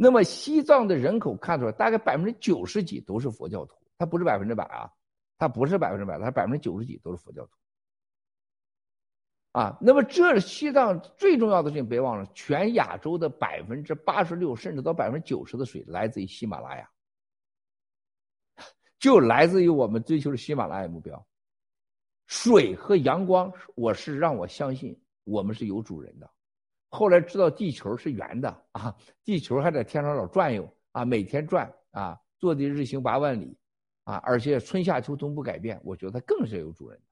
[0.00, 4.88] 那么西藏的人口看出来，大概百分之九十几都是佛教徒，它不是百分之百啊，
[5.36, 7.50] 它不是百分之百，它是百分之九十几都是佛教徒。
[9.50, 16.88] 啊，那么这西藏最重要的事情，别忘了，全亚洲的百分之八十六甚至到百分之九十的水来自于喜马拉雅，
[19.00, 21.26] 就来自于我们追求的喜马拉雅目标。
[22.28, 26.30] 水和阳光，我是让我相信我们是有主人的。
[26.90, 28.94] 后来知道地球是圆的啊，
[29.24, 33.56] 地球还在天上老转悠啊，每天转啊，坐的日行八万里
[34.04, 37.04] 啊，而且春夏秋冬不改变，我觉得它更是有主人的。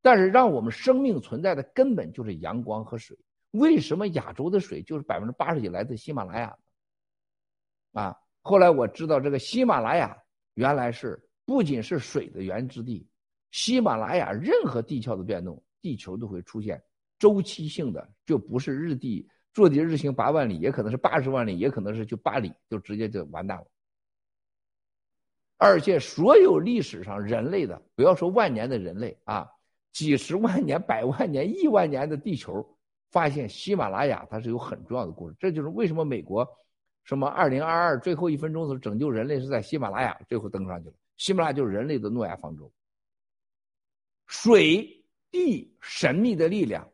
[0.00, 3.18] 但是让我们生命存在的根本就是阳光和水。
[3.52, 6.58] 为什么亚洲的水就是百分之八十几来自喜马拉雅？
[7.92, 10.16] 啊，后来我知道这个喜马拉雅
[10.54, 13.06] 原来是不仅是水的源之地。
[13.50, 16.82] 喜马拉雅任何地壳的变动，地球都会出现
[17.24, 23.66] 周期性的，就不是日地坐地日行八万里，也可能是八十万里，也可能是就八里，就直接就完蛋了。
[25.56, 29.48] 而且所有历史上人类的，不要说万年的人类啊，
[29.90, 32.76] 几十万年、百万年、亿万年的地球，
[33.10, 35.34] 发现喜马拉雅它是有很重要的故事。
[35.40, 36.46] 这就是为什么美国
[37.04, 40.94] 什么二零二二最后一分钟的时候拯救人类是在喜马拉雅最后登上去了。
[41.16, 42.70] 喜马拉雅就是人类的诺亚方舟。
[44.26, 46.86] 水地神秘的力量，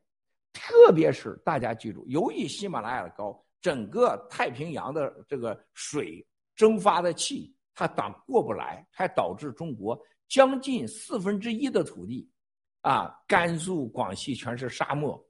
[0.53, 9.99] 特别是大家记住，由于喜马拉雅的高，整个太平洋的这个水蒸发的气，它挡过不来，还导致中国
[10.29, 12.29] 将近四分之一的土地，
[12.83, 15.23] 啊，甘肃、广西全是沙漠。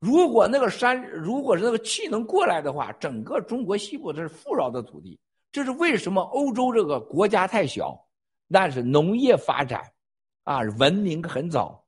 [0.00, 5.20] 如果那个山，如果是那个气能过来的话，整个中国西部这是富饶的土地。
[5.52, 6.22] 这是为什么？
[6.22, 7.98] 欧洲这个国家太小，
[8.50, 9.82] 但是农业发展。
[10.44, 11.79] 啊，文明很早，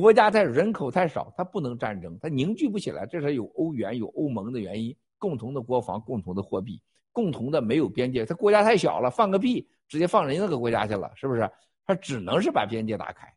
[0.00, 3.04] 国家在人口太少，它不能战争，它凝聚不起来。
[3.04, 6.80] 这是有欧元、有欧盟的原因，共同的国防、共同的货币、
[7.12, 8.24] 共同的没有边界。
[8.24, 11.50] 它国家太小了，放个屁，直接放人家那个国家去了，是不是？
[11.84, 13.30] 它只能是把边界打开，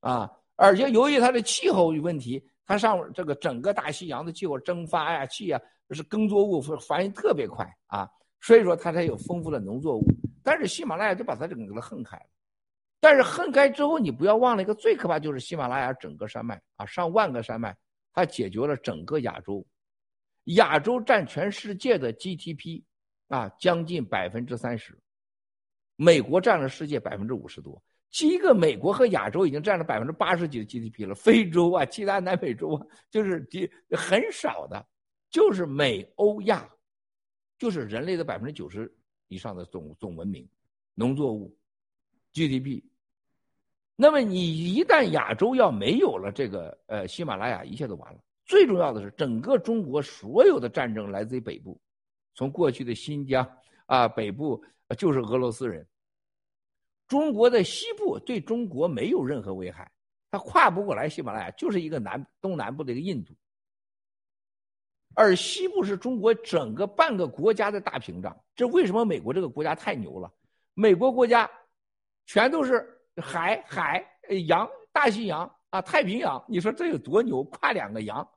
[0.00, 0.30] 啊！
[0.56, 5.60] 而且由于它的气候问题，它上这个整个大西洋的气候蒸发呀、气啊，
[5.90, 8.08] 是耕作物繁衍特别快啊，
[8.40, 10.04] 所以说它才有丰富的农作物。
[10.42, 12.24] 但是喜马拉雅就把它整个横开了。
[13.02, 17.74] 但是恨开之后，你不要忘了一个最可怕，就是喜马拉雅整个山脉啊，上万个山脉，
[18.12, 19.66] 它解决了整个亚洲，
[20.44, 22.82] 亚洲占全世界的 GDP
[23.28, 24.98] 啊，将近百分之三十，
[25.96, 27.82] 美国占了世界百分之五十多，
[28.20, 33.48] 一个美国和亚洲已经占了百分之八十几的 GDP 了，非洲啊，其他南美洲啊，就是
[33.96, 34.86] 很少的，
[35.30, 36.68] 就是美欧亚，
[37.58, 38.94] 就是人类的百分之九十
[39.28, 40.46] 以上的总总文明，
[40.94, 41.56] 农作物
[42.34, 42.82] ，GDP。
[44.02, 48.18] 那么你一旦亚洲要没有了这个呃喜马拉雅，一切都完了。
[48.46, 51.78] 最重要的是，整个中国所有的战争来自于北部，
[52.34, 53.46] 从过去的新疆
[53.84, 54.64] 啊北部
[54.96, 55.86] 就是俄罗斯人。
[57.08, 59.92] 中国的西部对中国没有任何危害，
[60.30, 63.34] 它跨不过来喜马拉雅，就是一个南东南部的一个印度。
[65.14, 68.34] 而西部是中国整个半个国家的大屏障。
[68.56, 70.32] 这为什么美国这个国家太牛了？
[70.72, 71.50] 美国国家
[72.24, 72.96] 全都是。
[73.20, 74.04] 海海
[74.46, 77.44] 洋大西洋啊，太平洋，你说这有多牛？
[77.44, 78.28] 跨两个洋，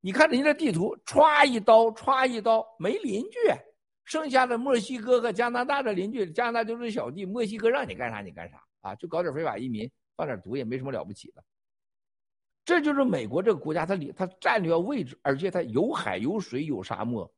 [0.00, 3.38] 你看人家的地图，歘一刀，歘一刀，没邻居，
[4.04, 11.42] 剩下的墨西哥和加拿大的邻居，加拿大就是小弟，墨西哥让你干啥你干啥啊，就搞点非法移民，放点毒也没什么了不起的。
[12.64, 17.30] 这就是美国这个国家，它里它战略位置，而且它有海有水有沙漠，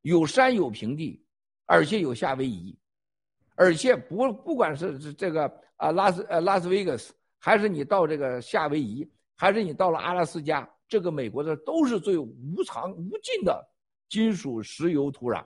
[0.00, 1.24] 有山有平地，
[1.66, 2.76] 而且有夏威夷，
[3.54, 5.52] 而且不不管是这个。
[5.78, 13.68] 啊，拉斯呃拉斯维加斯，还是你到这个夏威夷，还是你到了阿拉斯加，这个美国的都是最无常无尽的
[14.08, 15.44] 金属、石油、土壤，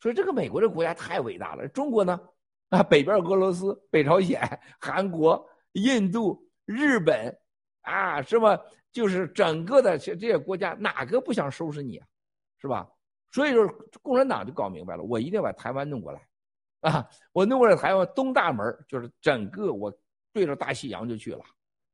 [0.00, 1.68] 所以这个美国这国家太伟大了。
[1.68, 2.18] 中国呢，
[2.70, 4.40] 啊，北边俄罗斯、北朝鲜、
[4.80, 7.36] 韩国、印度、日本，
[7.82, 8.58] 啊，什么
[8.90, 12.06] 就是整个的这这些国家，哪个不想收拾你啊？
[12.58, 12.88] 是吧？
[13.32, 13.66] 所以说，
[14.00, 16.26] 共产党就搞明白了，我一定要把台湾弄过来，
[16.84, 19.92] 啊，我弄过来台湾东大门就是整个我
[20.32, 21.40] 对着大西洋就去了，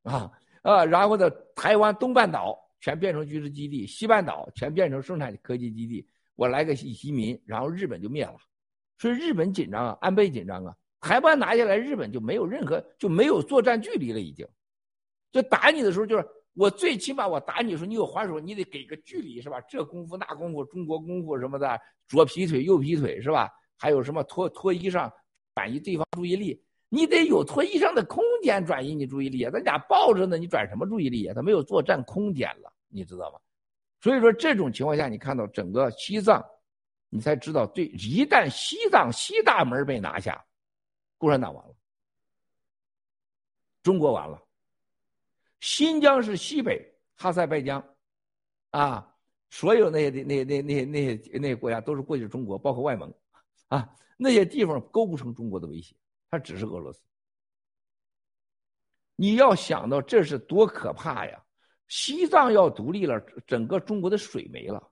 [0.03, 0.31] 啊
[0.63, 8.37] 啊，然后呢，台湾东半岛全变成军事基地，西半岛全变成生产科技基地，我来个移民，然后日本就灭了，
[8.99, 14.47] 所以日本紧张啊，安倍紧张啊，台湾拿下来，日本就没有任何就没有作战距离了，已经，
[15.31, 16.27] 就打你的时候就是。
[16.55, 19.61] 我最起码我打你的时候，你有还手，你得给个距离是吧？
[19.63, 23.49] 这功夫那功夫，中国功夫什么的，左劈腿右劈腿是吧？
[23.81, 25.11] 还有什么脱脱衣裳，
[25.55, 29.51] 转移对方注意力，你得有脱衣裳的空间转移你注意力啊！
[29.51, 31.35] 咱俩抱着呢，你转什么注意力啊？
[31.35, 33.41] 他没有作战空间了，你知道吗？
[34.03, 36.45] 所以说这种情况下，你看到整个西藏，
[37.09, 40.45] 你才知道，对，一旦西藏西大门被拿下，
[41.17, 41.75] 共产党完了，
[43.83, 44.39] 中国完了。
[45.61, 46.83] 新疆是西北
[47.17, 47.83] 哈萨拜疆，
[48.71, 49.15] 啊，
[49.51, 53.13] 所有那些那那那那些那些国家都是过去的中国，包括外蒙，
[53.71, 55.97] 啊，那些地方构不成中国的威胁，
[56.31, 57.01] 它只是俄罗斯。
[59.17, 61.43] 你要想到这是多可怕呀！
[61.89, 64.91] 西藏要独立了，整个中国的水没了，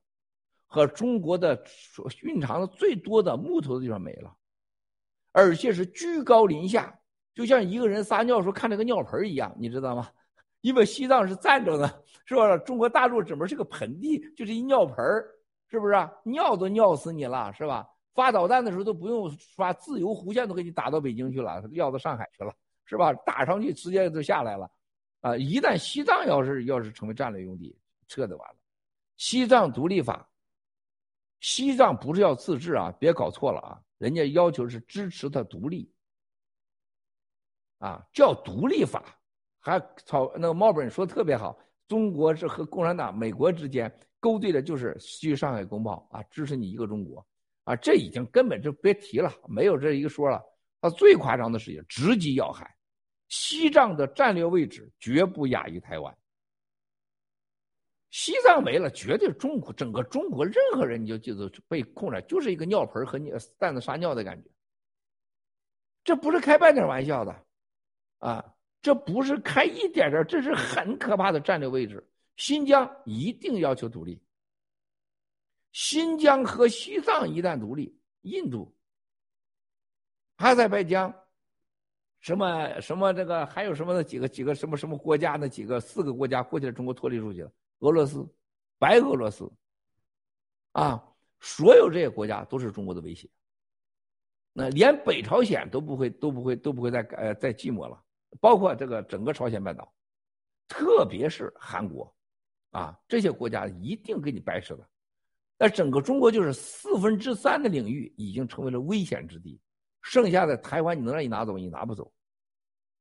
[0.67, 4.37] 和中国的所蕴藏的最多的木头的地方没了，
[5.33, 7.01] 而且是居高临下，
[7.35, 10.11] 就像一个人撒尿时候看那个尿盆一样，你知道吗？
[10.61, 12.59] 因为西藏是站着的，是吧？
[12.59, 14.97] 中国大陆整个是个盆地，就是一尿盆
[15.71, 15.95] 是不是？
[16.25, 17.87] 尿都尿死你了，是吧？
[18.19, 22.53] 发导弹的时候都不用发自由弧线，都给你打到北京去了，要到上海去了，
[22.85, 23.13] 是吧？
[23.25, 24.69] 打上去直接就下来了，
[25.21, 25.37] 啊！
[25.37, 27.79] 一旦西藏要是要是成为战略用地，
[28.09, 28.57] 撤就完了。
[29.19, 30.29] 西藏独立法，
[31.39, 35.89] 西藏不是要自治啊，别搞错了啊，人家要求是支持它独立，
[37.79, 39.17] 啊，叫独立法。
[39.61, 47.25] 还草那个毛本说特别好，中国是和共产党、美国之间勾兑的，就是《西上海公报》啊，支持你一个中国，
[47.69, 50.43] 啊，这已经根本就别提了，没有这一个说了。
[50.81, 52.75] 他最夸张的事情，直击要害，
[53.29, 56.17] 西藏的战略位置绝不亚于台湾。
[58.11, 64.49] 西藏没了，绝对中国整个中国任何人你就记住被控制，就是一个尿盆和你蛋子撒尿的感觉。
[66.05, 67.45] 这不是开半点玩笑的，
[68.19, 68.55] 啊。
[68.81, 72.09] 这不是开一点点，这是很可怕的战略位置。
[72.37, 74.23] 新疆一定要求独立。
[75.73, 78.75] 新疆和西藏一旦独立，印度、
[80.37, 81.15] 哈萨拜疆，
[82.21, 87.53] 什么什么这个还有什么的几个几个什么什么国家那几个四个国家过去了，中国脱离出去了。
[87.81, 88.27] 俄罗斯、
[88.79, 89.51] 白俄罗斯，
[90.73, 91.03] 啊，
[91.41, 93.29] 所有这些国家都是中国的威胁。
[94.53, 98.03] 那连北朝鲜都不会都不会都不会再呃再寂寞了。
[98.41, 99.95] 包括这个整个朝鲜半岛，
[100.67, 102.13] 特别是韩国，
[102.73, 104.89] 啊，这些国家一定给你掰扯的。
[105.59, 109.61] 那整个中国就是四分之三的领域已经成为了危险之地，
[110.03, 112.13] 剩下的台湾你能让你拿走，你拿不走，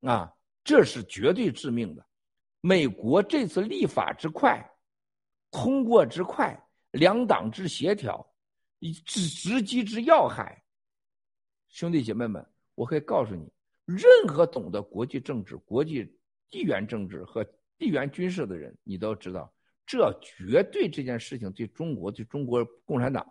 [0.02, 2.04] 啊，这是绝对致命的。
[2.62, 4.68] 美国这次立法之快，
[5.52, 6.60] 通过之快，
[6.92, 8.28] 两党之协调，
[9.06, 10.64] 直直击之要害。
[11.70, 12.44] 兄弟姐妹们，
[12.74, 13.48] 我可以告诉你。
[13.86, 16.04] 任何懂得国际政治、国际
[16.50, 17.42] 地缘政治和
[17.78, 19.54] 地缘军事的人，你都知道，
[19.88, 23.26] 这绝对这件事情对中国、对中国共产党，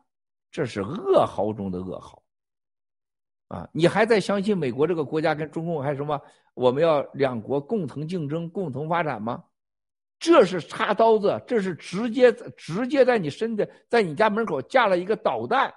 [0.51, 2.21] 这是噩耗中的噩耗。
[3.49, 6.21] 啊，你还在相信美国这个国家跟中共还什么？
[6.55, 9.45] 我们要两国共同竞争、共同发展吗？
[10.19, 15.73] 这是插刀子，这是直接直接在你身的，在你家门口架了一个导弹。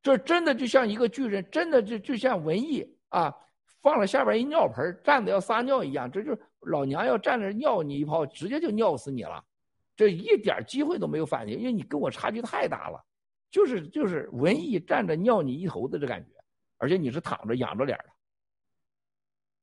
[0.00, 3.34] 这真的就像一个巨人，真的就就像文艺啊，
[3.84, 6.10] 放了下边一尿盆，站着要撒尿一样。
[6.10, 9.44] 这就老娘要站着尿你一泡，直接就尿死你了，
[9.94, 13.04] 这一点机会都没有反应，因为你跟我差距太大了，
[13.50, 16.30] 就是就是文艺站着尿你一头的这感觉，
[16.78, 18.06] 而且你是躺着仰着脸的，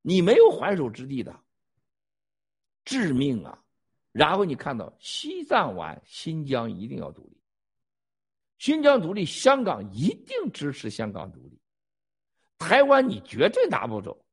[0.04, 1.36] 你没有还手之地的，
[2.86, 3.58] 致命啊！
[4.12, 7.42] 然后你看到西藏完，新疆一定要独立。
[8.60, 11.61] 新疆独立，香港一定支持香港独立。
[12.62, 14.24] 台湾你绝对拿不走。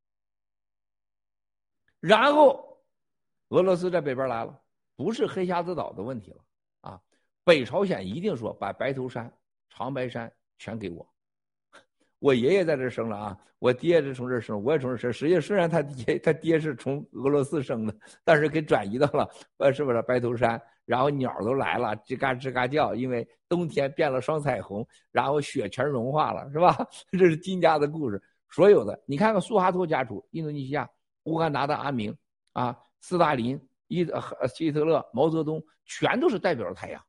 [1.98, 2.78] 然后，
[3.48, 4.60] 俄罗斯在北边来了，
[4.94, 6.44] 不是黑瞎子岛的问题了
[6.82, 7.00] 啊！
[7.42, 9.32] 北朝鲜一定说把白头山、
[9.70, 11.08] 长白山全给我。
[12.20, 15.12] 我爷爷在这生了啊，我爹是从这生，我也从这生。
[15.12, 20.60] 实际虽然他爹他爹是从俄罗斯生的，但是给转移到了呃，是不是白头山？
[20.88, 26.74] 然后鸟都来了，吱嘎吱嘎叫，因为冬天变了双彩虹，然后雪全融化了，是吧？
[27.12, 28.18] 这是金家的故事。
[28.48, 30.88] 所有的，你看看苏哈托家族，印度尼西亚、
[31.24, 32.16] 乌干达的阿明
[32.54, 37.04] 啊，斯大林、伊呃希特勒、毛泽东，全都是代表着太阳。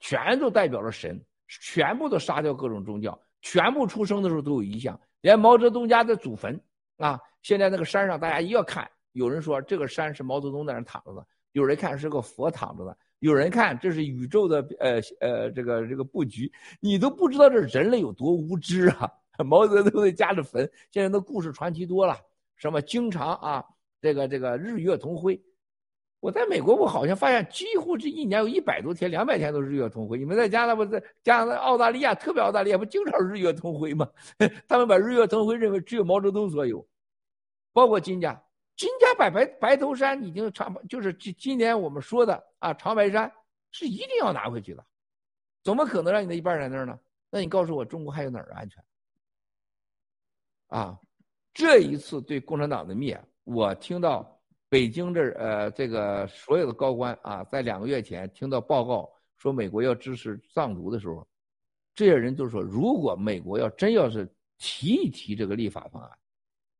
[0.00, 1.18] 全都代表了神，
[1.48, 6.60] 全部都杀掉各种宗教，全部出生的时候都有遗像，连毛泽东家的祖坟
[6.98, 19.10] 啊，现在那个山上大家一要看，有人说这个山是毛泽东在那躺着的，有人看是个佛躺着的，有人看这是宇宙的呃呃这个这个布局，你都不知道这人类有多无知啊！
[19.46, 22.14] 毛泽东的家的坟，现在那故事传奇多了，
[22.54, 23.64] 什么经常啊
[23.98, 25.42] 这个这个日月同辉。
[26.20, 30.18] 我在美国，我好像发现几乎这一年有一百多天、两百天都是日月同辉。
[30.18, 34.06] 你们在加拿大不在加拿大、澳大利亚，特别澳大利亚不经常日月同辉吗？
[34.68, 36.86] 他们把日月同辉认为只有毛泽东所有，
[37.72, 38.43] 包括金家。
[38.76, 43.32] 金家把白白头山已经长，就是今今年我们说的啊长白山
[43.70, 44.84] 是一定要拿回去的，
[45.62, 46.98] 怎么可能让你的一半在那儿呢？
[47.30, 48.84] 那你告诉我，中国还有哪儿安全？
[50.68, 50.98] 啊，
[51.52, 54.30] 这一次对共产党的灭，我听到。
[54.70, 61.24] 北京这，呃，这个所有的高官啊，在两个月前听到报告说美国要支持藏独的时候，
[61.94, 64.28] 这些人就说，如果美国要真要是
[64.58, 66.10] 提一提这个立法方案，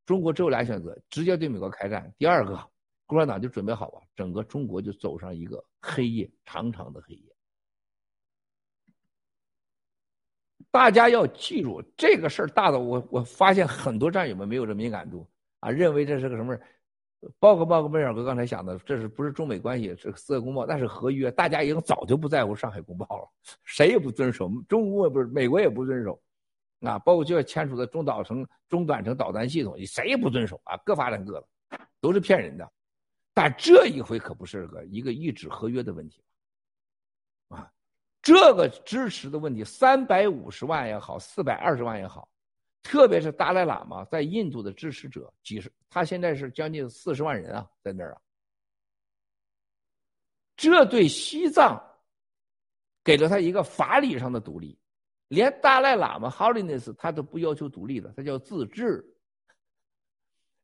[0.07, 2.59] 中国只有俩选择：直接对美国开战；第二个，
[3.07, 7.35] 共产党就准备好了，整个中国就走上一个黑夜，长长的黑夜。
[10.71, 15.29] 大家要记住，这个事儿大的，我我发现很多战友们没有这敏感度
[15.61, 16.59] 啊，认为这是个什么？
[17.39, 19.97] 报告报告，贝尔哥刚才想的，这是不是中美关系？
[19.97, 23.27] 是四个公报，那是合约，大家已经早就不在乎上海公报了，
[23.63, 26.21] 谁也不遵守，中国也不是，美国也不遵守，
[26.85, 32.71] 啊，包括就要签署的中导程、中短程导弹系统，谁也不遵守啊，各发展各的，都是骗人的。
[33.33, 36.23] 但这一回可不是个一个一纸合约的问题，
[37.49, 37.69] 啊，
[38.23, 42.29] 这个支持的问题，三百五十万也好，四百二十万也好。
[42.83, 48.21] 特别是达赖喇嘛在印度的支持者几十，他现在是将近四十万人啊，在那儿啊。
[50.55, 51.83] 这对西藏
[53.03, 54.79] 给了他一个法理上的独立，
[55.29, 59.05] 连达赖喇嘛 Holiness 他都不要求独立的，他叫自治。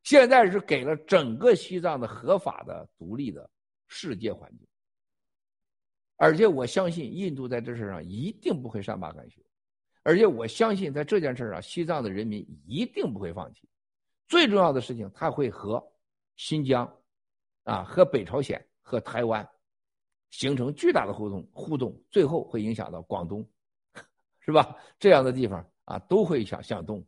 [0.03, 3.49] 现在是给了整个西藏的合法的独立的
[3.87, 4.67] 世界环境，
[6.17, 9.43] 而且我相信印度在这事上一定不会善罢甘休。
[10.03, 13.69] 而且我相信，在这件事上，西藏的人民一定不会放弃。
[14.27, 15.87] 最重要的事情，他会和
[16.37, 16.91] 新疆、
[17.65, 19.47] 啊和北朝鲜、和台湾
[20.31, 23.47] 形成巨大的互动，互动最后会影响到广东，
[24.51, 24.77] 是吧？
[24.99, 27.05] 这样的地方啊，都会想向东。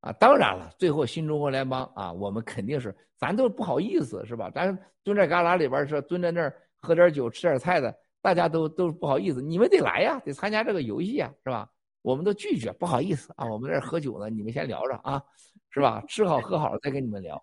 [0.00, 4.50] 啊，当然了，最后新中国联邦啊，我们肯定是，咱都不好意思，是吧？
[4.50, 9.40] 咱蹲在旮旯里边是蹲在那儿喝点酒、吃点菜的，大家都都不好意思。
[9.40, 11.70] 你们得来呀，得参加这个游戏啊，是吧？
[12.02, 15.22] 我们都拒绝，不好意思啊，我们在这喝酒呢，你们先聊着啊，
[15.70, 16.04] 是吧？
[16.06, 17.42] 吃好喝好再跟你们聊，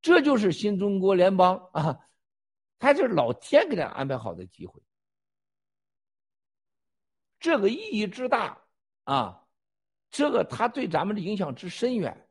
[0.00, 1.96] 这就是新中国联邦啊，
[2.80, 4.80] 他就是老天给他安排好的机会，
[7.40, 8.58] 这个意义之大
[9.04, 9.42] 啊，
[10.10, 12.28] 这个他对咱们的影响之深远，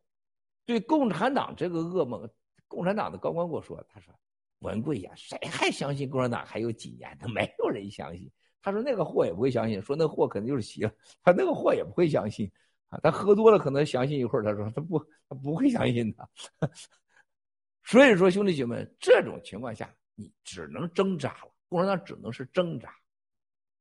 [0.66, 2.30] 对共产党这个噩梦，
[2.68, 4.14] 共产党的高官跟我说，他说
[4.60, 7.28] 文贵呀，谁还相信共产党还有几年呢？
[7.34, 8.30] 没有人相信。
[8.62, 10.92] 他说那个货也不会相信，说那货肯定就是邪。
[11.24, 12.52] 他那个货也不会相信
[12.90, 14.44] 啊，他喝多了可能相信一会儿。
[14.44, 16.30] 他说他不，他不会相信的。
[17.86, 22.94] 所以说兄弟姐妹，这种情况下你只能挣扎了，共产党只能是挣扎。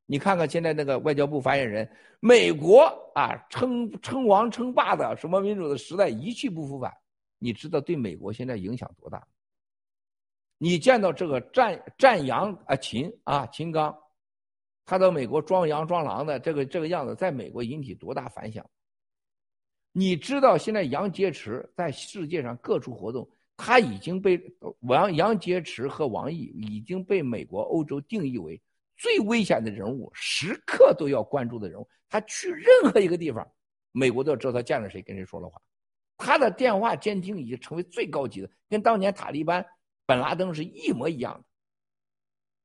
[0.07, 1.89] 你看看现在那个外交部发言人，
[2.21, 2.83] 美国
[3.15, 6.93] 啊称称王称霸的什么民主的时代一去不复返，
[7.39, 9.27] 你知道对美国现在影响多大？
[10.59, 13.95] 你见到这个战战羊啊秦啊秦刚。
[14.89, 18.65] 他到美国装羊装狼的这个这个样子，在美国引起多大反响？
[19.91, 24.41] 你知道现在杨洁篪在世界上各处活动，他已经被
[24.83, 28.63] 王杨洁篪和王毅已经被美国、欧洲定义为
[28.97, 31.89] 最危险的人物，时刻都要关注的人物。
[32.09, 33.47] 他去任何一个地方，
[33.93, 35.61] 美国都要知道他见了谁，跟谁说了话。
[36.17, 39.65] 他的电话监听已经成为最高级的，跟当年塔利班
[40.07, 41.35] 本拉登是一模一样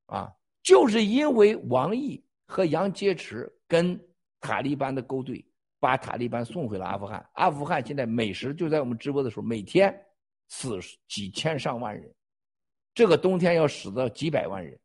[0.08, 0.32] 的，啊。
[0.62, 4.00] 就是因为王毅和杨洁篪跟
[4.40, 5.44] 塔利班的勾兑，
[5.80, 7.28] 把塔利班送回了阿富汗。
[7.32, 9.92] 阿富汗现在每时就在我们直播的时候，每天
[10.48, 10.78] 死
[11.08, 12.14] 几千上万人，
[12.94, 14.78] 这个冬天要死到几百万人，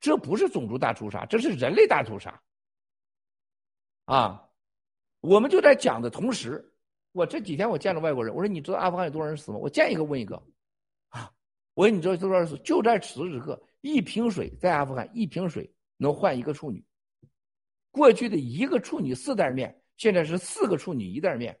[0.00, 2.42] 这不是种族大屠杀，这是人类大屠杀。
[4.06, 4.48] 啊，
[5.20, 6.72] 我们就在讲的同时，
[7.12, 9.58] 我这几天我见了外国人，我说你知道阿富汗有多少人死吗？
[9.58, 10.42] 我见一个问一个，
[11.10, 11.30] 啊，
[11.74, 12.56] 我说你知道多少人死？
[12.58, 13.62] 就在此时此刻。
[13.82, 16.84] 一瓶水在阿富汗，一瓶水能换一个处女。
[17.90, 21.58] 过去的一个处女四袋面，现在是四个处女一袋面。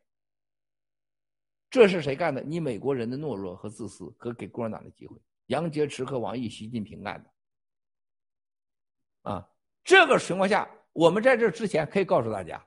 [1.70, 2.42] 这是谁干的？
[2.42, 5.16] 你美国人的懦弱和自私，和给共产党的机会。
[5.46, 7.29] 杨洁篪和王毅、习近平干的。
[9.22, 9.46] 啊，
[9.84, 12.64] 这个情况下，我们在这之前可以告诉大家，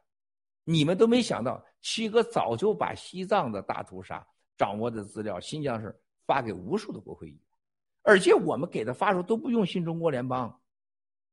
[0.64, 4.26] 你们都没想到，七哥早就把西藏的大屠杀
[4.58, 5.94] 掌握的资料、新疆事
[6.26, 7.40] 发给无数的国会议员，
[8.04, 10.60] 而且我们给他发出都不用新中国联邦，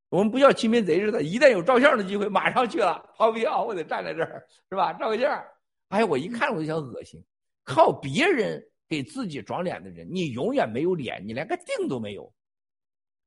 [0.09, 4.92] 我们不像亲民贼似的，一旦有照相的机会，马上去了，跑不掉，我得站在这儿，是吧？
[4.94, 5.44] 照个相。
[5.88, 7.22] 哎，我一看我就想恶心，
[7.64, 12.32] 靠别人给自己装脸的人，你永远没有脸，你连个腚都没有。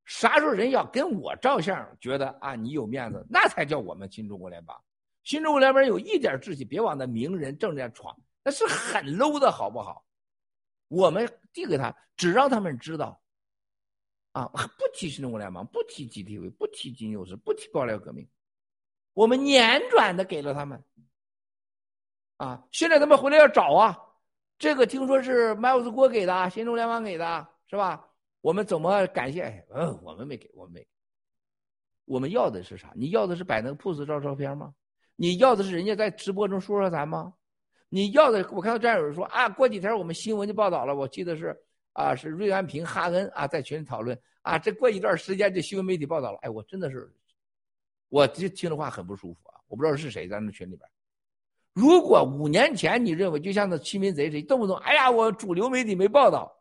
[0.04, 4.78] 啥时候人要跟我照相，觉得啊你有面子，那才叫我们新中国联邦。
[5.22, 10.04] 新中国联邦有一点志气，别往那名人政治上闯，那是很 low 的好不好？
[10.88, 13.18] 我们递给他，只让他们知道，
[14.32, 14.44] 啊，
[14.76, 18.28] 不提新中国联邦，不提 GTV，不提金优势，不提爆料革命，
[19.14, 20.84] 我们年转的给了他们。
[22.36, 23.98] 啊，现在他们回来要找啊，
[24.58, 28.10] 这个听说是麦克斯郭给的，新中国联邦给的，是吧？
[28.44, 29.64] 我们怎么感谢？
[29.74, 30.86] 嗯，我们没给，我们没。
[32.04, 32.92] 我们要的是啥？
[32.94, 34.74] 你要的是摆那个 pose 照照片吗？
[35.16, 37.32] 你要的是人家在直播中说说咱吗？
[37.88, 38.46] 你要的？
[38.52, 41.58] 我看到战友说啊，过几天我们新闻就报道了，我记得是
[41.94, 46.38] 啊，是瑞安平、哈恩啊，在群里讨论啊，这过一段时间这新闻媒体报道了。
[46.42, 47.10] 哎，我真的是，
[48.10, 49.56] 我就听的话很不舒服啊！
[49.68, 50.86] 我不知道是谁在那群里边。
[51.72, 56.54] 如果五年前你认为就像那欺民贼似的，动不动哎呀，我主流媒体没报道，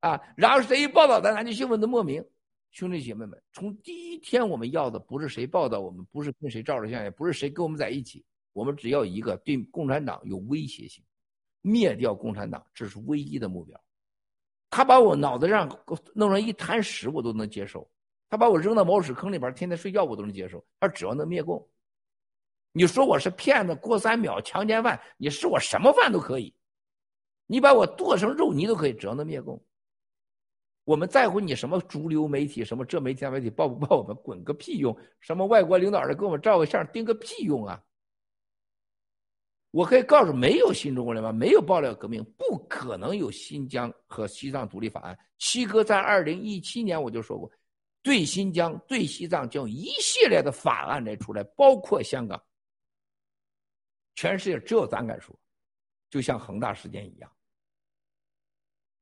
[0.00, 2.24] 啊，然后谁一报道咱咱就兴奋的莫名。
[2.70, 11.02] 兄弟姐妹们，从第一天我们要的不是谁报道我们，不是跟谁照着相，也不是谁跟我们在一起，我们只要一个对共产党有威胁性，
[11.62, 13.78] 灭掉共产党，这是唯一的目标。
[14.70, 15.68] 他把我脑子上
[16.14, 17.80] 弄成一滩屎，我都能接受；
[18.28, 20.64] 他把我扔到茅屎坑里边，天天睡觉，我都能接受。
[20.78, 21.68] 他只要能灭共。
[22.70, 26.54] 你说我是骗子、过三秒、强奸犯，你是我什么犯都可以，
[27.46, 29.60] 你把我剁成肉泥都可以，只要能灭共。
[30.90, 34.92] 我们在乎你什么主流媒体、什么这媒体那媒体报不报我们，滚个屁用！
[35.20, 37.80] 什么外国领导人给我们照个相，盯个屁用啊！
[39.70, 45.16] 我可以告诉，没有新中国联邦，没有爆料革命，不可能有新疆和西藏独立法案。
[45.38, 47.48] 七哥在二零一七年我就说过，
[48.02, 52.42] 对新疆、对西藏将一系列的法案来出来，包括香港。
[54.16, 55.32] 全世界只有咱敢说，
[56.10, 57.32] 就像恒大事件一样。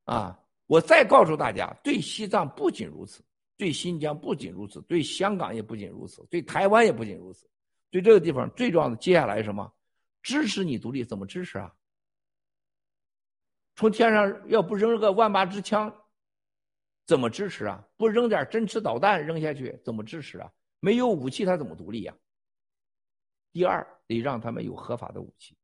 [0.04, 0.38] 啊，
[0.68, 3.20] 我再告诉大家，对西藏不仅如此，
[3.56, 7.50] 对新疆不仅如此，对香港也不仅如此，对台湾也不仅如此。
[7.90, 9.68] 对这个地方最重要的，接下来什么？
[10.22, 11.74] 支持你独立，怎么支持啊？
[13.74, 15.92] 从天上要不扔个万八支枪，
[17.04, 17.84] 怎么支持啊？
[17.96, 20.52] 不扔点针刺导弹扔下去，怎么支持啊？
[20.78, 22.14] 没有武器，他怎么独立呀？
[23.52, 23.84] 第二。
[24.08, 25.54] 得让他们有合法的武器。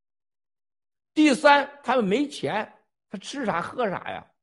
[1.15, 2.71] 第三，他们没钱，
[3.09, 4.34] 他吃啥喝啥呀？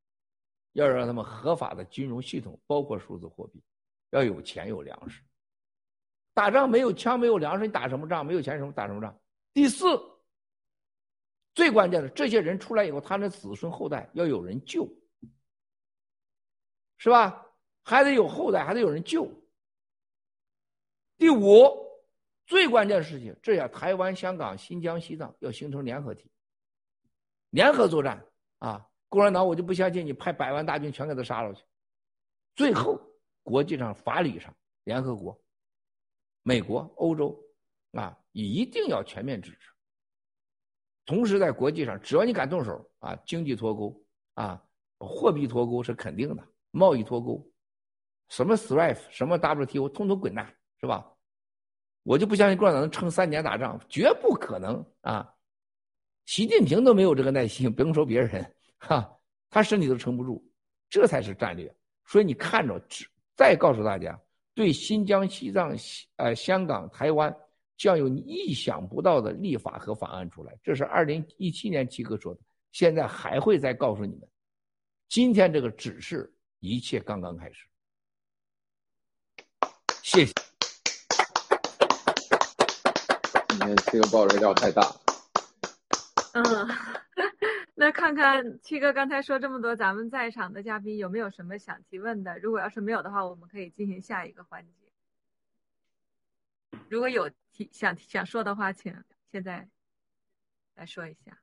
[0.73, 3.61] 要让他们合法的金融系统，包括数字货币，
[4.11, 5.21] 要有钱有粮食。
[6.33, 8.25] 打仗没有枪没有粮食，你打什么仗？
[8.25, 9.19] 没有钱什么打什么仗？
[9.53, 9.85] 第四，
[11.53, 14.87] 最关键的，这些人出来以后，他的子孙后代要有人救，
[16.97, 17.45] 是吧？
[17.83, 19.29] 还得有后代，还得有人救。
[21.17, 21.89] 第五。
[22.47, 26.29] 最关键的事情，这样台湾、香港、新疆、西藏要形成联合体，
[27.51, 28.25] 联合作战
[28.57, 28.89] 啊！
[29.11, 31.61] 共产党我就不相信你派百万大军全给他杀了去。
[32.55, 32.97] 最后，
[33.43, 34.55] 国际上法理上，
[34.85, 35.37] 联合国、
[36.43, 37.37] 美国、欧洲
[37.91, 39.69] 啊，一定要全面支持。
[41.05, 44.01] 同时，在国际上，只要你敢动手啊，经济脱钩
[44.35, 44.63] 啊，
[44.97, 47.45] 货币脱钩是肯定的，贸易脱钩，
[48.29, 51.05] 什么 SWIFT、什么 WTO，通通滚蛋，是吧？
[52.03, 55.35] 我就不相信共产党能撑三年打仗，绝不可能啊！
[56.27, 59.17] 习近平都没有这个耐心，不用说别人，哈，
[59.49, 60.43] 他身体都撑不住，
[60.89, 61.73] 这才是战略。
[62.05, 62.81] 所以你看着，
[63.35, 64.19] 再告诉大家，
[64.53, 65.75] 对新疆、西藏、
[66.17, 67.33] 呃香港、台湾
[67.77, 70.57] 将有意想不到的立法和法案出来。
[70.63, 72.41] 这是二零一七年七哥说的，
[72.71, 74.27] 现在还会再告诉你们。
[75.07, 77.67] 今天这个只是一切刚刚开始，
[80.01, 80.33] 谢谢。
[83.91, 84.81] 这个爆热量太大。
[86.33, 86.43] 嗯，
[87.81, 92.37] 那看看七哥刚才说这么多，咱们在场的嘉宾有没有什么想提问的？
[92.37, 94.91] 如果要是没有的话，我们可以进行下一个环节。
[96.89, 99.67] 如果有提想想说的话，请现在
[100.75, 101.41] 来说一下。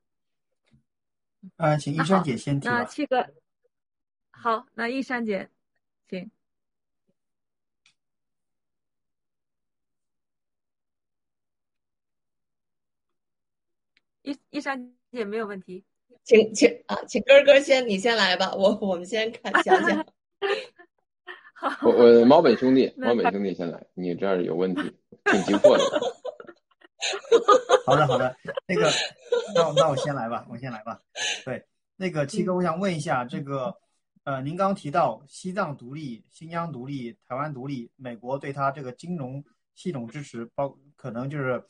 [1.57, 2.69] 啊，请一山姐先提。
[2.69, 3.35] 那七哥，
[4.31, 5.51] 好，那一山姐，
[6.07, 6.31] 请。
[14.23, 15.85] 一一山姐没有问题，
[16.29, 20.07] 请请啊，请哥哥先，你先来吧，我我们先看想想。
[21.83, 24.83] 我我猫本兄弟，猫本兄弟先来，你这儿有问题，
[25.25, 25.85] 挺急迫的。
[27.87, 28.37] 好的好的，
[28.67, 28.91] 那个，
[29.55, 31.01] 那那我先来吧，我先来吧。
[31.47, 31.65] 对，
[31.97, 33.75] 那个七哥，我想问一下，这个，
[34.25, 39.43] 呃，您刚刚提到西藏独立、新疆独立、台湾独立，美国对他这个金融
[39.75, 41.65] 系统支持，包可能就是，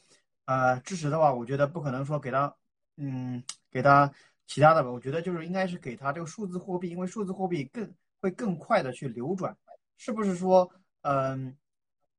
[0.47, 2.53] 呃，支持的话，我觉得不可能说给他，
[2.97, 4.11] 嗯，给他
[4.49, 7.89] 其他的吧，我觉得就是应该是给他这个数字货币，因为数字货币更
[8.21, 9.57] 会更快的去流转，
[9.97, 10.69] 是不是说，
[11.03, 11.57] 嗯？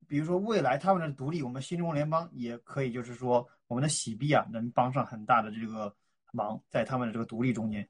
[0.07, 5.95] 比如说未来他们的独立，我们新中国联邦也可以，就是说我们的洗币啊，能帮上很大的这个
[6.31, 7.87] 忙，在他们的这个独立中间，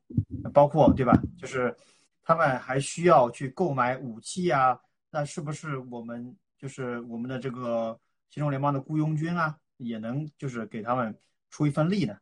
[0.54, 1.14] 包括对吧？
[1.38, 1.74] 就是
[2.22, 4.78] 他们还需要去购买武器啊，
[5.10, 7.98] 那是不是我们就是我们的这个
[8.30, 11.18] 新中国联邦的雇佣军啊，也能就是给他们
[11.50, 12.18] 出一份力呢？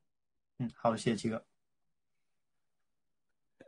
[0.59, 1.43] 嗯，好的，谢谢七哥。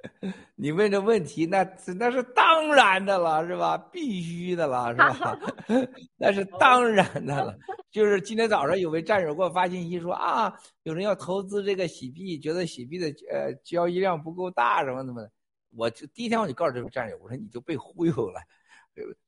[0.56, 1.64] 你问这问题，那
[1.98, 3.78] 那是当然的了，是吧？
[3.92, 5.40] 必须的了，是吧？
[6.18, 7.58] 那是当然的了。
[7.92, 10.54] 就是今天早上有位战友给我发信息说啊，
[10.84, 15.32] 有人要投资这个洗币，觉得洗币的呃交易量不够大，什么什么的。
[15.72, 18.40] 我就第一天我就告诉这位战友，我说你就被忽悠了，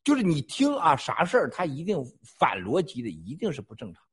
[0.03, 1.97] 就是你听啊，啥事儿他一定
[2.39, 4.03] 反逻辑的，一定是不正常。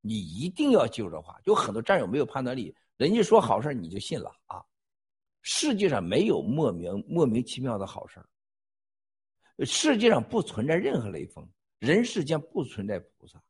[0.00, 4.62] 你一定要记住这话，有很多战友没有判断力，人家说好事你就信了啊。
[5.50, 11.42] 世界上没有莫名莫名其妙的好事儿，世界上不存在任何雷锋，
[11.78, 13.42] 人世间不存在菩萨。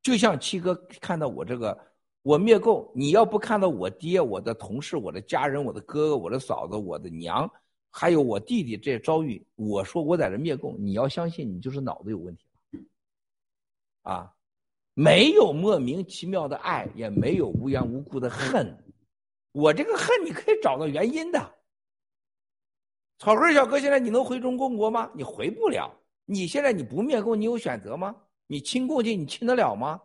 [0.00, 1.78] 就像七哥看到我这个，
[2.22, 7.48] 我灭共，你要不看到我爹、我的同事、我的家人、我的哥哥、我的嫂子、我的娘，
[7.90, 12.46] 还有我弟弟这些遭遇，我说我在这灭共，你要相信你就是脑子有问题
[14.00, 14.34] 啊，
[14.94, 18.74] 没有莫名其妙的爱，也没有无缘无故的恨。
[19.58, 21.54] 我这个恨你可以找到原因的。
[23.18, 25.10] 草根小哥，现在你能回中共国吗？
[25.16, 25.92] 你回不了。
[26.26, 28.14] 你现在你不灭共，你有选择吗？
[28.46, 30.00] 你亲共去，你亲得了吗？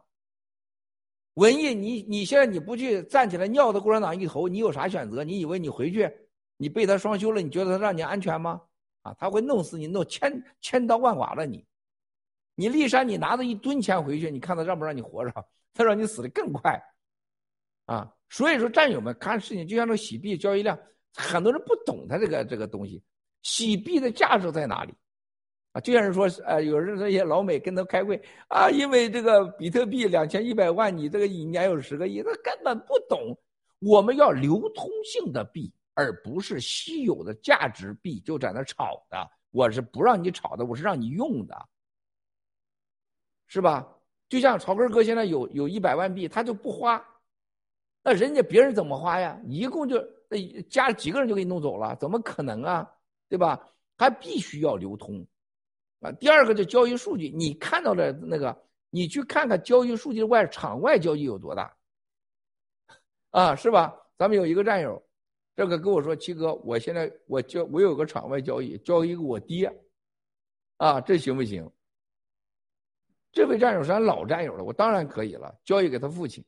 [1.35, 5.23] 文艺，你你现在你不去站起来尿到共产党一头，你有啥选择？
[5.23, 6.11] 你以为你回去，
[6.57, 8.59] 你被他双休了，你觉得他让你安全吗？
[9.03, 11.63] 啊，他会弄死你，弄千千刀万剐了你。
[12.55, 15.45] 你立山，你拿着一吨钱回去，你看他让不让你活着？
[15.75, 16.83] 他让你死的更快，
[17.85, 18.11] 啊。
[18.33, 20.75] 所以说，战友们看事情就像这个洗币交易量，
[21.13, 22.99] 很多人不懂他这个这个东西，
[23.43, 24.93] 洗币的价值在哪里？
[25.71, 33.37] 啊，就像是说，呃，有人这些老美跟他开会啊，因为这个比特币两千一百万，你这个一年有十个亿，他根本不懂。
[33.77, 39.29] 我们要流通性的币，而不是稀有的价值币，就在那炒的。
[39.51, 41.55] 我是不让你炒的，我是让你用的，
[43.45, 43.87] 是吧？
[44.27, 46.99] 就像曹根哥现在有有一百万币，他就不花。
[48.03, 49.39] 那人家别人怎么花呀？
[49.45, 52.91] 一共就那加几个人就给你弄走了，怎么可能啊？
[53.29, 53.59] 对吧？
[53.97, 55.25] 还必须要流通，
[56.01, 56.11] 啊。
[56.13, 58.55] 第二个就交易数据，你看到的那个，
[58.89, 61.73] 你去看看交易数据外场外交易有多大，
[63.31, 63.95] 啊，是吧？
[64.17, 65.01] 咱们有一个战友，
[65.55, 69.73] 这个跟我说，七哥，我现在我交我有个场外交易，交一个我爹，
[70.77, 71.67] 啊，这行不行？
[73.31, 76.43] 这位战友是俺老战友了，我当然可以了，交易给他父亲。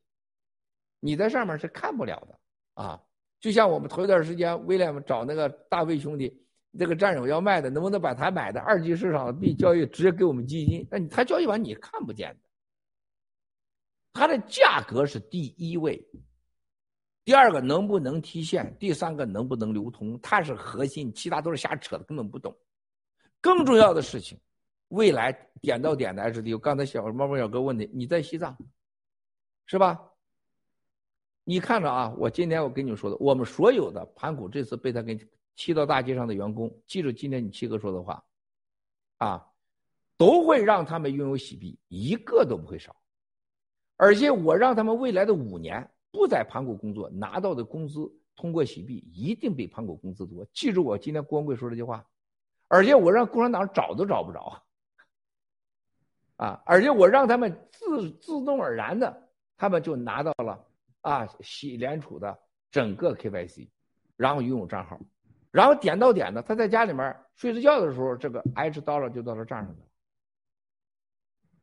[1.05, 2.39] 你在上面是看不了的
[2.73, 2.99] 啊！
[3.39, 6.35] 就像我们头一段时间，威廉找那个大卫兄弟，
[6.79, 10.87] 这个战友要卖的，能不能把他买的二级市场的币交易直接给我们基金？
[10.89, 12.39] 那你他交易完你看不见的，
[14.13, 16.03] 它的价格是第一位，
[17.23, 22.57] 第二个能不能提现，第三个能不能流通，它是核心，其他都是瞎扯的，根本不懂。
[23.41, 24.39] 更重要的事情，
[24.87, 28.57] 未来点到点的 H D，刚才小猫猫小哥问的，你在西藏，
[29.67, 29.99] 是吧？
[31.47, 35.15] 你看着啊，我今天我跟你们说的，我们所有的盘古这次被他给
[35.55, 38.25] 踢到大街上的员工，记住今天你七哥说的话，
[39.19, 39.47] 啊，
[40.17, 42.95] 都会让他们拥有洗币，一个都不会少。
[43.95, 50.43] 而且我让他们未来的五年不在盘古工作，拿到的工资通过洗币一定比盘古工资多。
[50.51, 52.03] 记住我今天郭文贵说这句话，
[52.67, 54.63] 而且我让共产党找都找不着，
[56.37, 60.65] 啊，而且我让他们自自动而然的，他们就拿到了。
[61.05, 62.35] 啊，洗联储的
[62.71, 63.69] 整个 KYC，
[64.17, 64.99] 然后拥有账号，
[65.51, 69.77] 然后点到点的，他在家里面睡着觉的时候，这个 H dollar 就到他账上了。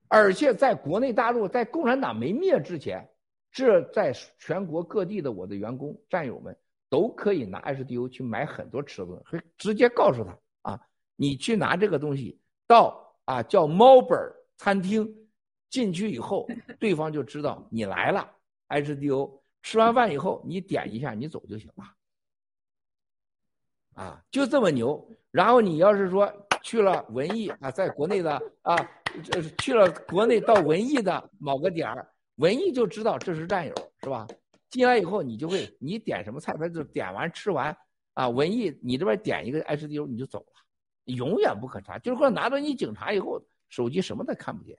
[0.07, 3.11] 而且在国内大陆，在共产党没灭之前，
[3.51, 6.57] 这在全国各地的我的员工战友们
[6.89, 10.39] 都可以拿 HDO 去买很多吃的，会直接告诉他
[10.71, 10.81] 啊，
[11.17, 14.17] 你去拿这个东西到啊叫猫本
[14.57, 15.13] 餐厅
[15.69, 16.47] 进去以后，
[16.79, 18.31] 对方就知道你来了。
[18.73, 21.85] HDO 吃完饭以后，你点一下，你走就行了。
[23.95, 25.07] 啊，就这么牛。
[25.31, 26.31] 然后你要是说
[26.63, 28.77] 去了文艺啊，在国内的啊，
[29.25, 34.27] 这去了国内到文艺的某个点儿，文艺就知道这是战友，是吧？
[34.69, 37.77] 进来以后，你就会你点什么菜，他就点完吃完
[38.15, 40.53] 啊，文艺你这边点一个 HDO，你就走了，
[41.05, 41.99] 永远不可查。
[41.99, 44.79] 就是说拿到你警察以后，手机什么都看不见，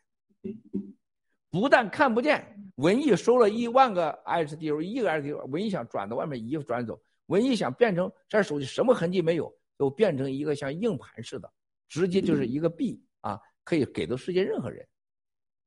[1.54, 2.44] 不但看不见，
[2.78, 11.48] 文艺收了一万个 S D U，一个 S D U，文艺想转到外面一个转走，文艺想变成这手机什么痕迹没有，都变成一个像硬盘似的，
[11.88, 14.84] 直接就是一个币啊，可以给到世界任何人。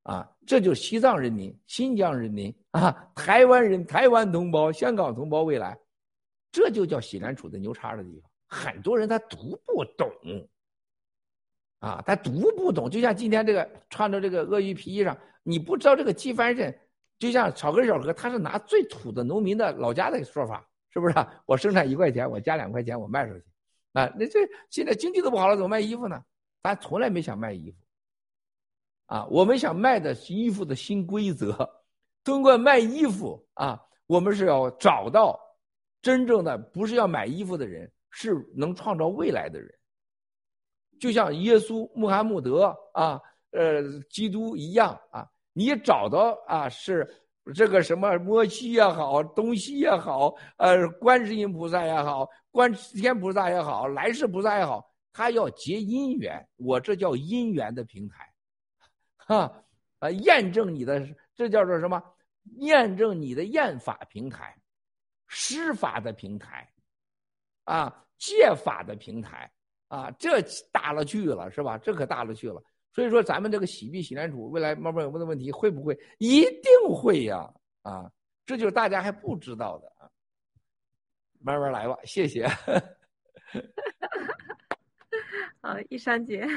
[0.02, 5.78] 啊，这就是西藏人民、新疆人民啊，台湾人、台湾同胞、香港同胞未来，
[6.50, 8.28] 这就叫西南处的牛叉的地方。
[8.48, 10.10] 很多人他读不懂，
[11.78, 12.90] 啊，他读不懂。
[12.90, 15.16] 就像今天这个穿着这个鳄鱼皮衣裳，
[15.48, 16.76] 你不知道这个鸡翻身，
[17.20, 21.14] 就像草根小哥，他是拿最土的农民的老家的说法，是不是？
[21.46, 23.44] 我生产一块钱，我加两块钱，我卖出去，
[23.92, 26.20] 啊，那这现在经济都不好了，怎么卖衣服呢？
[26.64, 27.76] 咱从来没想卖衣服。
[29.06, 31.56] 啊，我们想卖的衣服的新规则，
[32.24, 35.38] 通过卖衣服啊，我们是要找到
[36.02, 39.72] 真正的不是要买衣服的人，是能创造未来的人。
[40.98, 43.20] 就像耶稣、穆罕默德啊，
[43.52, 47.08] 呃，基督一样啊，你找到啊，是
[47.54, 58.30] 这个什么摩西也好，东西也好，呃，观世音菩萨也好，观天菩萨也好，来世菩萨也好，他要结姻缘，我这叫姻缘的平台。
[59.16, 59.64] 哈，
[60.00, 62.02] 啊，验证你的，这叫做什么？
[62.58, 64.54] 验证你的验法平台，
[65.26, 66.70] 施法的平台，
[67.64, 69.50] 啊，借法的平台，
[69.88, 71.78] 啊，这大了去了，是吧？
[71.78, 72.62] 这可大了去了。
[72.96, 75.94] 所以说，咱们这个洗币洗难主，未来慢慢有问的问题，会不会？
[76.16, 77.52] 一定会呀！
[77.82, 78.10] 啊，
[78.46, 80.08] 这就是大家还不知道的啊。
[81.40, 82.48] 慢慢来吧，谢谢。
[85.60, 86.48] 好，一山姐。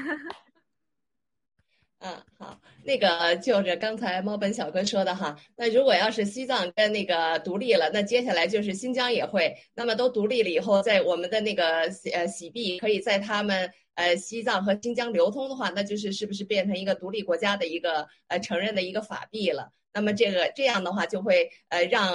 [1.99, 5.37] 嗯，好，那个就是刚才猫本小哥说的哈。
[5.57, 9.53] 那如果要是西藏跟那个独立了，那接下来就是新疆也会。
[9.75, 19.69] 那么都独立了以后，在我们的那个呃洗币可以在他们呃西藏和新疆流通的话，那就是是不是变成一个独立国家的一个呃承认的一个法币了？
[19.93, 22.13] 那么这个这样的话就会呃让。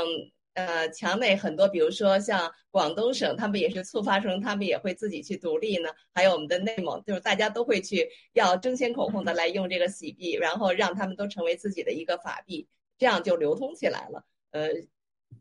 [0.55, 5.89] 呃，墙内很多，比如说像广东省，他们也是促发生，他们也会自己去独立呢。
[6.13, 14.25] 还有我们的内蒙，就是大家都会去要争先恐后的来用这个洗币，然后让他们都成为自己的一个法币，这样就流通起来了。
[14.53, 14.69] 呃，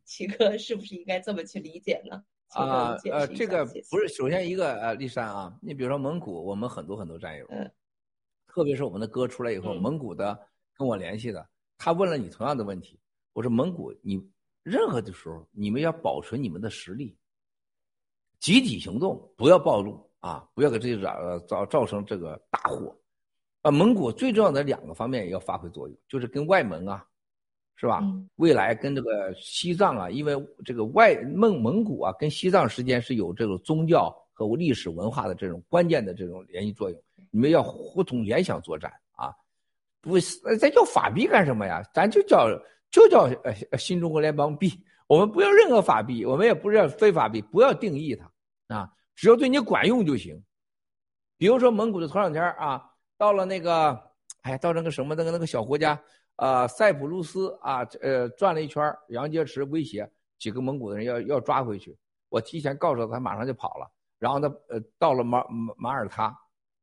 [0.03, 2.23] 齐哥是不是应该这么去理解呢？
[2.49, 7.71] 啊呃，这个不是，首先一个呃，丽珊啊，你比如说蒙古，我们很多很多战友，嗯，
[8.47, 12.99] 特别是我们的歌出来以后，蒙古的跟我联系的，他问了你同样的问题，
[13.33, 14.32] 我说蒙古你。
[14.63, 17.17] 任何的时候，你们要保存你们的实力，
[18.39, 20.47] 集体行动，不要暴露啊！
[20.53, 22.97] 不要给这些呃造造成这个大祸。
[23.61, 27.05] 啊，蒙古最重要的两个方面也要发挥作用，就是跟外蒙啊，
[27.75, 28.01] 是吧？
[28.37, 30.33] 未来跟这个西藏啊，因为
[30.63, 37.03] 这个外蒙蒙古啊，跟西藏之间是有这种宗教和历史文化的这种关键的这种联系作用。
[37.31, 39.33] 你们要互通联想作战啊！
[39.99, 40.17] 不，
[40.57, 41.83] 咱叫法币干什么呀？
[41.93, 42.47] 咱就叫。
[42.93, 43.23] 就叫
[43.71, 48.31] 呃新中国联邦币，我们不要任何法币，我们也不要非法币，不要定义它
[48.75, 50.39] 啊，只要对你管用就行。
[51.35, 53.99] 比如说蒙古的头两天啊，到了那个，
[54.43, 55.99] 哎，到那个什么那个那个小国家，
[56.35, 60.07] 呃，塞浦路斯啊，呃，转了一圈，杨洁篪威胁
[60.37, 61.97] 几个蒙古的人要要抓回去，
[62.29, 63.91] 我提前告诉他，他马上就跑了。
[64.19, 66.31] 然后他呃到了马马马耳他，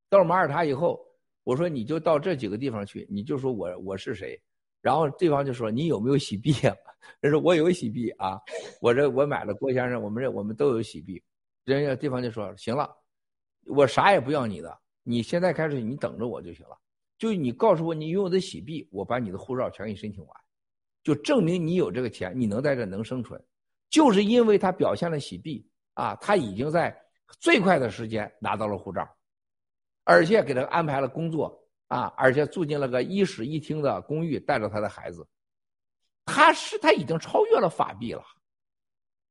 [0.09, 1.01] 到了马耳他以后，
[1.45, 4.43] 我说你就到这几个地方去，你就说我我是谁。
[4.81, 6.75] 然后对方就说：“你有没有洗币啊？”
[7.21, 8.41] 人说：“我有洗币啊，
[8.81, 11.23] 我这我买了郭先生，我们这我们都有洗币。”
[11.65, 12.91] 人家对方就说：“行了，
[13.67, 16.77] 我啥也不要你的，你现在开始你等着我就行了。
[17.19, 20.35] 就你告诉我你拥有的洗币，我把你的护照全给你申请完，
[21.03, 23.43] 就证明你有这个钱，你能在这能生存。
[23.91, 26.97] 就是因为他表现了洗币啊，他已经在
[27.39, 29.07] 最快的时间拿到了护照，
[30.05, 31.57] 而且给他安排了工作。”
[31.91, 35.27] 啊，而且住进了个一室一厅的公寓，带着他的孩子，
[36.25, 38.23] 他是他已经超越了法币了，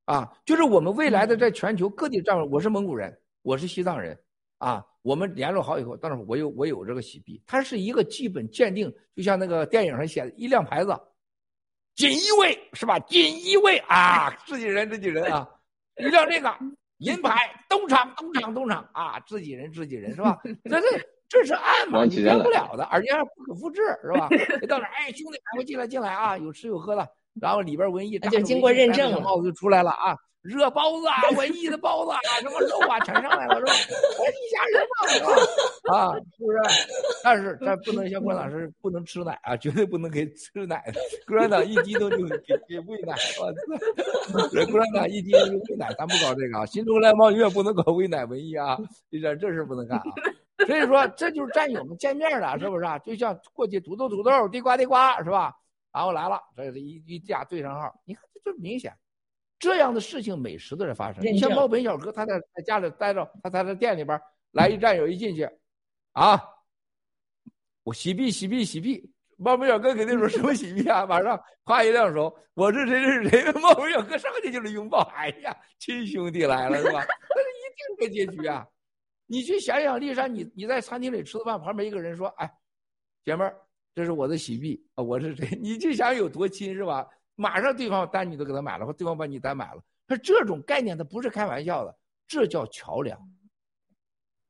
[0.04, 4.20] 啊，就是我们未来的在全球各地站，我是蒙古人，我是西藏人，
[4.58, 10.94] 啊，我们联络好以后，但是我有我有这个喜币，它是一个基本鉴定，就像那个电影上写的一辆牌子，
[11.96, 13.00] 锦衣卫是吧？
[13.00, 15.50] 锦衣卫啊，自己人自己人啊，
[15.96, 16.54] 一辆这个
[16.98, 20.38] 银牌，东厂东厂东厂啊，自己人自己人是吧？
[20.70, 21.16] 这是。
[21.30, 24.28] 这是暗嘛，你变不了的，而且还不可复制，是吧？
[24.60, 26.36] 你到哪，哎，兄弟，赶快进来进来啊！
[26.38, 27.08] 有吃有喝的，
[27.40, 30.18] 然后里边文艺就经过认证了，帽子就出来了啊。
[30.42, 33.74] 热包子啊，文艺的包子啊，什么肉啊，全上来了，是吧？
[34.18, 35.94] 我一家人嘛，是吧？
[35.94, 36.58] 啊，是不是？
[37.24, 41.00] 但是咱不能像共产党是不能吃奶啊，绝对不能给吃奶的。
[41.28, 44.66] 共产党一激动就给给喂奶，我操！
[44.72, 46.66] 共产党一激动就喂奶，咱不搞这个啊。
[46.66, 48.78] 新中国来永远不能搞喂奶文艺啊，
[49.12, 50.04] 这这事不能干啊。
[50.68, 53.00] 所以说，这就是战友们见面了，是不是啊？
[53.00, 55.54] 就像过去土豆土豆，地瓜地瓜，是吧？
[55.92, 58.94] 然后来了，这是一一架对上号，你看这就明显。
[59.58, 61.24] 这样的事情每时都在发生。
[61.24, 64.20] 你像猫本小哥，他在在家里待着，他在他店里边
[64.52, 65.50] 来一战友一进去，
[66.14, 66.42] 啊，
[67.84, 69.12] 我洗币洗币洗币。
[69.38, 71.06] 猫本小哥肯定说什么洗币啊？
[71.08, 73.52] 马上夸一亮手，我是谁是谁？
[73.60, 77.00] 猫本小哥上去就是拥抱，哎呀，亲兄弟来了是吧？
[77.00, 77.64] 那是一
[77.98, 78.68] 定的结局啊！
[79.32, 82.52] 你去想想，丽珊，你你在餐厅里吃的饭，旁边一个人说，哎，
[83.24, 83.56] 姐妹儿，
[83.94, 85.48] 这是我的喜币啊，我是谁？
[85.62, 87.08] 你去想有多亲是吧？
[87.36, 91.96] 马上对方单你都给他买了，或对方把你单买了，他这种概念他不是开玩笑的，
[92.28, 93.20] 这叫桥梁。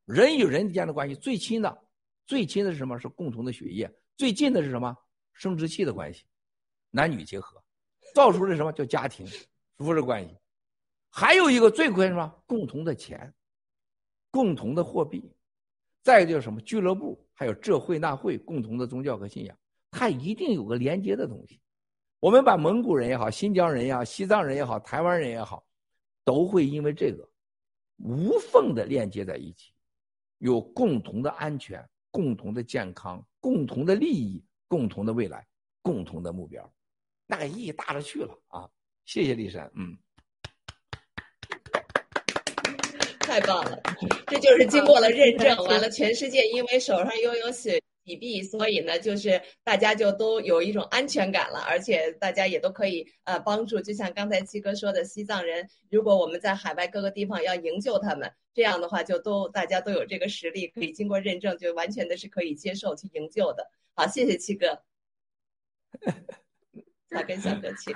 [0.06, 1.78] 人与人之间的关系最亲的，
[2.26, 2.98] 最亲的是什么？
[2.98, 3.94] 是共同的血液。
[4.16, 4.96] 最近的是什么？
[5.34, 6.24] 生殖器的关系，
[6.90, 7.62] 男女结合，
[8.16, 9.26] 造出的什么叫家庭，
[9.76, 10.38] 夫妇关系。
[11.10, 12.44] 还有一个最关什么？
[12.46, 13.34] 共同的钱，
[14.32, 15.32] 共同的货币，
[16.04, 16.62] 再一个就是什么？
[16.62, 19.58] 俱乐部，还有这会那会，共同的宗教和信仰，
[19.92, 21.60] 它一定有个连接的东西。
[22.20, 25.66] 我们把蒙古人也好，新疆人也好，西藏人也好，台湾人也好，
[26.24, 27.28] 都会因为这个
[27.98, 29.74] 无缝的链接在一起，
[30.40, 35.48] 有共同的安全、共同的健康、共同的利益、共同的未来、
[35.82, 36.70] 共同的目标，
[37.26, 38.70] 那个意义大了去了啊！
[39.06, 39.98] 谢谢丽珊，嗯，
[43.30, 43.80] 太棒了，
[44.26, 47.80] 这就是经过了认证，完了， 全世界因为手上拥有血。
[48.02, 63.70] 比币，所以呢，就是大家就都有一种安全感了，而且大家也都可以呃帮助，就像刚才七哥说的，西藏人，如果我们在海外各个地方要营救他们，这样的话就都大家都有这个实力，可以经过认证，就完全的是可以接受去营救的。
[63.94, 64.82] 好，谢谢七哥，
[67.12, 67.96] 大跟小哥请。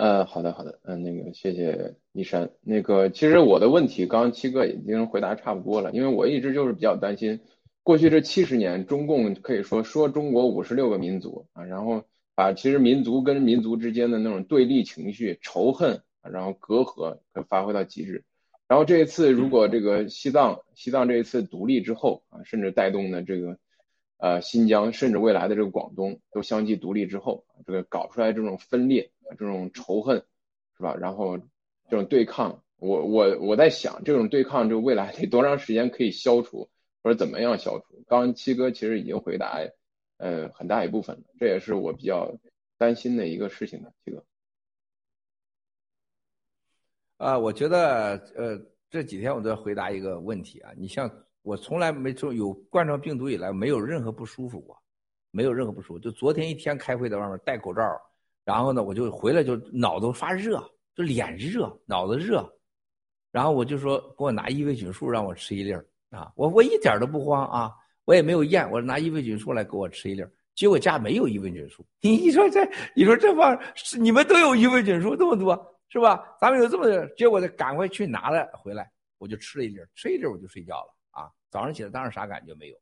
[0.00, 7.38] 呃，好的好的，嗯，那个谢谢一山，那个其实我的问题，刚刚七哥已经回答差不多了，因为我一直就是比较担心。
[7.82, 12.02] 过去这七十年，中共可以说说中国五十六个民族啊，然后
[12.34, 17.18] 把其实民族跟民族之间的那种对立情绪、仇恨啊，然后隔阂
[17.50, 18.24] 发挥到极致。
[18.68, 23.58] 然后这一次，如果这个西藏西藏这一次独立之后啊，甚至带动的这个
[24.16, 30.24] 呃新疆，甚至未来的这个广东都相继独立之后，这个搞出来这种分裂、这种仇恨，
[30.76, 30.94] 是吧？
[30.96, 36.68] 然后这种对抗，我我我在想，这种对抗就未来得多长时间可以消除？
[37.02, 38.04] 或者怎么样消除？
[38.06, 39.58] 刚七哥其实已经回答，
[40.18, 42.36] 呃，很大一部分了，这也是我比较
[42.76, 44.22] 担心的一个事情的，七哥。
[47.16, 48.60] 啊，我觉得，呃，
[48.90, 50.72] 这几天我都在回答一个问题啊。
[50.76, 51.10] 你像
[51.42, 54.78] 我从来没从有冠状病毒以来，没有任何不舒服过，
[55.30, 55.98] 没有任何不舒服。
[55.98, 57.82] 就昨天一天开会在外面戴口罩，
[58.50, 60.60] 然后呢，我就回来就脑子发热，
[60.92, 62.44] 就脸热，脑子热，
[63.30, 65.86] 然后我就说给我拿异维菌素让我吃一粒儿。
[66.10, 67.72] 啊，我我一点都不慌啊，
[68.06, 71.86] 我也没有咽，我拿异维菌素来给我吃一粒儿，结果家没有异维菌素。
[72.02, 73.56] 你说这，你说这帮
[74.00, 75.54] 你们都有异维菌素这么多
[75.88, 76.20] 是吧？
[76.40, 81.30] 咱们有这么多，结果得赶快去拿了回来，我就吃了一粒儿，吃一粒儿我就睡觉了啊。
[81.52, 82.76] 早上起来当然啥感觉没有。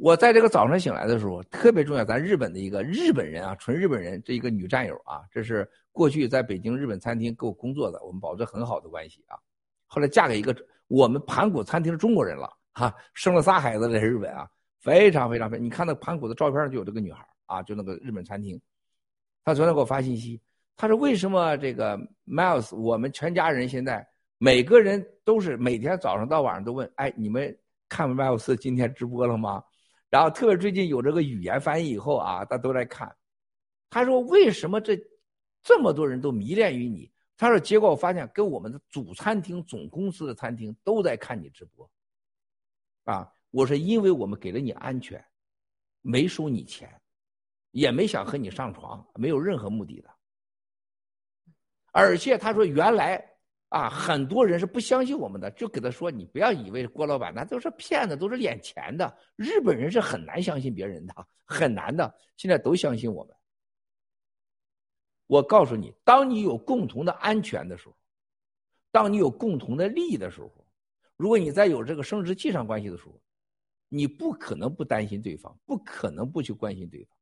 [0.00, 9.36] 我在这个早上醒来的时候特别重要，咱日本的一个日本人啊，纯日本人，这一个女战友啊，这是过去在北京日本餐厅给我工作的，我们保持很好的关系啊。
[9.86, 10.56] 后来嫁给一个。
[10.88, 15.56] 我们盘古餐厅的中国人了哈，生了仨孩子在日本啊，非常非常非。
[15.56, 18.60] 你看那盘古的照片上就有这个女孩啊，就那个日本餐厅。
[19.44, 20.40] 他昨天给我发信息，
[20.76, 21.96] 他说为什么这个
[22.26, 24.04] Miles，我们全家人现在
[24.38, 27.56] 每个人都是每天早上到晚上都问，哎，你们
[27.88, 29.62] 看 Miles 今天直播了吗？
[30.10, 33.16] 然后特别最近有这个语言翻译以后啊，他都在看。
[33.88, 34.98] 他说为什么这
[35.62, 37.10] 这么多人都迷恋于你？
[37.36, 41.90] 他说：“结果我发现，跟我们的主餐厅、总公司的餐厅都在看你直播。
[43.04, 45.24] 啊，我说，因为我们给了你安全，
[46.02, 47.00] 没收你钱，
[47.70, 50.10] 也没想和你上床，没有任何目的的。
[51.92, 53.26] 而且他说，原来
[53.70, 59.16] 啊，很多人是不相信我们的，就给他说，你不要以为郭老板那都是骗子，都是敛钱的。
[59.36, 62.12] 日本人是很难相信别人的，很难的。
[62.36, 63.34] 现在都相信我们。”
[65.28, 67.96] 我告诉你，当你有共同的安全的时候，
[68.90, 70.52] 当你有共同的利益的时候，
[71.16, 73.20] 如果你在有这个生殖器上关系的时候，
[73.88, 77.16] 你不可能不担心对方，不可能不去关心对方。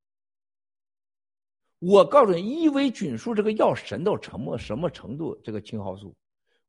[1.81, 5.39] 我告诉你，伊维菌素这个药神到什么什么程度？
[5.45, 6.17] 这个青蒿素，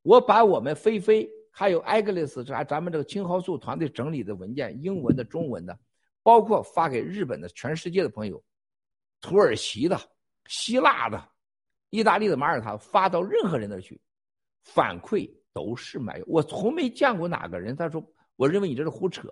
[0.01, 5.77] 我把我们菲菲还有艾格丽斯咱咱们这个青蒿素团队整理的文件，英文的、中文的，
[6.23, 8.41] 包括发给日本的、全世界的朋友，
[9.19, 9.99] 土耳其的、
[10.47, 11.21] 希腊的、
[11.89, 13.99] 意大利的、马耳他发到任何人那去，
[14.63, 16.21] 反馈都是买。
[16.27, 18.01] 我从没见过哪个人他说，
[18.35, 19.27] 我认为你这是胡扯，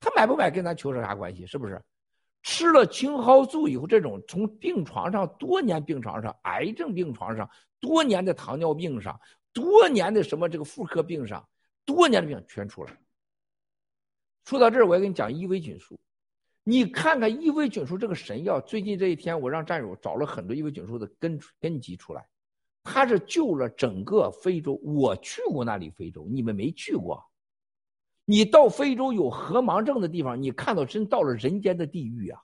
[0.00, 1.46] 他买不买跟咱求是啥关系？
[1.46, 1.80] 是不是？
[2.42, 7.48] 吃了青蒿素以后，这种从病床上多年病床上、癌症病床上、
[7.78, 9.20] 多年的糖尿病上、
[9.52, 11.46] 多年的什么这个妇科病上、
[11.84, 12.96] 多年的病全出来。
[14.44, 15.98] 说到这儿，我要跟你讲伊维菌素。
[16.62, 22.26] 你看看伊维菌素这个神药，最近这一天我让战友找了很多伊维菌素的根根基出来，
[22.82, 24.74] 它是救了整个非洲。
[24.82, 27.24] 我去过那里非洲，你们没去过。
[28.24, 32.40] 你到非洲有河盲症的地方，你看到真到了人间的地狱啊！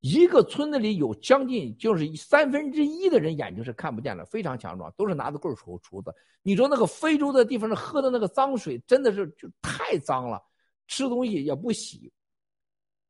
[0.00, 6.14] 一个村子里有将近就是三分之一的人眼睛是看不见的，非常强壮，都是拿着棍儿锄锄子。
[6.42, 10.40] 你说那个非洲的地方，喝的那个脏水真的是就太脏了，
[10.86, 12.12] 吃东西也不洗，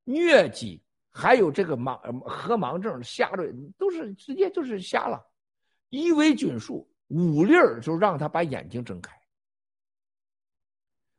[0.07, 3.45] 疟疾还有这个盲河盲症瞎了
[3.77, 5.23] 都是直接就是瞎了。
[5.91, 9.15] 伊维菌素五粒儿就让他把眼睛睁开。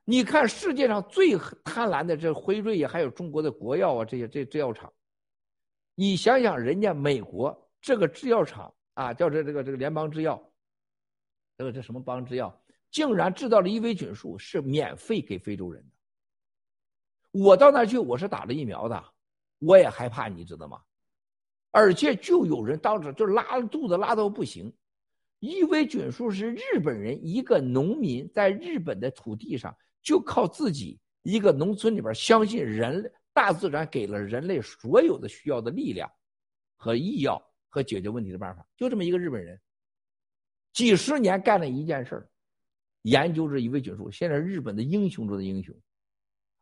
[0.04, 4.92] 你看世界上最贪婪的这辉瑞呀，还有中国的国药啊，这些这制药厂，
[6.00, 10.42] 你想想人家美国这个制药厂啊，叫这这个这个联邦制药，
[11.58, 12.58] 这个这什么邦制药，
[12.90, 15.90] 竟然制造了伊维菌素是免费给非洲人的。
[17.32, 19.04] 我到那去，我是打了疫苗的，
[19.60, 20.80] 我也害怕，你知道吗？
[21.72, 24.74] 而且就有人当时就拉肚子拉到不行，
[25.40, 29.76] 伊维菌素是日本人一个农民在日本的土地上。
[30.02, 36.12] 就靠自己一个农村里边，相信人大自然给了人类所有的需要的力量
[36.76, 39.58] 和医药和解决问题的办法，就这么一个日本人，
[40.74, 42.30] 几十年干了一件事儿，
[43.04, 45.74] 研究这一味菌素，现在日本的英雄中的英雄，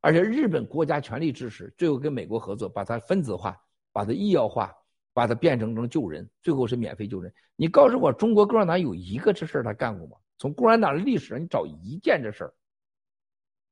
[0.02, 3.60] 而且日本国家全力支持，最后跟美国合作，把它分子化，
[3.92, 4.72] 把它医药化，
[5.14, 7.34] 把它变成成救人，最后是免费救人。
[7.56, 10.18] 你告诉我，中国共产党有一个这事儿他干过吗？
[10.38, 12.54] 从共产党的历史上，你找一件这事儿。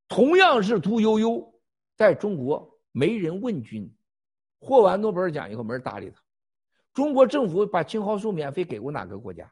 [0.08, 1.54] 同样是屠呦呦，
[1.96, 3.94] 在中国没人问津，
[4.58, 6.22] 获完诺贝尔奖以后没人搭理他。
[6.94, 9.52] 中国政府把青蒿素免费给过哪个国家？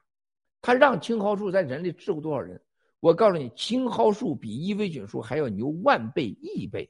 [0.61, 2.61] 他让青蒿素在人类治过多少人？
[3.01, 6.89] 我告诉你，青蒿素比伊维菌素还要牛万倍亿倍。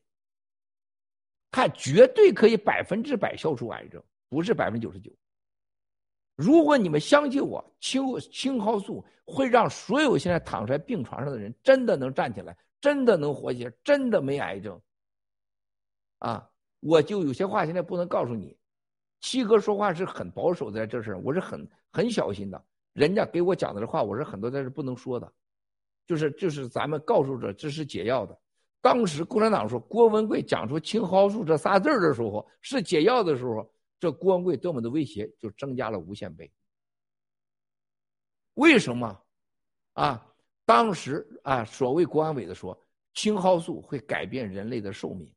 [1.49, 3.99] 它绝对可以百分之百消除癌症，
[4.30, 5.11] 不是百分之九十九。
[6.35, 12.56] 如果你们相信我，青青蒿素会让所有现在躺在病床上的人真的能站起来。
[12.80, 14.80] 真的能活下来，真的没癌症，
[16.24, 16.50] 啊！
[16.80, 18.58] 我就有些话现在不能告诉你。
[19.19, 22.64] 七哥说话是很保守，在这事我是很很小心的。
[22.93, 25.30] 人家给我讲的这话，我是很多在这不能说的，
[26.08, 28.40] 就是就是咱们告诉这这是解药的。
[28.80, 33.69] 当时共产党说郭文贵讲出青蒿素这仨字的时候是解药的时候，
[34.00, 36.50] 这郭文贵对我们的威胁就增加了无限倍。
[38.53, 39.22] 为什么？
[39.93, 40.26] 啊？
[40.66, 42.77] 当时啊，所谓国安委的说，
[43.14, 45.30] 青蒿素会改变人类的寿命。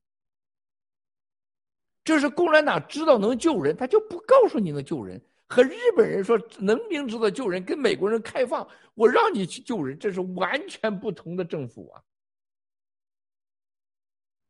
[2.06, 5.20] 这是共产党知道能救人，他就不告诉你能救人。
[5.48, 11.90] 和日本人说能明知道救人，跟美国人开放，我让你去救人，这是完全不同的政府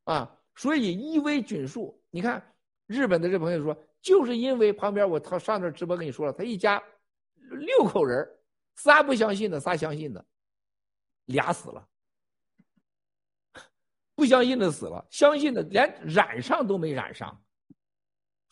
[0.05, 0.15] 啊！
[0.15, 2.55] 啊，所以伊维菌素，你看
[2.87, 6.83] 日本的这朋友说，就是因为旁边我他上那直播跟你说了，他一家
[7.51, 8.29] 六口人，
[8.75, 10.23] 仨不相信的，仨相信的。
[11.25, 11.89] 俩死了，
[14.15, 17.43] 不相信的死了，相信的连染上都没染上。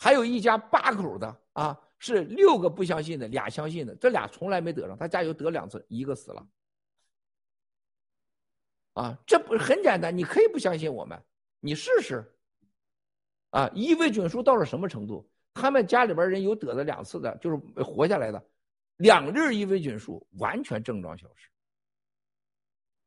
[0.05, 4.95] 还有一家八口的啊，是六个不相信的，俩相信的，这俩从来没得上。
[4.99, 6.47] 他家有得两次，一个死了。
[8.93, 10.15] 啊，这不很简单？
[10.15, 11.19] 你可以不相信我们，
[11.59, 12.23] 你试试。
[13.49, 15.27] 啊，伊维菌素到了什么程度？
[15.55, 18.47] 他们家里边人有得了两次的，就是活下来的，
[18.99, 21.49] 两粒伊维菌素完全症状消失。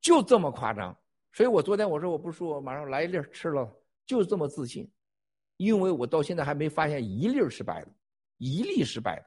[0.02, 0.98] 就这么夸张，
[1.32, 3.72] 所以我昨天我说我不说，马上来一粒吃了，
[4.04, 4.92] 就这么自信，
[5.58, 7.92] 因为我到现在还没发现一粒失败的，
[8.38, 9.26] 一粒失败的。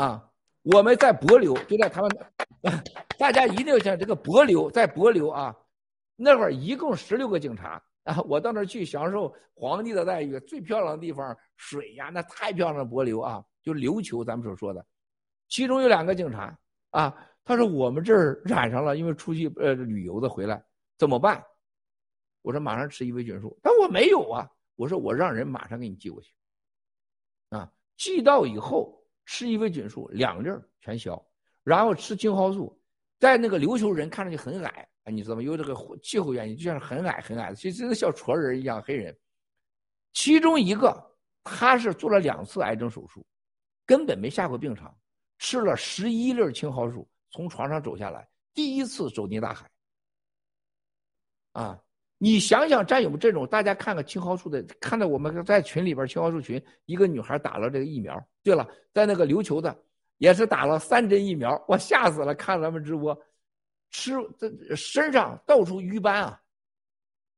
[0.00, 0.30] 啊，
[0.62, 2.10] 我们在博流，就在他们，
[3.18, 5.54] 大家一定要想这个博流，在博流啊，
[6.16, 14.84] 那会儿一共十六个警察啊，我到那儿去享受皇帝的待遇，最漂亮的地方，水呀，那太漂亮了，博流啊，就琉球，咱们所说的，
[15.48, 16.56] 其中有两个警察
[16.90, 17.14] 啊。
[17.46, 20.64] 他说：“我们这儿染上了，因为出去呃旅游的回来
[20.96, 21.44] 怎么办？”
[22.44, 24.48] 我说：“马上吃伊维菌素。”但我没有啊。
[24.76, 26.30] 我说：“我让人马上给你寄过去。”
[27.48, 30.48] 啊，寄到以后吃伊维菌素两粒
[30.80, 31.24] 全消，
[31.62, 32.78] 然后吃青蒿素，
[33.18, 35.42] 在那个琉球人看上去很矮，你知道吗？
[35.42, 39.16] 因为这个气候原因，就像很矮很矮的，其实真的像矬人一样黑人。
[40.12, 43.24] 其中一个他是做了两次癌症手术，
[43.86, 44.94] 根本没下过病床，
[45.38, 49.70] 吃了十一粒青蒿素，从床上走下来，第一次走进大海。
[51.52, 51.80] 啊，
[52.24, 58.18] 你想想，战友们这种，大家看看青蒿素的，看到我们在群里边青蒿素群，一个女孩打了这个疫苗。
[58.42, 59.78] 对了，在那个琉球的
[60.16, 63.14] 也是打了三针疫苗，我吓死了，看咱们直播，
[63.90, 66.40] 吃这身上到处瘀斑啊，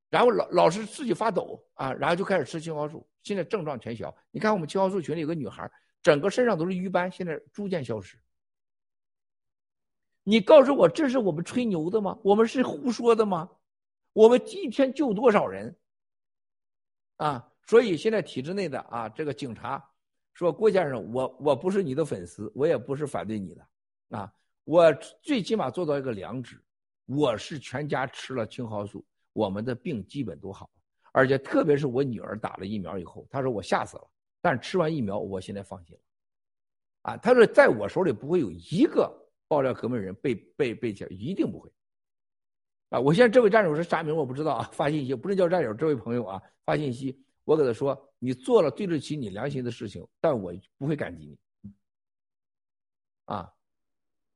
[0.08, 4.14] 然后老老是自己发抖啊，然后就开始吃青蒿素，现在症状全消。
[4.30, 5.68] 你看我们青蒿素群里有个女孩，
[6.00, 8.16] 整个身上都是瘀斑，现在逐渐消失。
[10.22, 12.16] 你告诉我，这是我们吹牛的吗？
[12.22, 13.50] 我们是胡说的吗？
[14.16, 15.76] 我们一天救多少人？
[17.18, 19.86] 啊，所以现在体制内的啊，这个警察
[20.32, 23.68] 说郭先生，我我不是你的粉丝，我也不是反对你的，
[24.16, 24.32] 啊，
[24.64, 26.58] 我最起码做到一个良知，
[27.04, 29.04] 我是全家吃了青蒿素，
[29.34, 30.70] 我们的病基本都好，
[31.12, 39.14] 而且特别是我女儿打了疫苗以后，她说我吓死了，但是吃完疫苗我现在放心了，啊，他说在我手里不会有一个
[39.46, 41.70] 爆料革命人被被被起一定不会。
[42.88, 51.38] 啊，我现在这位战友是啥名我不知道啊，发信息不能叫战友，这位朋友啊，发信息，我给他说，你做了对得起你良心的事情，但我不会感激你。
[53.24, 53.52] 啊，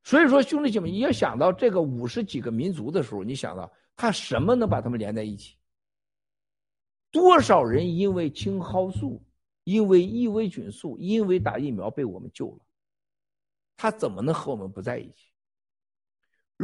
[0.03, 5.57] 所以说兄弟姐妹，你要想到这个五十几个民族的时候，你想到他什么能把他们连在一起？
[7.13, 9.23] 多少人因为青蒿素、
[9.63, 12.59] 因为异维菌素、因为打疫苗被我们救了，
[13.77, 15.30] 他怎么能和我们不在一起？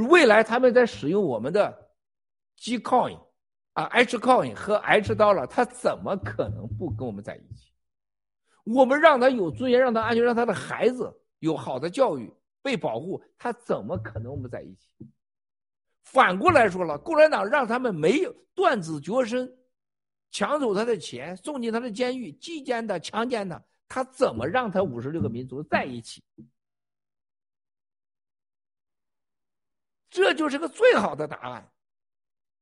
[0.05, 1.91] 未来他们在使用我们的
[2.57, 3.19] G coin
[3.73, 7.73] 啊 H coin 和 H dollar，他怎么可能不跟我们在一起？
[8.65, 14.91] 我们让他有尊严，让他安全，让他的孩子有好的教育，被保护，他怎么可能我们在一起？
[16.03, 19.51] 反过来说了，共产党让他们没有断子绝孙，
[20.31, 26.23] 抢走他的钱，送进他的监狱，击奸他，强奸他，他怎么让他五十六个民族在一起？
[30.17, 31.71] 这就是个最好的答案，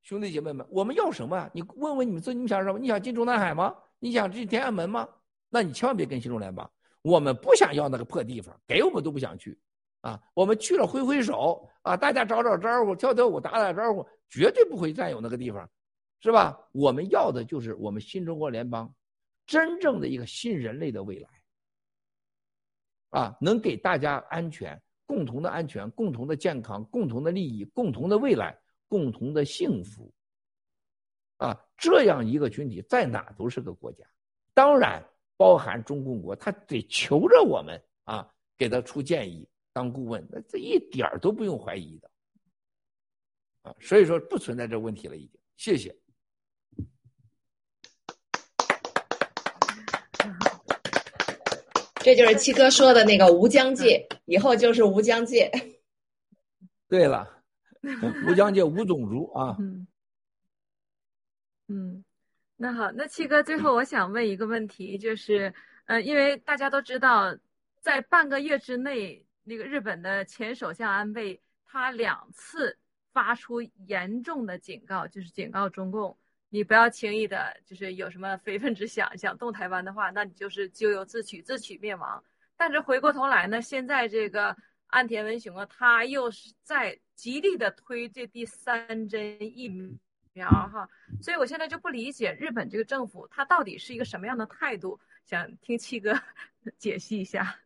[0.02, 1.49] 兄弟姐妹们，我们要什么啊？
[1.55, 2.81] 你问问你们自己，你想什么？
[2.81, 3.73] 你想进中南海吗？
[4.00, 5.08] 你想进天安门吗？
[5.50, 6.68] 那你千万别跟新中联邦。
[7.00, 9.57] 我们不想要那个破地方，给我们都不想去，
[10.00, 15.70] 啊，我们去了挥挥手啊，大家找找招呼，跳跳舞，打打招呼，绝对不会占有那个地方，
[16.18, 16.58] 是吧？
[16.73, 18.92] 我们要的就是我们新中国联邦，
[19.47, 21.28] 真正的一个新人类的未来，
[23.10, 24.83] 啊，能给大家安全。
[25.07, 28.58] 共同的安全，共同的健康，共同的利益，共同的未来，
[28.89, 30.12] 共同的幸福，
[31.36, 34.05] 啊，这样一个群体在哪都是个国家，
[34.55, 35.05] 当然
[35.36, 42.10] 包含中共国，他得求着我们啊，给他出建议，当顾问，那这一点儿都不用怀疑的，
[43.62, 45.94] 啊，所以说不存在这问题了，已经，谢谢。
[52.05, 55.50] 这就是七哥说的那个无疆界，以后就是无疆界。
[56.86, 57.42] 对了，
[58.28, 59.57] 无疆界无种族啊。
[59.58, 59.86] 嗯。
[61.68, 62.05] 嗯，
[62.57, 65.55] 那好，那七哥，最后我想问一个问题，就是，
[65.86, 67.34] 呃，因为大家都知道，
[67.81, 72.76] 在半个月之内，那个日本的前首相安倍他两次
[73.15, 76.18] 发出严重的警告，就是警告中共。
[76.55, 82.23] 你不要轻易的，就是有什么非分之想，想动台湾的话，那你就是咎由自取，自取灭亡。
[82.57, 89.68] 但是回过头来呢，现在这个岸田文雄啊，他又是在极力的推这第三针疫
[90.33, 90.89] 苗哈，
[91.20, 95.00] 所以我现在就不理解日本这个政府，他到底是一个什么样的态度？
[95.24, 96.15] 想听七哥
[96.78, 97.58] 解析一下。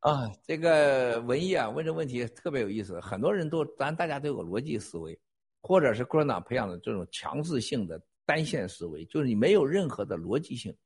[0.00, 5.18] 啊，这个文艺啊，问这问题特别有意思，很多人都咱大家都有个逻辑思维，
[5.62, 7.98] 或者是共产党培养的这种强制性的。
[8.26, 10.76] 单线思维就是你没有任何的逻辑性，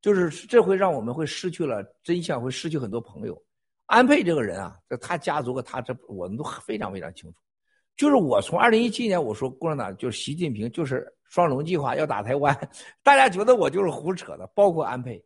[0.00, 3.42] 就是这会让我们会失去了真相，会失去很多朋友。
[3.86, 7.36] 安倍这个人啊，这他家族和他这我们都非常非常清楚。
[7.96, 12.56] 就是我从二零一七年我说共产党就是习近平就是双龙计划要打台湾，
[13.02, 15.24] 大家觉得我就是胡扯的，包括安倍，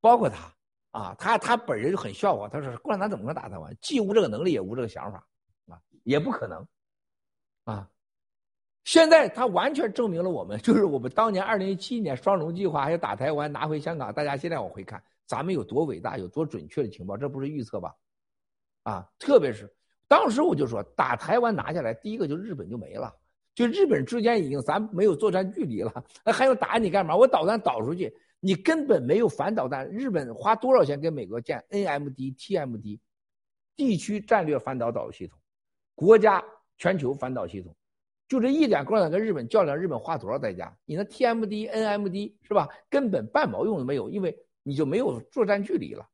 [0.00, 0.52] 包括他
[0.92, 3.76] 啊，他他本人就很笑话，他说共产党怎么能打台湾？
[3.80, 5.26] 既无这个能力，也无这个想法
[5.66, 6.66] 啊，也不可能
[7.64, 7.88] 啊。
[8.88, 17.94] 现在他完全证明了我们， 就是我们当年二零一七年双龙计划还有打台湾拿回香港，大家现在往回看，咱们有多伟大，有多准确的情报，这不是预测吧？
[18.84, 19.70] 啊，特别是
[20.06, 23.14] 当时我就说，打台湾拿下来，第一个就日本就没了，
[23.54, 25.92] 就日本之间已经咱没有作战距离了，
[26.24, 27.14] 那还要打你干嘛？
[27.14, 28.10] 我导弹导出去，
[28.40, 29.86] 你根本没有反导弹。
[29.90, 32.98] 日本花多少钱给美国建 NMD、TMD
[33.76, 35.38] 地区战略反导导系统，
[35.94, 36.42] 国家
[36.78, 37.76] 全球反导系统，
[38.28, 40.76] 就这一点共产党跟日本较量，日本花多少代价？
[40.84, 42.68] 你那 TMD、NMD 是吧？
[42.90, 46.06] 根本半毛用都没有，因为你就没有作战距离了。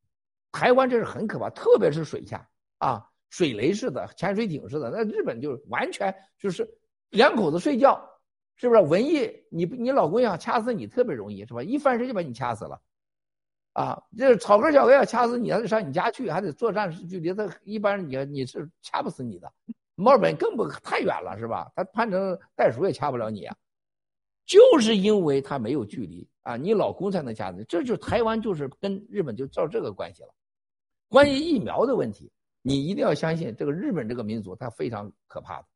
[0.53, 6.69] 台湾这是很可怕，特别是水下啊，水雷式的、潜水艇似的，那日本就完全就是
[7.11, 8.11] 两口子睡觉。
[8.57, 9.29] 是不是文艺？
[9.51, 11.61] 你你老公想掐死你特别容易，是吧？
[11.61, 12.81] 一翻身就把你掐死了，
[13.73, 19.53] 啊，这草根小哥要掐死你，还得上你家去，还得作战距离，他一般你你是掐不死你的。
[19.97, 21.71] 墨尔本更不太远了，是吧？
[21.77, 23.57] 他攀成袋鼠也掐不了你啊，
[24.45, 27.65] 就是因为他没有距离啊，你老公才能掐死你。
[27.65, 30.35] 这就台湾就是跟日本就照这个关系了。
[31.09, 35.67] 关于疫苗的问题，你一定要相信这个日本这个民族，他非常可怕的。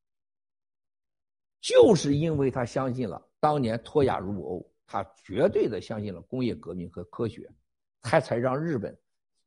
[1.60, 7.48] 就是因为他相信了当年脱亚入欧，他绝对的相信了工业革命和科学，
[8.02, 8.96] 他才让日本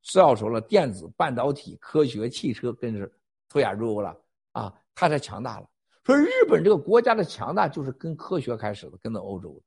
[0.02, 3.10] 造出了电子、半导体、科学、汽车，跟着
[3.50, 4.18] 脱亚入欧了
[4.52, 5.70] 啊，他才强大了。
[6.04, 9.62] 说日本这个国家的强大就是跟科学开始的，跟着欧洲的。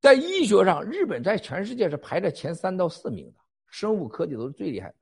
[0.00, 4.94] 在医学上，日本在全世界是排在前三到四名的，生物科技都是最厉害的。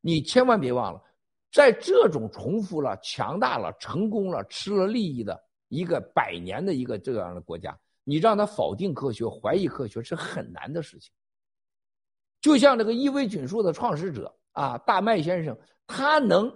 [0.00, 1.02] 你千万别忘了，
[1.50, 5.42] 在这种重复了、强大了、成功了、吃了利益的。
[5.68, 11.10] 一个百年的一个这样的国家，你让他否定科学、怀疑科学是很难的事情。
[12.40, 16.54] 就像这个伊维菌素的创始者啊，大麦先生，他能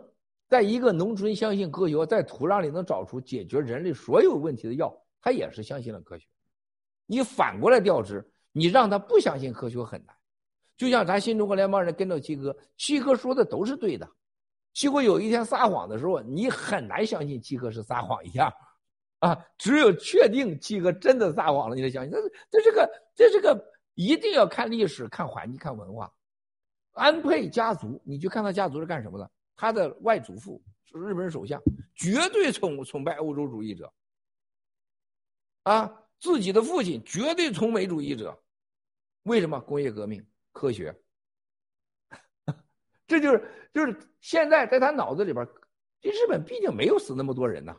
[0.49, 6.27] 在一个农村相信科学，在土壤里能找出解决人类所有问题的药，他也是相信了科学。
[7.05, 10.17] 你反过来调之，你让他不相信科学很难。
[10.77, 14.09] 就像咱新中国联邦人跟着七哥，七哥说的都是对的。
[14.73, 18.53] 七哥有一天撒谎的时候，你很难相信七哥是撒谎一样。
[19.19, 22.11] 啊，只有确定七哥真的撒谎了，你才相信。
[22.13, 26.11] 这是这是个这是个一定要看历史、看环境、看文化。
[26.93, 29.31] 安倍家族，你去看他家族是干什么的？
[29.59, 31.61] 他的外祖父是日本首相，
[31.97, 33.93] 绝对崇崇拜欧洲主义者。
[35.65, 38.41] 啊，自己的父亲绝对崇美主义者。
[39.25, 39.59] 为什么？
[39.61, 40.97] 工业革命、科学。
[43.09, 45.45] 这就是就是现在在他脑子里边，
[46.01, 47.77] 这日本毕竟没有死那么多人呐。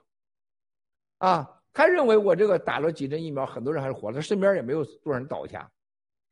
[1.19, 5.71] 啊，他认为我这个打了几针疫苗，很多人还是活着，他身边也没有多少人倒下，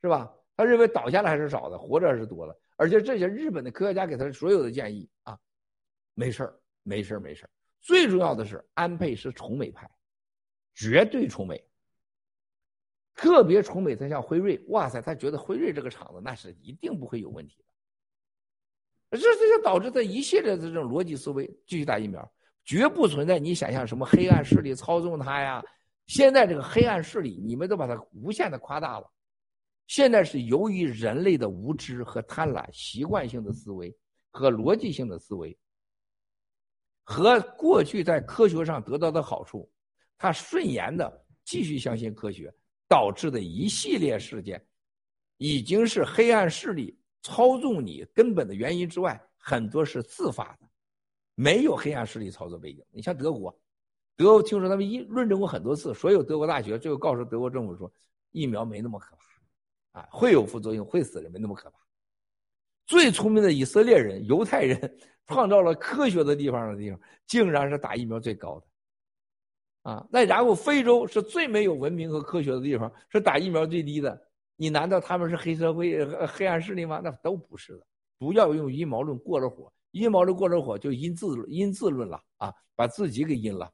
[0.02, 0.30] 是吧？
[0.58, 2.60] 他认为倒下的还是少的，活着还是多的。
[2.78, 5.38] 而且这些日本的科学家给他所有的建议啊，
[6.14, 7.50] 没事儿，没事儿，没事儿。
[7.82, 9.90] 最重要的是，安倍是崇美派，
[10.74, 11.62] 绝对崇美，
[13.16, 13.96] 特别崇美。
[13.96, 17.58] 他像辉瑞，哇塞，他觉得辉瑞这个厂子那是一定不会有问题
[19.10, 19.18] 的。
[19.18, 22.32] 这这就导致他一系列的这种逻辑思维，继续打疫苗。
[22.64, 25.64] 绝不存在你想象什么黑暗势力操纵他呀！
[26.08, 29.10] 现在这个黑暗势力，你们都把它无限的夸大了。
[29.88, 33.96] 现在是由于人类的无知和贪婪、习惯性的思维
[34.30, 35.58] 和逻辑性的思维，
[37.04, 39.70] 和过去在科学上得到的好处，
[40.18, 42.54] 他顺延的继续相信科学，
[42.88, 44.64] 导致的一系列事件，
[45.38, 50.68] 已经是黑暗势力操纵你根本的原因之外，很多是自发的。
[51.40, 52.84] 没有黑暗势力操作背景。
[52.92, 53.58] 你像德国，
[54.16, 57.90] 德国听说他们一论证过很多次，所有德国大学最后告诉德国政府说，
[58.32, 59.24] 疫苗没那么可怕，
[59.98, 61.78] 啊，会有副作用，会死人，没那么可怕。
[62.86, 74.22] 最聪明的以色列人、犹太人 创造了科学的地方的地方，竟然是打疫苗最高的，啊，那然后非洲是最没有文明和科学的地方，是打疫苗最低的。
[74.56, 77.02] 你难道他们是黑社会、黑暗势力吗？
[77.04, 77.86] 那都不是的。
[78.20, 79.72] 不要用阴谋论过了火。
[79.92, 83.72] 阴谋论过了火，就阴自阴自论了啊，把自己给阴了。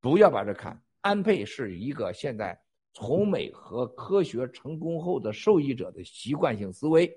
[0.00, 2.58] 不要把这看，安倍是一个现在
[2.92, 7.12] 从美和科学成功后的受益者的习惯性思维，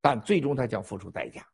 [0.00, 1.46] 但最终他将付出代价，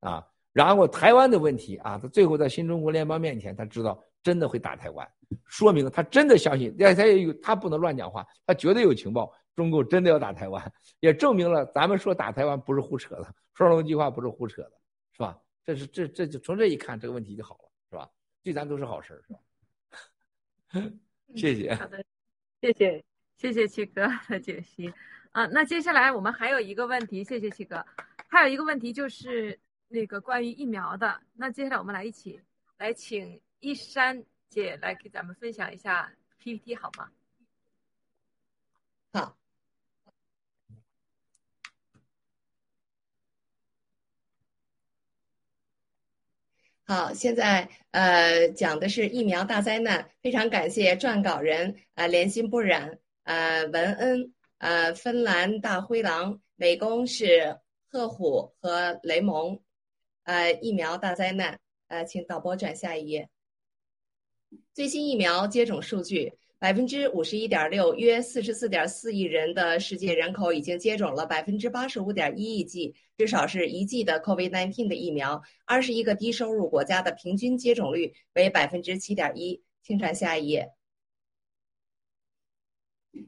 [0.00, 0.26] 啊。
[0.52, 5.06] 然后台湾的问题啊，他最后在新中国联邦面前，他知道真的会打台湾，
[5.44, 6.74] 说明他真的相信。
[6.78, 14.72] 他也有他不能乱讲话，他绝对有情报，中共真的要打台湾，也证明了咱们说打台湾不是胡扯的，双龙计划不是胡扯的，
[15.12, 15.38] 是吧？
[15.62, 18.10] 这是这这就从这一看，这个问题就好了，是吧？
[18.42, 19.40] 对咱都是好事是吧？
[21.36, 21.74] 谢谢。
[21.74, 22.02] 好的，
[22.66, 23.04] 谢谢
[23.36, 24.92] 谢谢七哥的解析
[25.30, 25.46] 啊。
[25.46, 27.86] 那接下来我们还有一个问题，谢谢七哥。
[28.26, 31.22] 还有一个问题就是那个关于疫苗的。
[31.34, 32.40] 那接下来我们来一起
[32.78, 37.08] 来请一山姐来给咱们分享一下 PPT 好吗？
[39.12, 39.36] 好。
[46.88, 57.58] 好，现在呃讲的是疫苗大灾难，非常感谢撰稿人呃连心不染呃文恩呃，芬兰大灰狼，美工是
[57.90, 59.60] 鹤虎和雷蒙，
[60.22, 61.58] 呃，疫苗大灾难，
[61.88, 63.28] 呃，请导播转下一页。
[64.72, 66.34] 最新疫苗接种数据。
[66.58, 75.42] 百分之五十一点六，约四十四点四亿人的世界人口已经接种了百分之八十五点一亿剂，至少是一剂的 COVID-19 的疫苗。
[75.66, 79.62] 二十一个低收入国家的平均接种率为百分之七点一。
[79.82, 80.68] 请转下一页。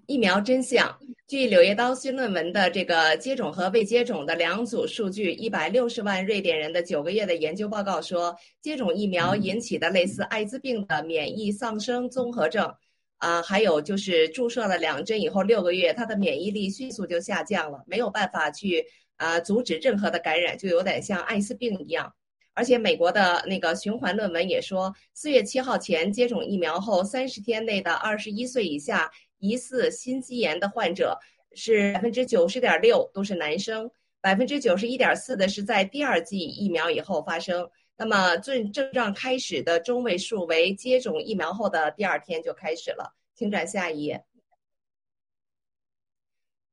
[0.06, 0.98] 疫苗真相。
[1.28, 12.74] 据《柳叶刀》新论文的这个接种和未接种的两组数据，一百六十万瑞典人的九个月的研究报告说，接种疫苗引起的类似艾滋病的免疫丧生综合症。
[13.18, 18.84] 啊，还有就是注射了两针以后六个月，他的免疫力迅速就下降了，没有办法去
[19.16, 22.14] 啊阻止任何的感染，就有点像艾滋病一样。
[22.54, 31.18] 而且美国的那个循环论文也说，四月七号前接种疫苗后三十天内的二十一岁以下疑似心肌炎的患者
[31.54, 33.90] 是百分之九十点六都是男生，
[34.20, 37.68] 百分之九十一点四的是在第二剂疫苗以后发生。
[37.98, 44.24] 那么症症状开始的中位数为接种疫苗后的第二天就开始了，请转下一页。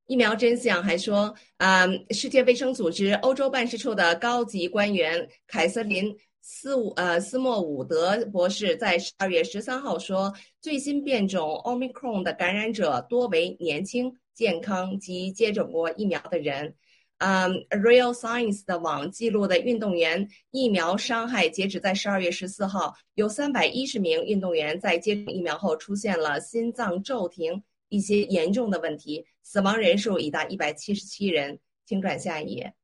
[0.06, 16.76] 疫苗真相还说，啊，世界卫生组织欧洲办事处的高级官员凯瑟琳斯伍呃斯莫伍德博士在十二月十三号说，最新变种 Omicron 的感染者多为年轻、健康及接种过疫苗的人。
[17.18, 31.58] 嗯，Real Science 的网记录的运动员疫苗伤害，截止在十二月十四号，有三百一十名运动员在接种疫苗后出现了心脏骤停，一些严重的问题，死亡人数已达一百七十七人。
[31.88, 32.74] 请转下一页。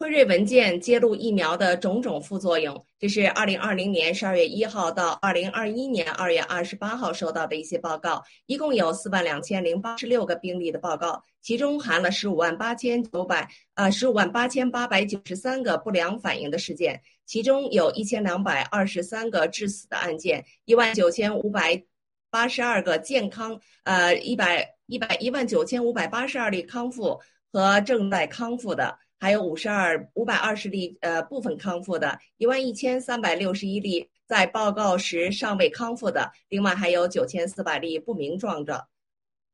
[0.00, 21.82] 辉瑞文件揭露疫苗的种种副作用，这是二零二零年十二月一号到二零二一年二月二十八号收到的一些报告，一共有四万两千零八十六个病例的报告，其中含了十五万八千九百啊十五万八千八百九十三个不良反应的事件，其中有一千两百二十三个致死的案件，一万九千五百
[22.30, 27.18] 八十二个健康呃一百一百一万九千五百八十二例康复
[27.52, 28.96] 和正在康复的。
[29.18, 38.86] 还有五十二五百二十例，呃，部分康复的，一万一千三百六十一例在报告时尚未康复的，另外还有九千四百例不明状的，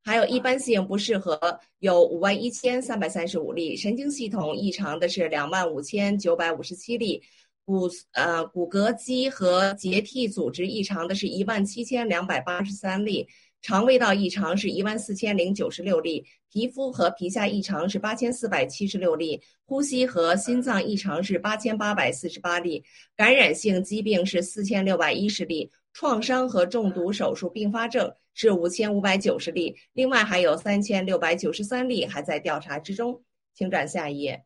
[0.05, 7.23] 还有一般性不适合有五万一千三百三十五例，神经系统异常的是两万五千九百五十七例，
[7.65, 13.27] 骨呃骨骼肌和结缔组织异常的是一万七千两百八十三例。
[13.65, 22.85] 肠胃道异常是一万四千零九十六例，皮肤和皮下异常是八千四百七十六例，呼吸和心脏异常是八千八百四十八例，
[23.17, 33.25] 感染性疾病是四千六百一十例，创伤和中毒手术并发症是五千五百九十例，另外还有三千六百九十三例还在调查之中。
[33.55, 34.45] 请转下一页。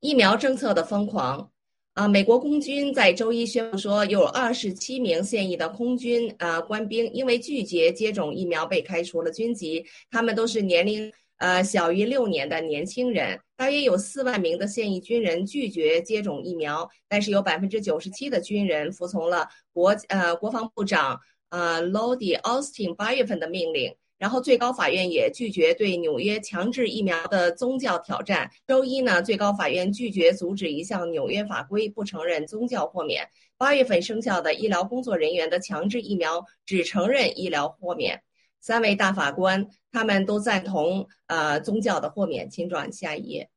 [0.00, 1.50] 疫苗政策的疯狂。
[1.96, 9.82] 啊，美国空军在周一宣布说，有二十七名现役的空军啊官兵因为拒绝接种疫苗被开除了军籍。
[10.10, 13.40] 他们都是年龄呃小于六年的年轻人。
[13.56, 21.18] 大约有四万名的现役军人拒绝接种疫苗，但是有百分之九十七的军人服从了国呃国防部长
[21.48, 23.94] 呃 Lodi Austin 八月份的命令。
[24.18, 28.50] 然后，最高法院也拒绝对纽约强制疫苗的宗教挑战。
[28.66, 33.28] 周一呢，最高法院拒绝阻止一项纽约法规，不承认宗教豁免。
[33.58, 38.22] 八月份生效的医疗工作人员的强制疫苗只承认医疗豁免。
[38.58, 42.48] 三位大法官他们都赞同呃宗教的豁免。
[42.48, 43.50] 请转下一页。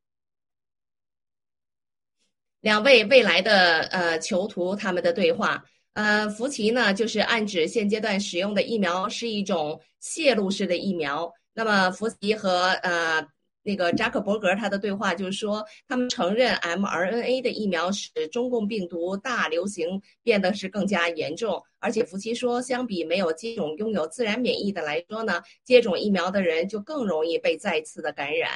[2.59, 5.63] 两位未来的呃囚徒他们的对话。
[5.93, 11.31] 呃，福奇呢，就是暗指现阶段使用的疫苗是一种泄露式的疫苗。
[11.53, 13.27] 那么，福奇和呃
[13.63, 21.61] 那个扎克伯格他的对话就是说，他们承认 mRNA 的疫苗使中共病毒大流行变得是更加严重。
[21.79, 28.49] 而且，福奇说，相比没有接种拥有自然免疫的来说呢，接种疫苗的人就更容易被再次的感染。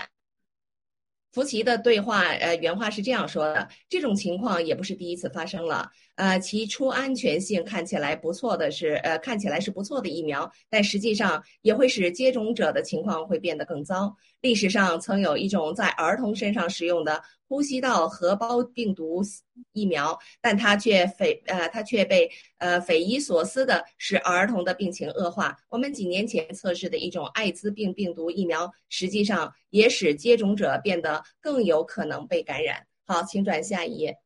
[1.33, 5.89] 福奇的对话，呃，原话是这样说的：这种情况也不是第一次发生了。
[6.15, 14.15] 呃，其出安全性看起来不错的是，呃，看起来是不错的疫苗，但实际上也会使接种者的情况会变得更糟。
[14.41, 19.23] 历史上曾有一种在儿童身上使用的呼吸道合胞病毒
[19.71, 25.57] 疫苗，但它却匪呃，它却被呃匪夷所思的使儿童的病情恶化。
[25.69, 32.85] 我们几年前测试的一种艾滋病病毒疫苗，实际上也使接种者变得更有可能被感染。
[33.05, 34.22] 好，请转下一页。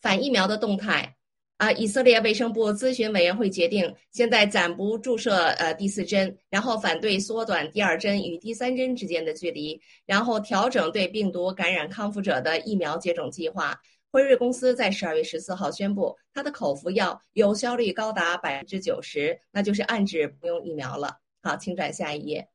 [0.00, 1.16] 反疫苗的动态，
[1.58, 13.78] 啊，以色列卫生部咨询委员会决定，现在暂不注射呃第四针，然后反对缩短第二针与第三针之间的距离，然后调整对病毒感染康复者的疫苗接种计划。
[14.12, 21.18] 辉瑞公司在十二月十四号宣布，它的口服药有效率高达百分之九十，那就是暗指不用疫苗了。
[21.42, 22.48] 好，请转下一页。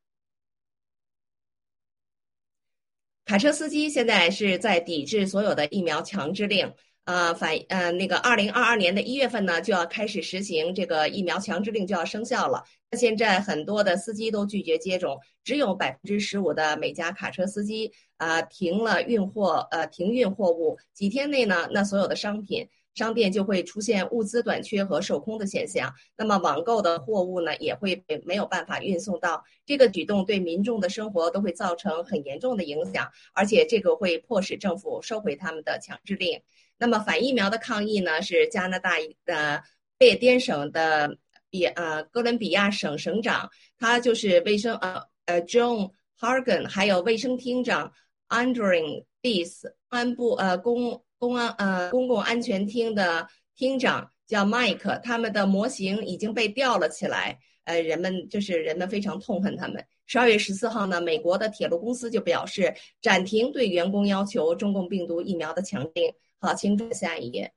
[3.24, 6.72] 卡车司机现在是在抵制所有的疫苗强制令。
[7.06, 12.64] 呃，反呃那个二零二二年的一月份呢，就要开始实行这个疫苗强制令就要生效了。
[12.90, 20.76] 那现在很多的司机都拒绝接种，只有百分之十五的每家卡车司机啊停了运货，呃停运货物。
[20.92, 25.94] 几天内呢，那所有的商品商店就会出现物资短缺和售空的现象。
[26.16, 29.44] 那么网购的货物呢，也会没有办法运送到。
[29.64, 36.42] 这个举动对民众的生活都会造成很严重的影响，而且这个会迫使政府收回他们的强制令。
[36.78, 38.20] 那么反疫苗的抗议呢？
[38.20, 39.62] 是加拿大的
[39.98, 41.16] 不列颠省的
[41.48, 43.48] 比呃哥伦比亚省省长，
[43.78, 45.90] 他就是卫生呃呃 John
[46.20, 47.92] Hargan，还有卫生厅长
[48.28, 59.82] Andrew Dees，安部呃公公安呃公共安全厅的厅长叫 Mike，他们的模型已经被吊了起来，呃人们就是人们非常痛恨他们。
[60.04, 66.12] 十二月十四号呢，美国的铁路公司就表示暂停对员工要求中共病毒疫苗的强令。
[66.38, 67.52] 好，请转下一页。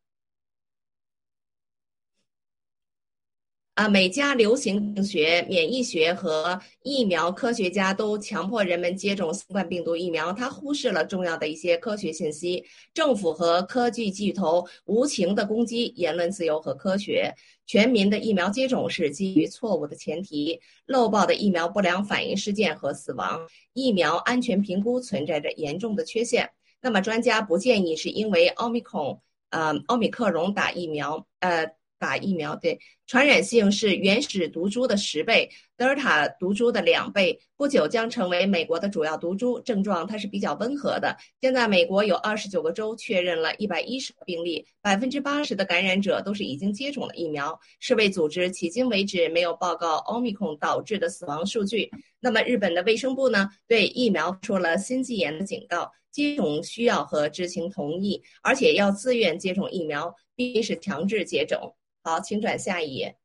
[3.75, 12.65] 啊，每家流行学、免疫学和疫苗科学家都强迫人们接种新冠病毒疫苗，他忽视了重要的一些科学信息。
[12.93, 17.33] 政府和科技巨头无情的攻击言论自由和科学。
[17.65, 20.59] 全民的疫苗接种是基于错误的前提。
[20.85, 26.51] 漏报的疫苗不良反应事件和死亡，疫苗安全评估存在着严重的缺陷。
[26.81, 31.67] 那么专家不建议，是因为奥密克戎，呃，奥密克戎打疫苗，呃，
[31.97, 39.59] 打疫苗对传染性是原始毒株的十倍，德尔塔毒株的两倍，不久将成为美国的主要毒株。
[39.61, 41.17] 症状它是比较温和的。
[41.41, 47.59] 现在美国有二十九个州确认了一百一十个病例，百分之八十的感染者都是已经接种了疫苗。
[47.81, 51.91] 世卫组织迄今为止没有报告奥密克戎导致的死亡数据。
[52.21, 55.91] 那么日本的卫生部呢，对疫苗出了心肌炎的警告。
[56.11, 61.75] 接种需要和知情同意，而且要自愿接种疫苗，必须是强制接种。
[62.03, 63.15] 好，请转下一页。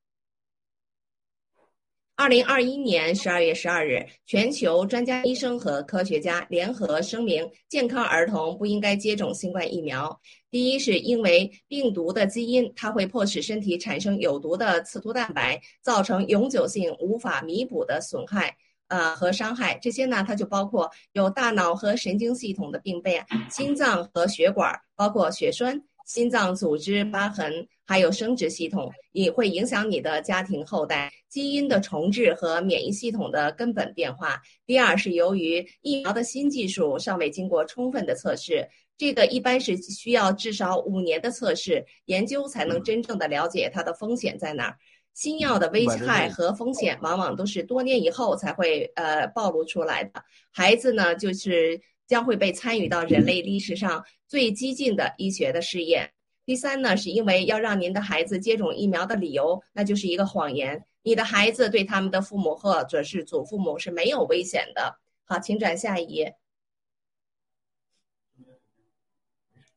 [2.16, 10.20] 二零二一年十二月十二日，全球专家、医生和科学家联合声明：健康儿童不应该接种新冠疫苗。
[10.48, 18.56] 第一，是因为病毒的基因，它会迫使身体产生有毒的刺突蛋白，造成永久性无法弥补的损害。
[18.94, 34.40] 呃，和伤害这些呢，它就包括有大脑和神经系统的病变、心脏和血管，包括血栓、心脏组织疤痕，还有生殖系统，也会影响你的家庭后代、基因的重置和免疫系统的根本变化。
[34.64, 38.64] 第二是由于疫苗的新技术尚未经过充分的测试，
[38.96, 44.76] 这个一般是需要至少五年的测试研究才能真正的了解它的风险在哪儿。
[45.14, 50.22] 新药的危害和风险往往都是多年以后才会呃暴露出来的。
[50.50, 56.10] 孩子呢，就是将会被参与到人类历史上最激进的医学的试验。
[56.44, 60.84] 第三呢，是因为要让您的孩子接种疫苗的理由，那就是一个谎言。
[61.02, 64.96] 你的孩子对他们的父母或者是祖父母是没有危险的。
[65.24, 66.34] 好，请转下一页。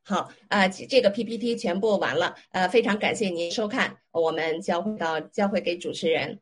[0.10, 6.40] 好，呃，这个 PPT 全部完了，呃，非常感谢您收看，我们交回到交回给主持人。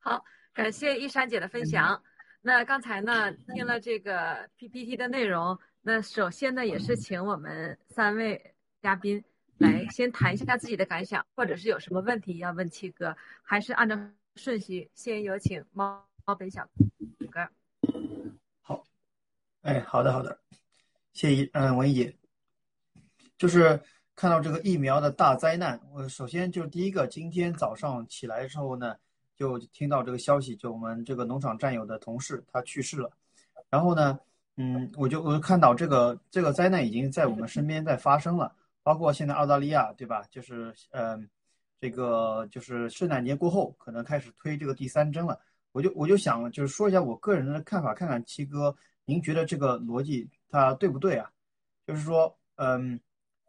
[0.00, 2.02] 好，感谢一山姐的分享。
[2.42, 9.22] 那刚才呢，听了这个 PPT 的内容，那首先呢，也是请我们三位嘉宾
[9.58, 13.96] 来先谈一下自己的感想，或者是有什么问题要问七哥，还是按照
[14.34, 16.68] 顺序，先有请猫猫本小
[17.30, 17.48] 哥。
[18.62, 18.82] 好，
[19.62, 20.40] 哎，好的，好的。
[21.16, 22.14] 谢谢，嗯，文姨，
[23.38, 23.80] 就是
[24.14, 25.80] 看到这个疫苗的大灾难。
[25.90, 28.94] 我首先就是第一个，今天早上起来之后呢，
[29.34, 33.10] 就听到这个消息，就我们这个农场战友的同事他去世了。
[33.70, 34.20] 然后呢，
[34.58, 40.22] 嗯，我就我就看到这个这个灾难已经在我们身边在发生了，包括现在澳大利亚，对吧？
[40.30, 41.26] 就是嗯，
[41.80, 45.40] 这个就是圣诞节过后可能开始推这个第三针了。
[45.72, 50.28] 我就我就想就是说一下我个人的看法，看看七哥，您觉得这个逻辑？
[50.48, 51.30] 它对不对啊？
[51.86, 52.98] 就是说，嗯，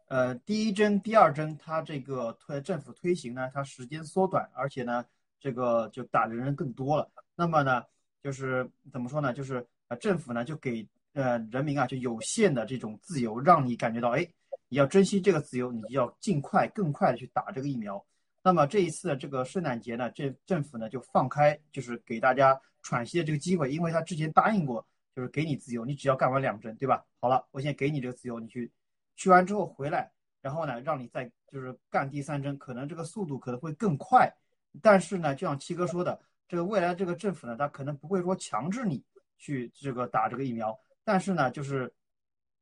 [0.06, 5.04] 呃，第一针、第二针，它这个推政府推行呢，它时间缩短，而且呢，
[5.40, 7.10] 这个就打的人更多了。
[7.34, 7.82] 那么呢，
[8.22, 9.32] 就是怎么说呢？
[9.32, 14.28] 就是呃，政府呢就给呃人民啊就有限的这种自由，让你感觉到，哎，
[14.68, 18.04] 你要珍惜这个自由，你就要尽快、更快的去打这个疫苗。
[18.42, 24.86] 那么这一次的这个圣诞节呢，这政府呢就放开，就是给大家喘息的这个机会，因为他之前答应过，
[25.18, 27.04] 就是给你自由，你只要干完两针，对吧？
[27.18, 28.70] 好了，我现在给你这个自由，你去
[29.16, 34.32] 去完之后回来，然后呢，让你再就是干第三针，可能这个速度可能会更快。
[34.80, 39.02] 但是呢，就像七哥说的，这个未来这个政府呢，他可能不会说强制你
[39.38, 41.92] 去这个打这个疫苗，但是呢，就是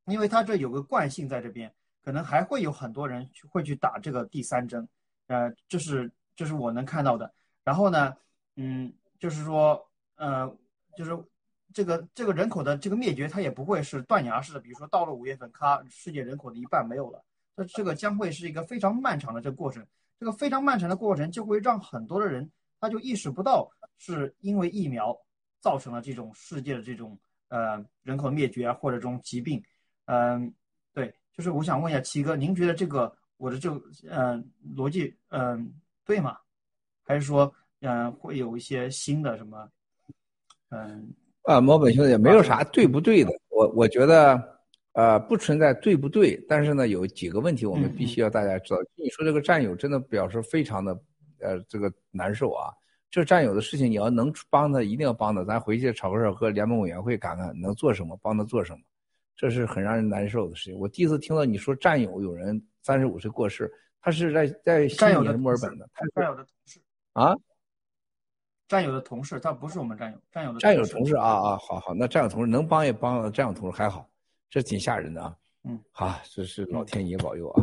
[0.06, 1.70] 因为他这有个惯性在这边，
[2.02, 4.88] 可能还会有很多人去会去打这个第三针。
[5.26, 7.30] 呃，这是这是我能看到的。
[7.64, 8.16] 然后呢，
[8.54, 10.50] 嗯，就是说，呃，
[10.96, 11.10] 就是
[11.76, 14.58] 这个这个人口的这个灭绝，它也不会是断崖式的。
[14.58, 17.22] 比如说到了五月份，咔，世界人口的一半没有了。
[17.54, 19.86] 那这个将会是一个非常漫长的这个过程。
[20.18, 25.14] 这个非常漫长的过程，就会让很多的人他就意识不到是因为疫苗
[25.60, 29.62] 造成了这种世界的这种呃人口灭绝啊，或者这种疾病。
[30.06, 30.50] 嗯，
[30.94, 33.14] 对，就是我想问一下七哥，您觉得这个？
[33.36, 35.70] 我的这个嗯逻辑嗯
[36.06, 36.38] 对吗？
[37.04, 39.70] 还是说嗯会有一些新的什么
[40.70, 41.12] 嗯
[41.46, 44.40] 啊毛本兄弟也没有啥对不对的，我我觉得
[44.92, 48.80] 呃不存在对不对，但是呢有几个问题我们必须要大家知道。
[48.94, 50.92] 你说这个战友真的表示非常的
[51.40, 52.70] 呃这个难受啊，
[53.10, 58.78] 这战友的事情你要能帮他一定要帮他，咱回去炒个热和联盟委员会看看能做什么，帮他做什么，
[59.36, 60.78] 这是很让人难受的事情。
[60.78, 62.62] 我第一次听到你说战友有人。
[62.86, 63.68] 三十五岁过世，
[64.00, 66.80] 他是在在悉尼的墨尔本的，他战友的同事
[67.14, 67.34] 啊，
[68.68, 74.08] 战友的同事，他不是我们战友，战友的战友同事啊啊，好好，那战友同事能帮也帮，战友同事还好，
[74.50, 77.62] 这挺吓人的啊，嗯，好，这是老天爷保佑啊。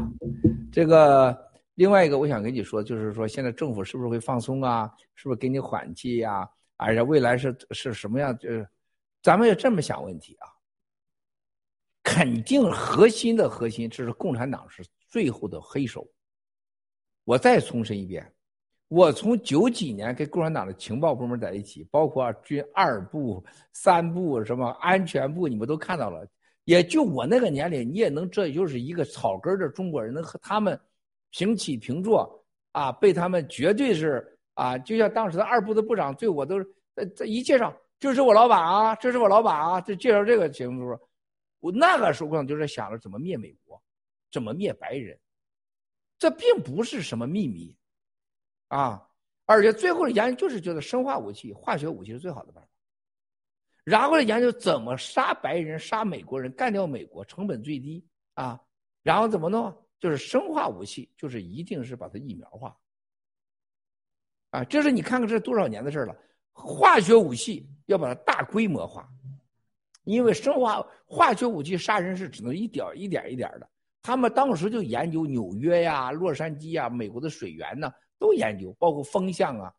[0.72, 4.92] 这个另外一个，我想跟你说，就是说现在政府是不是会放松啊？
[5.16, 6.50] 是不是给你缓期呀？
[6.78, 8.38] 而且未来是是什么样？
[8.38, 8.68] 就是
[9.22, 10.48] 咱们要这么想问题啊，
[12.02, 14.84] 肯定核心的核心，这是共产党是。
[15.08, 16.10] 最后的黑手。
[17.24, 18.34] 我再重申一遍，
[18.94, 26.24] 我从九几年跟共产党的情报部门在一起，包括军二部、三部、什么安全部，你们都看到了。
[26.66, 30.80] 也就我那个年龄，你也能，这就是一个草根的中国人，能和他们
[31.32, 32.92] 平起平坐啊！
[32.92, 36.68] 被他们绝对是啊，就像当时的二部的部长对我都是，
[37.16, 41.00] 这一介绍，这是我老板啊，这是我老板啊，就介绍这个情况，
[41.62, 43.82] 我那个时候就是想着怎么灭美国。
[44.32, 45.18] 怎么灭白人？
[46.20, 47.76] 这并不是什么秘密，
[48.74, 49.08] 啊！
[49.46, 52.70] 而且最后的研究就是觉得生化武器、化学武器是最好的办法。
[53.84, 58.04] 然后呢，研究怎么杀白人、杀美国人、干掉美国，成本最低
[58.34, 58.60] 啊！
[59.04, 59.72] 然后怎么弄？
[60.00, 62.76] 就是生化武器，就是一定是把它疫苗化。
[64.50, 66.16] 啊，这是你看看这多少年的事了。
[66.52, 69.08] 化学武器要把它大规模化，
[70.04, 73.70] 因为生化化学武器杀人是只能一点一点一点的。
[74.02, 77.92] 他们当时就研究纽约呀、洛杉矶呀、美国的水源呢，
[78.24, 79.74] 都研究，包括风向啊。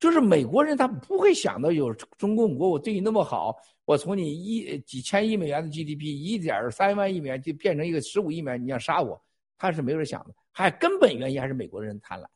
[0.00, 3.54] 就是美国人他不会想到有中共国，我对你那么好，
[3.84, 9.22] 我从你一几千亿美元的 GDP，一点三万亿美元就变成一个十五亿美元，你想杀我，
[9.58, 10.34] 他是没有人想的。
[10.50, 12.26] 还根本原因还是美国人贪婪，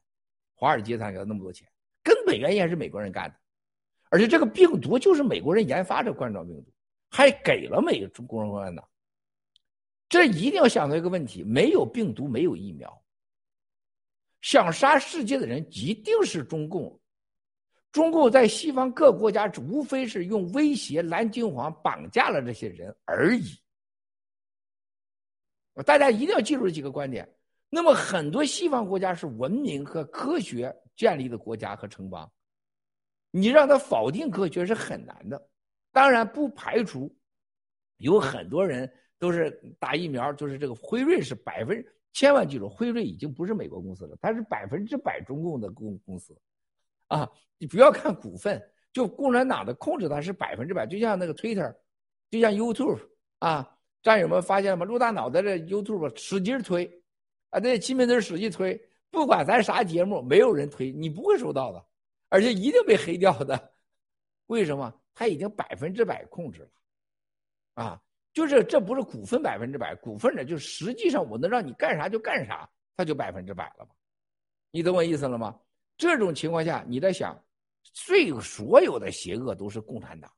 [0.55, 1.67] 华尔街才给他那么多钱，
[2.03, 3.37] 根本原因还是美国人干的。
[4.11, 6.73] 而且这个病毒就是美国人研发的冠状病毒，
[7.11, 8.87] 还给了美中共产党。
[10.09, 13.03] 这一定要想到一个问题：没有病毒，没有疫苗。
[14.41, 17.01] 想杀世界的人一定是中共。
[17.91, 23.59] 中共在西方各国家，无非是用威胁、蓝金黄绑架了这些人而已。
[25.85, 27.29] 大家一定要记住这几个观点。
[27.71, 32.31] 那么，很多西方国家是文明和科学建立的国家和城邦，
[33.31, 35.49] 你让他否定科学是很难的。
[35.93, 37.15] 当然，不排除
[37.97, 38.91] 有很多人。
[39.21, 39.51] 都是
[39.81, 46.37] 打疫苗，就是这个辉瑞是百分，千万记住，辉瑞已经不是美国公司了，它是百分之百中共的公公司，
[47.07, 48.61] 啊，你不要看股份，
[48.93, 51.73] 就共产党的控制它是百分之百，就像那个 Twitter，
[52.31, 52.99] 就像 YouTube
[53.39, 54.85] 啊，战友们发现了吗？
[54.85, 56.91] 陆大脑袋这 YouTube 使劲推，
[57.51, 58.81] 啊，这亲民队使劲推，
[59.11, 61.85] 不管咱啥节目，没有人推，你不会收到的，
[62.31, 63.75] 而且一定被黑掉的，
[64.47, 64.93] 为什么？
[65.15, 68.03] 他已经百分之百控制了，啊。
[68.33, 73.91] 就是这不是股份百分之百，股份呢就实际上我能让你干啥就干啥，它就百分之百了嘛，
[74.71, 75.59] 你懂我意思了吗？
[75.97, 77.37] 这种情况下，你在想，
[77.93, 80.31] 最所有的邪恶都是共产党，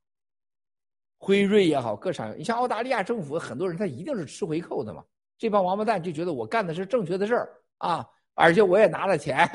[1.19, 5.05] 辉瑞也好，各厂，你像澳大利亚政府很多人他一定是吃回扣的嘛，
[5.36, 9.47] 这帮王八蛋就觉得我干的是正确的事儿啊，而且我也拿了钱，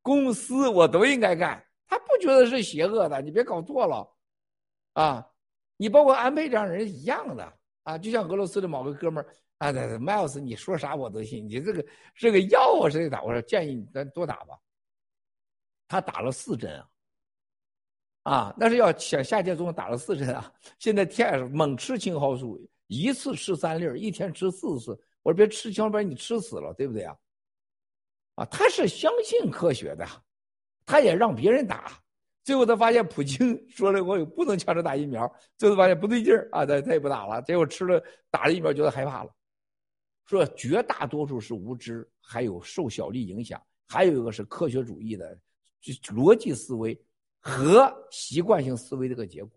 [0.00, 4.10] 公司我都应该干，他不觉得是邪恶的，你别搞错了，
[4.94, 5.28] 啊，
[5.76, 7.59] 你包括安倍这样人一样的。
[7.82, 11.48] 啊，就像俄罗斯的某个哥们儿，啊，对对，Miles，你说啥我都信。
[11.48, 13.22] 你这个这个药啊，谁打？
[13.22, 14.58] 我说建议你咱多打吧。
[15.88, 20.52] 他打了四针啊，啊，那是要想夏届总打了四针啊。
[20.78, 24.92] 现在天猛吃青蒿素，一次吃三粒一天吃四次。
[25.22, 27.16] 我说别吃青蒿，不然你吃死了，对不对啊？
[28.36, 30.06] 啊，他是相信科学的，
[30.86, 32.00] 他也让别人打。
[32.42, 35.30] 最后他发现普京 说了，我有不能强制打疫苗。
[35.56, 37.40] 最后发现不对劲儿啊，他他也不打了。
[37.42, 39.30] 结果吃了打了疫苗，觉得害怕了。
[40.26, 45.36] 说绝大多数是无知，还有受小利影响，还有一个是科学主义的
[45.82, 46.98] 逻辑思维
[47.40, 49.50] 和习惯性思维的个结果。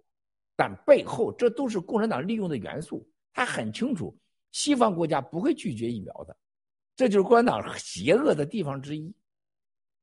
[0.56, 3.08] 但背后这都是共产党利用的元素。
[3.34, 4.16] 他很清楚，
[4.52, 6.36] 西方国家不会拒绝疫苗的，
[6.96, 9.14] 这就是共产党邪恶的地方之一。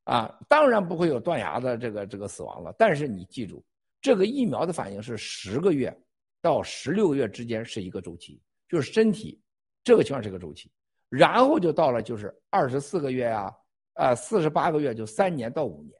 [0.05, 2.75] 啊，当然不会有断崖的这个这个死亡了。
[2.79, 3.65] 但是你记住，
[4.01, 5.97] 这个疫苗的反应是十个月
[6.41, 9.41] 到十六个月之间是一个周期，就是身体
[9.85, 10.71] 这个情况是个周期，
[11.09, 13.55] 然后就到了就是二十四个月呀，
[13.95, 15.95] 啊四十八个月就三年到五年，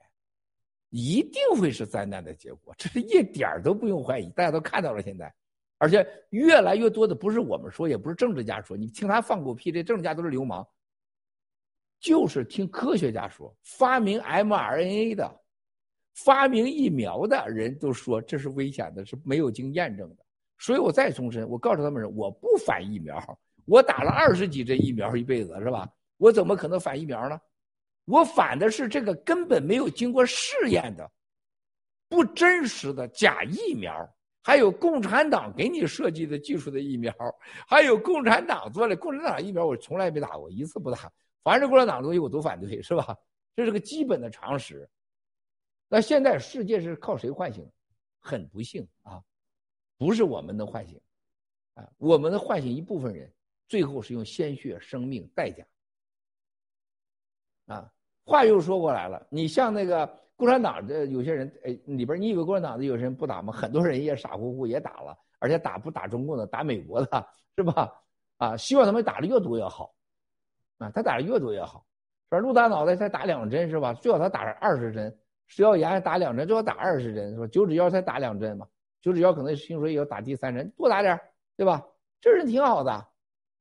[0.89, 5.33] 一定会是灾难的结果，这是一点儿都不用怀疑，大家都看到了现在，
[5.77, 10.67] 而且越来越多的不是我们说，也不是政治家说，你听他放狗屁，这政治家都是流氓。
[12.01, 15.41] 就是听科学家说，发明 mRNA 的、
[16.15, 20.25] 发明疫苗的人都说这是危险的，是没有经验证的。
[20.57, 25.87] 所以我再重申，我告诉他们，我不反疫苗，我打了二十几针疫苗一辈子，是吧？
[26.17, 27.39] 我怎么可能反疫苗呢？
[28.05, 31.09] 我反的是这个根本没有经过试验的、
[32.09, 34.07] 不真实的假疫苗，
[34.41, 37.13] 还有共产党给你设计的技术的疫苗，
[37.67, 41.11] 还有共产党做的共产党疫苗，我从来没打过，一次不打。
[41.43, 43.17] 凡是共产党的东西我都反对，是吧？
[43.55, 44.89] 这是个基本的常识。
[45.87, 47.69] 那现在世界是靠谁唤醒？
[48.19, 49.21] 很不幸啊，
[49.97, 51.01] 不是我们能唤醒，
[51.73, 53.33] 啊，我们能唤醒一部分人，
[53.67, 55.65] 最后是用鲜血、生命代价。
[57.65, 57.91] 啊，
[58.23, 63.51] 话又说过来了，你像那个共产党的有些人，哎，里边你以为共产党的有些人不打吗？
[63.51, 67.91] 很多人也傻乎乎也打了，而且打不打中共的，打美国的，是吧？
[68.37, 69.93] 啊，希望他们打的越多越好。
[70.81, 71.85] 啊，他打的越多越好，
[72.29, 73.93] 说陆大脑袋才打两针是吧？
[73.93, 78.67] 最好他打二十针，食药盐打两针，最好打二十针，说九指妖才打两针嘛，
[78.99, 81.19] 九指妖可能听说也要打第三针，多打点
[81.55, 81.85] 对吧？
[82.19, 83.07] 这人挺好的，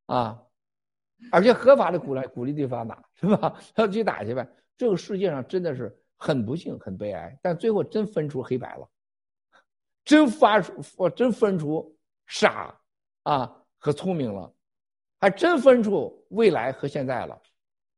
[0.07, 0.43] 啊，
[1.31, 3.55] 而且合法的鼓励鼓励对方打是吧？
[3.75, 4.49] 他去打去呗。
[4.79, 8.89] 这个世界上真的是很不幸，很悲哀，但最后真分出黑白了，
[10.05, 11.95] 真发出我，真分出
[12.27, 12.75] 傻
[13.25, 14.51] 啊和聪明了。
[15.21, 17.43] 还真分出未来和现在了，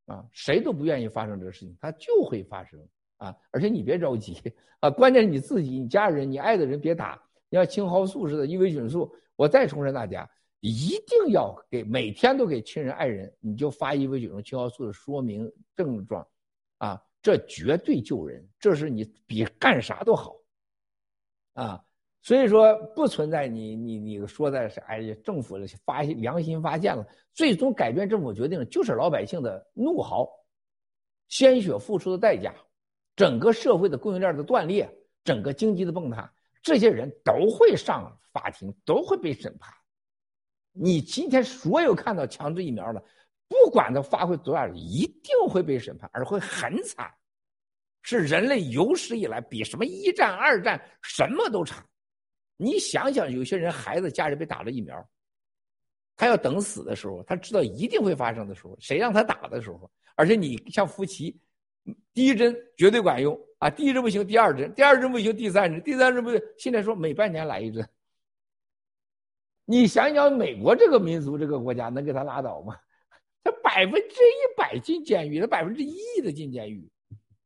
[0.06, 2.78] 啊，谁都不愿意发生这个事情，它就会发生
[3.18, 3.34] 啊！
[3.52, 4.36] 而且你别着急
[4.80, 7.22] 啊，关键是你自己、你家人、你爱的人别打。
[7.48, 10.28] 你要青蒿素似的，伊维菌素，我再重申大家，
[10.60, 16.26] 一定要给每天都给亲人、爱人，你就发伊维菌素、青蒿素的说明症状，
[16.78, 20.34] 啊，这绝对救人，这是你比干啥都好，
[21.52, 21.84] 啊。
[22.22, 30.28] 所以说不存在你你你说的是哎呀政府发良心发现了，最终改变政府决定就是老百姓的怒嚎，
[31.28, 32.54] 鲜血付出的代价，
[33.16, 34.88] 整个社会的供应链的断裂，
[35.24, 39.74] 整个经济的崩塌，这些人都会上法庭，都会被审判。
[40.72, 43.04] 你今天所有看到强制疫苗的，
[43.48, 47.12] 不管他发挥多大，一定会被审判，而会很惨，
[48.02, 51.84] 是人类有史以来比什么一战、二战什么都惨。
[52.62, 55.04] 你想想，有些人孩子家里被打了疫苗，
[56.16, 61.36] 他要等死的时候，他知道一定会发生的时候，谁让他打的时候，而且你像夫妻，
[62.14, 67.84] 第一针绝对管用啊，第一针不行，第二针，第二针不行，第三针，第三针不行，现在说每半年来一针。
[69.64, 72.76] 你想想，美国这个民族这个国家能给他拉倒吗？
[73.42, 76.88] 他百分之一百进监狱，他百分之一的进监狱，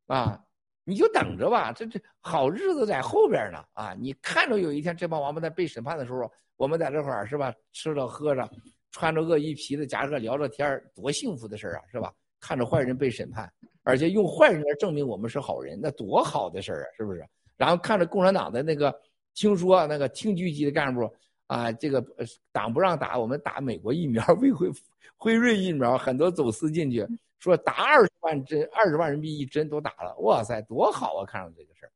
[0.09, 0.43] 啊。
[0.89, 3.93] 你就等着吧，这这好日子在后边呢啊！
[3.99, 7.53] 你看着有一天这帮王八蛋被审判的时候，我们在这块儿是吧？
[7.73, 8.49] 吃着喝着，
[8.93, 12.13] 穿着鳄鱼皮的夹克聊着天多幸福的事儿啊，是吧？
[12.39, 17.27] 看着坏人被审判，而且用坏人来证明我们是好人，那多好的事儿啊，是不是？
[17.57, 18.97] 然后看着共产党的那个，
[19.35, 21.13] 听说那个厅局级的干部
[21.49, 22.05] 啊，这个
[22.53, 24.71] 党不让打，我们打美国疫苗， 辉辉
[25.17, 27.05] 辉瑞疫苗，很多走私进去。
[27.39, 31.25] 说打二十万针，二十万人民币一针都打了，哇塞，多好啊！
[31.27, 31.93] 看上这个事儿，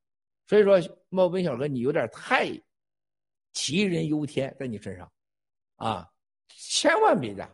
[0.46, 0.78] 所以说
[1.08, 2.48] 茂文小哥，你有点太
[3.54, 5.10] 杞人忧天在你身上，
[5.76, 6.08] 啊，
[6.48, 7.50] 千万别干。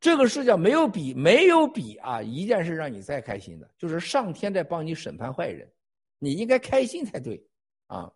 [0.00, 5.70] 这个世界没有比没有比啊一件事让你再开心的，就是上天在帮你审判坏人，
[6.18, 7.40] 你应该开心才对，
[7.86, 8.12] 啊，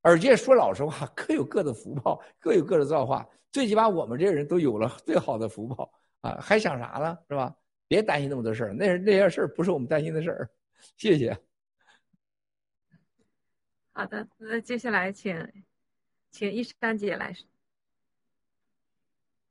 [0.00, 3.28] 而且说老实话，各有各的福报，各有各的造化。
[3.50, 7.18] 最起码我们这人都有了最好的福报啊，还想啥呢？
[7.28, 7.54] 是吧？
[7.94, 10.50] 别担心那么多事儿，那那些事儿不是我们担心的事儿。
[10.96, 11.38] 谢谢。
[13.92, 15.64] 好的，那接下来请
[16.30, 17.32] 请一山姐来。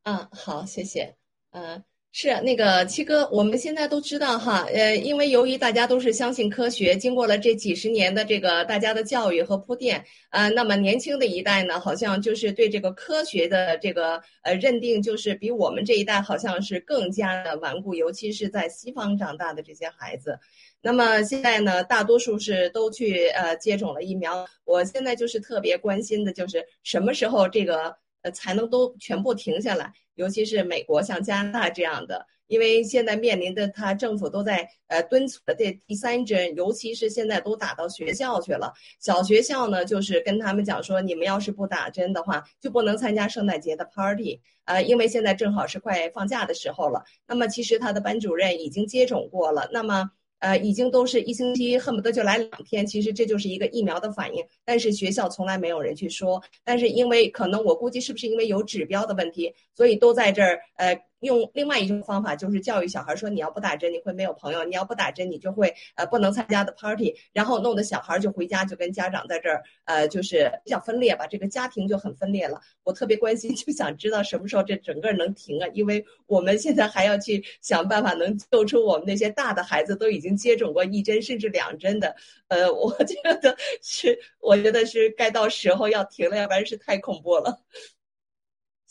[0.04, 1.16] 嗯，好，谢谢。
[1.52, 1.82] 嗯。
[2.16, 20.38] 是那个七哥，我们现在都知道哈，呃，因为由于大家都是相信科学，经过了这几十年的这个大家的教育和铺垫，呃，那么年轻的一代呢，好像就是对这个科学的这个呃认定，就是比我们这一代好像是更加的顽固，尤其是在西方长大的这些孩子。
[20.84, 24.46] 那么现在呢，大多数是都去呃接种了疫苗。
[24.66, 29.94] 我现在就是特别关心的，就是什么时候这个呃才能都全部停下来。
[30.16, 38.74] 尤其是美国像加拿大这样的，因为现在面临的他政府都在呃敦促的这第三针，尤其是现在都打到学校去了。
[39.00, 44.42] 小学校呢，就是跟他们讲说，你们要是不打针的话，就不能参加圣诞节的 party。
[44.66, 47.04] 呃，因为现在正好是快放假的时候了。
[47.28, 49.70] 那么其实他的班主任已经接种过了。
[49.72, 50.12] 那么。
[50.44, 52.86] 呃，已经都是一星期，恨不得就来两天。
[52.86, 56.44] 其实这就是一个疫苗的反应，但是学校从来没有人去说。
[56.66, 61.02] 但是因为可能我估计是不是因为有指标的问题，所以都在这儿呃。
[61.24, 67.16] 用另外一种方法，就是教育小孩说，你要不打针，你会没有朋友；你要不打针，你就会呃不能参加的 party。
[67.32, 72.62] 然后弄得小孩就回家就跟家长在这儿呃就是比较分裂吧，这个家庭就很分裂了。
[72.84, 75.68] 我特别关心，就想知道什么时候这整个能停啊？
[75.74, 82.16] 因为我们现在还要去想办法能救出我们那些大的孩子都已经接种过一针甚至两针的。
[82.50, 87.62] 呃，我觉得是，我觉得是该到时候要停了，要不然是太恐怖了。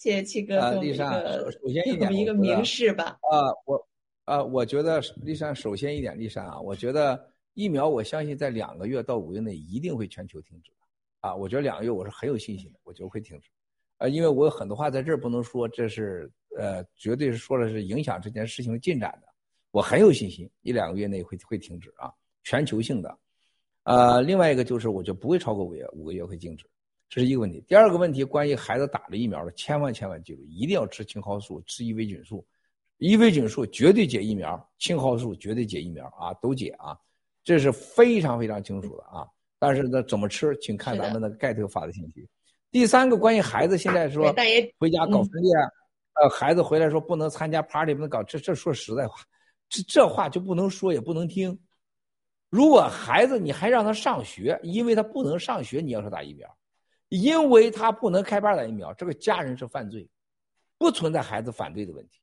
[0.02, 3.16] 谢谢七哥给我们一个，首先一点，一个明示吧。
[3.30, 3.88] 啊，我
[4.24, 7.24] 啊，我觉得丽莎，首先一点，丽莎啊，我觉得
[7.54, 10.72] 疫苗，我相信在两个月到五月内一定会全球停止
[11.20, 13.48] 啊，我觉得两个月我是很有信心的，我觉得会停止。
[13.98, 19.28] 啊，因为我有很多话在这儿不能说，这是呃，绝对是说了是影响这件事情的进展的。
[19.70, 22.10] 我很有信心，一两个月内会会停止啊，
[22.42, 23.18] 全球性的。
[23.84, 26.66] 呃，另外一个就是，我觉得不会超过五月五个月会静止。
[27.12, 27.62] 这是一个问题。
[27.68, 32.42] 第二个问题，关于孩子打了疫苗的，千万千万记住，一定要吃青蒿素，吃伊维菌素。
[32.96, 36.96] 伊维菌素绝对解疫苗，青蒿素绝对解疫苗啊，都解啊，
[37.44, 39.28] 这是非常非常清楚的啊。
[39.58, 42.26] 但是呢，怎么吃，请看咱们的盖特发的信息。
[42.70, 44.34] 第三个，关于孩子现在说
[44.78, 45.52] 回家搞分裂，
[46.22, 49.16] 呃，孩子回来说不能参加 party，不能搞，这这说实在话，
[49.68, 51.58] 这这话就不能说也不能听。
[52.48, 56.48] 如果孩子你还让他上学，因为他不能上学，你要说打疫苗。
[57.12, 60.08] 因为他不能开班打疫苗，这个家人是犯罪，
[60.78, 62.22] 不存在孩子反对的问题。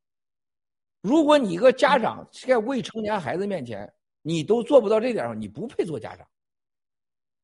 [1.02, 3.94] 如果你一个家长在未成年孩子面前，
[4.24, 6.28] 你都做不到这点上，你不配做家长。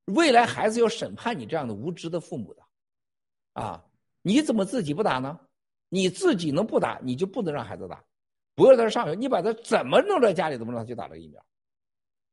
[0.06, 2.64] 未来孩子要审判你这样的无知的父母的，
[3.54, 3.86] 啊，
[4.24, 5.40] 你怎么自己不打呢？
[5.90, 8.04] 你自己能不打，你就不能让孩子打，
[8.56, 11.46] 不要他上学，你把他怎么弄到家里，怎么让他去打这个疫苗，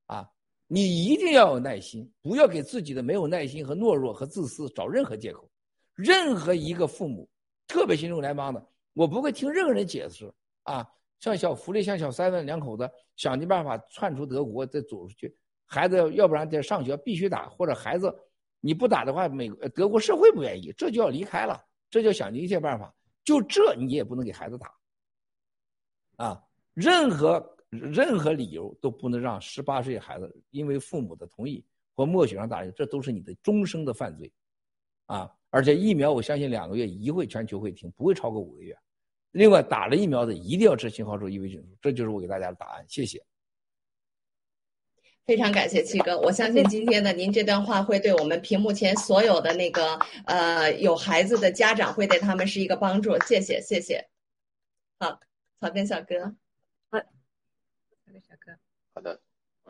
[0.06, 0.30] 啊？
[0.74, 5.46] 你一定要有耐心，不要给自己的没有耐心和懦弱和自私找任何借口。
[5.92, 7.28] 任何一个父母，
[7.66, 10.88] 特别新中国联邦的，我不会听任何人解释啊。
[11.20, 15.36] 像小福利，像小三文两口子想尽办法窜出德国再走出去，
[15.66, 18.10] 孩子要不然得上学必须打，或者孩子
[18.60, 22.90] 你不打的话，美德国社会不愿意，这就要离开了，这就想尽一切办法。
[23.24, 24.74] 就这你也不能给孩子打
[26.16, 26.42] 啊，
[26.72, 27.46] 任何。
[27.72, 34.30] 任何理由都不能让十八岁孩子因为父母的同意或默许上打这都是你的终生的犯罪，
[35.06, 35.30] 啊！
[35.48, 38.76] 而且疫苗，我相信两个月一会全球会停，不会超过五个月。
[39.30, 42.84] 另外，打了疫苗的一定要吃信号素、伊维菌素，这就是我给大家的答案。
[42.86, 43.24] 谢谢。
[45.24, 53.18] 非常感谢七哥，我相信今天的您这段话会对我们屏幕前所有的那个呃有孩子的家长会对他们是一个帮助。
[53.20, 54.08] 谢谢，谢谢。
[54.98, 55.20] 好，
[55.60, 56.34] 草根小哥。
[58.94, 59.22] 好的，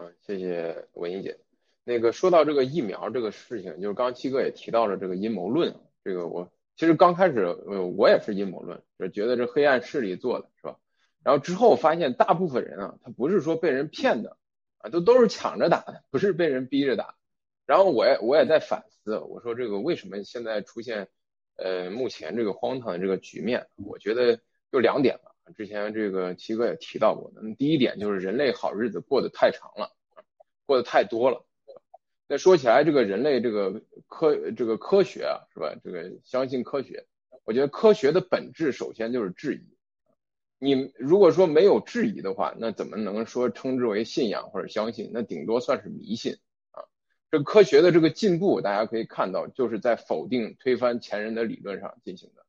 [0.03, 1.39] 嗯，谢谢文英姐。
[1.85, 5.77] 那个说到这个疫苗这个事情，就是刚刚七哥也提到了这个阴谋论。
[6.03, 10.77] 这个我其实刚开始，呃，我也是阴谋论，就觉得这黑暗势力做的是吧？
[11.23, 14.37] 然后之后发现大部分人啊，他不是说被人骗的
[14.79, 17.15] 啊，都都是抢着打的，不是被人逼着打。
[17.65, 21.07] 然后我也我也在反思，我说这个为什么现在出现
[21.55, 23.69] 呃目前这个荒唐的这个局面？
[23.77, 24.41] 我觉得
[24.73, 25.32] 就两点吧。
[25.57, 29.91] 之前这个七哥也提到过的，那第一点就是人类好日子过得太长了，
[30.67, 31.45] 过得太多了。
[32.29, 35.75] 那说起来，这个人类这个科这个科学啊，是吧？
[35.85, 37.07] 这个相信科学，
[37.45, 39.77] 我觉得科学的本质首先就是质疑。
[40.59, 45.11] 你如果说没有质疑的话，那怎么能说称之为信仰或者相信？
[45.13, 46.37] 那顶多算是迷信
[46.71, 46.85] 啊。
[47.31, 52.47] 这科学的这个进步，大家可以看到，就是在否定、推翻前人的理论上进行的。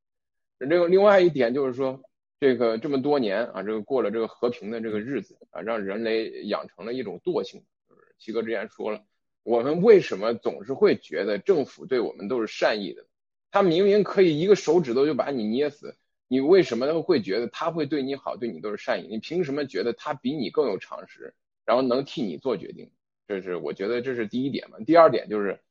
[0.59, 2.03] 那这个另外一点就是说，
[2.43, 7.63] 这个这么多年啊，这个过了这个和平的这个日子啊，让人类养成了一种惰性。
[7.87, 9.01] 就是七哥之前说了，
[9.43, 13.05] 我们为什么总是会觉得政府对我们都是善意的？
[13.49, 15.95] 他明明可以一个手指头就把你捏死，
[16.27, 19.07] 你为什么会觉得他会对你好，对你都是善意？
[19.07, 22.91] 你凭什么觉得他比你更有常识，然后能替你做决定？
[23.25, 24.79] 这是我觉得这是第一点嘛。
[24.85, 25.61] 第二点就是，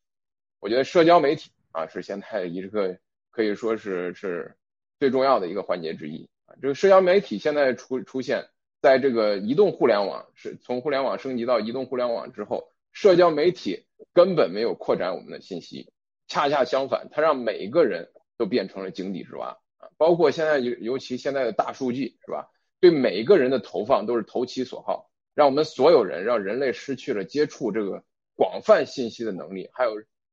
[0.59, 2.99] 我觉得社交媒体啊是现在一个
[3.31, 4.57] 可以说是是
[4.99, 6.31] 最重要的一个环节之一。
[6.61, 8.49] 这个社交媒体现在出出现
[8.81, 15.93] 在这个移动互联网是从互联网升级到移动互联网之后，社交媒体根本没有扩展我们的信息，
[16.29, 19.89] 恰恰相反，它让每一个人都变成了井底之蛙啊。
[19.97, 22.51] 包括现在尤尤其现在的大数据是吧？
[22.81, 25.09] 对每一个人的投放都是投其所好。
[25.35, 28.05] 让我们所有人，让人类失去了接触这个
[28.37, 29.93] 广泛信息的能力，还有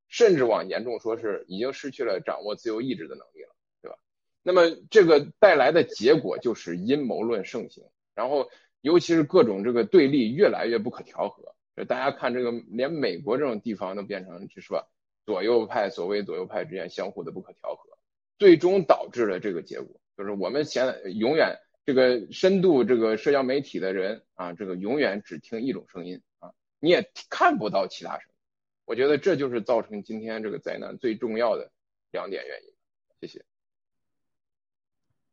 [0.09, 3.55] 甚至往严重说是已经失去了掌握自由意志的能力了，
[4.49, 7.83] 那么这个带来的结果就是阴谋论盛行，
[8.15, 8.49] 然后
[8.81, 11.53] 尤其是各种这个对立越来越不可调和。
[11.87, 14.87] 大家看这个，连美国这种地方都变成就是吧，
[15.27, 17.95] 左右派所谓左右派之间相互的不可调和，
[18.39, 21.55] 最终导致了这个结果，就是我们现在永远。
[21.85, 28.35] 这个深度这个社交媒体的人啊，这个永远只听一种声音啊，你也看不到其他声音。
[28.85, 31.71] 我觉得这就是造成今天这个灾难最重要的
[32.11, 32.69] 两点原因。
[33.21, 33.43] 谢谢。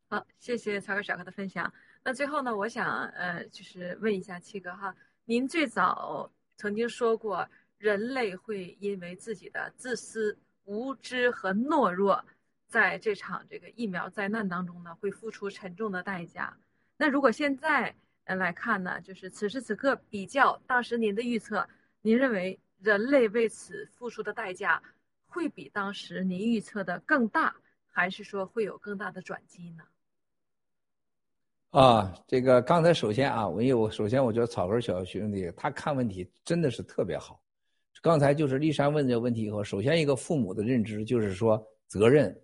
[0.09, 1.73] 好，谢谢曹哥小哥的分享。
[2.05, 4.94] 那最后呢，我想呃，就是问一下七哥哈，
[5.25, 12.25] 您最早曾经说过，人类会因为自己的自私、无知和懦弱。
[12.68, 16.57] 在这场这个疫苗灾难当中呢，会付出沉重的代价。
[16.97, 17.93] 那如果现在
[18.25, 21.68] 呃来看呢，就是此时此刻比较当时您的预测，
[22.02, 24.81] 您认为人类为此付出的代价
[25.26, 27.57] 会比当时您预测的更大，
[27.89, 29.83] 还是说会有更大的转机呢？
[31.70, 37.41] 啊，这个刚才首先啊，我因为我首先我觉得草根小兄弟他看问题真的是特别好。
[38.03, 42.35] 刚才就是丽珊问这个问题以后，首先一个父母的认知就是说责任。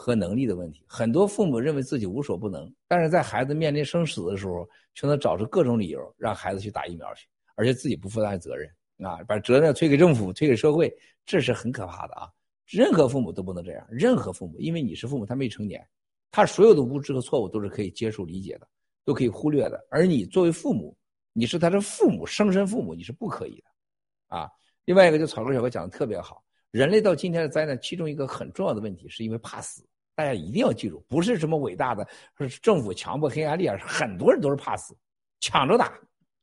[0.00, 7.26] 和能力的问题，很多父母认为自己无所不能，但是在孩子面临生死的时候，却能找出各种理由让孩子去打疫苗去，
[7.56, 8.70] 而且自己不负担责任
[9.04, 12.30] 啊，把责任推给政府，推给社会，这是很可怕的啊！
[12.64, 15.84] 任何父母都不能这样，任何父母，因为你是父母，他没成年，
[16.30, 18.68] 他所有的无知和错误都是可以接受理解的，
[19.04, 20.96] 都可以忽略的，而你作为父母，
[21.32, 24.48] 你是他的父母，生身父母，你是不可以的，啊！
[24.84, 26.42] 另外一个，就草根小哥讲的特别好。
[26.70, 29.82] 人类到今天的灾难，其中一个很重要的问题，是因为怕死。
[30.14, 32.06] 大家一定要记住，不是什么伟大的，
[32.38, 34.96] 是政府强迫黑暗力量，很多人都是怕死，
[35.40, 35.92] 抢着打。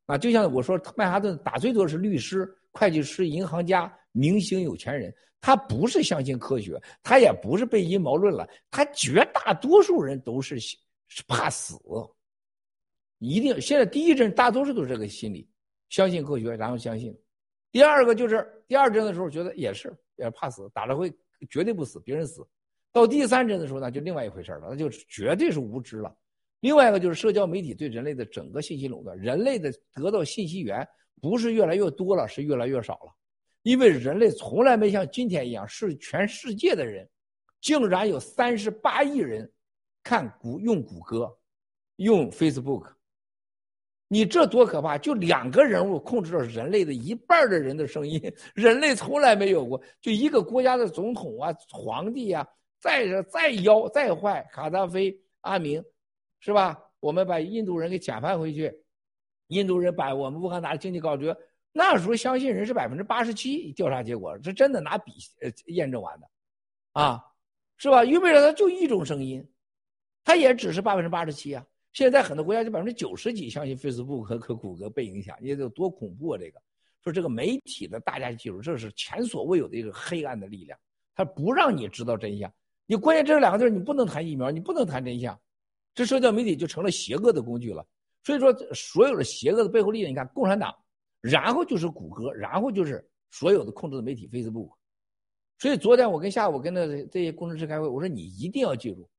[0.05, 5.13] 啊，就像我说，曼哈顿打最多是律师、会计师、银行家、明星、有钱人。
[5.45, 11.77] 他不是相信科学，他也不是被阴谋论了，他绝大多数人都是是怕死。
[13.19, 15.47] 一定，现在第一阵大多数都是这个心理，
[15.89, 17.15] 相信科学，然后相信。
[17.71, 19.95] 第二个就是第二针的时候，觉得也是。
[20.15, 21.13] 也怕死，打了会
[21.47, 22.43] 绝对不死，别人死。
[22.91, 26.11] 到第三针的时候，那就另外一回事了，那就绝对是无知了。
[26.61, 30.87] 另外一个就是社交媒体对人类的整个信息垄断，人类的得到信息源
[31.21, 33.13] 不是越来越多了，是越来越少了。
[33.65, 37.09] 因为人类从来没像今天一样，是全世界的人，
[37.61, 39.51] 竟然有三十八亿人
[40.03, 41.35] 看谷用谷歌，
[41.95, 42.93] 用 Facebook。
[44.07, 44.99] 你这多可怕！
[44.99, 48.21] 就两个人物控制着人类的一半的人的声音，
[48.53, 49.81] 人类从来没有过。
[49.99, 52.47] 就一个国家的总统啊、皇帝呀，
[52.79, 55.83] 再再妖再坏，卡扎菲、阿明，
[56.39, 56.79] 是吧？
[56.99, 58.71] 我们把印度人给遣返回去，
[59.47, 61.35] 印度人把我们乌克兰的经济搞绝，
[61.77, 66.29] 那时候相信人是百分之八十七，调查结果是真的，拿笔呃验证完的，
[66.93, 67.21] 啊，
[67.75, 68.05] 是吧？
[68.05, 69.45] 因为他就一种声音，
[70.23, 71.65] 他也只是百分之八十七啊。
[71.91, 76.37] 现在很多国家就百分之九十几相信 Facebook 和和谷歌被影响，你有多恐怖啊！
[76.37, 76.61] 这个
[77.03, 80.79] 说这个媒体的，大家记住，这是前所未有的一个黑暗的力量，
[81.13, 82.49] 它不让你知道真相。
[82.85, 85.37] 你关键这两个字，你不能谈疫苗，你不能谈真相，
[85.93, 87.85] 这社交媒体就成了邪恶的工具了。
[88.23, 90.73] 所以说，所有的邪恶的背后力量，你看共产党，
[91.25, 94.75] 然后就是谷歌，然后就是所有的控制的媒体 Facebook。
[95.57, 99.09] 所以昨天我跟下午跟那这些工程师开会，我说你一定要记住，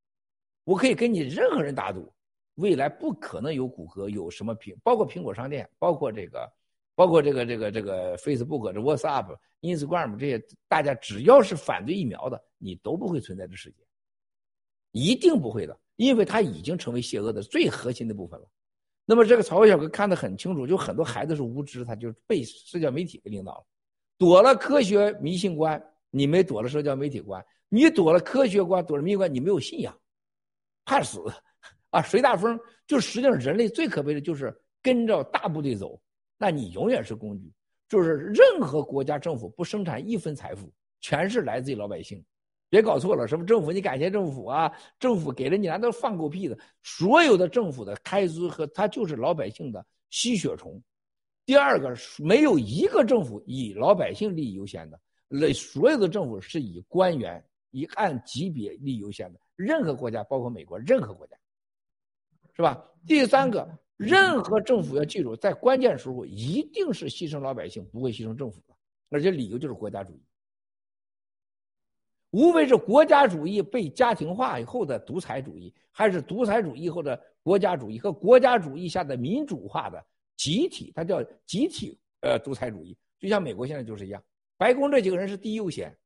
[0.64, 2.12] 我可以跟你任何人打赌。
[2.54, 6.50] 未来不可能有谷歌，有什么苹，包括苹果商店，包括这个，
[6.94, 13.84] 包括这个这个这个 Facebook、这 WhatsApp、Instagram 这些，大家只要是反对疫苗的，你都不会存在这世界，
[14.92, 18.48] 一定不会的，因为它已经成为邪恶的最核心的部分了。
[19.08, 23.64] 那么这个曹小哥看得很清楚，就很多孩子是无知，他就被社交媒体给领导了。
[24.18, 29.96] 躲了科学迷信观，你没躲了社交媒体观，你躲了科学观，躲了迷信观，你没有信仰，
[30.84, 31.22] 怕死
[31.90, 32.02] 啊！
[32.02, 36.00] 随大风，就实际上人类最可悲的就是跟着大部队走，
[36.36, 37.52] 那你永远是工具。
[37.88, 40.68] 就是任何国家政府不生产一分财富，
[41.00, 42.20] 全是来自于老百姓。
[42.68, 44.72] 别搞错了，什么政府你感谢政府啊？
[44.98, 46.58] 政府给了你，那都放狗屁的。
[46.82, 50.82] 所有的政府的开支和它就是老百姓的吸血虫。
[51.44, 59.40] 第二个，没有一个政府以老百姓利益优先的，那所有的政府是以官员以按级别利益优先的。
[59.54, 61.36] 任何国家，包括美国，任何国家，
[62.54, 62.84] 是吧？
[63.06, 63.68] 第三个。
[63.98, 68.74] 任何政府要记住，在关键时候一定是牺牲老百姓，不会牺牲政府的，
[69.08, 70.20] 而且理由就是国家主义，
[72.30, 80.04] 无非是国家主义被家庭化以后的独裁主义，还是独裁主义后的国家主义和国家主义下的民主化的
[80.36, 82.96] 集体，它叫集体呃独裁主义。
[83.18, 84.22] 就像美国现在就是一样，
[84.58, 85.96] 白宫这几个人是第一优先，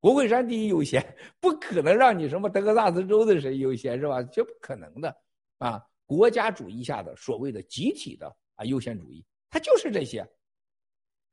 [0.00, 1.04] 国会山第一优先，
[1.40, 4.22] 不可能让你什么德克萨斯州的谁优先是吧？
[4.22, 5.14] 这不可能的
[5.58, 5.80] 啊。
[6.06, 10.26] 国家主义下的所谓的集体的啊优先主义，它就是这些。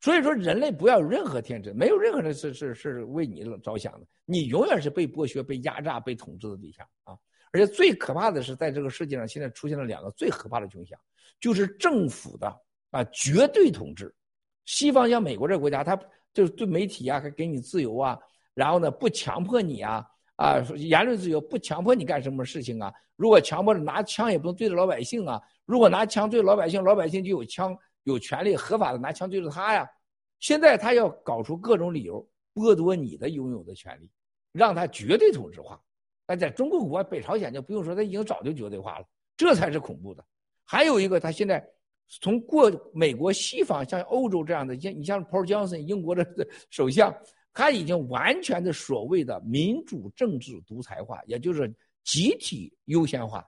[0.03, 7.15] 所以说，人类不要有任何天真，没有任何人是是是为你着想的，你永远是被剥削、被压榨、被统治的对象啊！
[7.53, 10.99] 而且最可怕的是，在这个世界上现在出现了两个最可怕的倾向，
[11.39, 12.53] 就是政府的
[12.91, 14.13] 啊绝对统治。
[14.65, 15.97] 西方像美国这个国家，它
[16.33, 18.19] 就是对媒体啊，还给你自由啊，
[18.53, 20.05] 然后呢不强迫你啊。
[20.35, 22.91] 啊，言论自由不强迫你干什么事情啊？
[23.15, 25.39] 如果强迫拿枪，也不能对着老百姓啊。
[25.63, 27.73] 如果拿枪对老百姓，老百姓就有枪
[28.03, 29.89] 有权利合法的拿枪对着他呀。
[30.39, 34.09] 现在他要搞出各种理由剥夺你的拥有的权利，
[34.51, 35.81] 让他绝对统治化。
[36.27, 39.05] 那在中国国外、北朝鲜就不用说，他已经早就绝对化了，
[39.37, 40.23] 这才是恐怖的。
[40.63, 41.65] 还有一个，他现在
[42.07, 46.25] 从过美国西方，像欧洲这样的，像你像 Paul Johnson 英国的
[46.69, 47.13] 首相。
[47.55, 51.71] 他已经完全的所谓的民主政治独裁化，也就是
[52.03, 53.47] 集体优先化。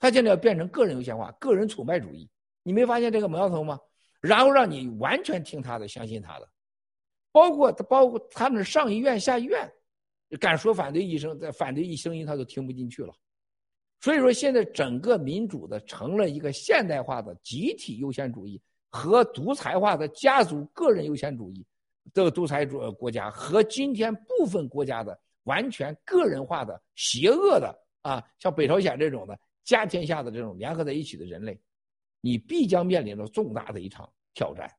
[0.00, 2.28] 他现在要变成个人优先化、个人崇拜主义。
[2.64, 3.78] 你没发现这个苗头吗？
[4.26, 6.48] 然后让你完全听他的、相信他的，
[7.30, 9.70] 包括他，包括他们上医院、下医院，
[10.40, 13.14] 敢说反对医生，在反对一声音他都听不进去了。
[14.00, 21.66] 所以说，现在整个民主的成了一个现代化的集体优先主义和独裁化的家族个人优先主义。
[22.12, 31.58] 这个独裁主国家和今天部分国家的完全个人化的邪恶的啊，像北朝鲜这种的家天下的这种联合在一起的人类，
[32.24, 34.74] 你必将面临着重大的一场挑战。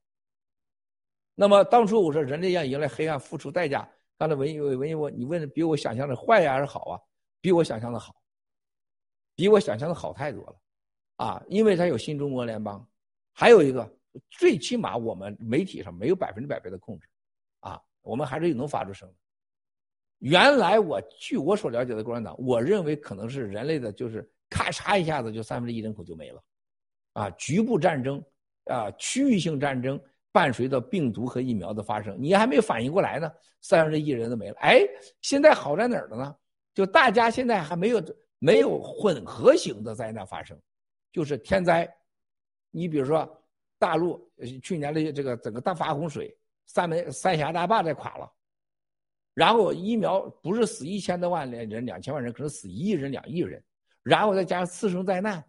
[1.36, 3.88] 那么当初我说人类要迎来黑暗，付出代价。
[4.18, 7.00] 刚才文艺文艺我你问的比我想象的坏呀还是好啊？
[7.42, 8.16] 比我想象的好，
[9.36, 10.56] 比我想象的好太多了，
[11.18, 12.84] 啊，因为它有新中国联邦，
[13.32, 13.88] 还有一个
[14.32, 17.08] 最起码我们媒体上没有百分之百的控制。
[17.60, 19.08] 啊，我们还是能发出声。
[20.18, 26.44] 原来我据我所了解的共产党，我认为可能是人类的，就是咔嚓一下子就三分之一人口就没了，
[27.16, 28.24] 啊，局部战争，
[28.66, 30.00] 啊，区域性战争
[30.32, 34.56] 伴随着病毒和疫苗的发生，你还没反应过来呢，三分之一人都没了。
[34.60, 34.82] 哎，
[35.22, 36.36] 现在好在哪儿了呢？
[36.74, 38.04] 就大家现在还没有
[38.38, 40.56] 没有混合型的灾难发生，
[41.12, 41.92] 就是天灾。
[42.70, 43.28] 你比如说
[43.80, 46.38] 大陆去年的这个整个大发洪水。
[46.68, 48.28] 三门三峡大坝在垮了，
[49.36, 53.64] 然后疫苗不是死一千多万人、两千万人，可能死一亿人、两亿人，
[54.02, 55.46] 然后再加上次生灾难，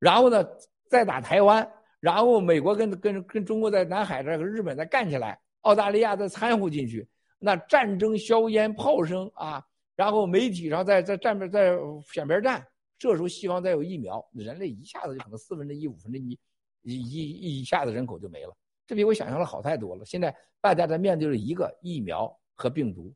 [0.00, 0.44] 然后呢
[0.88, 1.68] 再打台湾，
[2.00, 7.06] 然后美国跟跟跟中国在南海这个日本再干起来，澳大利亚再掺和进去，
[7.38, 11.76] 那战争硝烟炮声啊，然后媒体上在在站边在
[12.12, 12.66] 选边站，
[12.98, 16.38] 这时候西方再有疫苗，人类一下子就可能四分之一、五分之一
[16.82, 18.56] 一一一下子人口就没了。
[18.86, 20.04] 这比我想象的好太多了。
[20.04, 23.12] 现在大家在面对着一个疫苗和病毒，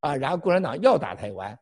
[0.00, 1.56] 啊，然后共产党要打台湾，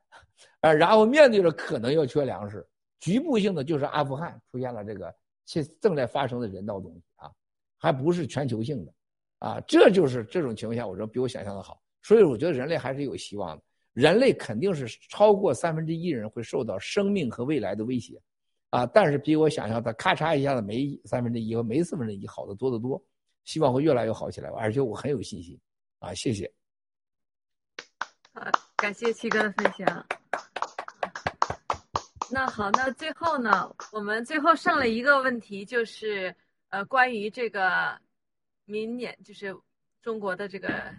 [0.60, 2.66] 啊，然后面对着可能要缺粮食，
[3.00, 5.14] 局部性的就是阿富汗出现了这个
[5.46, 7.30] 现正在发生的人道东西啊，
[7.78, 8.94] 还不是全球性的，
[9.38, 11.80] 啊，这就是这种情况下，我说比我想象的好。
[12.02, 18.20] 所以我觉得人类还是有希望的，人类肯定是超过三分之一人会受到生命和未来的威胁，
[18.70, 23.02] 啊，但是比我想象的咔嚓一下子没三分之一和没四分之一好的多得多。
[23.44, 25.60] 希望会越来越好起来，而且我很有信心，
[25.98, 26.50] 啊，谢谢。
[28.32, 30.06] 好，感谢七哥的分享。
[32.30, 36.34] 那好，那最后呢，我们最后剩了一个问题，就是
[36.70, 38.00] 呃，关于这个
[38.64, 39.56] 明年，就是
[40.02, 40.94] 中国的这个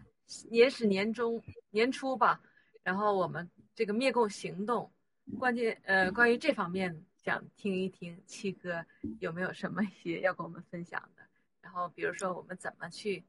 [0.50, 2.42] 年始年中年初吧，
[2.84, 4.92] 然后我们这个灭共行动，
[5.40, 8.86] 关键呃，关于这方面想听一听七哥
[9.20, 11.24] 有没有什么一些要跟我们分享的。
[11.62, 13.26] 然后，比如说我们怎么去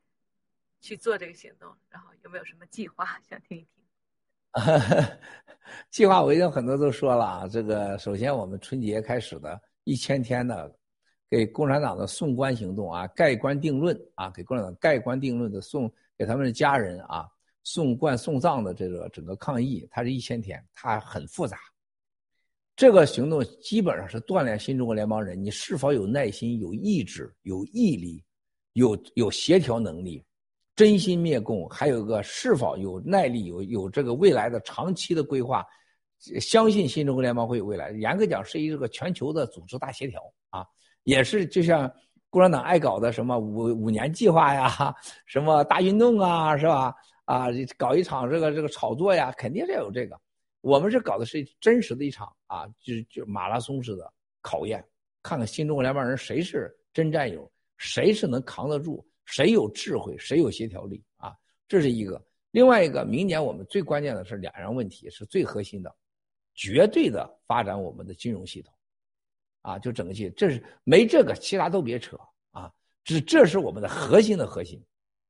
[0.81, 1.75] 去做这个行动？
[1.89, 3.19] 然后有没有什么计划？
[3.29, 3.86] 想听一听。
[5.91, 10.75] 计划我已经很多都说了啊，这个首先我们春节开始的一千天的
[11.29, 17.27] 给共产党的送官行动啊，盖棺定论啊，给共产党盖棺定论的送给他们的家人啊
[17.65, 21.59] 送棺送葬的这个整个抗议，它是一千天，它很复杂。
[22.77, 28.23] 这个行动基本上是锻炼新中国联邦人，你是否有耐心、有意志、有毅力、
[28.75, 30.25] 有有协调能力。
[30.77, 35.65] 真心灭共，还有个是否有耐力，有有这个未来的长期的规划，
[36.39, 37.91] 相信新中国联邦会有未来。
[37.93, 40.67] 严格讲，是一个全球的组织大协调啊，
[41.05, 41.91] 也是就像
[42.29, 46.95] 共产党爱搞的什么 五五年计划呀，什么大运动啊，是吧？
[47.25, 47.47] 啊，
[47.79, 50.15] 搞一场这个这个炒作呀，肯定是要有这个。
[50.61, 54.85] 我们是搞的是真实的一场啊，就就马拉松式的考验，
[55.23, 59.03] 看看新中国联邦人谁是真战友，谁是能扛得住。
[59.27, 61.35] 谁有智慧，谁有协调力啊？
[61.69, 62.25] 这是一个。
[62.53, 65.95] 另外一个，明年我们最关键的是两样问题，是最核心的，
[66.55, 68.73] 绝对的发展我们的金融系统，
[69.61, 72.19] 啊，就整个系，这是没这个，其他都别扯
[72.53, 72.73] 啊。
[73.05, 74.83] 这这是我们的核心的核心，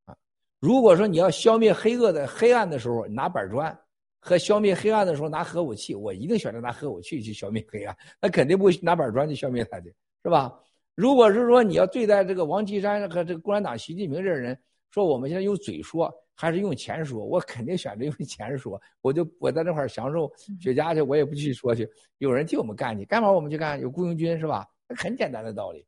[0.04, 0.16] 啊。
[0.60, 3.76] 如果说你要消灭黑恶的黑暗的时候拿板砖，
[4.20, 9.90] 和消灭黑暗的时候拿核武器，我一定选择拿核武器去消灭黑暗，那肯定不会拿板砖去消灭他的，
[10.22, 10.60] 是吧？
[10.96, 14.58] 如果是说你要对待这个王岐山和这个共产党习近平这人，
[14.90, 18.80] 说我们现在用嘴说还是用钱说，我肯定选择用钱说。
[19.02, 21.86] 我就我在那块儿享受雪茄去，我也不去说去。
[22.16, 23.78] 有人替我们干去，干嘛我们去干？
[23.78, 24.66] 有雇佣军是吧？
[24.96, 25.86] 很简单的道理。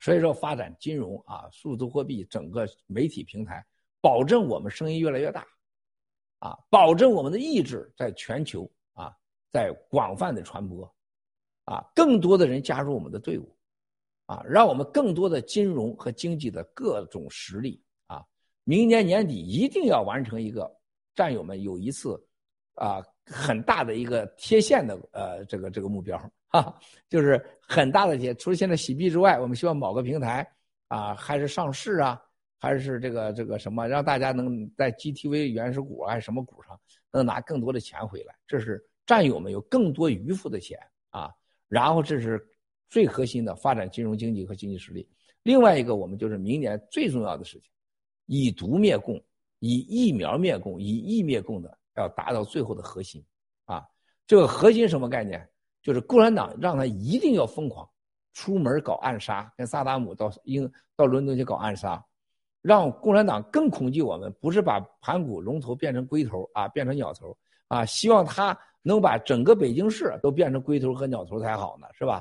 [0.00, 3.62] 所以说，发展金融啊，数字货币，整个媒体平台，
[4.00, 5.46] 保证我们声音越来越大，
[6.38, 9.12] 啊，保证我们的意志在全球啊，
[9.50, 10.90] 在广泛的传播，
[11.64, 13.54] 啊，更多的人加入我们的队伍。
[14.28, 18.22] 啊，让我们更多的金融和经济的各种实力啊，
[18.64, 20.70] 明年年底一定要完成一个
[21.14, 22.22] 战友们有一次
[22.74, 28.34] 啊很大的一个贴现的呃这个这个目标哈，就是很大的贴。
[28.34, 30.46] 除了现在洗币之外，我们希望某个平台
[30.88, 32.22] 啊，还是上市啊，
[32.58, 36.78] 还是这个这个什么，让大家能在 GTV 原始股还是什么股上
[37.10, 41.32] 能拿更多的钱回来，这是战友们有更多余富的钱啊，
[41.66, 42.46] 然后这是。
[42.88, 45.08] 最核心的发展金融经济和经济实力，
[45.42, 47.70] 另外一个我们就是明年最重要的事情，
[48.26, 49.22] 以毒灭共，
[49.58, 53.24] 以疫苗灭共，以疫灭共的要达到最后的核心，
[53.64, 53.86] 啊，
[54.26, 55.48] 这个核心什么概念？
[55.80, 57.88] 就是共产党让他一定要疯狂，
[58.34, 62.04] 出门搞暗杀，跟萨达姆到英到伦敦去搞暗杀，
[62.60, 67.34] 让共产党更恐惧我们，不是把盘古龙头变成龟头啊，变成鸟头
[67.68, 72.20] 啊，希望他能把整个北京市都变成龟头和鸟头才好呢，是吧？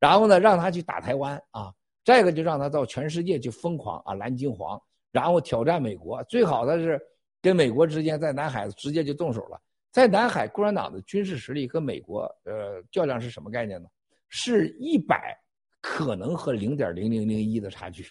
[0.00, 6.22] 然后呢，让他去打台湾啊，这个就让他到全世界去疯狂啊，蓝金黄，然后挑战美国。
[6.24, 7.00] 最好的是
[7.42, 9.60] 跟美国之间在南海直接就动手了。
[9.90, 13.88] 在南海，共产党的军事实力和美国呃较量是什么概念呢？
[14.28, 15.36] 是一百
[15.80, 18.08] 可能和零点零零零一的差距，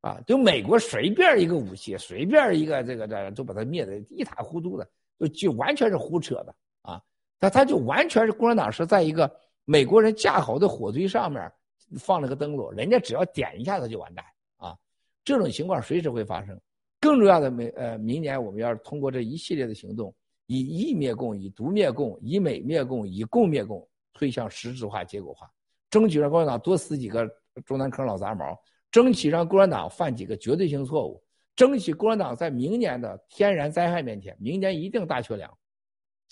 [0.00, 7.02] 啊，就美国随便一个武器，随便一个这个这，就把它灭的一塌糊涂的，就就完全是胡扯的啊。
[7.40, 9.28] 他他就完全是共产党是在一个。
[9.64, 11.50] 美国人架好的火堆上面
[11.98, 14.24] 放了个灯笼，人家只要点一下子就完蛋
[14.56, 14.76] 啊！
[15.24, 16.58] 这种情况随时会发生。
[17.00, 20.14] 更重要的，明呃，明年我们要通过这一系列的行动，
[20.46, 25.50] 以疫灭共，以毒灭共，以美灭共，以共灭共，推向实质化、结果化，
[25.90, 27.30] 争取让共产党多死几个
[27.66, 28.58] 中南坑老杂毛，
[28.90, 31.22] 争取让共产党犯几个绝对性错误，
[31.54, 35.54] 争取共产党在明年的天然灾害面前，明年一定大缺粮，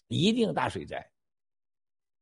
[0.08, 1.06] 一定大水灾。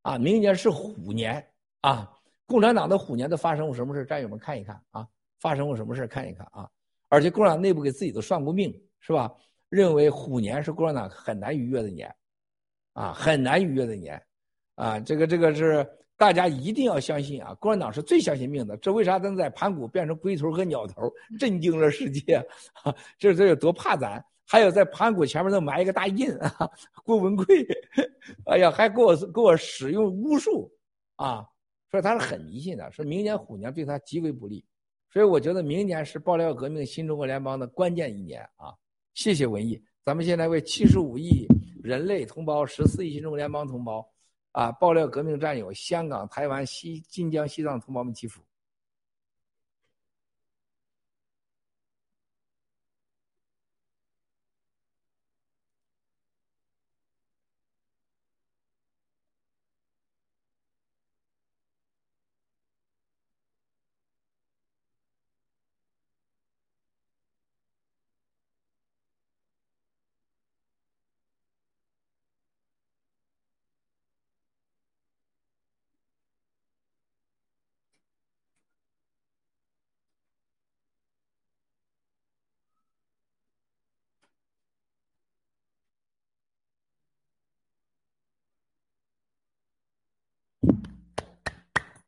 [0.03, 1.45] 啊，明年是虎年
[1.83, 2.11] 啊！
[2.47, 4.05] 共产党的虎年都发生过什么事？
[4.05, 5.07] 战友们看一看啊，
[5.39, 6.07] 发生过什么事？
[6.07, 6.69] 看一看啊！
[7.09, 9.33] 而且共产党内部给自己都算过命，是吧？
[9.69, 12.13] 认为虎年是共产党很难逾越的年，
[12.95, 14.21] 啊，很难逾越的年，
[14.75, 17.55] 啊，这个这个是大家一定要相信啊！
[17.61, 22.45] 共产党是最相信命的，这为啥能在盘古变成龟头和鸟头，震惊了世界？
[23.17, 24.25] 这这有多怕咱？
[24.51, 26.69] 还有在盘古前面都埋一个大印啊，
[27.05, 27.65] 郭文贵，
[28.47, 30.69] 哎呀，还给我给我使用巫术，
[31.15, 31.47] 啊，
[31.89, 34.65] 说他是很迷信的，说明年虎年对他极为不利，
[35.13, 38.75] 所以我觉得明年是爆料革命新中国联邦的关键一年啊！
[39.15, 41.47] 谢谢文艺，咱们现在为七十五亿
[41.81, 44.05] 人类同胞、十四亿新中国联邦同胞，
[44.51, 48.43] 啊，爆料革命战友、香港、台湾、西晋江、西藏同胞们祈福。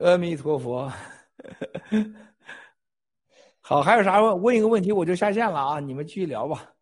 [0.02, 0.92] 阿弥陀佛。
[3.60, 4.42] 好，还有啥问？
[4.42, 5.81] 问一个问题我就下线了啊！
[5.81, 6.72] 你们继续聊吧。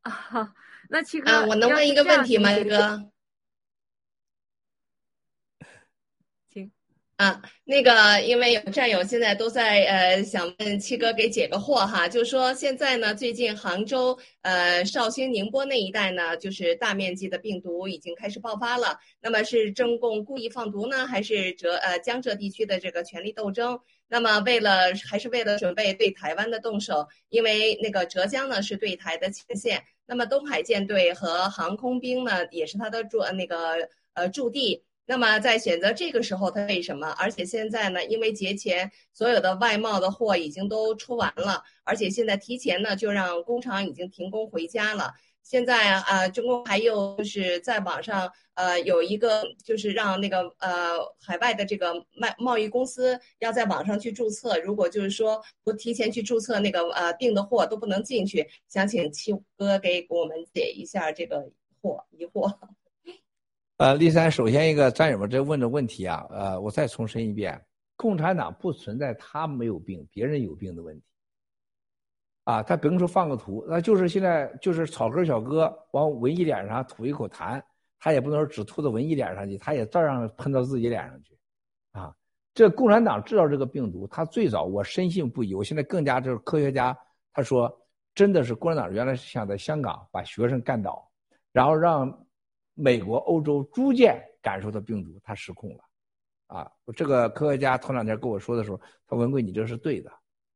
[0.00, 0.54] 啊，
[0.88, 3.10] 那七哥，啊，我能问一个问题吗，七哥？
[7.16, 18.98] 啊，那个，因为有战友现在都在呃，想问七哥给解个惑哈，就是说现在呢，最近杭州、呃绍兴、宁波那一带呢，就是大面积的病毒已经开始爆发了。
[19.22, 23.80] 那么是中共故意放毒呢，还是浙呃江浙地区的这个权力斗争？
[24.08, 27.08] 那么为了还是为了准备对台湾的动手？
[27.30, 34.82] 因为那个浙江呢是对台的前线，那么东海舰队和航空兵呢也是他的驻那个呃驻地。
[35.08, 37.08] 那么在选择这个时候，他为什么？
[37.12, 45.14] 而且现在呢，因为节前所有的外贸的货已经都出完了，而且现在提前呢就让工厂已经停工回家了。
[45.44, 58.44] 现在啊，中国还有就是在网上呃有一个就是让那个呃海外的这个卖贸易公司要在网上去注册，如果就是说不提前去注册，那个呃订的货都不能进去。
[58.66, 61.48] 想请七哥给我们解一下这个
[61.80, 62.52] 惑疑惑。
[63.78, 67.62] 呃，立三，首先一个战友们这问的问题啊，呃，我再重申一遍，
[67.94, 71.04] 共产党不存在他没有病，别人有病的问题。
[72.44, 77.62] 啊，他比如说放个图，那就是现在就是草根小哥往文艺脸上吐一口痰，
[77.98, 81.38] 他也不能说只吐到文艺脸上去，他也照样喷到自己脸上去。
[81.92, 82.14] 啊，
[82.54, 86.96] 这共产党制造这个病毒，他最早我深信不疑，我现在更加就是科学家
[87.30, 87.70] 他说，
[88.14, 91.06] 真的是共产党原来是想在香港把学生干倒，
[91.52, 92.25] 然后让。
[92.78, 95.84] 美国、欧洲逐渐感受到病毒，它失控了，
[96.48, 100.12] 啊，这个科学家头两天跟我说的时候，他文贵，你这是对的，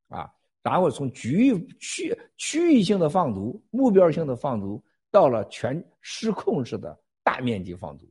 [0.08, 0.30] 啊，
[0.62, 8.06] 然后从局域区区域性的放毒、目标性的放毒，到了全失控式的大面积放毒，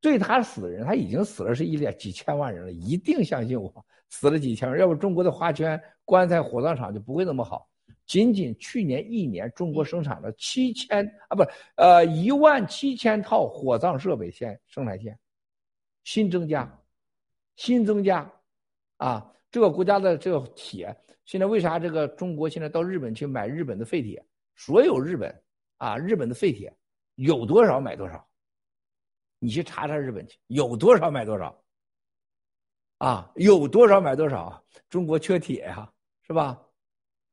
[0.00, 7.67] 对他死的人，他已经死了是一两几千万人了，一定相信我，死了几千万，要不中国的花圈、棺材、火葬场就不会那么好。
[8.08, 11.44] 仅仅去年一年，中国生产了七千啊，不，
[11.76, 15.16] 呃，一万七千套火葬设备线生产线，
[16.04, 16.82] 新增加，
[17.56, 18.28] 新增加，
[18.96, 20.96] 啊，这个国家的这个铁，
[21.26, 24.24] 现在为啥这个中国现在到日本去买日本的废铁？
[24.56, 25.42] 所有日本
[25.76, 26.74] 啊，日本的废铁
[27.16, 28.26] 有多少买多少，
[29.38, 31.62] 你去查查日本去，有多少买多少，
[32.96, 34.64] 啊，有多少买多少？
[34.88, 36.58] 中国缺铁呀，是吧？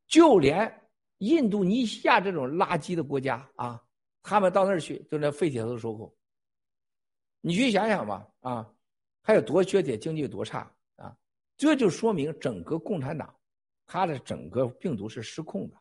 [0.08, 0.72] 就连
[1.20, 3.82] 印度尼西亚这种垃圾的国家啊，
[4.22, 6.16] 他们到那儿去，就那废铁都收购。
[7.42, 8.74] 你去想想吧，啊，
[9.22, 11.16] 还有多缺铁，经济有多差啊？
[11.58, 13.34] 这就说明整个共产党，
[13.88, 15.76] 它的整个病毒是失控的。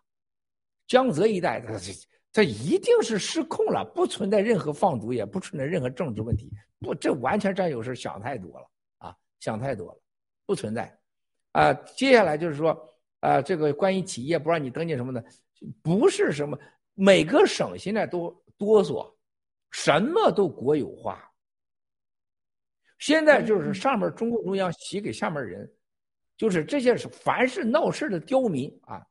[0.87, 1.93] 江浙一带，它这
[2.33, 6.51] 这一定是失控了，不存在任何放毒，也不存在任何政治问题。
[6.81, 10.01] 不，这完全占有是想太多了啊，想太多了，
[10.47, 10.99] 不存在。
[11.53, 12.91] 啊，接下来就是说。
[13.25, 15.25] 啊，这个关于企业不让你登记什么的，
[15.83, 16.59] 不是什么
[16.93, 19.11] 每个省现在都哆嗦，
[19.71, 21.27] 什么都国有化。
[22.99, 25.73] 现在就是上面中共中央写给下面人，
[26.37, 29.03] 就是这些是凡是闹事的刁民啊，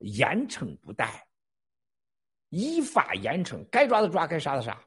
[0.00, 1.26] 严惩不贷，
[2.50, 4.78] 依法严惩，该抓的抓，该杀的杀。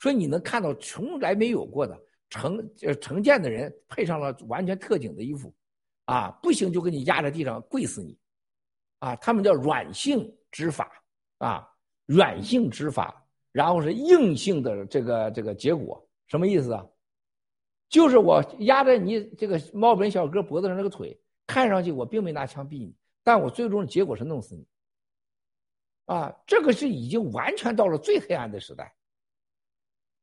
[0.00, 1.96] 所以你能看到从来没有过的
[2.28, 5.54] 成呃成建的人配上了完全特警的衣服，
[6.06, 8.18] 啊，不行就给你压在地上跪死你。
[9.02, 10.88] 啊，他们叫软性执法，
[11.38, 11.68] 啊，
[12.06, 16.86] 软性执法，然后是硬性的这个这个结果，什么意思啊？
[17.88, 24.64] 就是我压在你这个猫本小哥脖子上那个腿，看上去我并没拿枪毙你，但我最终的结果是弄死你。
[26.06, 28.94] 啊，这个是已经完全到了最黑暗的时代。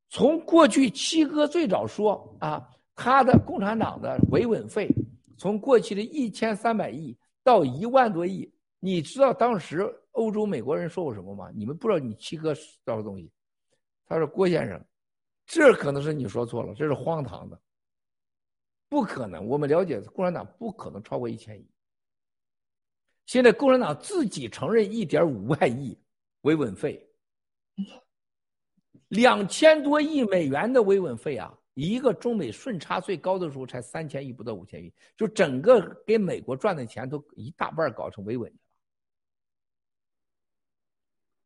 [0.09, 4.89] 从过去七哥最早说啊，他的共产党的维稳费，
[5.37, 8.49] 从过去的一千三百亿到一万多亿。
[8.79, 11.51] 你知道当时欧洲美国人说过什么吗？
[11.53, 13.31] 你们不知道，你七哥知道东西。
[14.05, 14.83] 他说：“郭先生，
[15.45, 17.61] 这可能是你说错了，这是荒唐的，
[18.87, 19.45] 不可能。
[19.45, 21.69] 我们了解共产党不可能超过一千亿。
[23.25, 25.95] 现在共产党自己承认一点五万亿
[26.41, 27.07] 维稳费，
[29.09, 31.53] 两千多亿美元的维稳费啊！
[31.75, 38.51] 一个中美顺差最高的时候才三千亿不到五千亿，就整个给美国赚的钱都一大半搞成维稳。”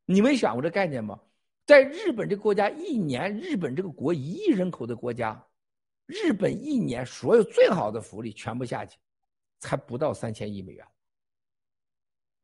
[0.05, 1.19] 你没想过这概念吗？
[1.65, 5.41] 在日本这个国家，一年日本这个国一亿人口的国家，
[6.05, 8.97] 日本一年所有最好的福利全部下去，
[9.59, 10.85] 才不到三千亿美元，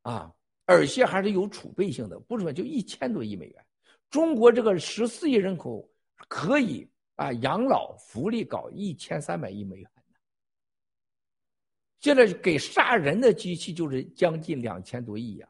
[0.03, 3.65] 啊，而且还是有储备性的，不是说就一千多亿美元。
[4.09, 5.85] 中国这个十四亿人口
[6.29, 9.91] 可以啊养老福利搞一千三百亿美元，
[11.99, 15.49] 现在给杀人的机器就是将近两千多亿呀，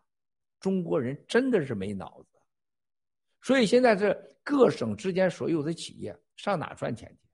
[0.60, 2.38] 中国人真的是没脑子，
[3.42, 4.14] 所以现在这
[4.44, 7.30] 各省之间所有的企业上哪赚钱去？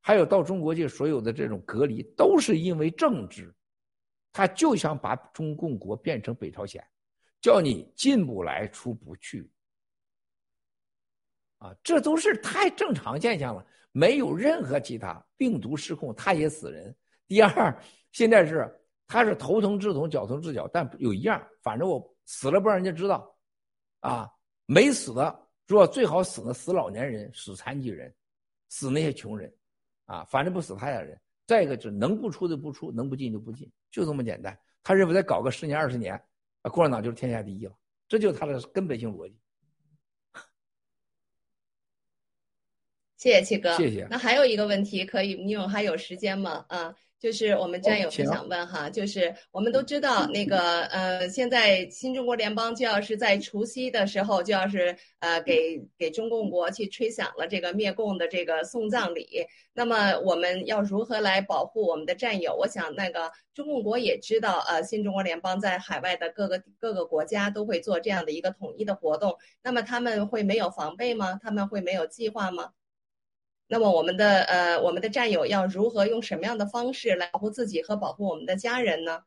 [0.00, 3.54] 还有到中国去所有的这种隔离，都是因为政治，
[4.32, 6.82] 他就想把中共国变成北朝鲜，
[7.40, 9.50] 叫你进不来出不去。
[11.58, 16.96] 啊，这都是太正常现象了，没有任何其他病毒失控，他也死人。
[17.26, 17.82] 第二，
[18.12, 18.72] 现在是
[19.06, 23.34] 他是头疼治头，脚疼治脚，但有一样，反正我死了不让人家知道，
[24.00, 24.30] 啊，
[24.66, 28.14] 没死的说最好死的，死老年人，死残疾人，
[28.68, 29.50] 死那些穷人，
[30.04, 31.18] 啊，反正不死他家人。
[31.46, 34.56] 再一个就是能不出的不出，能不进就不进，就这么简单。
[34.82, 36.14] 他认为再搞个十年二十年，
[36.60, 37.74] 啊，共产党就是天下第一了，
[38.06, 39.34] 这就是他的根本性逻辑。
[43.16, 44.06] 谢谢七哥，谢谢。
[44.10, 46.66] 那还有一个问题，可以，你有还有时间吗？
[46.68, 62.54] 啊，就是我们战友是想问哈，就是我们都知道那个呃，现在新中国联邦就要是在除夕的时候就要是呃给给中共国去吹响了这个灭共的这个送葬礼，那么我们要如何来保护我们的战友？
[62.54, 71.38] 我想那个中共国也知道，呃，新中国联邦在海外的各个各个国家都会做这样的一个统一的活动，那么他们会没有防备吗？
[71.42, 72.70] 他们会没有计划吗？
[73.68, 79.20] 那么我们的呃，我们的战友要如何用什么样的方式来保护自己和保护我们的家人呢？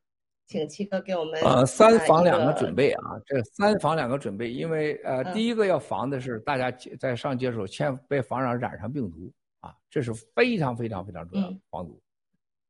[0.47, 12.01] 请七哥给我们呃三防两个准备啊，这三防两个准备，因为呃第一个要防的是大家在上街的时候千万别防上染上病毒啊，这是非常非常非常重要的防毒。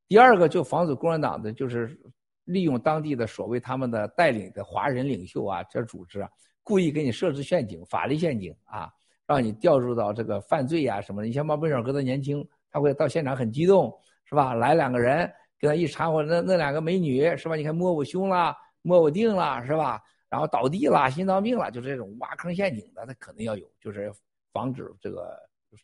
[0.07, 1.97] 第二个就防止共产党的就是
[2.43, 6.29] 利用当地的所谓他们的带领的华人领袖啊，这组织啊，
[6.61, 8.91] 故意给你设置陷阱，法律陷阱啊。
[9.31, 11.27] 让你掉入到这个犯罪呀什么的。
[11.27, 13.95] 你像毛本小哥他年轻，他会到现场很激动，
[14.25, 14.53] 是吧？
[14.53, 17.55] 来两个人跟他一掺和，那那两个美女是吧？
[17.55, 20.01] 你看摸我胸了，摸我腚了，是吧？
[20.29, 24.11] 然后倒地了，心脏病了，就是这种挖坑陷阱的，他肯定要有，就是
[24.53, 25.37] 防止这个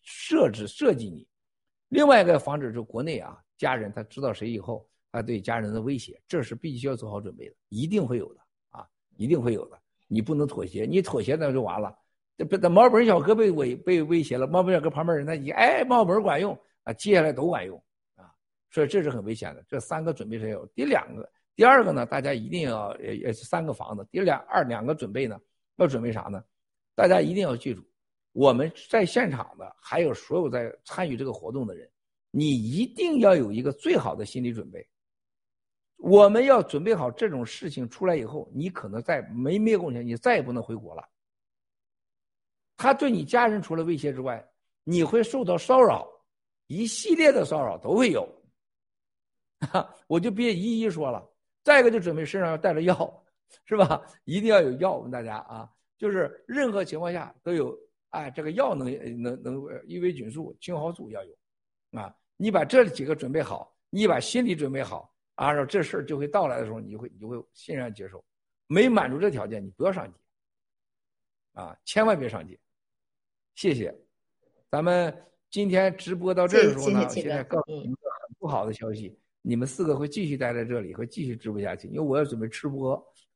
[0.03, 1.27] 设置设计你。
[1.90, 9.77] 另外一个防止就国内啊，家人他知道谁以后，他对家人的威胁，这是必须要做好准备的，一定会有的啊，一定会有的。
[10.08, 11.93] 你不能妥协，你妥协那就完了。
[12.38, 14.45] 这不，这毛本小哥被威被威胁了。
[14.45, 17.75] 毛本小哥旁边人呢一哎，毛本管用啊，接下来都管用
[18.16, 18.32] 啊，
[18.69, 19.66] 所以这是很危险的。
[19.67, 20.66] 这三个准备是有。
[20.67, 24.07] 第两个，第二个呢，大家一定要也也是三个房子。
[24.11, 25.40] 第两二两个准备呢，
[25.77, 26.43] 要准备啥呢？
[26.93, 27.83] 大家一定要记住，
[28.33, 31.90] 我们在现场的还有所有在参与这个活动的人，
[32.30, 34.88] 你一定要有一个最好的心理准备。
[35.98, 41.03] 我们要准备好这种事情出来以后，你可能在没灭共前，你再也不能回国了。
[42.77, 44.47] 他对你家人除了威胁之外，
[44.83, 46.07] 你会受到骚扰，
[46.67, 48.25] 一系列的骚扰都会有。
[50.07, 51.27] 我就别一一说了。
[51.64, 53.25] 再一个就准备身上要带着药，
[53.65, 54.01] 是吧？
[54.23, 57.77] 一定要有药，我问大家啊，就是任何情况下都有。
[58.11, 58.89] 哎，这个药能
[59.22, 61.35] 能能伊维菌素、青蒿素要有，
[61.99, 68.23] 啊，你把这几个准备好，你把心理准备好，按照这事儿就会到来的时候，你就会你就会欣然接受。
[68.67, 70.17] 没满足这条件，你不要上街，
[71.51, 72.57] 啊，千万别上街。
[73.57, 73.91] 谢谢，
[74.69, 75.11] 咱们
[75.49, 83.03] 今天直播到这儿的时候呢，现在告诉你们一个很不好的消息，你们四个会继续待在这里，会继续直播下去，因为我要准备吃播。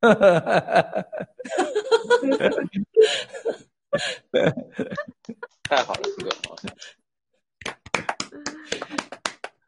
[5.64, 6.30] 太好了，四 哥，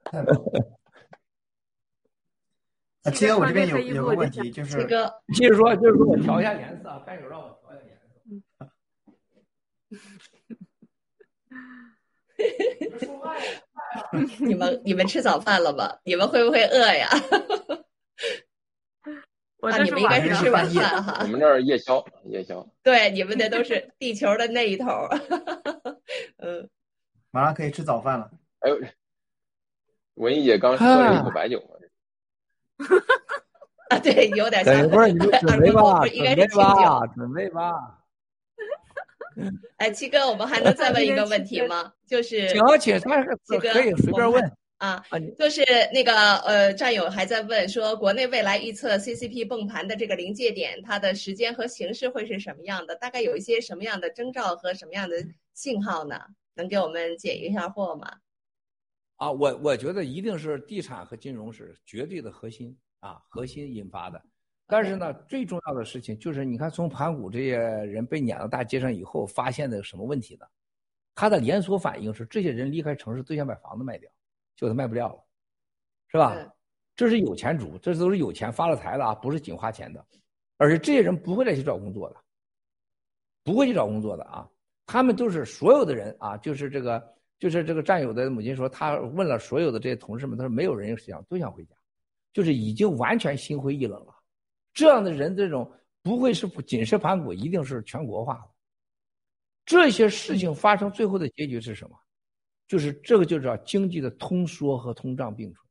[0.05, 0.79] 太棒了。
[3.03, 8.71] 啊，七哥，我这边有有个问题，就是七哥，接着说，就是说我调一下颜色啊，干手让我调一下颜色。
[14.41, 15.97] 你们你们吃早饭了吗？
[16.05, 17.09] 你们会不会饿呀？
[19.61, 21.19] 啊，你们应该是吃晚饭哈。
[21.23, 22.67] 我们这儿夜宵，夜宵。
[22.83, 24.87] 对，你们那都是地球的那一头。
[26.39, 26.69] 嗯，
[27.31, 28.31] 马上可以吃早饭了。
[28.61, 28.79] 哎呦，
[30.15, 31.59] 文艺姐刚喝了一口白酒
[33.89, 34.87] 啊，对，有点像。
[34.91, 38.04] 不是你们准备吧，准备吧，准备吧。
[39.77, 41.93] 哎，七哥，我们还能再问一个问题吗？
[42.07, 45.03] 就是请请，七哥可以随便问啊。
[45.39, 52.95] 就是那个呃，战友还在问说，国内未来预测 CCP 崩盘的这个临界点，它的时间和形式会是什么样的？
[52.97, 55.17] 大概有一些什么样的征兆和什么样的
[55.55, 56.21] 信号呢？
[56.57, 58.19] 能给我们解一下惑吗？
[59.17, 64.21] 啊，我我觉得一定是地产和金融是绝对的核心啊，核心引发的。
[64.67, 70.47] 但是呢，最重要的事情就是，你看，从盘古这些人被撵到大街上以后，发现的什么问题呢？
[71.15, 74.11] 他的连锁反应是，这些人离开城市都想把房子卖掉，
[74.57, 75.25] 就他卖不掉了，
[76.09, 76.37] 是吧？
[76.97, 80.05] 这是有钱主，这都是有钱发了财的啊，不是仅花钱的，
[80.57, 82.17] 而且这些人不会再去找工作的，
[83.43, 84.49] 不会去找工作的啊，
[84.87, 91.75] 他们都是所有的人啊，就是这个，就是这个战友的母亲说，他问了所有的这些同事们，他说没有人想都想回家，
[92.33, 94.14] 就是已经完全心灰意冷了。
[94.75, 95.73] 这样的人，这种
[96.03, 98.51] 不会是锦市盘古，一定是全国化的。
[99.65, 101.97] 这些事情发生，最后的结局是什么？
[102.67, 105.67] 就是这个就叫经济的通缩和通胀并存。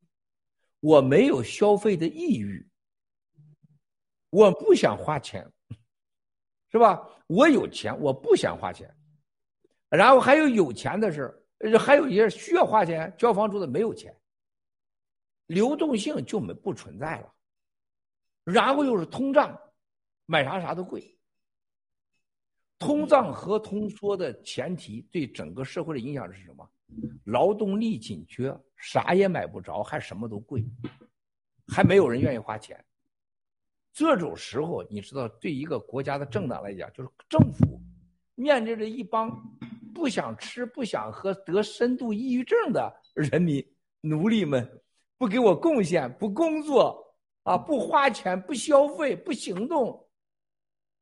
[0.79, 2.67] 我没有消费的意欲，
[4.29, 5.47] 我不想花钱，
[6.71, 7.07] 是吧？
[7.27, 8.91] 我有钱，我不想花钱。
[9.89, 11.31] 然后还有有钱的是，
[11.77, 14.15] 还有一些需要花钱交房租的没有钱，
[15.47, 17.33] 流动性就没不存在了。
[18.43, 19.57] 然后又是通胀，
[20.25, 21.17] 买啥啥都贵。
[22.79, 26.69] 通胀和通缩的前提对整个社会的影响是什么？
[27.23, 30.63] 劳动力紧缺，啥也买不着，还什么都贵，
[31.67, 32.83] 还没有人愿意花钱。
[33.93, 37.81] 这种时候，你知道，对一个国家的政党来讲，就是政府
[38.35, 39.31] 面对着一帮
[39.93, 43.65] 不想吃、不想喝、得深度抑郁症的人民
[44.01, 44.81] 奴隶们，
[45.17, 47.12] 不给我贡献，不工作，
[47.43, 50.09] 啊，不花钱，不消费，不行动，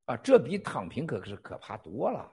[0.05, 2.31] 啊，这比躺平可是可怕多了，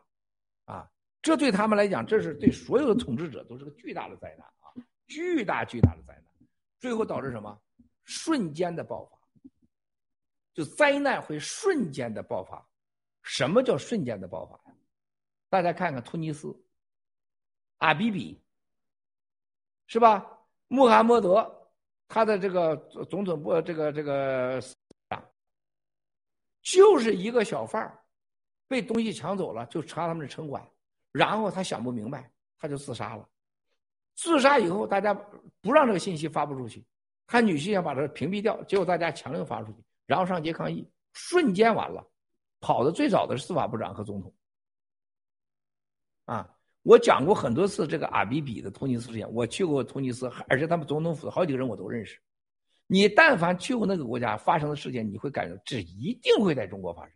[0.65, 0.91] 啊。
[1.21, 4.73] 这对他们来讲，这是对所有的统治者都是个巨大的灾难啊！
[5.09, 6.25] 巨大巨大的灾难，
[6.79, 7.61] 最后导致什么？
[8.05, 9.19] 瞬间的爆发，
[10.55, 12.65] 就灾难会瞬间的爆发。
[13.23, 14.77] 什么叫瞬间的爆发呀？
[15.51, 16.57] 大家看看突尼斯，
[17.79, 18.41] 阿比比，
[19.89, 20.39] 是吧？
[20.69, 21.58] 穆罕默德，
[22.09, 22.77] 他的这个
[23.09, 24.61] 总统部这个这个
[26.63, 27.99] 就是一个小贩儿，
[28.67, 30.67] 被东西抢走了，就查他们的城管。
[31.13, 33.27] 然后他想不明白，他就自杀了。
[34.15, 35.15] 自杀以后，大家
[35.63, 36.85] 不让这个信息发布出去，
[37.27, 42.07] 他女婿想把这屏蔽掉，结果大家强行发出去，然后上街抗议，瞬间完了。
[42.61, 44.35] 跑的最早的是司法部长和总统。
[46.25, 52.19] 啊，我讲过很多次这个阿比比的突尼斯事件，我去过突尼斯，而且他们总统府好几个人我都认识。
[52.87, 57.13] 你但凡去过那个国家发生的事件，你会感觉这一定会在中国发生，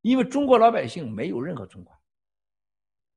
[0.00, 1.96] 因为中国老百姓没有任何存款。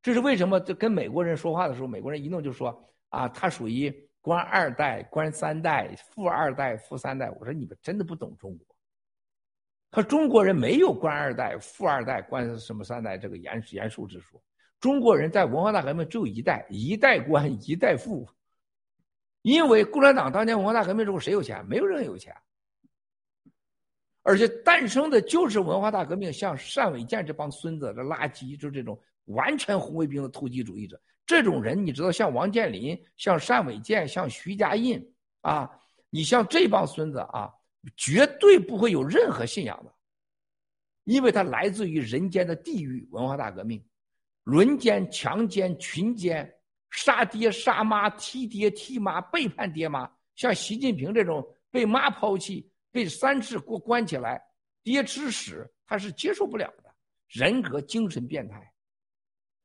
[0.03, 0.59] 这是为什么？
[0.59, 7.31] 这跟美国人说话的时候，美国人一弄就说啊，他属于官二代、官三代、富二代、富三代。
[7.31, 8.67] 我说你们真的不懂中国。
[9.89, 14.39] 他中国人没有官二代、富二代、官什么三代这个严严肃之说。
[14.85, 18.29] 中国人在文化大革命只有一代，一代官一代富。
[19.41, 21.65] 因为共产党当年文化大革命之后谁有钱？
[21.65, 22.31] 没有人有钱。
[24.21, 28.95] 而且诞生的就是文化大革命，像单伟建这帮孙子，这垃圾，就这种。
[29.25, 35.03] 完全红卫兵的投机主义者，这种人你知道，像王健林、像单伟建、像徐家印
[35.41, 35.67] 啊，
[36.11, 37.49] 你像这帮孙子啊，
[37.97, 39.91] 绝对不会有任何信仰的，
[41.05, 43.83] 因为他来自于人间的地狱文化大革命，
[44.45, 46.51] 轮奸、强奸、群奸、
[46.91, 54.41] 杀爹杀妈、踢爹踢妈、背叛爹妈，像习近平这种被妈抛弃、被三次过关起来，
[54.83, 56.93] 爹吃屎，他是接受不了的，
[57.27, 58.71] 人格精神变态。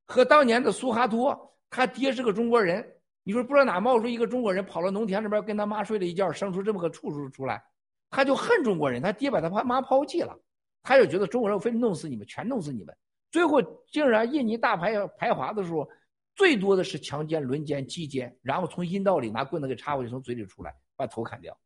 [0.07, 2.85] 和当年的苏哈托，他爹是个中国人，
[3.23, 7.63] 你说不知道哪冒出一个中国人，跑到农田里边跟他妈睡了一觉，生出这么个畜生出来，
[8.09, 10.35] 他就恨中国人，他爹把他妈抛弃了，
[10.83, 12.97] 他就觉得中国人非弄死你们，全弄死你们，
[13.31, 15.89] 最后竟然印尼大排排华的时候，
[16.35, 21.57] 最多的是强奸、轮奸、击奸，然后从阴道里拿棍子给插过去，从嘴里出来把头砍掉。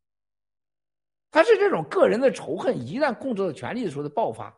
[1.31, 4.57] 他是这种个人的仇恨，一旦控制了权力的时候的爆发，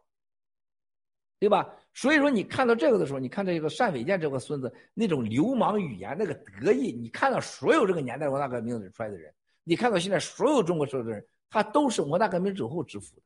[1.39, 1.75] 对吧？
[1.94, 9.33] 所以说，你看到这个的时候，你看这个单伟建这个孙子那种流氓语言，那个得意，你看到所有这个年代文化大革命里出来的人，
[9.65, 13.23] 你看到现在所有中国社会的人，他都是文化大革命之后致富的，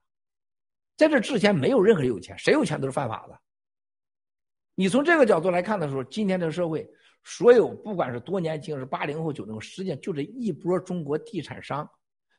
[0.97, 3.41] 在这之前没有任何人有钱，谁有钱都是犯法的。
[4.81, 6.89] 你从这个角度来看的时候，今天这个社会，
[7.23, 11.87] 所有不管是多年轻，是八零后、九零后，实际上就这一波中国地产商，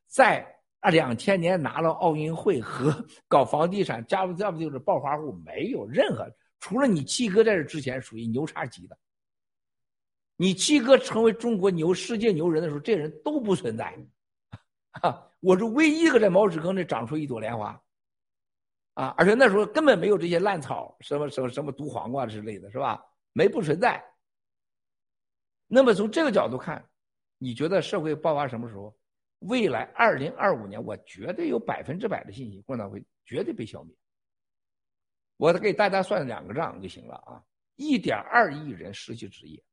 [0.08, 0.44] 在。
[0.80, 2.92] 啊，两千年拿了奥运会和
[3.30, 5.32] 搞房地产，加不加不就是暴发户？
[5.46, 6.28] 没有任何，
[6.60, 8.98] 除了你七哥在这之前属于牛叉级的。
[10.36, 13.96] 你七哥成为中国牛、世界牛人的时候，这人都不存在。
[15.04, 17.80] 啊，我是唯一一个在毛屎坑里长出一朵莲花。
[18.94, 23.04] 啊，而且那时候根本没有这些烂草，什么什么什么毒黄瓜之类的，是吧？
[23.34, 24.04] 没不存在。
[25.68, 26.86] 那么从这个角度看，
[27.38, 28.96] 你觉得社会爆发什么时候？
[29.40, 33.96] 未来二零二五年，我绝对有百分之百的信心，共产党会绝对被消灭。
[35.38, 37.44] 我给大家算两个账就行了啊！
[37.76, 39.64] 一点二亿人失去职业，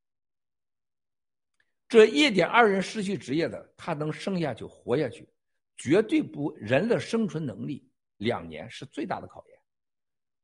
[1.87, 5.29] 这一点二人失去职业的，他能生下去活下去，
[5.77, 7.88] 绝对不人的生存能力
[8.19, 9.59] 两年是最大的考验。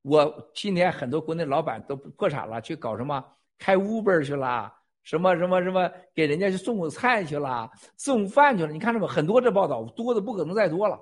[0.01, 3.23] 我今年很多国内老板都破产了，去搞什么
[3.57, 4.71] 开 Uber 去了，
[5.03, 8.71] 什么什么什么给人家去送个菜去了，送饭去了。
[8.71, 10.99] 你看这么很多这报道多的不可能再多了，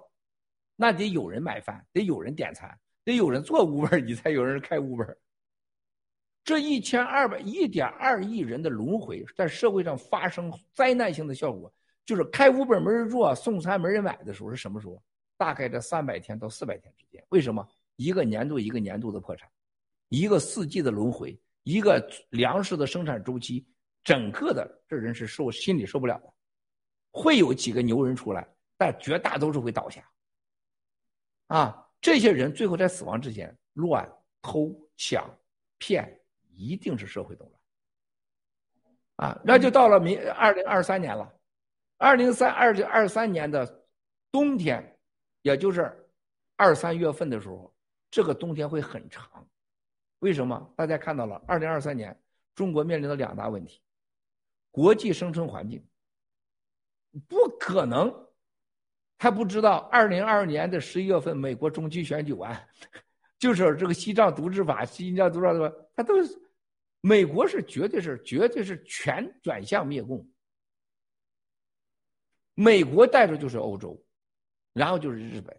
[0.75, 5.15] 那得有人买饭，得有人点餐，得有人做 Uber，你才有人开 Uber。
[6.45, 11.73] 这一千二百一点二亿人的轮回，在社会上发生灾难性的效果，
[12.05, 15.01] 就是开五本没人做，送餐没人买的时候是什么时候？
[15.37, 17.23] 大概在三百天到四百天之间。
[17.29, 17.67] 为什么？
[17.95, 19.49] 一个年度一个年度的破产，
[20.09, 23.65] 一个四季的轮回，一个粮食的生产周期，
[24.03, 26.33] 整个的这人是受心里受不了的。
[27.11, 28.47] 会有几个牛人出来，
[28.77, 30.03] 但绝大多数会倒下。
[31.47, 35.29] 啊，这些人最后在死亡之前，乱、偷、抢、
[35.77, 36.19] 骗。
[36.55, 37.51] 一定是社会动
[39.17, 41.33] 乱，啊，那就到了明二零二三年了，
[41.97, 43.83] 二零三二零二三年的
[44.31, 44.92] 冬天，
[45.43, 45.95] 也就是
[46.55, 47.71] 二三月份的时候，
[48.09, 49.47] 这个冬天会很长。
[50.19, 50.73] 为什么？
[50.75, 52.19] 大家看到了，二零二三年
[52.55, 53.79] 中国面临的两大问题：
[54.71, 55.85] 国际生存环境
[57.27, 58.11] 不可能，
[59.19, 62.67] 他不知道二零二二年的十一月份美国中期选举完，
[63.37, 66.41] 就是这个西藏独治法、西藏独治法，他都是。
[67.05, 70.25] 美国是绝对是绝对是全转向灭共，
[72.53, 74.01] 美国带着就是欧洲，
[74.73, 75.55] 然后就是日本，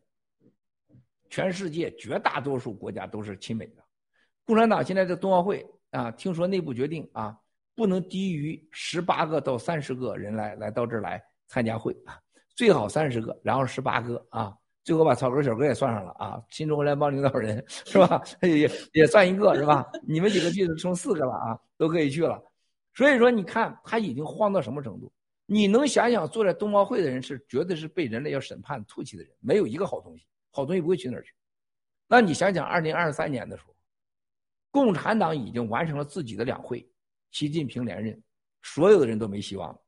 [1.30, 3.84] 全世界绝大多数国家都是亲美的。
[4.44, 7.36] 共产党现在的冬奥会啊，听说内部决定啊，
[7.74, 12.20] 不能低于十八个到三十个人来来到这儿来参加会啊，
[12.54, 14.54] 最好三十个，然后十八个啊。
[14.82, 18.22] 最后把草根小哥也算上了啊，新中国联邦领导人是吧？
[18.42, 19.82] 也也算一个是吧？
[20.06, 22.38] 你们几个去剩四个了啊，都可以去了。
[22.92, 25.10] 所以说，你看他已经慌到什么程度？
[25.46, 31.32] 你能想想，坐在冬奥会的人是绝对是被人类要审判、唾弃的人，没有一个好东西，好东西不会去那儿去。
[32.06, 33.74] 那你想想，二零二三年的时候，
[34.70, 36.88] 共产党已经完成了自己的两会，
[37.30, 38.22] 习近平连任，
[38.62, 39.80] 所有的人都没希望了。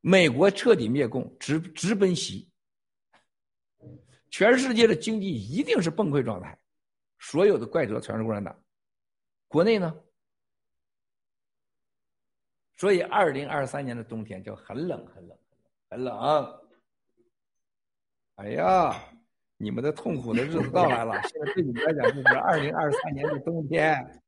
[0.00, 2.50] 美国彻底灭共，直直奔袭。
[4.30, 6.58] 全世界的经济一定是崩溃状态，
[7.18, 8.62] 所有的怪责全是共产党。
[9.48, 9.94] 国内呢？
[12.76, 15.38] 所以二零二三年的冬天就很冷，很冷，
[15.90, 16.60] 很冷。
[18.36, 18.94] 哎呀，
[19.56, 24.22] 你们的痛苦的日子到来了，现在对你们来讲就是二零二三年的冬天。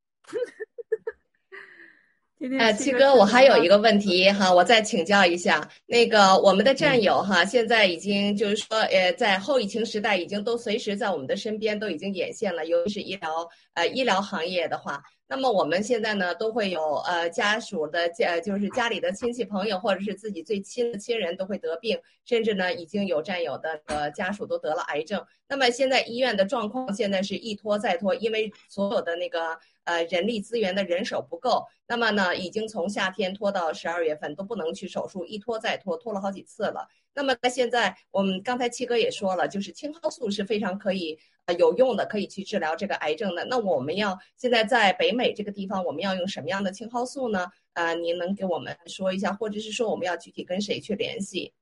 [2.61, 5.69] 呃，七哥，我还有一个问题哈，我再请教一下。
[5.87, 12.67] 那个我们的战友哈，现在已经就是说，呃，在后疫情时代，已经都随时在我们的身边，都已经眼线了。
[12.67, 25.21] 尤其是医疗呃医疗行业的话，那么我们现在呢，都会有呃家属的家，就是家里的亲戚朋友，或者是自己最亲的亲人都会得病，甚至呢，已经有战友的呃家属都得了癌症。
[25.49, 29.59] 那么现在医院的状况现在是一拖再拖，因为所有的那个。
[29.89, 36.87] 呃，人力资源的人手不够，那么呢，已经从夏天拖到十二月份都不能去手术，一拖再拖，拖了好几次了。
[37.15, 43.47] 那么在现在，我们刚才七哥也说了，就是青蒿素是非常可以呃有用的，可以去治疗这个癌症的。
[43.47, 47.51] 那我们要现在在北美这个地方，我们要用什么样的青蒿素呢？
[47.73, 51.55] 呃，您能给我们说一下，或者是说我们要具体跟谁去联系？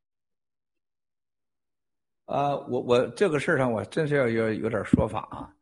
[2.25, 5.56] 啊，我我这个事儿上，我真是要有有点说法啊。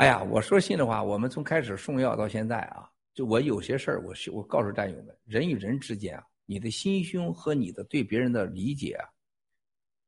[0.00, 9.04] 哎呀，我说心里话，我们从开始送药到现在啊，就我有些事儿，我我告诉战友们，人与人之间啊，你的心胸和你的对别人的理解啊，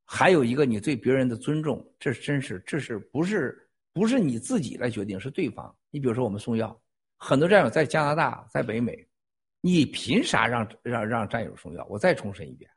[0.07, 5.77] 还有一个你对别人的尊重，这真是这是不是不是你自己来决定，是对方。
[5.91, 6.75] 你比如说我们送药，
[7.19, 9.07] 很多战友在加拿大，在北美，
[9.61, 11.87] 你凭啥让让让战友送药？
[11.91, 12.71] 我再重申一遍，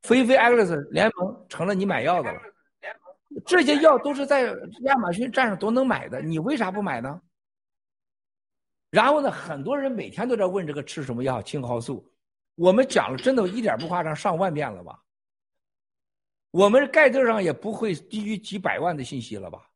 [0.00, 2.40] 菲菲 X 联盟成了你买药的了。
[3.44, 4.42] 这些药都是在
[4.82, 7.20] 亚马逊站上都能买的，你为啥不买呢？
[8.90, 12.08] 然后呢，很多人每天都在问这个吃什么药，青蒿素。
[12.54, 15.02] 我们讲了，真的一点不夸张，上万遍了吧？
[16.52, 19.68] 我们盖子上也不会低于几百万的信息了吧？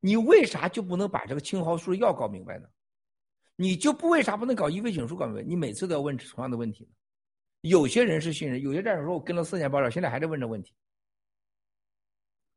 [0.00, 2.68] 你为啥就不能把这个青蒿素药搞明白呢？
[3.56, 5.42] 你就不为啥不能搞伊维菌素搞明白？
[5.42, 6.86] 你每次都要问同样的问题？
[7.62, 10.74] 有些人是信任，有些战友说我跟了四年报道，现在还在问这问题。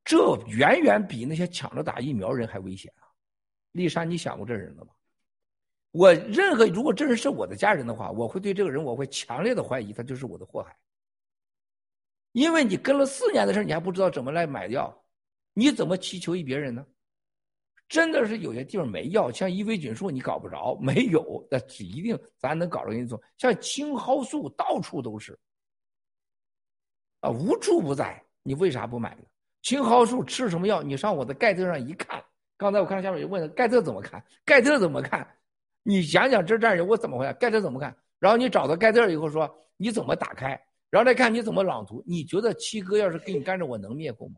[0.08, 3.12] 这远远比那些抢着打疫苗人还危险啊！
[3.74, 4.94] 丽莎，你想过这人了吗？
[5.92, 10.74] 我任何如果这人是我的家人的话，我会对这个人我会强烈的怀疑，他就是我的祸害。
[12.32, 14.98] 因为你跟了四年的事你还不知道怎么来买药，
[15.54, 16.88] 你怎么祈求于别人呢？
[17.90, 23.22] 真的是有些地方没药，像伊维菌素你搞不着，没有，那是一定咱能搞着给你做。
[23.38, 25.38] 像青蒿素到处都是，
[27.20, 29.24] 啊，无处不在，你为啥不买呢？
[29.68, 30.82] 青蒿素吃什么药？
[30.82, 32.24] 你上我的盖特上一看，
[32.56, 34.24] 刚才我看到下面有问了，盖特怎么看？
[34.46, 35.28] 盖特怎么看？
[35.84, 37.34] 你想想这战友我怎么回来？
[37.34, 37.94] 盖特怎么看？
[38.18, 40.52] 然后你找到盖特以后说你怎么打开？
[40.90, 42.02] 然后再看你怎么朗读？
[42.08, 44.36] 你觉得七哥要是给你干着，我能灭口吗？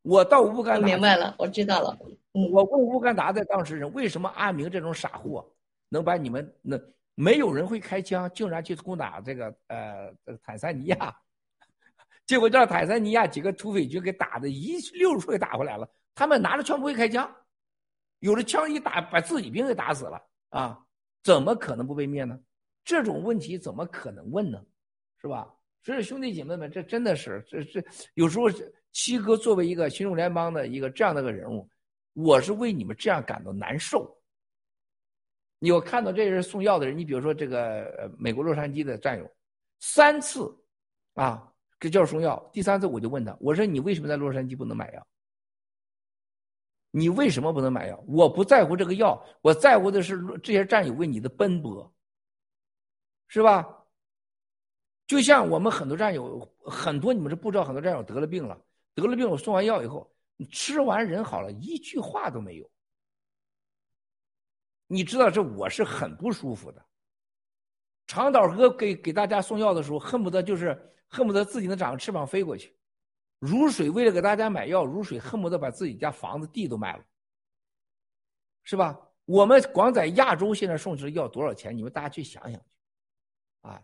[0.00, 1.94] 我到乌干达，明白了，我知道了。
[2.32, 5.46] 我问乌干达的当事人，为什么阿明这种傻货
[5.90, 6.80] 能把你们那
[7.14, 10.10] 没有人会开枪，竟然去攻打这个呃
[10.42, 11.14] 坦桑尼亚？
[12.30, 15.90] 结果让坦桑尼亚几个土匪军给打的一溜水打回来了。
[16.14, 17.28] 他们拿着枪不会开枪，
[18.20, 20.80] 有的枪一打把自己兵给打死了啊！
[21.24, 22.38] 怎么可能不被灭呢？
[22.84, 24.64] 这种问题怎么可能问呢？
[25.20, 25.52] 是吧？
[25.82, 27.84] 所以兄弟姐妹们，这真的是这这
[28.14, 28.46] 有时候
[28.92, 31.68] 七哥作为一个群众联邦的一个这样的个人物，
[32.12, 34.08] 我是为你们这样感到难受。
[35.58, 39.28] 你我看到这人送药的人，你比如说这个美国洛杉矶的战友，
[39.80, 40.56] 三次
[41.14, 41.49] 啊
[41.80, 45.06] 这叫送药，第三次我就问他，我说你为什么在洛杉矶不能买药？
[46.92, 48.04] 你为什么不能买药？
[48.06, 51.92] 我不在乎这个药，我在乎的是这些战友为你的奔波，
[53.28, 53.78] 是吧？
[55.06, 58.60] 就像我们很多战友，很多你们是不知道，很多战友得了病了，
[58.94, 60.12] 得了病我送完药以后，
[60.50, 62.70] 吃完人好了，一句话都没有。
[64.86, 66.84] 你知道这我是很不舒服的。
[68.10, 72.76] 长岛哥给给大家送药的时候，恨不得就是恨不得自己能长个翅膀飞过去。
[73.38, 77.04] 如水为了给大家买药，如水恨不得把自己家房子地都卖了，
[78.64, 79.00] 是吧？
[79.26, 81.76] 我们光在亚洲现在送出的药多少钱？
[81.76, 82.66] 你们大家去想想去，
[83.60, 83.80] 啊。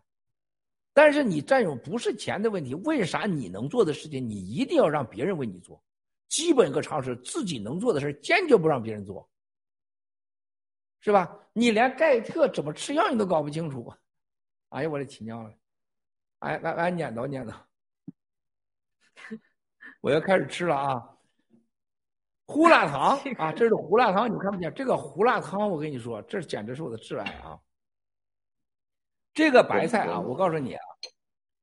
[0.92, 5.80] 但是你战友不是钱的问题，为啥你能做的事情，你一定要让别人为你做？
[6.26, 9.30] 基本一个常识，自己能做的事坚决不让别人做，
[10.98, 11.38] 是吧？
[11.52, 13.94] 你连盖特怎么吃药你都搞不清楚，
[14.76, 15.58] 哎呀，我的亲娘嘞！
[16.40, 17.54] 哎，来来，念叨念叨，
[20.02, 21.16] 我要开始吃了啊！
[22.46, 27.58] 胡辣汤 啊，这是胡辣汤，你看不见这个胡辣汤，我跟你说，这简直是我的挚爱啊！
[29.32, 30.84] 这个白菜啊，我告诉你啊，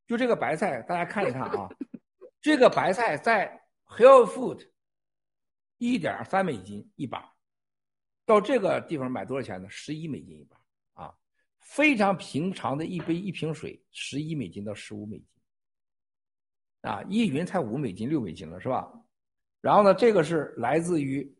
[0.07, 1.69] 就这个白菜，大家看一看啊，
[2.41, 4.71] 这个白菜在 Health Food
[5.77, 7.31] 一点三美金一把，
[8.25, 9.69] 到这个地方买多少钱呢？
[9.69, 10.62] 十一美金一把啊，
[11.63, 15.27] 非常平常的一杯一瓶水，十一美金到十五美金
[16.81, 18.91] 啊，一云才五美金六美金了是吧？
[19.61, 21.35] 然后呢，这个是来自于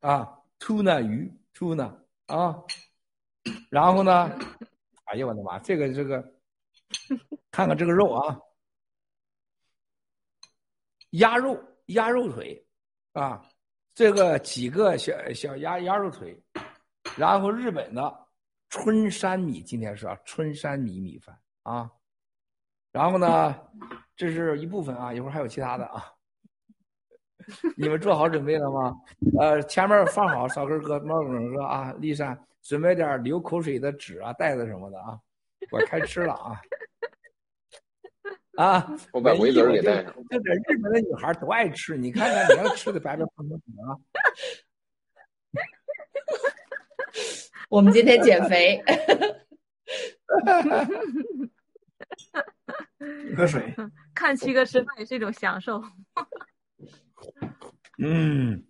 [0.00, 2.62] 啊 tuna 鱼 tuna 啊，
[3.70, 4.38] 然后呢。
[5.10, 5.58] 哎呀，我的妈！
[5.60, 6.22] 这个这个，
[7.50, 8.38] 看看这个肉啊，
[11.12, 12.62] 鸭肉鸭肉腿
[13.12, 13.42] 啊，
[13.94, 16.38] 这个几个小小鸭鸭肉腿，
[17.16, 18.27] 然后日本的
[18.68, 21.90] 春山米，今天是啊春山米米饭啊，
[22.92, 23.56] 然后呢，
[24.16, 26.04] 这是一部分啊，一会儿还有其他的啊，
[27.76, 28.94] 你们做好准备了吗？
[29.40, 32.38] 呃，前面放好少根哥、猫总哥啊，丽珊。
[32.60, 35.18] 准备点流口水的纸啊、袋子什么的啊，
[35.70, 36.60] 我开吃了啊！
[38.56, 40.12] 啊，我把围子给带上。
[40.28, 43.56] 这个日本的女孩都爱吃，你看看你要吃的白白胖胖的
[43.86, 43.96] 啊！
[47.68, 48.82] 我们今天减肥，
[53.36, 53.74] 喝水，
[54.14, 55.82] 看七哥吃饭也是一种享受。
[57.98, 58.64] 嗯。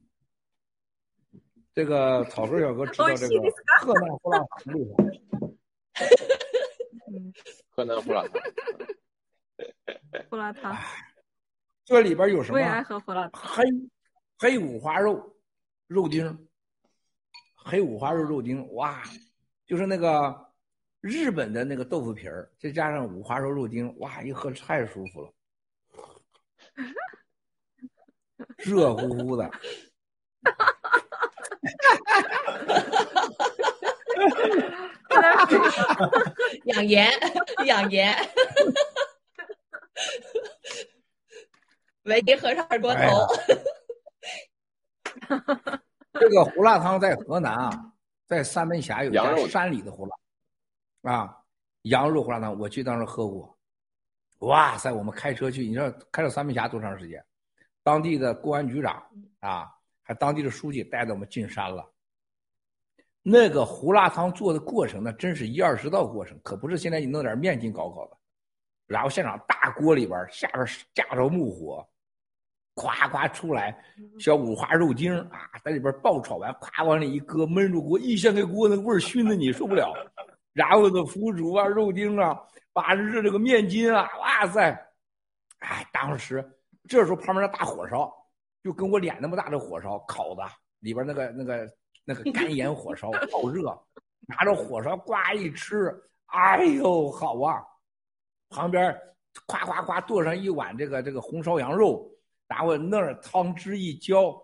[1.73, 3.35] 这个草根小哥知道这个
[3.81, 5.05] 河南胡辣汤厉害。
[7.71, 8.43] 河南胡辣汤。
[10.29, 10.77] 胡辣汤。
[11.85, 12.59] 这里边有什么？
[12.59, 13.55] 我也爱喝胡辣汤。
[13.55, 13.65] 黑
[14.39, 15.37] 黑五花肉
[15.87, 16.48] 肉丁，
[17.65, 19.03] 黑五花肉肉丁，哇，
[19.67, 20.53] 就是那个
[21.01, 25.33] 日本的那个豆腐皮儿，再加上五花肉肉丁，哇，一喝太舒服了，
[28.57, 29.45] 热乎乎的。
[29.45, 31.01] 哈哈哈
[32.05, 32.21] 哈
[35.09, 35.45] 哈！
[35.45, 36.11] 哈哈，
[36.65, 37.11] 养颜，
[37.67, 38.15] 养颜。
[42.05, 43.01] 喂，和尚二锅头。
[46.19, 47.93] 这个胡辣汤在河南啊，
[48.27, 51.37] 在三门峡有家山里的胡辣，啊，
[51.83, 53.57] 羊肉胡辣汤，我去当时喝过。
[54.41, 57.25] 哇塞，我们开车去，你知道开到三门峡多长时间？
[57.83, 59.03] 当地的公安局长
[59.41, 59.75] 啊。
[60.09, 61.87] 还当地的书记带着我们进山了。
[63.23, 68.17] 那个胡辣汤做的过程，那真是一二十道过程，可不是现在你弄点面筋搞搞的。
[68.87, 70.65] 然后现场大锅里边下边
[70.95, 71.87] 架着木火，
[72.79, 73.77] 夸夸出来，
[74.21, 79.93] 小五花肉丁啊，在里边爆炒完，夸往里一搁，焖住锅，一掀开锅，那个味儿熏的你受不了。
[80.53, 82.41] 然后那腐竹啊、肉丁啊，
[82.73, 84.71] 把这这个面筋啊，哇塞！
[85.59, 86.49] 哎，当时
[86.89, 88.13] 这时候旁边的大火烧，
[88.63, 90.45] 就跟我脸那么大的火烧烤的，
[90.79, 91.69] 里边那个那个
[92.05, 93.77] 那个干盐火烧 爆热，
[94.29, 95.93] 拿着火烧呱一吃，
[96.27, 97.61] 哎呦好啊！
[98.51, 98.97] 旁边
[99.47, 102.09] 夸夸夸剁上一碗这个这个红烧羊肉，
[102.49, 104.35] 然后那儿汤汁一浇，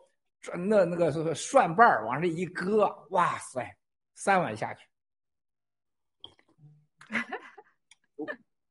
[0.52, 3.76] 那那个蒜瓣儿往这一搁，哇塞，
[4.14, 4.86] 三碗下去。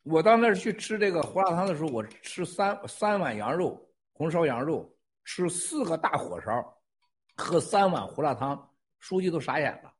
[0.04, 6.82] 我到那儿去吃这个胡辣汤的时候，我吃三三碗羊肉，红烧羊肉，吃四个大火烧，
[7.36, 9.92] 喝三碗胡辣汤，书记都傻眼了。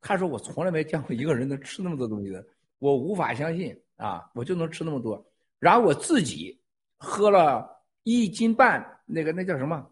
[0.00, 2.44] 他说我从来没见过一个人能吃那么多东西的，
[2.78, 5.22] 我无法相信啊，我就能吃那么多。
[5.58, 6.60] 然后我自己
[6.96, 9.90] 喝了一斤半，那个那叫什么，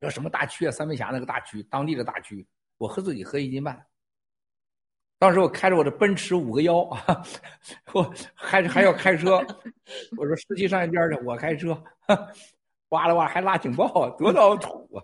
[0.00, 0.70] 叫什么大曲啊？
[0.70, 2.46] 三门峡那个大曲，当地的大曲，
[2.76, 3.86] 我喝自己喝一斤半。
[5.18, 7.24] 当时我开着我的奔驰五个幺啊，
[7.92, 9.38] 我还还要开车，
[10.16, 11.72] 我说司机上一边去，我开车，
[12.90, 15.02] 哇啦哇还拉警报，多老土啊！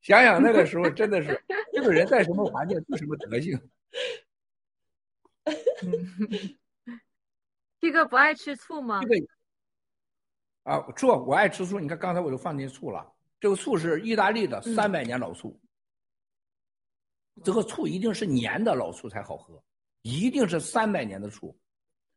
[0.00, 1.40] 想想那个时候真的是，
[1.72, 3.56] 这个人在什么环境就什么德行。
[7.80, 9.00] 这个不爱吃醋吗？
[9.02, 9.14] 这个
[10.68, 11.80] 啊，醋我爱吃醋。
[11.80, 15.58] 你看刚才我就放进醋了，这个醋是意大利的三百年老醋。
[17.42, 19.62] 这个醋一定是年的老醋才好喝，
[20.02, 21.58] 一定是三百年的醋。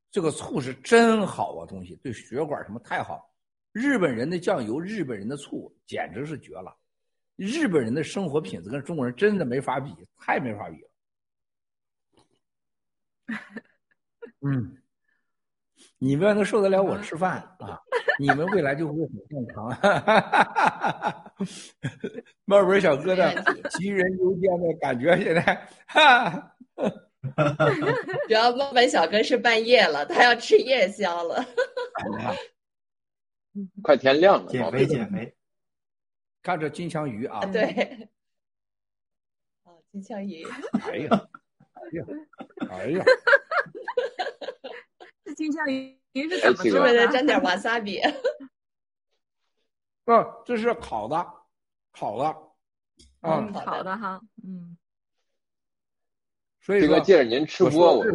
[0.10, 3.34] 这个醋是真好啊，东西对血管什么太好。
[3.72, 6.76] 日本人的酱油，日本人的醋简直是绝了。
[7.38, 10.90] 日本人的生活品质跟中国人真的没法比，太没法比了。
[14.42, 14.81] 嗯，
[16.04, 17.80] 你们要能受得了我吃饭啊，
[18.18, 19.70] 你们未来就会很健康。
[22.46, 23.32] 猫本小哥的
[23.70, 25.44] 吉人忧天的感觉，现在
[28.28, 31.46] 主要猫本小哥是半夜了，他要吃夜宵了，
[33.84, 35.36] 快天亮了，减肥减肥，
[36.42, 38.10] 看着金枪鱼啊，对，
[39.66, 40.44] 哦，金枪鱼，
[40.82, 41.28] 哎呀，
[41.74, 42.06] 哎呀，
[42.72, 43.06] 哎呀，
[45.32, 45.98] 这金枪鱼
[46.30, 46.88] 是怎么做的？
[46.88, 48.02] 是不是沾点瓦萨比？
[50.04, 50.12] 不，
[50.46, 51.26] 这是烤的，
[51.94, 52.26] 烤的，
[53.22, 54.78] 啊，烤的哈，嗯。
[56.60, 58.06] 所以说，借着您吃播，我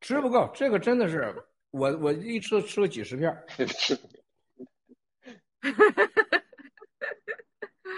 [0.00, 3.30] 吃不够，这个真的是我我一吃吃了几十片。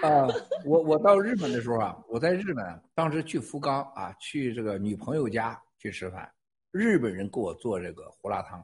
[0.02, 0.26] 啊，
[0.64, 6.32] 我我到日本的时候啊，我在日本当时去福冈啊，去这个女朋友家去吃饭，
[6.74, 8.60] 日本人给我做这个胡辣汤。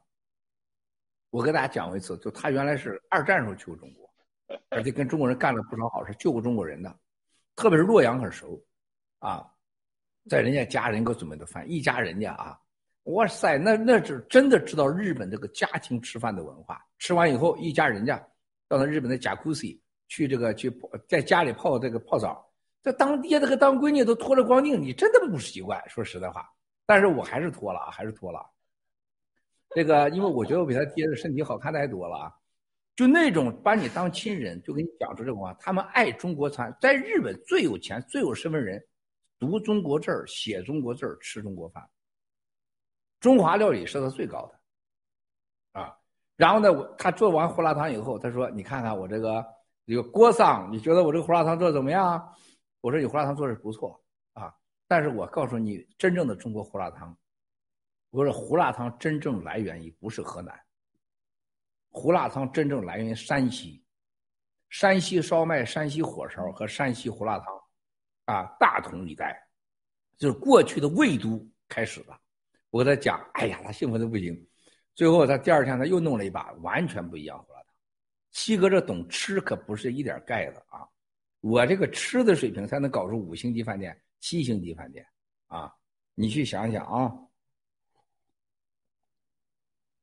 [1.30, 4.12] 我跟大家讲过一次，就他原来是二战时候去过中国，
[4.68, 6.92] 而且跟中国人干了不少好事，救过中国人的，
[7.54, 8.60] 特别是洛阳很熟，
[9.20, 9.48] 啊，
[10.28, 12.58] 在人家家人给我准备的饭，一家人家啊，
[13.04, 16.84] 哇塞，那那是真的知道日本这个家庭吃饭的文化。
[16.98, 18.18] 吃完以后，一家人家
[18.66, 20.68] 到那日本的贾库西去这个去
[21.08, 22.44] 在家里泡这个泡澡，
[22.82, 25.80] 这当爹的和当闺女都脱了光腚，你真的不习惯。
[25.88, 26.52] 说实在话，
[26.90, 28.44] 但是我还是脱了啊，还是脱了。
[29.68, 32.32] 这个，因为我觉得我比他爹的身体好看太多了啊，
[32.96, 35.54] 就那种把你当亲人，就跟你讲出这种话。
[35.60, 38.84] 他们爱中国餐，在日本最有钱、最有身份人，
[39.38, 41.88] 读中国字儿、写中国字儿、吃中国饭。
[43.20, 45.96] 中华料理是他最高的，啊。
[46.34, 49.46] 然后呢，我他做完胡辣汤以后，他说：“你看看我这个
[49.86, 52.20] 这个锅桑，你觉得我这个胡辣汤做的怎么样？”
[52.82, 54.02] 我说：“你胡辣汤做的不错，
[54.90, 57.16] 但是我告诉你，真正的中国胡辣汤。”
[58.10, 60.52] 我说胡辣汤真正来源于不是河南，
[61.92, 63.84] 胡辣汤真正来源于山西，
[64.68, 67.62] 山西烧麦、山西火烧和山西胡辣汤，
[68.24, 69.40] 啊，大同一带，
[70.18, 72.20] 就是过去的魏都开始的。
[72.70, 74.36] 我给他讲，哎呀，他兴奋的不行。
[74.96, 77.72] 最后他第二天他又弄了一把，完全不一样胡辣汤。
[78.32, 80.82] 七哥这懂吃可不是一点盖子啊，
[81.42, 85.04] 我这个吃的水平才能搞出五星级饭店、七星级饭店
[85.48, 85.74] 啊！
[86.14, 87.12] 你去想想啊。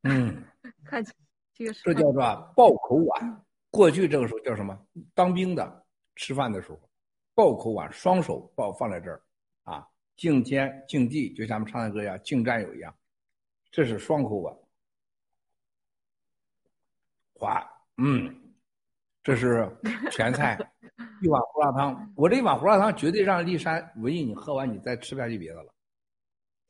[0.03, 0.43] 嗯，
[0.83, 1.03] 看
[1.53, 3.45] 这个，这叫做爆口碗。
[3.69, 4.77] 过去这个时候叫什么？
[5.13, 6.89] 当兵的吃饭的时候，
[7.35, 9.21] 爆口碗，双手抱放在这儿，
[9.63, 12.95] 啊，敬天敬地，就像咱们唱的歌一样，敬战友一样。
[13.69, 14.57] 这是双口碗。
[17.33, 17.63] 滑，
[17.97, 18.55] 嗯，
[19.21, 19.69] 这是
[20.11, 20.57] 全菜，
[21.21, 22.13] 一碗胡辣汤。
[22.15, 25.73] 我这一碗胡辣汤绝对让丽山文艺，你喝完你再吃不下去别的了。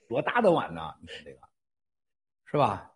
[0.08, 0.94] 多大的碗呢？
[1.02, 1.40] 你看这个，
[2.46, 2.92] 是吧？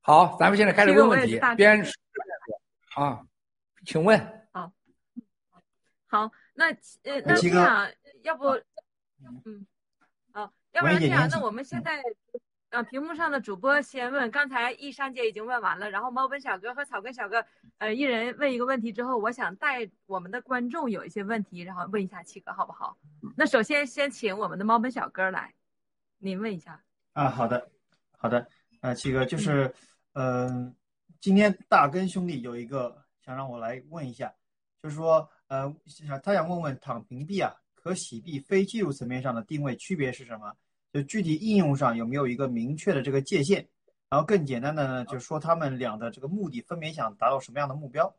[0.00, 1.84] 好，咱们现在开始问问题，边
[2.94, 3.26] 啊，
[3.84, 4.48] 请问。
[4.52, 4.72] 好，
[6.06, 6.66] 好，那
[7.02, 7.90] 呃，那这样，
[8.22, 8.44] 要不，
[9.44, 9.66] 嗯，
[10.32, 12.02] 好，要不然这样，那我们现在。
[12.76, 17.42] 啊，屏幕上的主播先问，刚才易珊姐已经问完了，然后猫本小哥和草根小哥，
[17.78, 22.94] 呃，一人问一个问题之后，我想带我们的观众有一些问题，然后问一下七哥好不好？
[23.34, 25.54] 那首先先请我们的猫本小哥来，
[26.18, 26.78] 您问一下。
[27.14, 27.66] 啊，好的，
[28.10, 28.46] 好的，
[28.82, 29.74] 呃，七哥就是，
[30.12, 30.76] 嗯，
[31.18, 34.30] 今天大根兄弟有一个想让我来问一下，
[34.82, 35.74] 就是说，呃，
[36.22, 40.54] 他想问问躺平币啊和洗币非技术层面上的定位区别是什么？
[40.96, 43.68] 就具体应用上有没有一个明确的这个界限？
[44.08, 48.16] 然后更简单的呢，就说他们俩的这个目的分别想达到什么样的目标？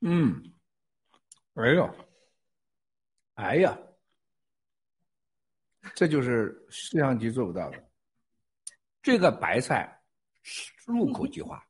[0.00, 0.42] 嗯，
[1.54, 1.94] 哎呦，
[3.34, 3.78] 哎呀，
[5.94, 7.78] 这就是摄像机做不到的。
[9.02, 10.00] 这个白菜
[10.84, 11.64] 入口即化，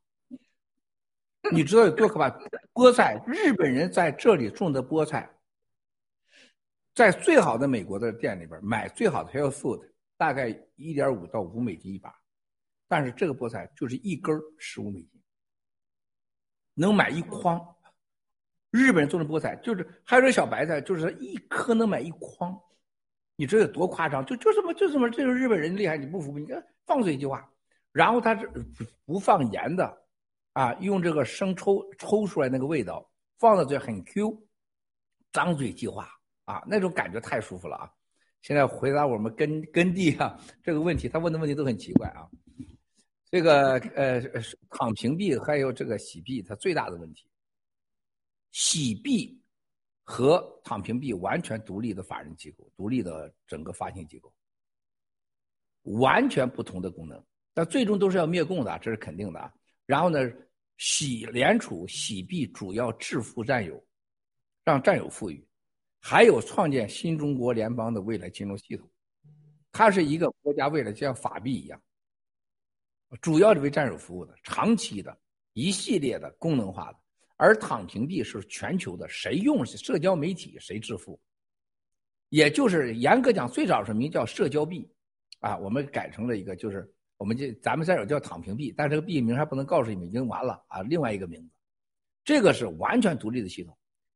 [1.52, 2.30] 你知道有多可怕？
[2.72, 5.28] 菠菜，日本人在这里种的菠菜。
[6.94, 9.84] 在最好的美国的店里边买最好的 health food，
[10.16, 12.14] 大概一点五到五美金一把，
[12.86, 15.20] 但是这个菠菜就是一根十五美金，
[16.74, 17.60] 能买一筐。
[18.70, 22.56] 日本人种的菠菜就是还有这小白菜，就是一颗能买一筐，
[23.36, 24.24] 你这有多夸张？
[24.24, 26.38] 就就这么就这么，这就是日本人厉害，你不服？
[26.38, 27.48] 你看放嘴即化，
[27.92, 28.48] 然后他是
[29.04, 30.04] 不放盐的，
[30.52, 33.08] 啊，用这个生抽抽出来那个味道，
[33.38, 34.46] 放到嘴很 Q，
[35.32, 36.08] 张嘴即化。
[36.44, 37.90] 啊，那种感觉太舒服了啊！
[38.42, 42.28] 现在回答我们根根地啊这个问题，他问的问题都很奇怪啊。
[43.30, 44.20] 这个呃
[44.70, 47.26] 躺平币还有这个洗币，它最大的问题，
[48.52, 49.42] 洗币
[50.04, 54.32] 和躺平币完全独立的法人机构，独立的整个发行机构，
[55.82, 57.24] 完全不同的功能，
[57.54, 59.52] 但最终都是要灭共的，这是肯定的。
[59.86, 60.18] 然后呢，
[60.76, 63.82] 洗联储洗币主要致富占有，
[64.62, 65.44] 让占有富裕。
[66.06, 68.86] 还有创建新中国联邦的未来金融系统，
[69.72, 71.82] 它是一个国家未来就像法币一样，
[73.22, 75.18] 主要是为战友服务的，长期的
[75.54, 76.98] 一系列的功能化的。
[77.36, 81.18] 而躺平币是全球的，谁用社交媒体谁致富，
[82.28, 84.86] 也就是严格讲，最早是名叫社交币，
[85.40, 91.50] 啊，我们改成了一个，就是我们就咱们再有叫躺平币，但这个币名还不能告诉你们，已经完了啊，另外一个名字，
[92.24, 93.74] 这个是完全独立的系统。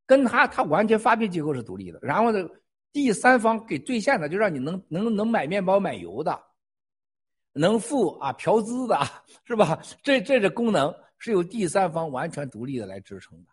[0.09, 1.99] 跟他，他完全发币机构是独立的。
[2.01, 2.49] 然后呢，
[2.91, 6.41] 第三方给兑现的，就让你能能能买面包、买油的，
[7.53, 8.99] 能付啊嫖资的，
[9.45, 9.79] 是吧？
[10.01, 13.51] 这这个功能是由第三方完全独立的来支撑的，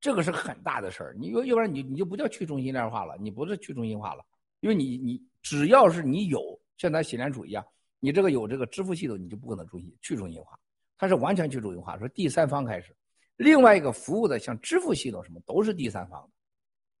[0.00, 1.16] 这个是很大的事儿。
[1.18, 4.24] 你要要不然你你就不叫去中心化了，你不是去中心化了，
[4.60, 6.40] 因为你你只要是你有
[6.76, 7.66] 像咱洗联储一样，
[7.98, 10.56] 你这个有这个支付系统，你就不可能中心去中心化，
[10.96, 12.94] 它是完全去中心化，说第三方开始。
[13.40, 16.30] 另外一个服务的像支付系统什么都是第三方的，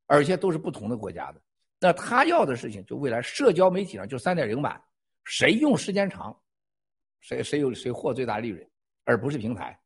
[0.06, 1.42] 而且都是不同的国家的。
[1.78, 4.82] 那他要的事情就未来社交媒体上就三点零版，
[5.24, 6.34] 谁用时间长，
[7.20, 8.66] 谁谁有谁获最大利润，
[9.04, 9.78] 而不是平台。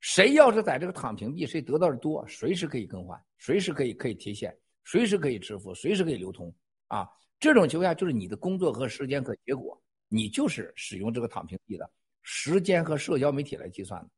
[0.00, 4.52] 谁要是在这个躺平币，谁得到的多，随时可以更换，随时可以可以贴现，
[4.84, 6.52] 随时可以支付，随时可以流通
[6.88, 7.08] 啊。
[7.38, 11.88] 这种情况下就是你的工作和时间和结果，你就是使用这个躺平币的
[12.24, 14.10] 时间和社交媒体来计算的。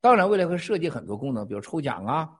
[0.00, 2.30] 当然，未来会设计很多功能，比如抽奖啊、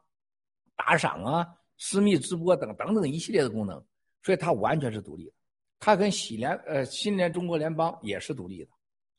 [0.76, 1.46] 打赏啊、
[1.76, 3.84] 私密直播等等等一系列的功能，
[4.22, 5.32] 所以它完全是独立的。
[5.80, 8.70] 它跟喜联呃新联中国联邦也是独立的，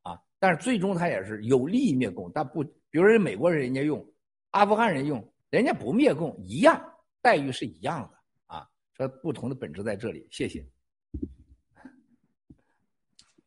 [0.04, 4.06] 啊，但是最终它也是有利于灭共，但不，比如人美国人人家用，
[4.52, 6.82] 阿富汗人用，人家不灭共一样，
[7.22, 8.18] 待遇是一样的
[8.56, 10.28] 啊，这不同的本质在这里。
[10.32, 10.66] 谢谢，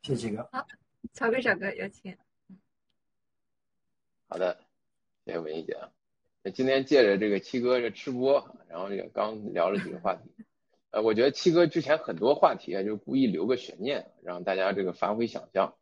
[0.03, 0.49] 谢谢哥。
[0.53, 0.67] 好，
[1.13, 2.17] 草根小哥有请。
[4.29, 4.72] 好的。
[5.25, 5.91] 谢谢文艺姐啊，
[6.53, 10.23] 今天借着这个七哥这吃播，然后这个刚聊了几个话题，
[10.91, 15.77] 呃，我觉得七哥之前很多话题啊，就故意留个悬念，让大家这个发挥想象。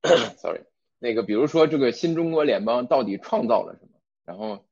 [0.38, 0.62] Sorry，
[0.98, 4.00] 那个比如说这个新中国联邦到底创造了什么？
[4.24, 4.64] 然后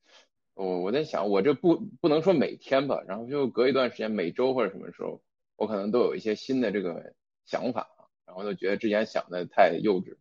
[0.54, 5.20] 我我在想，我这不不能说每天吧，然后就隔一段时间，每周或者什么时候，
[5.56, 7.12] 我可能都有一些新的这个
[7.44, 10.16] 想法啊，然后就觉得之前想的太幼稚。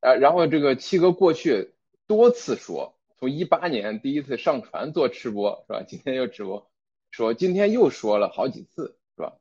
[0.00, 1.74] 啊，然后这个七哥过去
[2.06, 2.95] 多次说。
[3.18, 5.82] 从一八年第一次上传做吃播是吧？
[5.86, 6.70] 今天又直播，
[7.10, 9.32] 说今天又说了好几次是吧？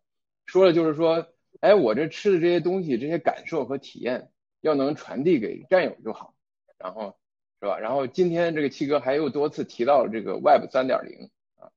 [0.45, 1.27] 说了就是说，
[1.59, 4.31] 哎，我这吃的这些东西，这些感受和体验
[4.61, 6.35] 要能传递给战友就好，
[6.77, 7.17] 然后
[7.59, 7.77] 是吧？
[7.79, 11.67] 然后今天这个七哥还又多次提到了这个 Web 三点零啊，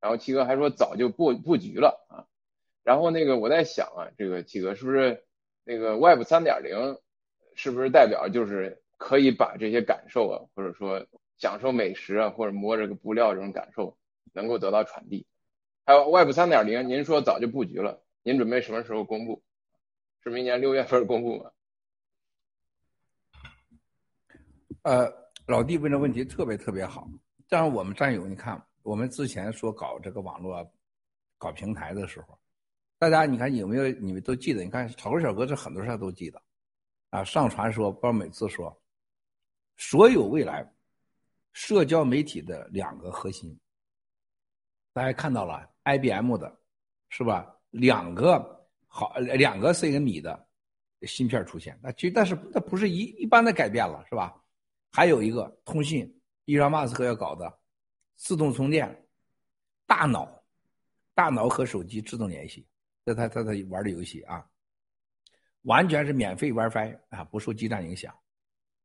[0.00, 2.26] 然后七哥还说早就布布局了啊，
[2.82, 5.22] 然后那个我在想啊，这个七哥是不是
[5.62, 6.98] 那个 Web 三点零
[7.54, 11.06] 是不是代表就是可以把这些感受啊，或者说
[11.44, 13.94] 享受美食啊，或者摸这个布料这种感受
[14.32, 15.26] 能够得到传递？
[15.84, 19.42] 还有 Web 三点零，您说早就布局了，您准备什么时候公布？
[20.22, 21.50] 是明年六月份公布吗？
[24.84, 25.12] 呃，
[25.46, 27.06] 老弟问的问题特别特别好。
[27.46, 30.66] 但是我们战友，你看，我们之前说搞这个网络、
[31.36, 32.38] 搞平台的时候，
[32.98, 33.86] 大家你看有没有？
[34.00, 34.64] 你们都记得？
[34.64, 36.40] 你看炒股小哥这很多事儿都记得
[37.10, 37.22] 啊。
[37.22, 38.74] 上传说，包括每次说，
[39.76, 40.66] 所有未来
[41.54, 43.58] 社交媒体的两个核心，
[44.92, 46.60] 大家看到了，IBM 的，
[47.08, 47.50] 是吧？
[47.70, 50.46] 两个好，两个 C 跟米的
[51.02, 54.38] 芯片出现，那其实但是那不是一一般的改变了，是吧？
[54.90, 57.58] 还有一个通信，伊朗马斯克要搞的
[58.16, 59.06] 自动充电，
[59.86, 60.44] 大脑，
[61.14, 62.66] 大脑和手机自动联系，
[63.04, 64.44] 这他他他玩的游戏啊，
[65.62, 68.16] 完全是免费 WiFi 啊，不受基站影响，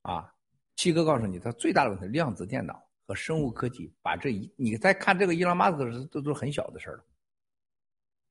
[0.02, 0.34] 啊，
[0.80, 7.06] 七哥告诉你，他最大的问题，量子电脑和生物科技，把这一你再看这个伊朗马斯克都都是很小的事儿了，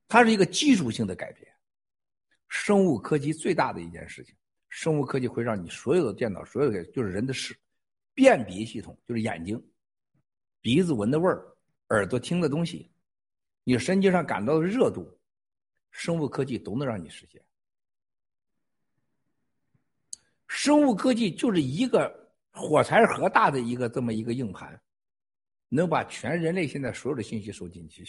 [0.07, 1.47] 它是一个技术性的改变，
[2.47, 4.35] 生物科技最大的一件事情，
[4.67, 7.55] 生物科技会让你所有的电脑，所有的就是人的视。
[8.15, 9.63] 辨别系统就是眼睛、
[10.59, 11.55] 鼻子闻的味儿、
[11.89, 12.91] 耳朵听的东西，
[13.63, 15.07] 你神经上感到的热度，
[15.91, 17.39] 生物科技都能让你实现。
[20.47, 24.79] 生物科技就是一个火柴盒大的一个这么一个硬盘，
[25.69, 28.05] 能把全人类现在所有的信息收进去。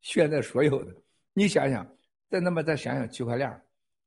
[0.00, 0.94] 现在所有的，
[1.32, 1.86] 你想想，
[2.28, 3.62] 再那么再想想区块链，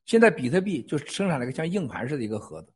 [0.05, 2.73] 现在比特币就生产了一个像硬盘似的一个盒子，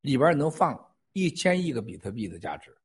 [0.00, 0.78] 里边能放。
[1.18, 2.76] 一千亿个比特币的价值，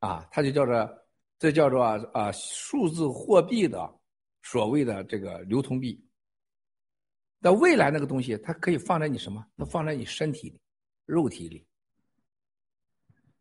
[0.00, 0.98] 啊，它就叫做
[1.38, 3.88] 这叫做啊数字货币的
[4.42, 6.04] 所谓的这个流通币。
[7.38, 9.46] 那未来那个东西，它可以放在你什么？
[9.56, 10.60] 它放在你身体里、
[11.08, 11.66] 肉体里，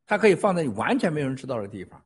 [0.05, 2.01] 它可以放在你完全没有人知道的地方。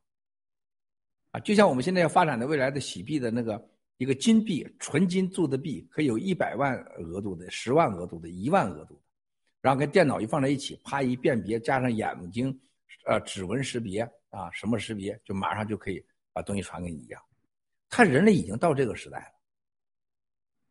[1.30, 3.64] 啊，就像我们现在要发展的未来的洗币的那个
[3.98, 9.00] 一个金币，纯金做的币，可以有一百万额度的、十万额度的、一万额度。
[9.60, 12.60] 然后跟电脑一放在一起，啪一辨别，加上眼睛，
[13.06, 17.22] 呃，指纹识别啊，什么识别，就马上就可以把东西传给你一样。
[17.88, 19.40] 他人类已经到这个时代了。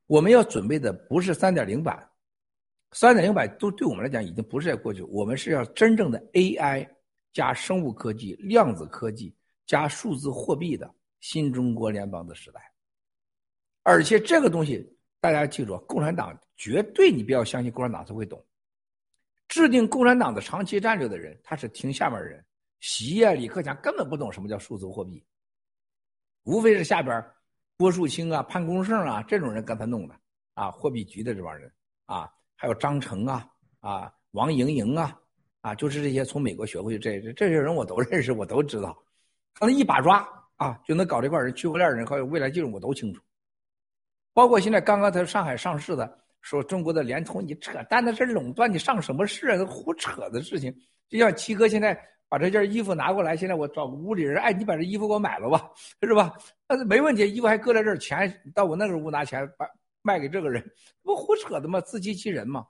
[0.08, 2.11] 我们要准备的不是三点零版，
[2.94, 6.88] 三点零版都对我们来讲已经不是在过去，我们是要真正的 AI
[7.32, 9.34] 加生物科技、量子科技
[9.66, 12.62] 加数字货币的新中国联邦的时代。
[13.84, 14.86] 而且这个东西
[15.20, 18.44] 大家记住，共产党绝对你不要相信共产党他会懂。
[19.48, 22.44] 制定共产党的长期战略的人，他是听下面人。
[22.80, 25.24] 习呀、李克强根本不懂什么叫数字货币，
[26.44, 27.24] 无非是下边
[27.78, 30.16] 郭树清啊、潘功胜啊这种人跟他弄的
[30.56, 31.72] 啊，货币局的这帮人
[32.06, 33.44] 啊，还有张成啊、
[33.80, 35.20] 啊王莹莹啊，
[35.62, 38.96] 啊，就是这些从美国学会这这些人我都 认识，我都知道，
[39.56, 40.24] 他能一把抓
[40.58, 43.20] 啊，就能搞这块人，区块链人和未来技术我都清楚，
[44.32, 46.20] 包括现在刚刚在上海上市的。
[46.44, 49.66] 说中国的联通，你扯淡的事垄断，你上什么市啊？
[49.66, 50.76] 胡扯的事情。
[51.08, 51.96] 就像七哥现在
[52.28, 55.70] 把这件衣服拿过来，现在我找屋里人，哎，你把这衣服给我买了吧，
[56.02, 56.34] 是吧？
[56.68, 59.68] 那没问题，衣服还搁在这儿，钱到我那个屋拿钱把
[60.02, 60.64] 卖给这个人，
[61.02, 61.80] 不胡扯的吗？
[61.82, 62.68] 自欺欺人吗？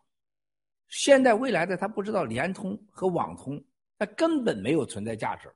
[0.88, 3.64] 现在未来的他不知道联通和网通，
[3.98, 5.56] 它根本没有存在价值了。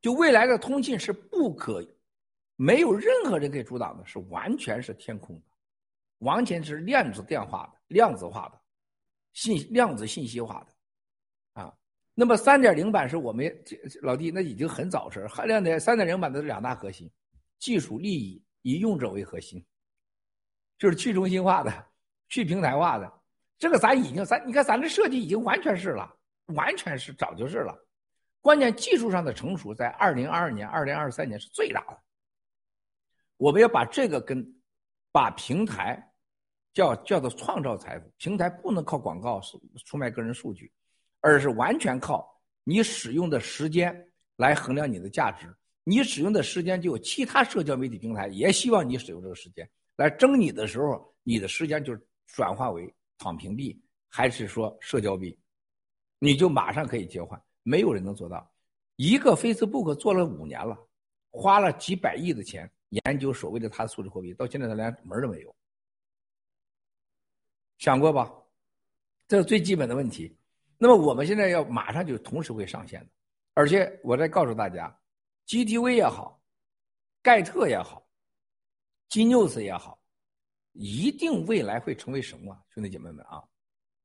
[0.00, 1.82] 就未来的通信是不可，
[2.56, 5.42] 没有任何人可以阻挡的，是完全是天空的。
[6.18, 8.58] 完全是量子电话的、量子化的、
[9.32, 11.76] 信量子信息化的，啊，
[12.14, 13.52] 那么三点零版是我们
[14.00, 17.10] 老弟那已经很早事儿，量点三点零版的两大核心，
[17.58, 19.64] 技术利益以用者为核心，
[20.78, 21.86] 就是去中心化的、
[22.28, 23.12] 去平台化的，
[23.58, 26.12] 这个咱已经咱你看咱这设计已经完全是了，
[26.46, 27.78] 完全是早就是了，
[28.40, 32.00] 关键技术上的成熟在二零二二年、二零二三年是最大的，
[33.36, 34.44] 我们要把这个跟
[35.12, 36.10] 把平台。
[36.74, 40.72] 叫叫做创造财富，平台不能靠广告出出卖个人数据，
[41.20, 42.28] 而是完全靠
[42.64, 45.46] 你使用的时间来衡量你的价值。
[45.84, 51.96] 你使用的时间就有其他社交媒体平台也希望你使用这个时间来争你的时候，你的时间就
[52.26, 55.38] 转化为躺平币，还是说社交币，
[56.18, 57.40] 你就马上可以切换。
[57.62, 58.50] 没有人能做到。
[58.96, 60.76] 一个 Facebook 做了五年了，
[61.30, 65.54] 花了几百亿的钱研究所谓的它的数字货币，到现在它连门都没有。
[67.78, 68.32] 想过吧？
[69.26, 70.36] 这是最基本的问题。
[70.78, 73.06] 那么我们现在要马上就同时会上线的，
[73.54, 74.96] 而且我再告诉大家
[75.46, 76.42] ，GTV 也好，
[77.22, 78.06] 盖特也好
[79.08, 80.02] 金 e 斯也好，
[80.72, 82.56] 一定未来会成为什么？
[82.70, 83.42] 兄弟姐妹们啊，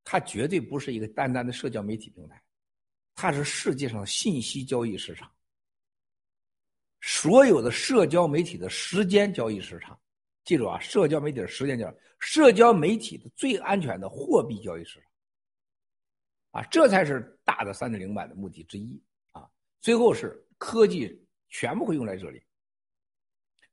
[0.03, 2.41] 它绝对不是一个单单的社交媒体平台，
[3.15, 5.31] 它是世界上信息交易市场，
[7.01, 9.99] 所有的社交媒体的时间交易市场。
[10.43, 15.09] 记住啊，社交媒体的时间交易，社交媒体的最安全的货币交易市场。
[16.51, 18.99] 啊，这才是大的三点零版的目的之一
[19.31, 19.47] 啊！
[19.81, 21.15] 最后是科技
[21.49, 22.41] 全部会用在这里，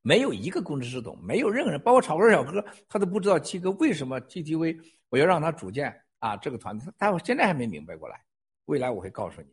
[0.02, 8.20] 没有一个工程师懂，没有任何人，包括炒股小哥，他都不知道七哥为什么 GTV 我要让他组建啊这个团队，他现在还没明白过来。
[8.66, 9.48] 未来我会告诉你，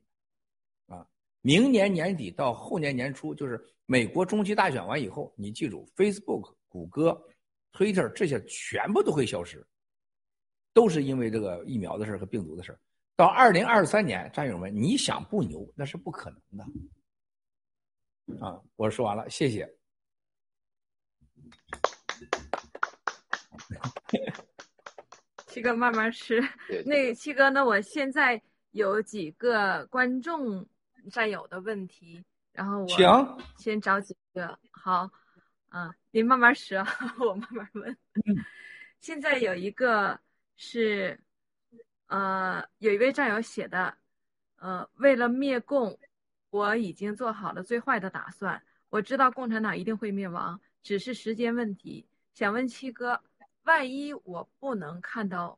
[0.95, 1.05] 啊，
[1.41, 7.21] 明年年底到后年年初，就是美国中期大选完以后，你记住，Facebook、谷歌、
[7.73, 9.65] Twitter 这些全部都会消失，
[10.73, 12.75] 都是因为这个疫苗的事和病毒的事
[13.15, 16.65] 到二零二三年，战友们，你想不牛那是不可能的，
[18.41, 18.59] 啊！
[18.75, 19.71] 我说完了，谢谢。
[25.47, 26.41] 七哥慢慢吃。
[26.85, 30.67] 那七哥，那我现在有几个观众
[31.11, 34.57] 战友的问题，然后我先找几个。
[34.71, 35.09] 好，
[35.69, 36.75] 嗯，您慢慢吃，
[37.19, 37.97] 我慢慢问。
[38.99, 40.19] 现在有一个
[40.55, 41.19] 是。
[42.07, 43.97] 呃，有一位战友写的，
[44.57, 45.97] 呃，为了灭共，
[46.53, 48.61] 我已经做好了最坏的打算。
[48.91, 52.07] 我知道共产党一定会灭亡，只是时间问题。
[52.35, 53.19] 想问七哥，
[53.63, 55.57] 万一我不能看到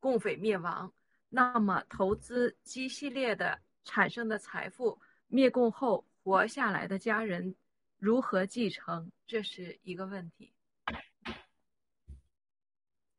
[0.00, 0.92] 共匪灭亡，
[1.28, 7.54] 那么投资机系列的产生的财富，灭共后活下来的家人
[7.96, 9.12] 如何继承？
[9.28, 10.52] 这是一个问题。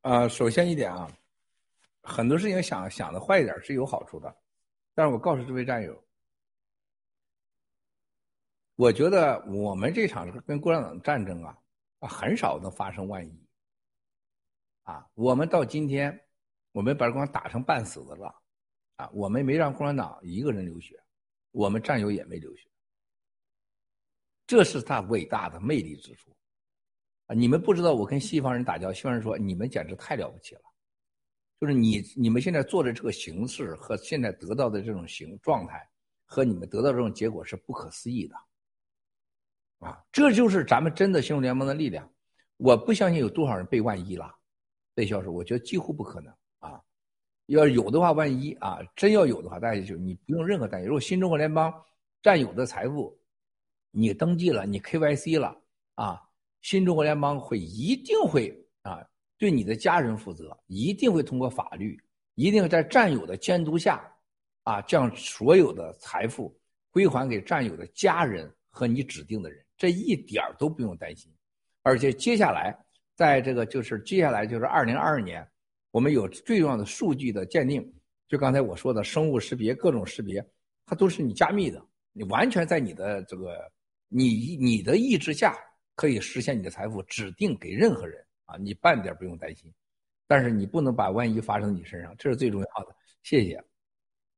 [0.01, 1.09] 啊，首先一点啊。
[2.03, 4.35] 很多事情想想的坏一点是有好处的，
[4.93, 6.03] 但是我告诉这位战友，
[8.81, 11.55] 我觉得我们这场跟共产党战争啊，
[11.99, 13.47] 很少能发生万一。
[14.81, 16.19] 啊，我们到今天，
[16.71, 18.35] 我们把共产党打成半死的了，
[18.95, 20.99] 啊，我们没让共产党一个人流血，
[21.51, 22.67] 我们战友也没流血，
[24.47, 26.35] 这是他伟大的魅力之处。
[27.27, 30.61] 啊，你们不知道，我跟西方人打交道，西方人说你们简直太了不起了。
[31.59, 35.87] 就是你你们现在做的这个形式和现在得到的这种形状态，
[36.25, 38.35] 和你们得到这种结果是不可思议的，
[39.81, 42.09] 啊，这就是咱们真的新中联盟的力量。
[42.57, 44.33] 我不相信有多少人被万一了，
[44.93, 46.79] 被消失，我觉得几乎不可能啊。
[47.47, 50.87] 要有的话，万一啊，真要有的话，大家就你不用任何担心。
[50.87, 51.73] 如果新中国联邦
[52.21, 53.19] 占有的财富，
[53.89, 55.59] 你登记了，你 KYC 了
[55.95, 56.21] 啊，
[56.61, 59.03] 新中国联邦会一定会啊。
[59.37, 61.99] 对你的家人负责，一定会通过法律，
[62.35, 63.99] 一定在战友的监督下，
[64.65, 66.55] 啊，将所有的财富
[66.91, 71.33] 归还给战友的家人和你指定的人，这一点都不用担心。
[71.81, 72.77] 而且接下来，
[73.15, 75.43] 在这个就是接下来就是二零二二年，
[75.89, 77.91] 我们有最重要的数据的鉴定，
[78.27, 80.47] 就刚才我说的生物识别、各种识别，
[80.85, 83.71] 它都是你加密的，你完全在你的这个
[84.07, 85.57] 你你的意志下
[85.95, 88.23] 可以实现你的财富指定给任何人。
[88.45, 89.73] 啊，你半点不用担心，
[90.27, 92.95] 但是你不能把万一发生你身上，这是最重要的。
[93.23, 93.63] 谢谢，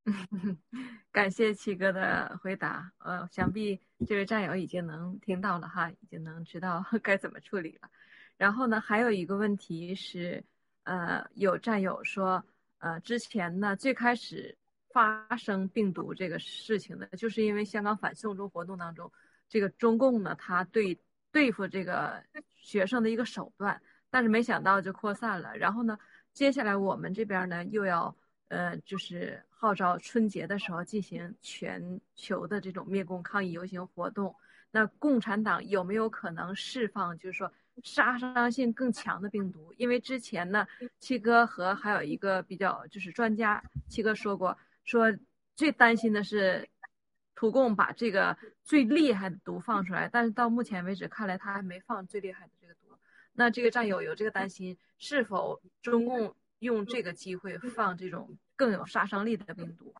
[1.13, 2.91] 感谢七哥的回答。
[2.97, 7.89] 呃，想必这位战友已经能听到了哈，已经能知道 该怎么处理了。
[8.35, 10.43] 然后呢，还有一个问题是，
[10.85, 12.43] 呃，有战友说，
[12.79, 14.57] 呃，之前呢最开始
[14.91, 19.11] 发生病毒这个事情呢，就是因为香港反送中活动当中，
[19.47, 20.99] 这个中共呢，他对
[21.31, 22.23] 对付这个
[22.55, 23.79] 学生的一个手段。
[24.09, 25.97] 但是没想到就扩散了，然后呢，
[26.33, 28.15] 接下来我们这边呢又要，
[28.47, 34.35] 呃，就是号召春节的时候进行全球的这种灭共抗议游行活动。
[34.71, 37.49] 那共产党有没有可能释放，就是说
[37.81, 39.73] 杀伤性更强的病毒？
[39.77, 40.67] 因为之前呢，
[40.99, 45.15] 七哥和还有一个比较就是专家，七哥说过，说
[45.55, 46.67] 最担心的是
[47.33, 52.79] 土共把这个最厉害的毒放出来，但是到目前为止看来他还没放最厉害的这个毒。
[53.31, 59.93] 那这个战友有这个担心，是否中共用这个机会放这种更有杀伤力的病毒？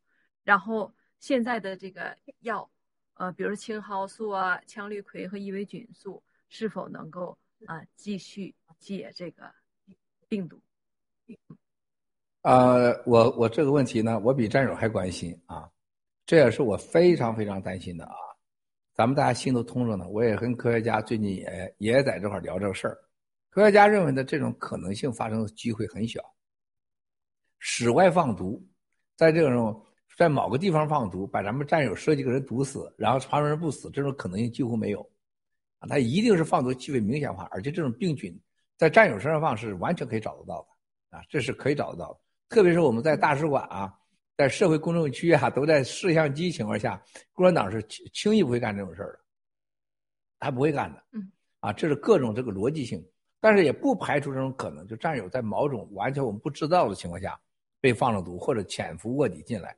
[0.44, 2.70] 然后现在的这个药，
[3.14, 9.50] 呃，比如青蒿素啊、羟氯喹和伊维菌素，是否能够啊继续解这个
[10.28, 10.60] 病毒？
[12.42, 15.70] 呃，我我这个问题呢，我比战友还关心啊，
[16.26, 18.16] 这也是我非常非常担心的啊。
[18.94, 22.98] 咱们大家心都通着呢，我也跟科学家最近也也在这块聊这个事儿。
[23.50, 26.22] 科学家认为的这种可能性发生的机会很小。
[27.66, 28.62] 室外放毒，
[29.16, 29.82] 在这种
[30.18, 35.00] 在某个地方放毒，把咱们战友设计个人毒死，然后旁边人不死，这种可能性几乎没有。
[35.80, 38.38] 啊，它一定是放毒气味明显化，而且这种病菌
[38.76, 42.20] 在战友身上放是完全可以找得到的啊，这是可以找得到的。
[42.50, 43.94] 特别是我们在大使馆啊，
[44.36, 47.02] 在社会公众区啊，都在摄像机情况下，
[47.32, 49.20] 共产党是轻轻易不会干这种事儿的，
[50.38, 51.02] 他不会干的。
[51.14, 53.02] 嗯，啊，这是各种这个逻辑性，
[53.40, 57.40] 但是也不排除这种可能，就战友在某种完全我们不知道的情况下
[57.84, 59.76] 被放了毒，或者潜伏卧底进来。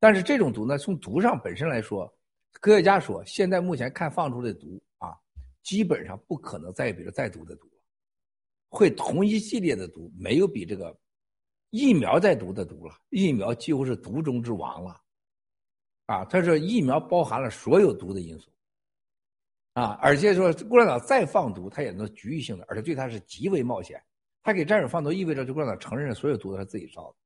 [0.00, 2.12] 但是这种毒呢，从毒上本身来说，
[2.54, 5.16] 科学家说，现在目前看放出的毒啊，
[5.62, 7.80] 基本上不可能再比如再毒的毒了，
[8.70, 10.92] 会同一系列的毒，没有比这个
[11.70, 12.98] 疫苗再毒的毒了。
[13.10, 15.00] 疫苗几乎是毒中之王了，
[16.06, 18.50] 啊，他说疫苗包含了所有毒的因素，
[19.74, 24.02] 啊，而且说共产党再放毒，他也能局域性的，而且对他是极为冒险。
[24.42, 27.16] 他给战友放毒，意味着就共产党承认所有毒都是自己造的。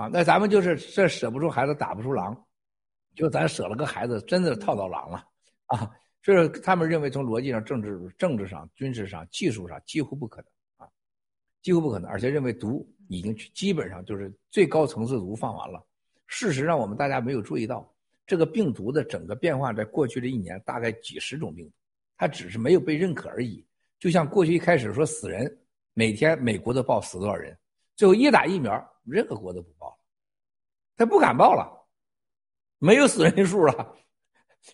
[0.00, 2.34] 啊，那咱们就是这舍不出孩子打不出狼，
[3.14, 5.22] 就咱舍了个孩子，真的套到狼了
[5.66, 5.90] 啊！
[6.22, 10.46] 就是他们认为从逻辑上、政治、政治上、军事上、技术上几乎不可能
[10.78, 10.90] 啊，
[11.60, 15.86] 几乎不可能，而且认为毒已经基本上就是最高层次毒放完了。
[16.26, 17.86] 事实上，我们大家没有注意到
[18.26, 21.72] 这个病毒的整个变化，在过去的一年大概几十种病毒，
[22.16, 23.62] 它只是没有被认可而已。
[23.98, 25.58] 就像过去一开始说死人，
[25.92, 27.54] 每天美国都报死多少人，
[28.00, 28.72] 最后一打疫苗。
[29.04, 29.98] 任何国都不报了，
[30.96, 31.88] 他不敢报了，
[32.78, 33.96] 没有死人数了，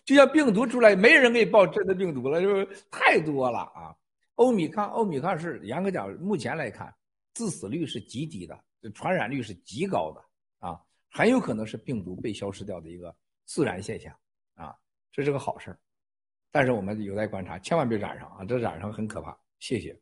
[0.05, 3.95] 就像病毒出来，没人给你报真的病毒了，就是太多了啊！
[4.35, 6.93] 欧米康，欧米康是严格讲，目前来看，
[7.33, 13.15] 致死率是极低的，传染率是极高的啊，很有可能是病毒被消失掉的一个
[13.45, 14.15] 自然现象
[14.55, 14.77] 啊，
[15.11, 15.75] 这是个好事
[16.51, 19.35] 但是我们有待观察，千万别染上啊，这染上很可怕。
[19.59, 19.99] 谢谢。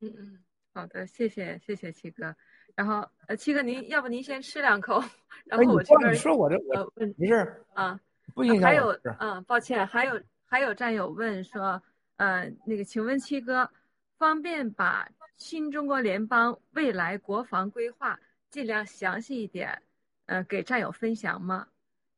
[0.00, 2.34] 嗯嗯，好的，谢谢谢谢七哥。
[2.76, 5.02] 然后，呃，七哥，您要不您先吃两口，
[5.44, 7.34] 然后我这边说我这呃问没事
[7.74, 8.00] 啊，
[8.34, 11.82] 不影响还有嗯，抱歉，还有还有战友问说，
[12.16, 13.68] 呃，那个，请问七哥，
[14.16, 18.18] 方便把新中国联邦未来国防规划
[18.48, 19.82] 尽量详细一点，
[20.26, 21.66] 呃，给战友分享吗？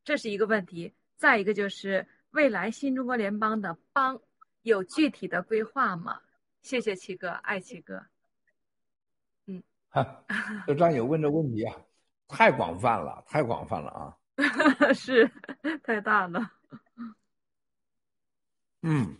[0.05, 0.92] 这是一个问题。
[1.16, 4.20] 再一个就是未来新中国联邦的邦
[4.62, 6.20] 有具体的规划吗？
[6.60, 8.05] 谢谢七哥，爱七哥。
[9.92, 10.24] 哈，
[10.66, 11.76] 这战友问这问题啊，
[12.26, 14.18] 太广泛了，太广泛了啊！
[14.94, 15.30] 是，
[15.84, 16.40] 太大了。
[18.80, 19.14] 嗯，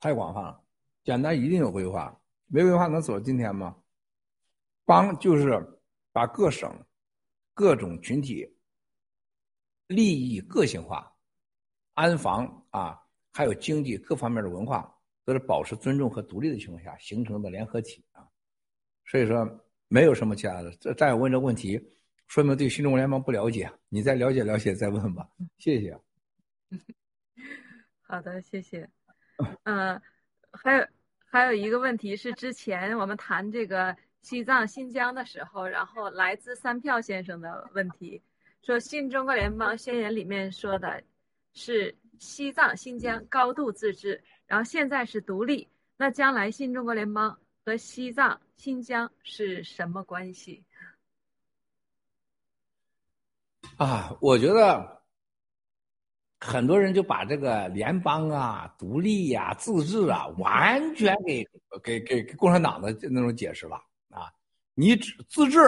[0.00, 0.60] 太广泛了。
[1.04, 3.76] 简单一定有规划，没规划能走到今天吗？
[4.84, 6.70] 帮就是把各省、
[7.54, 8.52] 各种群体
[9.86, 11.14] 利益个性化，
[11.94, 13.00] 安防啊，
[13.32, 14.92] 还有经济各方面的文化，
[15.24, 18.03] 都是保持尊重和独立的情况下形成的联合体啊。
[19.06, 19.46] 所以说
[19.88, 20.70] 没有什么其他的。
[20.80, 21.80] 这战友问这问题，
[22.26, 23.70] 说明对新中国联邦不了解。
[23.88, 25.28] 你再了解了解再问吧。
[25.58, 25.98] 谢谢。
[28.02, 28.88] 好的，谢谢。
[29.64, 30.00] 嗯，
[30.52, 30.86] 还有
[31.26, 38.22] 还有一个问题是，之前我们谈这个西藏、新疆的时候，然后来自三票先生的问题，
[38.62, 41.02] 说新中国联邦宣言里面说的
[41.52, 47.38] 是西藏、新疆高度自治，然后现在是独立，那将来新中国联邦。
[47.64, 50.62] 和西藏、新疆是什么关系？
[53.78, 55.02] 啊，我觉得
[56.38, 61.42] 很多人就把这个联邦啊、独立呀、自治啊，完全给
[61.82, 63.76] 给给共产党的那种解释了
[64.10, 64.30] 啊！
[64.74, 65.58] 你只自治，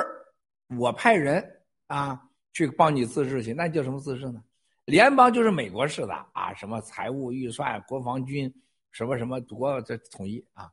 [0.79, 4.45] 我派人啊去帮你自治去，那叫什么自治呢？
[4.85, 8.55] 联邦就是美国式的啊，什么财务预算、国防军，
[8.93, 10.71] 什么什么多这统一啊。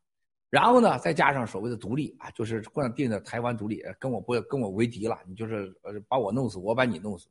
[0.53, 7.27] 然后呢，再加上所谓的独立啊，就是共产党定的台湾独立，跟我不跟我为敌了，你就是呃把我弄死，我把你弄死。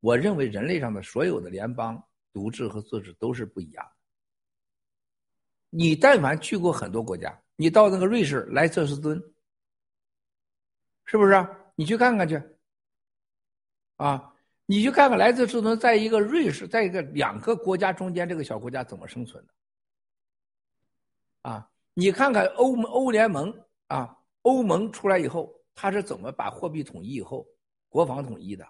[0.00, 3.92] 我认为人类上的所有的联邦、独治和自治都是不一样的。
[5.70, 9.22] 你但凡去过很多国家，你到那个瑞士莱瑟斯敦，
[11.04, 11.46] 是不是？
[11.76, 12.42] 你去看看去。
[13.98, 14.34] 啊，
[14.66, 19.54] 你去看看莱瑟斯敦，在一个瑞士，在一个两个国家中间，这个小国家怎么生存的？
[21.48, 21.70] 啊？
[21.98, 23.50] 你看看欧欧联盟
[23.86, 27.48] 啊，欧盟出来以后，他是怎么把货币统一以后，
[27.88, 28.68] 国防统一的？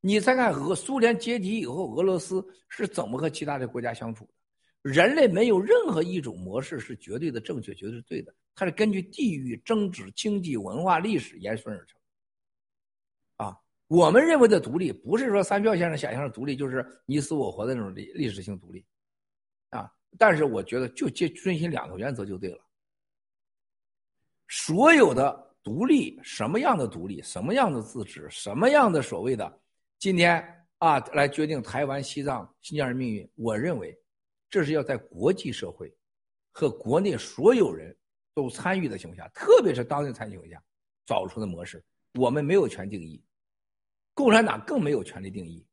[0.00, 4.30] 你再看俄苏联解体以后，俄罗斯是怎么和其他的国家相处的？
[4.92, 12.00] 人类没有任何一种模式是绝对的正确、绝对是对的，它是根据地域、政治、经济、文化、历史延伸而成。
[13.38, 18.86] 啊，我们认为的独立，不是说三票先生想象的独立，就是你死我活的那种历历史性独立。
[19.70, 22.58] 啊但是我觉得就接遵循两个原则就对了。
[24.48, 29.60] 所有的独立，什么样的独立，什么样的自治，什么样的所谓的
[29.98, 30.40] 今天
[30.78, 33.98] 啊来决定台湾、西藏、新疆人命运，我认为
[34.48, 35.92] 这是要在国际社会
[36.52, 37.96] 和国内所有人
[38.34, 40.62] 都参与的情况下，特别是当地参与情况下，
[41.04, 43.20] 找出的模式，我们没有权定义，
[44.14, 45.66] 共产党更没有权利定义，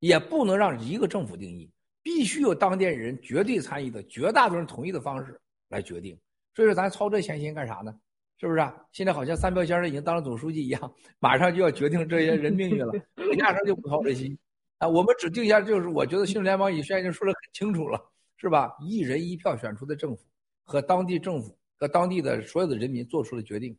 [0.00, 1.70] 也不能让一个政府定义，
[2.02, 6.18] 必须有当地人绝对参与的、绝大多数人同意的方式来决定。
[6.54, 7.94] 所以说，咱操这闲心干啥呢？
[8.38, 8.74] 是不是啊？
[8.92, 12.92] 现在好像三标先生已经当了总书记一样，马上就要决定这些人命运了，
[13.38, 14.36] 压根就不操这心
[14.78, 14.88] 啊！
[14.88, 18.00] 我们只定一下，就是我觉得新联邦以前已经说的很清楚了。
[18.36, 18.76] 是吧？
[18.80, 20.24] 一人一票选出的政府
[20.64, 23.78] 和当地政府和当地的所有的人民做出的决定，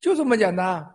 [0.00, 0.90] 就这么简单，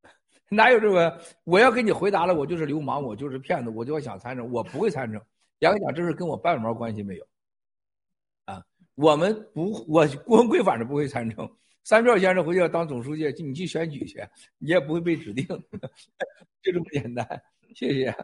[0.48, 1.20] 哪有这个？
[1.44, 5.20] 我要给你回答了，我就是流氓，我就是骗子，我就要想参政，我不会参政。
[5.60, 7.26] 杨哥讲，这事跟我半毛关系没有。
[8.44, 8.62] 啊，
[8.94, 11.56] 我们不，我郭文贵反正不会参政。
[11.82, 14.22] 三票先生回去要当总书记，你去选举去，
[14.58, 15.46] 你也不会被指定，
[16.60, 17.42] 就这么简单。
[17.74, 18.14] 谢谢，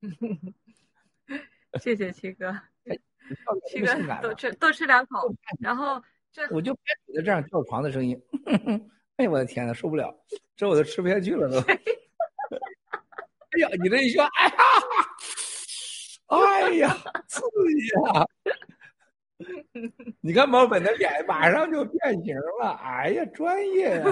[1.80, 2.54] 谢谢七哥。
[3.68, 8.16] 七哥，多吃多吃两口，然后这我就别觉得这样叫床的声音，
[9.16, 10.14] 哎呀，我的天呐，受不了，
[10.56, 11.58] 这我都吃不下去了都。
[11.58, 11.74] 哎
[13.58, 14.54] 呀，你这一说，哎呀，
[16.26, 16.94] 哎呀，
[17.28, 18.26] 刺激啊！
[20.20, 24.04] 你看毛本的脸马上就变形了，哎呀，专业呀，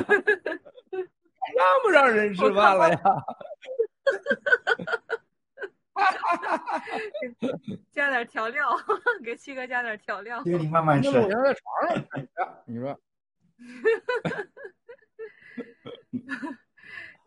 [0.93, 3.01] 让不让人吃饭了呀？
[7.93, 8.69] 加点调料，
[9.25, 10.43] 给七哥加点调料。
[10.45, 11.09] 你慢慢吃。
[11.09, 11.95] 我在床
[12.37, 13.01] 上，你说。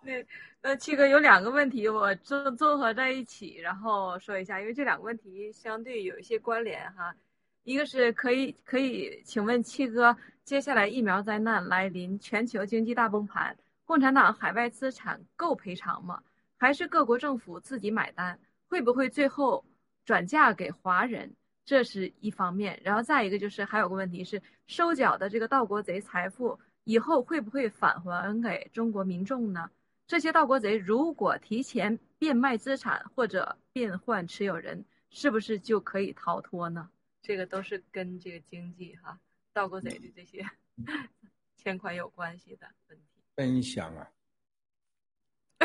[0.03, 0.23] 那
[0.69, 7.15] 那七哥有两个问题，我综综合在一起，然后说一下，因为这两个问题相对有一些关联哈。
[7.63, 13.55] 一个是可以可以，请问七哥，接下来疫苗灾难来临，全球经济大崩盘，
[13.85, 16.21] 共产党海外资产够赔偿吗？
[16.57, 18.37] 还是各国政府自己买单？
[18.67, 19.63] 会不会最后
[20.03, 21.33] 转嫁给华人？
[21.63, 22.77] 这是一方面。
[22.83, 29.69] 然后再一个就是还有个问题是，收缴的这个盗国贼财富以后会不会返还给中国民众呢？
[30.07, 36.89] 这些盗国贼如果提前变卖资产或者变换持有人，是不是就可以逃脱呢？
[37.21, 39.19] 这个都是跟这个经济哈，
[39.51, 40.49] 盗国贼的这些
[41.57, 43.03] 欠款有关系的问题。
[43.35, 44.09] 真香啊！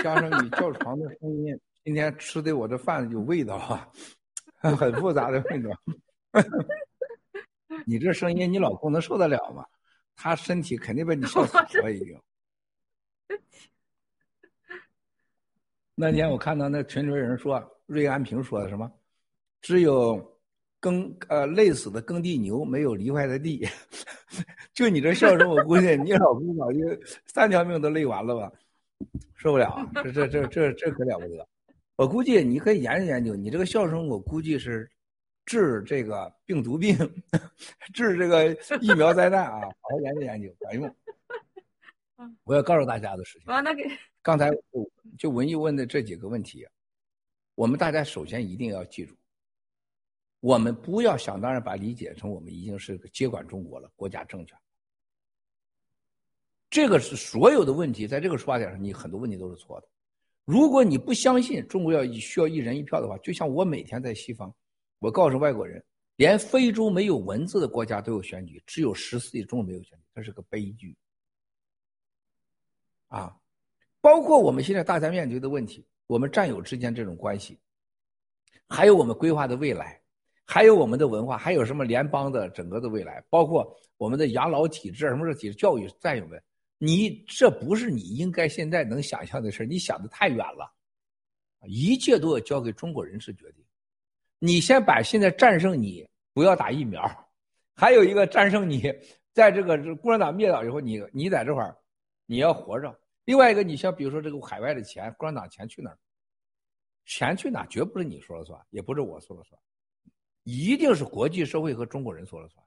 [0.03, 1.59] 加上你叫床的声音。
[1.85, 3.89] 今天吃的我这饭有味道啊，
[4.59, 5.71] 很复杂的味道。
[7.87, 9.65] 你这声音，你老公能受得了吗？
[10.17, 12.21] 他身体肯定被你笑死了已经。
[16.03, 18.91] 那天我看到那群里人说，瑞安平说的什么？
[19.61, 20.21] 只有
[20.81, 23.65] 耕呃累死的耕地牛，没有犁坏的地。
[24.75, 26.81] 就你这笑声，我估计你老公早就
[27.27, 28.51] 三条命都累完了吧？
[29.37, 31.47] 受不了，这这这这这可了不得。
[31.95, 34.91] 我估计你可以研究研究，你这个笑声，我估计是
[35.47, 36.97] 治这个病毒病，
[37.95, 40.93] 治这个疫苗灾难啊，好好研究研究，管用。
[42.45, 43.47] 我要告诉大家的事情。
[44.23, 44.51] 刚才
[45.19, 46.67] 就文艺问的这几个问题，
[47.55, 49.17] 我们大家首先一定要记住，
[50.41, 54.57] 我们不要想当然把理解成我们已经是个接管中国了，国家政权。
[56.71, 59.89] 这个是所有的问题，在这个出发点上，你很多问题都是错的。
[60.45, 64.55] 如果你不相信中国要需要一人一票的话，就像我每天在西方，
[65.01, 65.85] 我告诉外国人，
[66.17, 70.97] 连非洲没有文字的国家都有选举，只有十四亿中国没有选举，这是个悲剧。
[73.13, 73.37] 啊，
[74.01, 77.61] 包括我们现在大家面对的问题，我们战友之间这种关系，
[78.67, 80.01] 还有我们规划的未来，
[80.47, 86.43] 还有我们的文化，还有什么联邦的整个的未来，包括我们的养老体制，什么是体制教育，战友们。
[86.79, 90.73] 你这不是你应该现在能想象的事你想的太远了，
[91.67, 93.63] 一切都要交给中国人是决定。
[94.39, 97.07] 你先把现在战胜你，不要打疫苗，
[97.77, 98.91] 还有一个战胜你，
[99.35, 101.77] 在这个共产党灭掉以后，你你在这块儿
[102.25, 102.99] 你要活着。
[103.25, 105.99] 另外一个，你像比如说这个海外的钱，共产党钱去哪儿？
[107.05, 107.67] 钱去哪？
[107.67, 109.61] 绝不是你说了算，也不是我说了算，
[110.45, 112.65] 一定是国际社会和中国人说了算。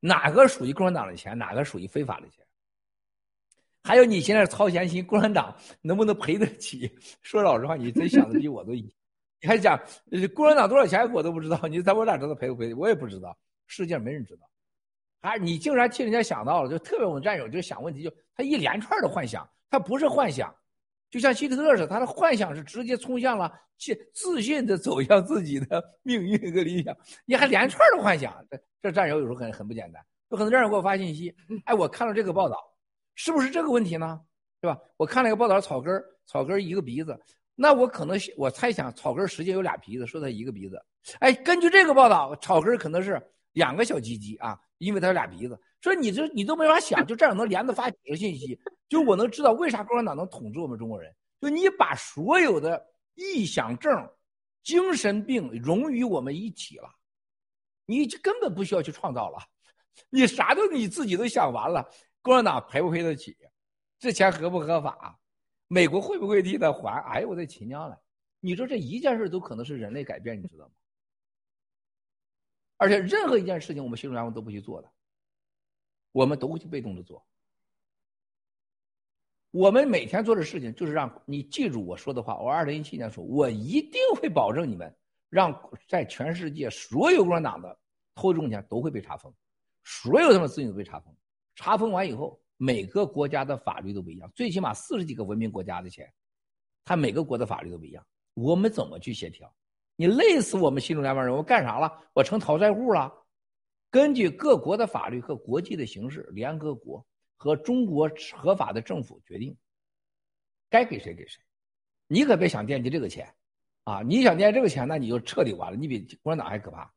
[0.00, 2.44] 哪个属于共产党的钱，哪个属于非法的钱？
[3.82, 6.88] 还有你现在操闲心，共产党能不能赔得起？
[7.22, 8.92] 说老实话，你真想的比我都你
[9.42, 9.78] 还讲
[10.34, 12.74] 共产党多少钱我都不知道，你在我哪知道赔不赔？
[12.74, 13.36] 我也不知道，
[13.66, 14.48] 世界上没人知道。
[15.20, 20.54] 还你竟然替人家想到了，就特别我们战友就想问题，就他一连串的幻想，他不是幻想，
[21.10, 26.96] 就像希特勒似的，他的幻想是直接冲向了自自信的走向自己的 命运和理想。
[27.24, 30.02] 你还连串的幻想，这这战友有时候很很不简单。
[30.28, 32.56] 有很多战友给我发信息， 哎，我看了这个报道。
[33.14, 34.20] 是不是这个问题呢？
[34.60, 34.78] 对吧？
[34.96, 37.18] 我看了一个报道，草根儿，草根儿一个鼻子，
[37.56, 40.80] 那我可能我猜想，草根儿实际有俩鼻子，说他一个鼻子。
[41.18, 43.20] 哎，根据这个报道，草根儿可能是
[43.58, 45.60] 两个小鸡鸡啊，因为它有俩鼻子。
[45.80, 51.14] 说你这你都没法想，就这样能连着发几个信息，就我能知道为啥共产党能统治我们中国人。
[51.40, 52.84] 就你把所有的
[53.16, 53.92] 臆想症、
[54.62, 56.88] 精神病融于我们一体了，
[57.86, 59.38] 你根本不需要去创造了，
[60.10, 61.86] 你啥都你自己都想完了。
[62.22, 63.36] 共产党赔不赔得起？
[63.98, 65.18] 这钱合不合法？
[65.66, 67.00] 美国会不会替他还？
[67.02, 67.96] 哎呦我的亲娘嘞！
[68.40, 70.70] 你说这一件事都可能是人类改变，你知道吗？
[72.78, 74.90] 而且任何一件事情，我们新中联盟都不去做的，
[76.12, 77.22] 我们都会去被动的做。
[79.50, 82.38] 我们每天做的事情就是让你记住我说的话。
[82.38, 84.94] 我二零一七年说，我一定会保证你们，
[85.28, 87.78] 让在全世界所有共产党的
[88.14, 89.32] 偷中钱都会被查封，
[89.84, 91.14] 所有他们资金都被查封。
[91.56, 96.12] 查封完以后，每个国家的法律都不一样，最起码四十几个文明国家的钱，
[96.84, 98.06] 他每个国的法律都不一样。
[98.34, 99.52] 我们怎么去协调？
[100.00, 101.34] 你累死我们新中联邦人！
[101.34, 101.92] 我干啥了？
[102.12, 103.12] 我成讨债户了？
[103.90, 107.04] 根据各国的法律和国际的形式，联合国
[107.36, 109.56] 和中国合法的政府决定，
[110.70, 111.42] 该给谁给谁。
[112.06, 113.34] 你可别想惦记这个钱，
[113.82, 114.00] 啊！
[114.02, 116.92] 你想惦记这个钱，那你就彻底完了，你比共产党还可怕，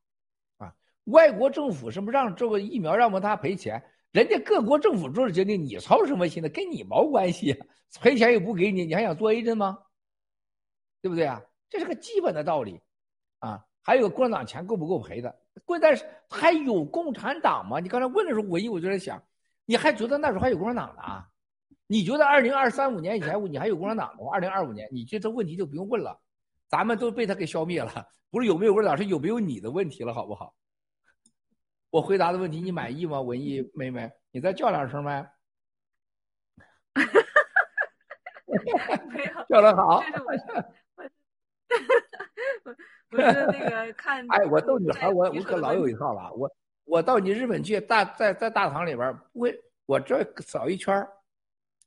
[0.58, 0.76] 啊！
[1.06, 6.50] 外国政府什么让这个疫苗让我们他赔钱，人家各国政府做的决定，你操什么心呢？
[6.50, 7.66] 跟你毛关系啊？
[8.00, 9.80] 赔钱又不给你，你还想做 A 针吗？
[11.02, 11.42] 对不对啊？
[11.68, 12.80] 这是个基本的道理。
[13.42, 15.36] 啊，还有共产党钱够不够赔的？
[15.66, 17.80] 关键是还有共产党吗？
[17.80, 19.22] 你刚才问的时候，我一我就在想，
[19.66, 21.02] 你还觉得那时候还有共产党呢？
[21.88, 24.22] 你觉得二零二三五年以前你还有共产党吗？
[24.32, 26.18] 二零二五年，你这这问题就不用问了，
[26.70, 28.08] 咱们都被他给消灭了。
[28.30, 30.56] 不是有没有共产党，是有没有你的问题了，好不好？
[31.90, 34.10] 我回答的问题你满意吗，文艺妹妹？
[34.32, 35.30] 你再叫两声呗。
[39.50, 40.02] 叫的好。
[43.12, 46.32] 不是那个 看，哎，我逗女孩，我我可老有一套了。
[46.34, 46.50] 我
[46.86, 51.06] 我到你日本去，大在在大堂里边不会，我这扫一圈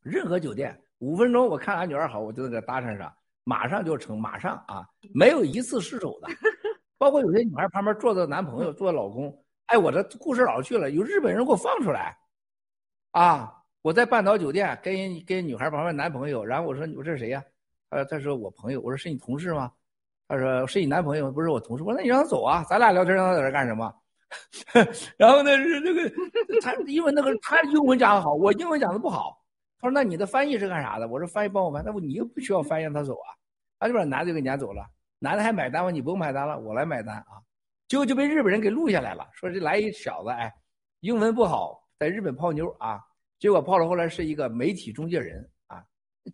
[0.02, 3.10] 任何酒店五分钟，我看俺女儿好，我就在搭讪上，
[3.44, 6.28] 马上就成，马上啊，没有一次失手的。
[6.98, 12.16] 包括有些女孩旁边坐着男朋友，坐着老公，哎，我这故事老去了，有日本人给我放出来，
[13.12, 17.42] 啊，我在半岛酒店跟跟女孩旁边男朋友，然后我说我这是谁呀？
[17.90, 19.72] 呃，他说我朋友，我说是你同事吗？
[20.26, 21.82] 他说是你男朋友，不是我同事。
[21.82, 23.94] 我说那你让他走啊，咱俩聊天，让他在这干什么？
[25.16, 26.10] 然后呢是那个
[26.60, 29.40] 他因为那个他英文讲的好，我英文讲的不好。
[29.78, 31.06] 他说那你的翻译是干啥的？
[31.06, 33.28] 我说翻译帮我翻，那不你又不需要翻译，他走啊。
[33.78, 34.82] 他就把男的给撵走了，
[35.18, 35.90] 男的还买单吗？
[35.90, 37.38] 你不用买单了，我来买单啊。
[37.86, 40.52] 结果就被日本人给录下来了，说这来一小子，哎，
[41.00, 42.98] 英文不好，在日本泡妞啊。
[43.38, 45.84] 结果泡了后来是一个媒体中介人啊。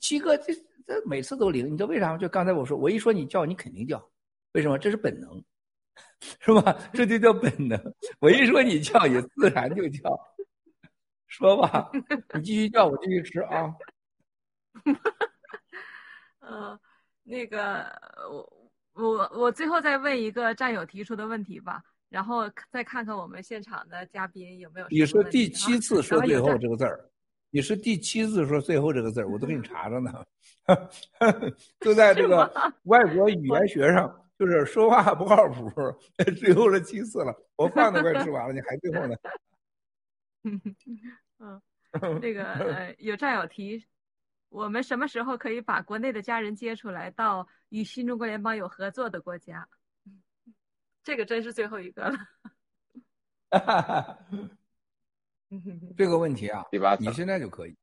[0.01, 0.55] 七哥这。
[0.87, 2.19] 这每次都灵，你知道为啥吗？
[2.19, 4.11] 就刚才我说，我一说你叫，你肯定叫，
[4.53, 4.79] 为什么？
[4.79, 5.43] 这是本能，
[6.41, 6.77] 是吧？
[6.93, 7.79] 这就叫本能。
[8.21, 10.19] 我一说你叫，你自然就叫。
[11.27, 11.91] 说吧，
[12.35, 13.73] 你继续叫，我继续吃啊。
[16.41, 16.79] 嗯，
[17.23, 17.87] 那个，
[18.29, 24.87] 我我我最后再问一个战友提出的问题吧，然后再看看我们现场的嘉宾有没有。
[24.89, 27.10] 你说第七次说最后这个字儿。
[27.51, 30.25] 你是第七次说最后这个字儿，我都给你查着呢，
[31.81, 32.51] 就在这个
[32.85, 35.69] 外国语言学上，就是说话不靠谱，
[36.39, 37.35] 最后这七次了。
[37.57, 39.17] 我饭都快吃完了，你还最后呢？
[41.41, 41.61] 嗯，
[42.21, 43.85] 那个呃，有战友提，
[44.49, 49.69] 我们什么时候可以把国内的家人接出来到与新中国联邦有合作的国家？
[51.03, 52.17] 这个真是最后一个了。
[55.97, 56.65] 这个问题啊，
[56.99, 57.77] 你现在就可以，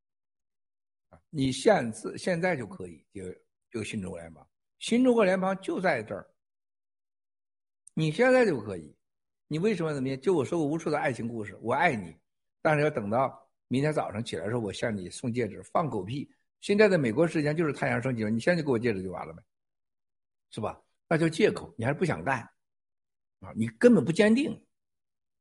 [1.29, 3.23] 你现自现在就可以就
[3.69, 4.47] 就新中国联邦，
[4.79, 6.25] 新中国联邦就在这儿，
[7.93, 8.95] 你现在就可以，
[9.47, 10.19] 你为什么怎么样？
[10.21, 12.15] 就我说过无数的爱情故事，我爱你，
[12.61, 13.37] 但是要等到
[13.67, 16.29] 明天早上起来的时候，我向你送戒指，放狗屁！
[16.61, 19.43] 现在的美国时间就是太阳升起了，你现在就给我戒指就完了呗，
[20.51, 20.81] 是吧？
[21.09, 22.39] 那叫借口，你还是不想干
[23.41, 23.51] 啊？
[23.55, 24.59] 你根本不坚定。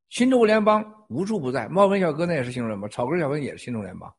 [0.09, 4.13] 新中国联邦无处不在，冒文小哥那也是新中联邦，草根小哥也是新中联邦，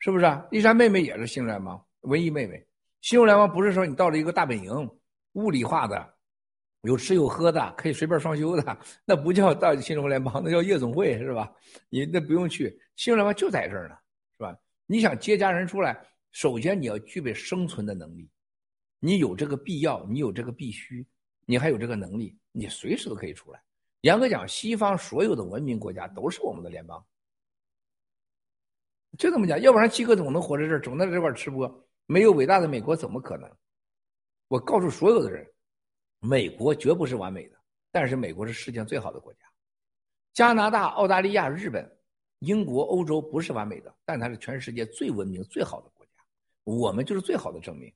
[0.00, 0.44] 是不是啊？
[0.50, 2.66] 丽莎妹妹也是新中联邦，文艺妹妹，
[3.00, 4.90] 新中联邦不是说你到了一个大本营，
[5.32, 6.14] 物理化的，
[6.82, 11.50] 有吃有喝的，可以随便双休的，那不叫到新中国联邦，那叫夜总会，是吧？
[11.88, 13.96] 你那不用去，新中联邦就在这儿呢，
[14.36, 14.56] 是吧？
[14.86, 15.96] 你想接家人出来，
[16.32, 18.28] 首先你要具备生存的能力，
[18.98, 21.06] 你有这个必要，你有这个必须，
[21.46, 23.62] 你还有这个能力，你随时都可以出来。
[24.04, 27.02] 严格讲，西方所有的文明国家都是我们的联邦，
[29.16, 29.58] 就这么讲。
[29.62, 31.66] 要不然七哥总能活在这儿，总在这块吃播。
[32.04, 33.50] 没有伟大的美国，怎么可能？
[34.48, 35.50] 我告诉所有的人，
[36.20, 37.56] 美国绝不是完美的，
[37.90, 39.40] 但是美国是世界上最好的国家。
[40.34, 41.90] 加拿大、澳大利亚、日本、
[42.40, 46.12] 英国、欧洲不是完美的，但它是全世界最文明、最好的国家。
[46.64, 47.90] 我们就是最好的证明。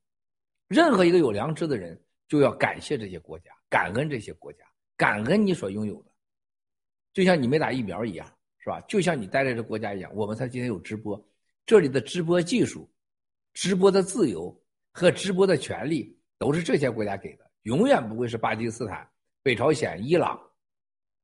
[0.68, 4.64] 任何一个有良知的人，就要感谢这些国家，感恩这些国家，
[4.98, 6.10] 感恩你所拥有的。
[7.14, 8.26] 就像你没打疫苗一样，
[8.58, 8.78] 是吧？
[8.82, 11.18] 就像你待在这国家一样，我们才今天有直播。
[11.64, 12.86] 这里的直播技术、
[13.54, 14.54] 直播的自由
[14.92, 19.08] 和直播的权利，都是这些国家给的，永远不会是巴基斯坦、
[19.42, 20.38] 北朝鲜、伊朗。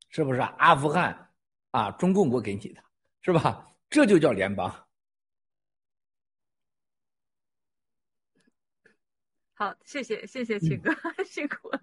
[0.09, 1.29] 是不是阿富汗
[1.73, 1.91] 啊？
[1.93, 2.81] 中共国给你的，
[3.23, 3.69] 是吧？
[3.91, 4.73] 这就叫联邦。
[9.55, 10.93] 好，谢谢谢谢秦哥，
[11.27, 11.81] 辛苦了。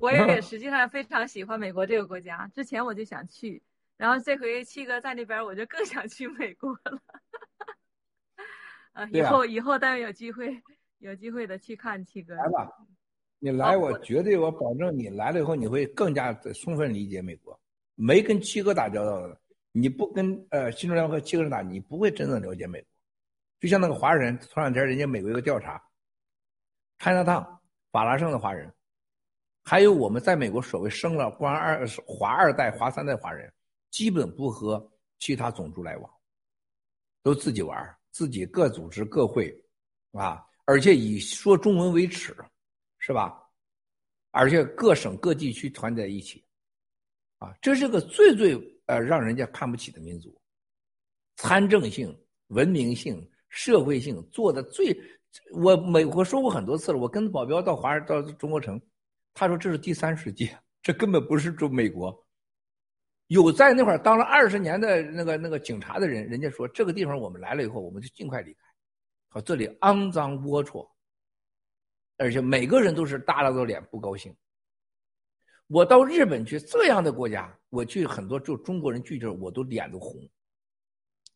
[0.00, 3.62] 我也实际上非常喜欢美国这个国家，之前我就想去，
[3.96, 7.02] 然后这回七哥在那边，我就更想去美国了。
[8.92, 10.60] 啊，以后以后待会有机会
[10.98, 12.34] 有机会的去看七哥。
[12.34, 12.68] 来吧。
[13.42, 17.58] 你来，我绝对，我保证你来了以后，你会更加的充分理解美国。
[17.94, 19.40] 没跟七哥打交道的，
[19.72, 22.88] 你不跟呃新中联和七哥打，你不会真正了解美国。
[23.58, 25.82] 就像那个华人，前两天人家美国一个调查
[26.98, 27.58] ，China Town
[27.90, 28.70] 法拉盛的华人，
[29.64, 33.52] 还有我们在美国所谓生了官二华二代、华三代华人，
[33.90, 36.10] 基本不和其他种族来往，
[37.22, 39.52] 都自己玩，自己各组织各会，
[40.12, 42.36] 啊，而且以说中文为耻。
[43.02, 43.42] 是吧？
[44.30, 46.44] 而且各省各地区团结在一起，
[47.38, 50.38] 啊，这是个最最呃让人家看不起的民族。
[51.36, 52.14] 参政性、
[52.48, 54.94] 文明性、社会性做的最，
[55.54, 56.98] 我美国说过很多次了。
[56.98, 58.78] 我跟保镖到华到中国城，
[59.34, 62.26] 他说这是第三世界，这根本不是中美国。
[63.28, 68.60] 有在那块当了二十年的那个那个警察的人，人家说这个地方我们来了以后，我们就尽快离开。
[69.28, 70.88] 好，这里肮脏龌龊。
[72.16, 74.36] 而且每个人都是耷拉着脸不高兴。
[75.68, 80.20] 我到日本去这样的国家，我去很多就中国人聚这，我都脸都红。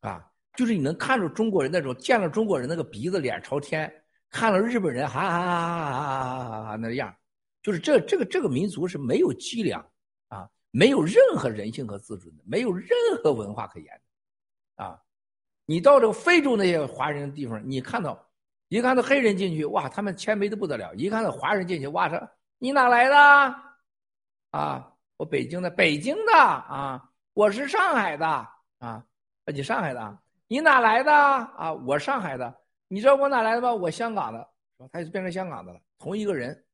[0.01, 3.91] 啊，就是你能看出中国人那种见了中国人那个鼻子脸朝天，
[4.29, 7.17] 看了日本人哈哈哈哈哈哈那样，
[7.65, 9.85] 就是这这个这个民族是没有脊梁
[10.29, 12.89] 啊，没有任何人性和自尊的，没有任
[13.21, 14.01] 何文化可言
[14.77, 15.03] 的，啊，
[15.67, 18.25] 你到这个非洲那些华人的地方，你看到。
[18.69, 22.29] 一看到黑人进去，哇，他们谦卑的不得了；一看到华人进去，哇，他
[22.59, 23.55] 你哪来的？
[24.51, 28.27] 啊，我北京的，北京的啊，我是上海的
[28.79, 29.05] 啊，
[29.53, 30.19] 你上海的，
[30.49, 31.13] 你哪来的？
[31.13, 32.53] 啊，我上海的，
[32.89, 33.73] 你知道我哪来的吗？
[33.73, 34.51] 我香港的，
[34.91, 36.65] 他就变成香港的了，同一个人，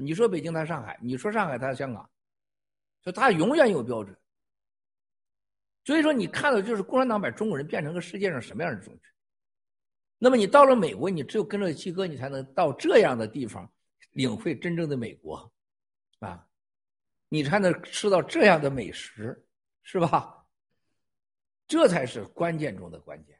[0.00, 2.08] 你说北京，他上海；你说上海，他香港，
[3.02, 4.16] 就他永远有标准。
[5.84, 9.02] 所以说，你看到就是共产党把中国人变成个世界上什么样的种群？
[10.18, 13.70] 那么你到了美国，你只有跟着七哥，你才能到这样的地方，
[14.12, 15.52] 领会真正的美国，
[16.20, 16.46] 啊，
[17.28, 19.46] 你才能吃到这样的美食，
[19.82, 20.46] 是吧？
[21.66, 23.38] 这才是关键中的关键，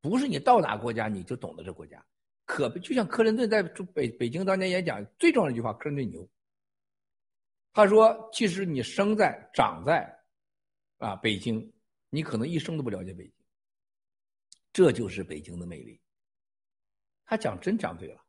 [0.00, 2.04] 不是你到哪国家你就懂得这国家。
[2.50, 3.62] 可就像克林顿在
[3.94, 6.28] 北北京当年演讲最重要的一句话，克林顿牛。
[7.72, 10.04] 他说：“其实你生在长在，
[10.98, 11.72] 啊，北京，
[12.08, 13.32] 你可能一生都不了解北京。
[14.72, 16.00] 这就是北京的魅力。”
[17.24, 18.20] 他讲真讲对了，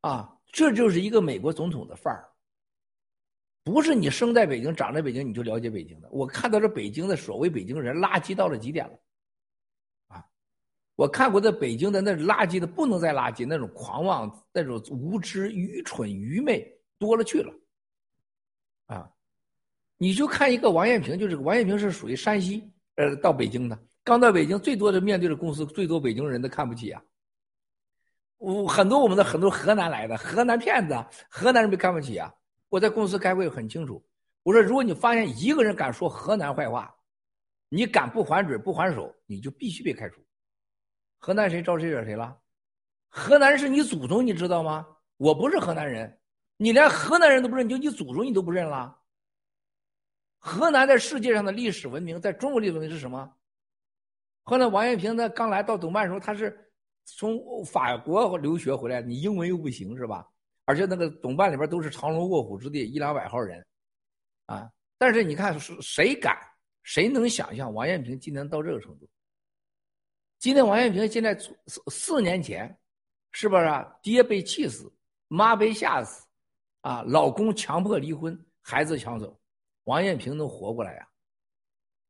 [0.00, 2.28] 啊，这就是一个美国总统的范儿。
[3.62, 6.10] 不是你生在北京、长在北京你就了解北京的。
[6.10, 8.98] 我看到这北京的所谓北京人垃圾到了极点了，
[10.94, 17.52] 我看过在北京的那垃圾的不能再垃圾，那种狂妄、那种无知、愚蠢、愚昧多了去了，
[18.86, 19.10] 啊，
[19.96, 27.02] 你就看一个王艳平，就是王艳平是属于山西，呃，到北京的，刚到北京，最多的面对的公司，最多北京人都看不起啊。
[28.38, 30.94] 我很多我们的很多河南来的河南骗子，
[31.28, 32.32] 河南人被看不起啊！
[32.68, 34.04] 我在公司开会很清楚，
[34.42, 36.92] 我说如果你发现一个人敢说河南坏话，
[37.68, 40.20] 你敢不还嘴不还手，你就必须被开除。
[41.24, 42.36] 河南谁招谁惹谁了？
[43.08, 44.84] 河南是你祖宗，你知道吗？
[45.18, 46.18] 我不是河南人，
[46.56, 48.98] 你连河南人都不认，就你祖宗你都不认了。
[50.38, 53.32] 河南在世界上的历史文明，在中国历史文明是什么？
[54.42, 56.58] 后来王艳平他刚来到董办的时候，他是。
[57.04, 60.24] 从法国留学回来，你英文又不行是吧？
[60.66, 63.66] 而且那个董办里边都是藏龙卧虎之地，一两百号人，
[64.46, 64.70] 啊！
[64.98, 66.38] 但是你看，谁敢？
[66.84, 69.08] 谁能想象王艳平今天到这个程度？
[70.42, 71.54] 今天王艳平现在四
[71.86, 72.76] 四年前，
[73.30, 74.92] 是不是啊爹被气死，
[75.28, 76.26] 妈被吓死，
[76.80, 79.40] 啊，老公强迫离婚，孩子抢走，
[79.84, 81.08] 王艳平能活过来呀？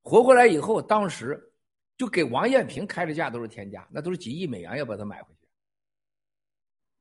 [0.02, 1.50] 活过来以后，当时。
[1.98, 5.46] 就给王艳平开的价都是天价，那都是几亿美元要把它买回去，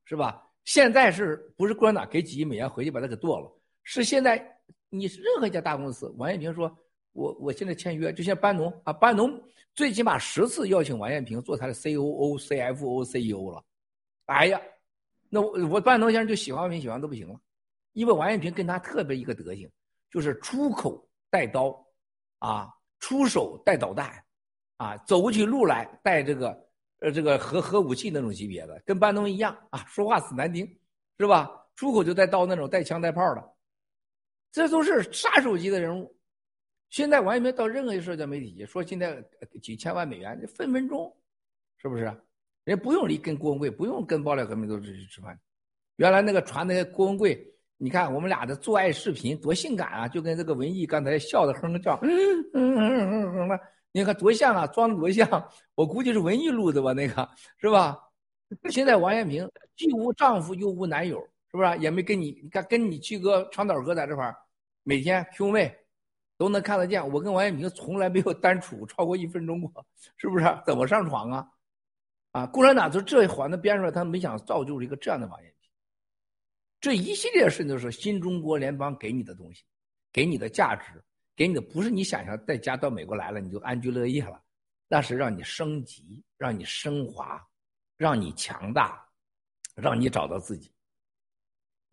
[0.04, 0.46] 是吧？
[0.64, 3.50] 现在是不是共产党给几亿美元回去把它给剁了？
[3.82, 6.78] 是现在你任何一家大公司，王艳平说，
[7.12, 9.40] 我我现在签约，就像班农啊，班农
[9.74, 13.62] 最起码十次邀请王艳平做他的 C O O、C F O、C E O 了。
[14.26, 14.60] 哎呀，
[15.28, 17.38] 那我我班农先生就喜欢王艳平，喜欢都不行了，
[17.92, 19.70] 因为王艳平跟他特别一个德行，
[20.10, 21.84] 就是出口带刀，
[22.38, 22.68] 啊，
[22.98, 24.24] 出手带导弹，
[24.76, 26.68] 啊，走不起路来带这个
[27.00, 30.66] 呃这个核核武器那种级别的，跟班农一样啊，说话死难听，
[31.18, 31.50] 是吧？
[31.74, 33.52] 出口就带刀那种带枪带炮的，
[34.50, 36.14] 这都是杀手级的人物。
[36.92, 39.24] 现在王一平到任何一个社交媒体说现在
[39.62, 41.10] 几千万美元，分分钟，
[41.78, 42.02] 是不是？
[42.64, 45.40] 人家不用离跟郭文贵，不用跟爆料革命都去吃饭。
[45.96, 47.42] 原来那个传的郭文贵，
[47.78, 52.10] 你看我们俩的做爱视频多性感啊，就跟这个文艺刚才笑的哼哼叫，嗯
[52.52, 53.58] 嗯嗯嗯的，
[53.90, 55.26] 你看多像啊，装的多像。
[55.74, 57.98] 我估计是文艺录的吧，那个是吧？
[58.68, 61.18] 现在王艳平既无丈夫又无男友。
[61.50, 62.38] 是不是也没跟你？
[62.42, 64.36] 你看，跟你七哥、长岛哥在这块儿，
[64.82, 65.74] 每天兄妹
[66.42, 67.08] 都能看得见。
[67.12, 70.44] 我跟王艳平从来没有单处超过一分钟过，是不是？
[70.66, 71.48] 怎么上床啊？
[72.32, 75.70] 啊，共产党就这一环的编出来，他没想造就一个这样的王艳平。
[76.80, 79.62] 这一系列事情都是新中国联邦给你的东西，
[80.12, 81.00] 给你的价值，
[81.36, 84.42] 给你的不是你想象在家到美国来了你就安居乐业了，
[84.88, 87.40] 那是让你升级，让你升华，
[87.96, 89.00] 让你强大，
[89.76, 90.71] 让你找到自己。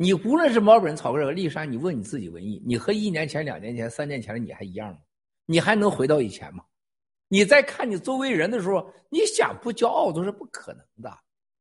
[0.02, 5.00] 你无论是毛本、草根和丽莎，你问你自己文艺，你和一年前、两年前、三年前的你还一样吗？
[5.46, 6.64] 你还能回到以前吗？
[7.28, 11.20] 你在看你周围人的时候，你想不骄傲都是不可能的。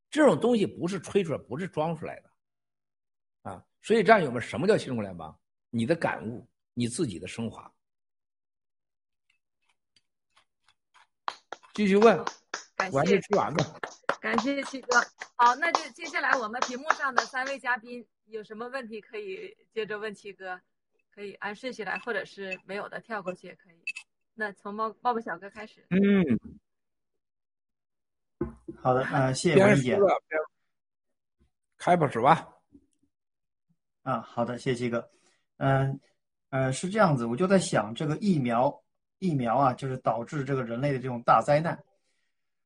[0.08, 3.64] 这种东西不是吹出来，不是装出来的，啊！
[3.82, 5.36] 所以战友们，什么叫新中国联邦？
[5.70, 7.68] 你的感悟，你自己的升华。
[11.74, 12.16] 继续问，
[12.92, 13.64] 我还没吃完呢。
[14.20, 14.96] 感谢七哥。
[15.34, 18.06] 好，那就接下来我们屏幕上的三位嘉宾。
[18.30, 20.60] 有什么问题可以接着问七哥，
[21.10, 23.76] 可以按顺序来，或者是没有的跳过去也可以。
[24.34, 25.86] 那从猫抱抱小哥开始。
[25.90, 26.38] 嗯，
[28.76, 29.98] 好的，呃，谢谢文艺姐。
[31.78, 32.48] 开吧，是吧？
[34.02, 35.10] 啊，好的，谢谢七哥。
[35.56, 35.98] 嗯，
[36.50, 38.84] 呃，是这样子，我就在想，这个疫苗，
[39.18, 41.82] 疫苗啊，就是导致这个人类的这种大灾难。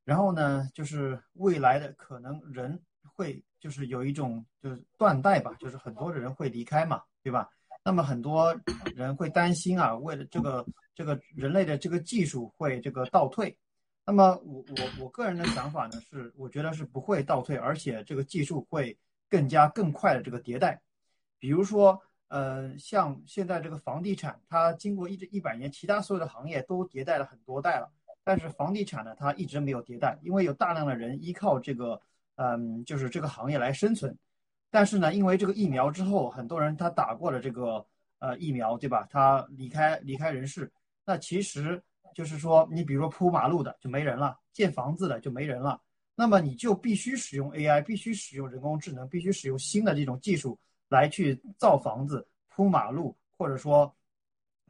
[0.03, 2.83] 然后呢，就是未来的可能人
[3.15, 3.41] 会。
[3.63, 7.49] 就是有一种就是断代吧，就是很多的人会离开嘛，对吧？
[7.81, 8.53] 那么很多
[8.93, 13.57] 人会担心啊，为了这个这个人类的这个技术会这个倒退。
[14.05, 18.97] 那么我我我个人的想法呢是，我觉得是不会倒退，而且这个技术会
[19.29, 20.81] 更加更快的这个迭代。
[21.39, 27.89] 比如说，呃，像现在这个房地产，它经过一这一百年，其他所有的行业都迭代了很多代了，
[28.25, 32.01] 但是房地产呢，它一直没有迭代，因为有大量的人依靠这个。
[32.35, 34.17] 嗯，就是这个行业来生存，
[34.71, 37.85] 但是呢，因为这个疫苗之后，很多人他打过了这个
[38.17, 39.07] 呃疫苗，对吧？
[39.11, 40.71] 他离开离开人世，
[41.05, 41.79] 那其实
[42.15, 45.79] 就是说，你比如说铺马路的就没人了，建房子的就没人了，
[46.15, 50.57] 那么你就必须使用 AI，必须使用人工智能，必须使用新的这种技术
[50.89, 53.95] 来去造房子、铺马路，或者说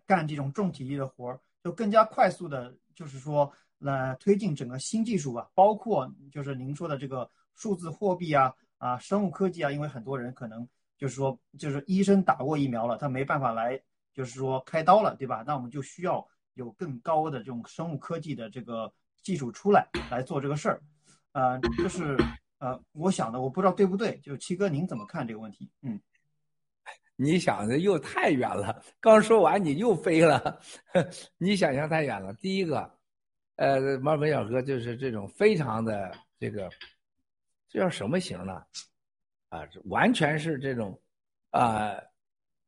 [0.06, 7.30] 干这种重体力的活儿，就更加快速的，就是说来推进整个新技术吧，包括就是您说的这个。
[7.56, 13.80] 数字货币啊啊，生物科技啊，因为很多人可能就是说，就是医生打过疫苗了，他没办法来，
[14.14, 15.44] 就是说开刀了，对吧？
[15.46, 20.82] 那我们就需要有更高的这种生物科技的这个技术出来来做这个事儿，
[21.32, 22.18] 呃，就是
[22.60, 25.70] 呃，我想的，我不知道对不对，就是七哥您怎么看这个问题？
[25.82, 26.00] 嗯，
[27.16, 30.60] 你想的又太远了，刚说完你又飞了，
[31.38, 32.34] 你想象太远了。
[32.34, 32.92] 第一个，
[33.56, 36.70] 呃，猫本小哥就是这种非常的这个。
[37.74, 38.64] 这叫什么型呢？
[39.50, 41.02] 啊，完全是这种，
[41.50, 41.96] 啊，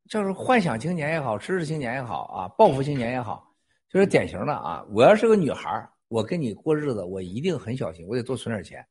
[0.10, 3.56] 就是幻想青年也好，知识青年也好啊，报复青年也好，
[3.88, 4.84] 就是典型的啊。
[4.90, 8.84] 我要是个女孩我跟你过日子，我一定很小心，我得多存点钱，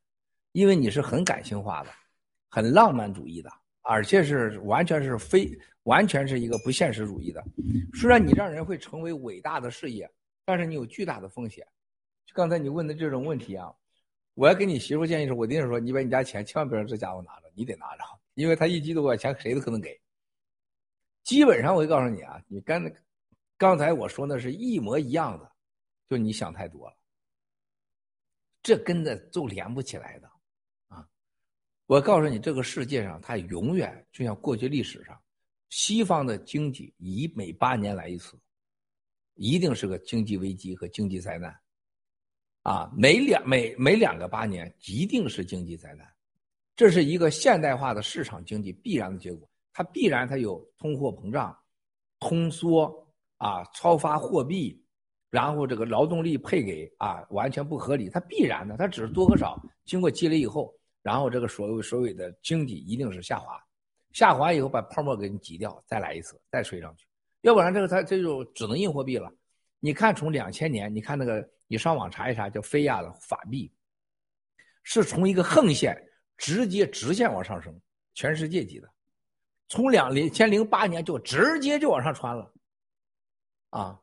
[0.53, 1.89] 因为你是很感性化的，
[2.49, 5.51] 很浪漫主义的，而且是完全是非，
[5.83, 7.43] 完全是一个不现实主义的。
[7.93, 10.09] 虽然你让人会成为伟大的事业，
[10.45, 11.67] 但是你有巨大的风险。
[12.25, 13.69] 就刚才你问的这种问题啊。
[14.35, 18.03] 我要给你媳妇建议说，我一定说，你把你家钱千万别让这家伙拿着，你得拿着，
[18.35, 19.99] 因为他一激动把，钱谁都可能给。
[21.23, 22.93] 基本上我就告诉你啊，你跟
[23.57, 25.51] 刚才我说那是一模一样的，
[26.07, 26.95] 就你想太多了，
[28.61, 30.29] 这跟着都连不起来的
[30.89, 31.07] 啊！
[31.85, 35.19] 我告诉你，这个世界上它永远就像过去历史上，
[35.69, 38.37] 西方的经济以每八年来一次，
[39.35, 41.57] 一定是个经济危机和经济灾难。
[42.65, 46.11] 啊，每两每每两个八年一定是经济灾难，
[46.75, 49.47] 这是一个现代化的市场经济必然的结果。
[49.71, 51.55] 它必然它有通货膨胀，
[52.19, 52.91] 通缩
[53.37, 54.83] 啊，超发货币，
[55.29, 63.61] 然后这个劳动力配给啊完全不合理，它必然的，它只是多和少，经过积累以后，然后这个所谓所谓的经济一定是下滑，
[64.11, 67.05] 下滑以后把泡沫给你挤掉，再来一次，再吹上去，
[67.41, 69.31] 要不然这个它这就只能硬货币了。
[69.85, 73.71] 你看从两千年，你看那个你上网查一查，叫菲亚的法币，
[74.81, 75.95] 是从一个横线
[76.37, 77.79] 直接直线往上升，
[78.15, 78.89] 全世界级的。
[79.69, 82.51] 从两零千零八年就直接就往上穿了，
[83.69, 84.01] 啊，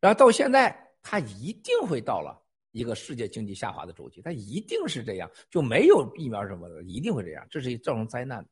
[0.00, 2.36] 然后到现在，它一定会到了
[2.72, 8.50] 一个世界经济下滑的周期，它一定是这样，就没有疫苗什么的，一定会这样，这是造成灾难的。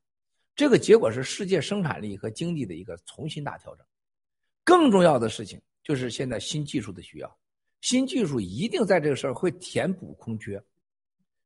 [0.55, 3.85] 这个结果是世界生产力和经济的一个重新大调整。
[4.63, 7.39] 更重要的事情就是现在新技术的需要，
[7.81, 10.63] 新技术一定在这个时候会填补空缺，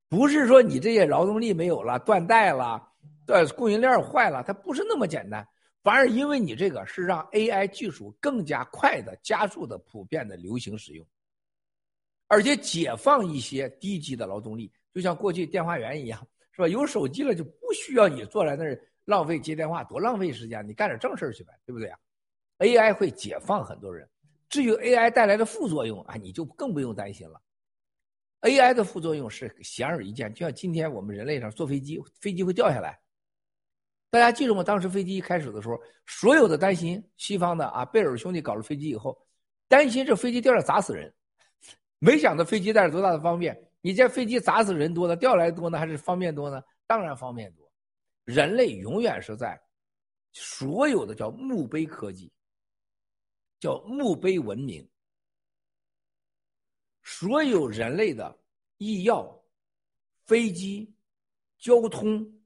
[0.06, 2.86] 不是说你这些劳动力没有了，断代了。
[3.26, 5.48] 呃，供应链坏了，它不是那么简单，
[5.82, 11.06] 反而因为你这个是让 AI 技术更加快的、加速的、普遍的流行使用，
[12.28, 16.20] 而且解放一些低级的劳动力，就像过去电话员一样，
[16.52, 16.68] 是吧？
[16.68, 21.98] 有手机了就不需要你坐在那儿浪费接电话，多浪费时间，你干点正事去呗，对不对啊
[22.58, 24.08] ？AI 会解放很多人，
[24.54, 27.42] 至于 AI 带来的副作用啊，你就更不用担心了。
[28.42, 32.96] AI 的副作用是显而易见，就像今天我们人类上坐飞机，飞机会掉下来。
[34.10, 34.62] 大家记住吗？
[34.62, 39.20] 当时飞机一开始的时候，所有的担心西方的啊，贝尔兄弟搞了飞机以后，
[39.66, 41.12] 担心这飞机掉下来砸死人，
[41.98, 43.60] 没想到飞机带来多大的方便。
[43.80, 46.62] 你这飞机砸死人多呢，掉来多呢，还是方便多呢？
[46.86, 47.68] 当然方便多。
[48.24, 49.60] 人类永远是在
[50.32, 52.30] 所有的叫墓碑科技，
[53.60, 54.88] 叫墓碑文明，
[57.02, 58.38] 所有人类的
[58.78, 59.42] 医药、
[60.24, 60.94] 飞机、
[61.58, 62.40] 交通、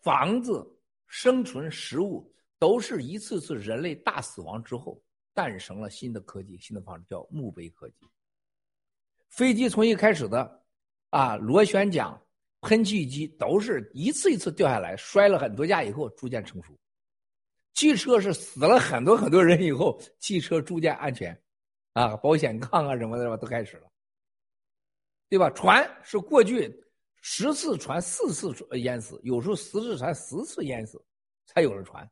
[0.00, 0.70] 房子。
[1.06, 5.00] 生存食物都是一次次人类大死亡之后
[5.32, 7.94] 诞生了新的科技，新的方式叫墓碑科技。
[9.28, 10.64] 飞机从一开始的
[11.10, 12.20] 啊螺旋桨、
[12.62, 16.76] 喷气机都是一次一次掉下来，摔了很多架以后逐渐成熟。
[17.74, 21.38] 汽车是死了很多很多人以后，汽车逐渐安全，
[21.92, 23.90] 啊保险杠啊什么的都开始了，
[25.28, 25.50] 对吧？
[25.50, 26.82] 船是过去。
[27.26, 31.02] 十次船四次淹死，有时候十次船十次淹死，
[31.46, 32.06] 才有了船。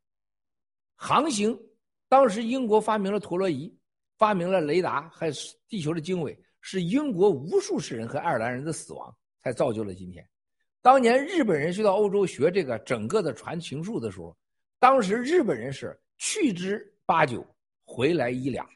[0.96, 1.54] 航行，
[2.08, 3.70] 当时英国发明了陀螺仪，
[4.16, 5.32] 发明了雷达，还有
[5.68, 10.26] 地球的经纬，是英国无数世人和爱尔兰人的死亡，才造就了今天。
[10.80, 14.34] 当年日本人去到欧洲学这个整个的船情术的时候，
[14.82, 17.46] 当时日本人是去之八九，
[17.84, 18.68] 回来一俩，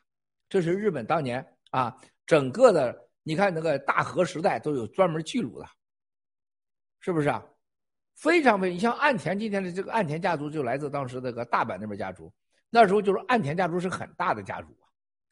[0.49, 5.67] 这是日本当年啊整个的，你看那个大和时代都有专门记录的。
[7.01, 7.44] 是不是啊？
[8.15, 12.33] 非常非，你像岸田今天的这个岸田家族就来自当时那个大阪那边家族，
[12.71, 14.69] 那时候就是岸田家族是很大的家族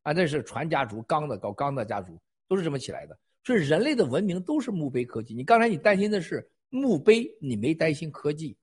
[0.03, 3.17] 啊，啊，那是船家族，钢的搞钢的家族都是这么起来的。
[3.45, 5.35] 所以人类的文明都是墓碑科技。
[5.35, 8.59] 你刚才你担心的是墓碑，你没担心科技，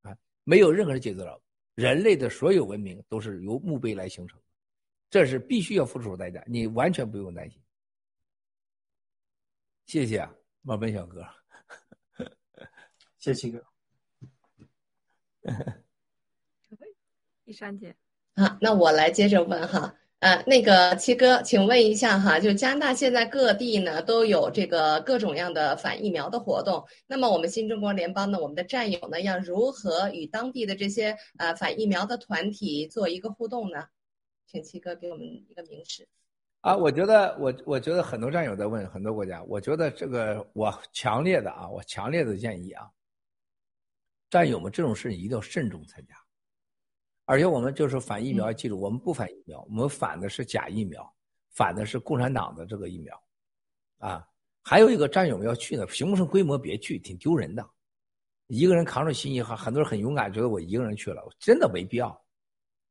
[0.00, 1.38] 啊，没有任何人解决了。
[1.74, 4.40] 人类的所有文明都是由墓碑来形成，
[5.08, 7.60] 这是必须要付出代价，你完全不用担心。
[9.86, 11.26] 谢谢啊，马奔小哥。
[13.18, 13.64] 谢谢七哥。
[17.44, 17.96] 一山姐，
[18.34, 33.86] 啊，那我来接着问哈，呃，那个七哥，请问一下哈，就加拿大现在各地呢都有这个各种样的反疫苗的活动，那么我们新中国联邦呢，我们的战友呢要如何与当地的这些呃反疫苗的团体做一个互动呢？
[34.46, 36.06] 请七哥给我们一个明示。
[36.60, 42.86] 啊，我觉得我我觉得很多战友在问很多国家，我觉得这个我强烈的啊，我强烈的建议啊。
[44.28, 46.14] 战友们，这种事一定要慎重参加，
[47.24, 51.08] 而且我们就是反疫苗，记住，我们不反疫苗，我们反的是假疫苗，
[51.50, 53.22] 反的是共产党的这个疫苗，
[53.98, 54.26] 啊，
[54.62, 57.64] 还有一个战友们要去呢，形不成规模别去，挺丢人的，
[58.48, 62.08] 一个人扛着信息，哈，很多人很勇敢，觉得我一个人去了，真的没必要，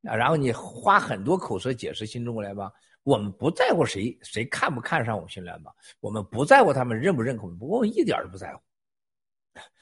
[0.03, 2.71] 啊，然后你花很多口舌解释新中国联邦，
[3.03, 8.61] 我们不在乎谁谁看不看上我们新联邦，我们不在乎他们认不认可我们，我们一点都不在乎，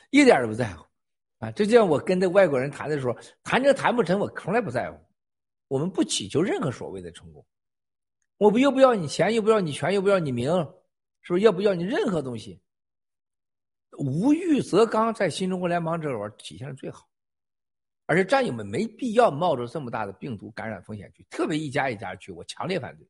[0.09, 0.83] 一点都不在乎。
[1.39, 4.97] 啊，这就像我跟这外国人谈的时候，谈成谈不成，我从来不在乎。
[5.67, 7.45] 我们不祈求任何所谓的成功，
[8.37, 10.49] 我不又不要你钱，又不要你权，又不要你名，
[11.21, 11.41] 是不是？
[11.41, 12.61] 要不要你任何东西？
[13.97, 17.07] 无欲则刚，在新中国联邦这块体现的最好。
[18.05, 23.05] 而且战友们没必要冒着这么大的病毒感染风险去，特别一家一家去，我强烈反对。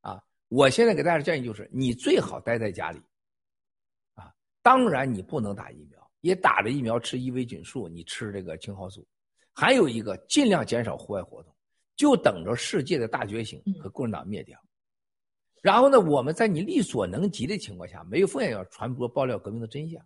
[0.00, 2.98] 啊，我现在给大家的建议就是，你最好待在家里。
[4.14, 5.97] 啊，当然你不能打疫苗。
[6.20, 9.06] 也打了疫苗，吃伊维菌素，你吃这个青蒿素，
[9.52, 11.54] 还有一个尽量减少户外活动，
[11.96, 14.58] 就等着世界的大觉醒和共产党灭掉。
[15.60, 20.00] 然后呢，我们在你力所能及的情况下，没有风险要传播爆料革命的真相。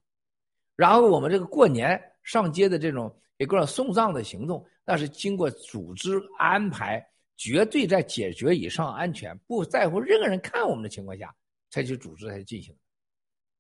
[0.75, 11.33] 然后我们这个过年上街的这种给共产党送葬的行动，那是经过组织安排，绝对在解决以上安全，不在乎任何人看我们的情况下
[11.69, 12.75] 才去组织才进行，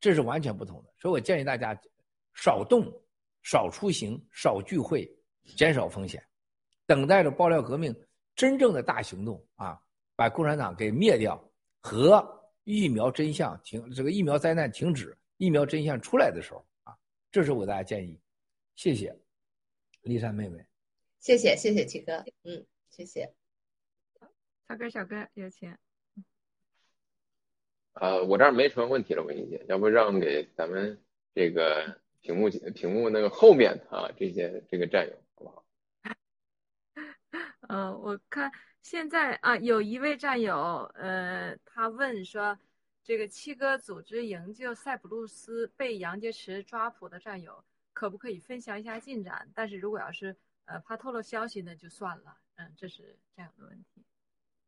[0.01, 0.90] 这是完全不同的。
[0.99, 1.78] 所以我建议大家
[2.34, 2.92] 少动、
[3.42, 5.10] 少出行、少聚会，
[5.56, 6.22] 减少风险，
[6.86, 7.94] 等待着爆料革命
[8.34, 9.81] 真正的大行动啊，
[10.16, 11.42] 把共产党给灭掉。
[11.84, 12.24] 和
[12.62, 16.97] 疫苗真相停，这个疫苗灾难停止，疫苗真相出来的时候啊，
[17.32, 18.16] 这是我大家建议。
[18.76, 19.12] 谢谢，
[20.02, 20.65] 丽珊妹妹。
[21.18, 23.34] 谢谢谢谢七哥，嗯，谢谢。
[24.68, 25.76] 小哥小哥有请。
[27.94, 30.97] 呃，我这儿没什么问题了，文英姐，要不让给咱们
[31.34, 35.65] 这个屏幕前屏幕那个后面啊这些这个战友好不好？
[37.69, 38.51] 呃，我看。
[38.83, 42.58] 现在啊，有一位战友，呃，他问说，
[43.05, 49.49] 这个七哥组织营救塞浦路斯被杨洁篪抓捕的战友，可不可以分享一下进展？
[49.55, 52.37] 但是如果要是呃怕透露消息，那就算了。
[52.56, 54.03] 嗯，这是战友的问题。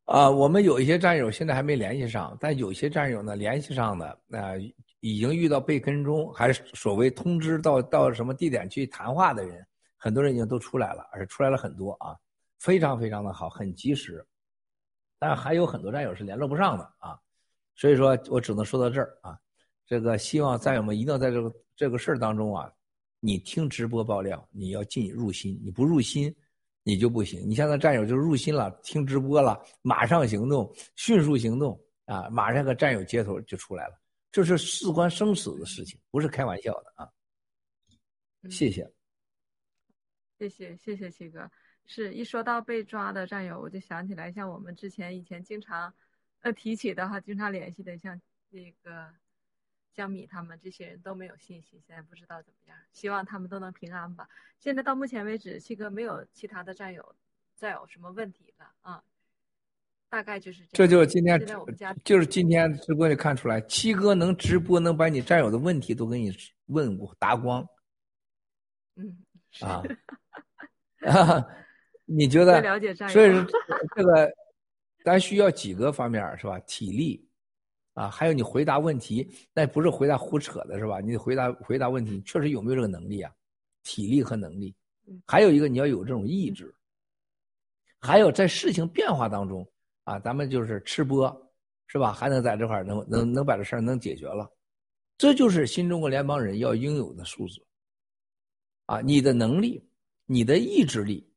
[0.05, 4.57] 啊，我们有一些战友现在还没联系上，但有些战友呢联系上的，那
[5.05, 9.63] 已经遇到被跟踪，还是所谓通知到到什么地点去谈话的人，
[9.99, 12.17] 很多人已经都出来了，而且出来了很多啊。
[12.59, 14.27] 非常非常的好，很及时，
[15.19, 17.21] 但还有很多战友是联络不上的啊，
[17.77, 19.39] 所以说我只能说到这儿啊。
[19.85, 22.73] 这个希望战友们一定要在这个这个事儿当中啊，
[23.21, 26.35] 你听直播爆料，你要进入心，你不入心，
[26.83, 27.47] 你就不行。
[27.47, 33.95] 你像那战友就入心了，听直播了，马上行动，迅速行动啊，马上和战友接头就出来了，
[34.35, 37.09] 这是事关生死的事情，不是开玩笑的啊。
[38.51, 38.93] 谢谢，
[40.37, 41.49] 谢谢谢谢七哥。
[41.85, 45.95] 是一说到被抓的战友，我就想起来，像我们之前以前经常，
[46.41, 49.09] 呃提起的哈，经常联系的，像那个
[49.93, 54.29] 江米他们这些人都没有信息，现在不知道怎么样，希望他们都能平安吧。
[54.59, 57.15] 现在到目前为止，七哥没有其他的战友
[57.55, 59.05] 再有什么问题了啊，
[60.15, 60.71] 大概就是这样。
[60.73, 66.33] 这就是今天，我们家就是今天直播就看出来，七哥能直播，能把你战友的问题都给你
[66.67, 67.67] 问过答光，
[68.95, 69.19] 嗯
[69.61, 69.83] 啊
[71.01, 71.45] 啊。
[72.07, 72.63] 你觉得？
[73.09, 73.45] 所以说
[73.97, 74.31] 这个，
[75.03, 76.61] 咱需要几个方面是吧？
[76.61, 77.27] 体力，
[77.95, 81.01] 啊，还有你回答问题，那不是回答胡扯的是吧？
[81.01, 83.33] 你回答回答问题，确实有没有这个能力啊？
[83.83, 84.75] 体力和能力，
[85.27, 86.73] 还有一个你要有这种意志，
[87.99, 89.67] 还有在事情变化当中
[90.05, 91.53] 啊，咱们就是吃播
[91.87, 92.13] 是吧？
[92.13, 94.51] 还能在这块能能能把这事儿能解决了，
[95.19, 97.61] 这就是新中国联邦人要应有的素质，
[98.87, 99.87] 啊，你的能力，
[100.27, 101.29] 你的意志力。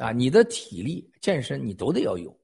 [0.00, 2.34] 啊，你的体力、健身你都得要有，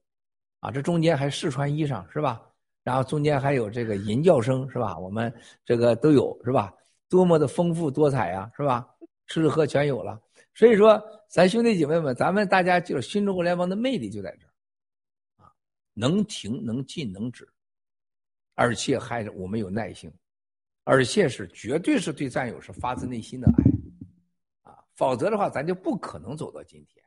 [0.59, 2.39] 啊，这中间还试穿衣裳是吧？
[2.83, 4.95] 然后中间还有这个吟叫声是吧？
[4.99, 5.33] 我们
[5.65, 6.71] 这个都有是吧？
[7.09, 8.87] 多么的丰富多彩呀，是吧？
[9.25, 10.21] 吃喝全有了。
[10.53, 11.01] 所以说，
[11.31, 14.46] 咱兄弟姐妹们，咱们大家就是新中国联邦的魅力就在这儿，
[15.99, 17.47] 能停能进能止，
[18.53, 20.13] 而且还我们有耐性，
[20.83, 27.03] 而且是绝对是对战友是发自内心的爱，啊，否则的话咱就不可能走到今天。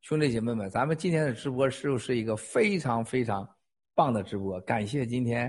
[0.00, 3.48] 兄弟姐妹们，咱们今天的直播是不是一个非常非常
[3.94, 4.60] 棒的直播？
[4.62, 5.48] 感谢今天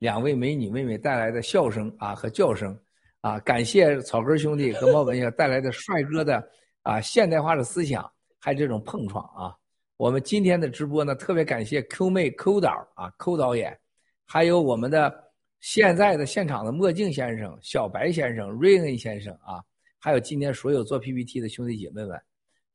[0.00, 2.76] 两位美女妹妹带来的笑声啊和叫声
[3.20, 3.38] 啊！
[3.38, 6.42] 感谢草根兄弟和猫文带来的帅哥的
[6.82, 9.56] 啊现代化的思想，还有这种碰撞啊！
[9.96, 13.78] 我们今天的直播呢，特别感谢 Q 妹 Q 导啊 Q 导演，
[14.24, 15.12] 还有我们的
[15.60, 19.62] 现在的现场的墨镜先生、小白先生、瑞恩先生啊，
[19.98, 22.20] 还有今天所有做 PPT 的兄弟姐妹们。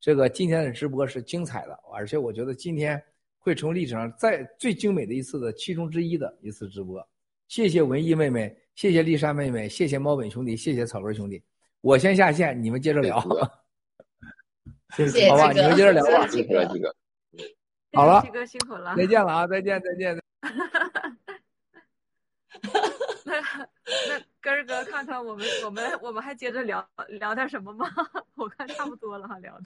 [0.00, 3.02] 这个今天的直播是精彩的，而且我觉得今天
[3.36, 7.06] 会成为历史上再最精美的一次的其中之一的一次直播。
[7.48, 11.42] 谢谢文艺妹妹，谢谢丽莎妹妹，谢谢猫本兄弟，谢谢草根兄弟。
[11.80, 13.20] 我先下线，你们接着聊。
[14.96, 16.26] 谢谢，好吧，你们接着聊吧。
[16.28, 16.94] 辛苦了，几个。
[17.96, 18.94] 好了，七哥辛苦了。
[18.96, 19.46] 再见了啊！
[19.46, 20.20] 再见，再见。
[23.24, 27.88] 那那根儿哥，看看我们我们我们还接着聊聊点什么吗？
[28.36, 29.64] 我看差不多了哈，聊的。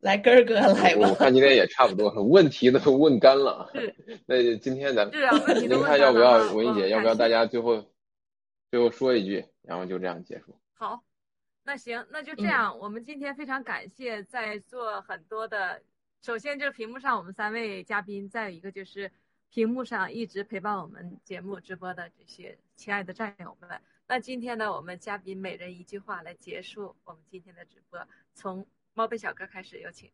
[0.00, 1.08] 来根儿哥来吧。
[1.08, 3.68] 我看今天也差不多，问题都问干了。
[3.74, 3.94] 是。
[4.26, 6.88] 那今天咱是啊，问题您看要不要文艺姐？
[6.88, 7.84] 要不要大家最后
[8.70, 10.56] 最后说一句，然后就这样结束？
[10.74, 11.02] 好，
[11.64, 12.78] 那行，那就这样。
[12.78, 15.82] 我们今天非常感谢在座很多的，
[16.22, 19.10] 首先就是屏幕上我们三位嘉宾，再有一个就是。
[19.50, 27.98] 屏幕上一直陪伴我们节目直播的这些亲爱的战友们，那今天呢，我们嘉宾每人一句话来结束我们今天的直播。
[28.34, 30.10] 从猫背小哥开始，有请。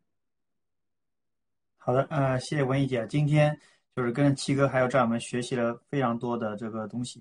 [1.76, 3.60] 好的，呃，谢谢文艺姐，今天
[3.96, 7.20] 就是跟七哥还有战友们学习了非常多的这个东西，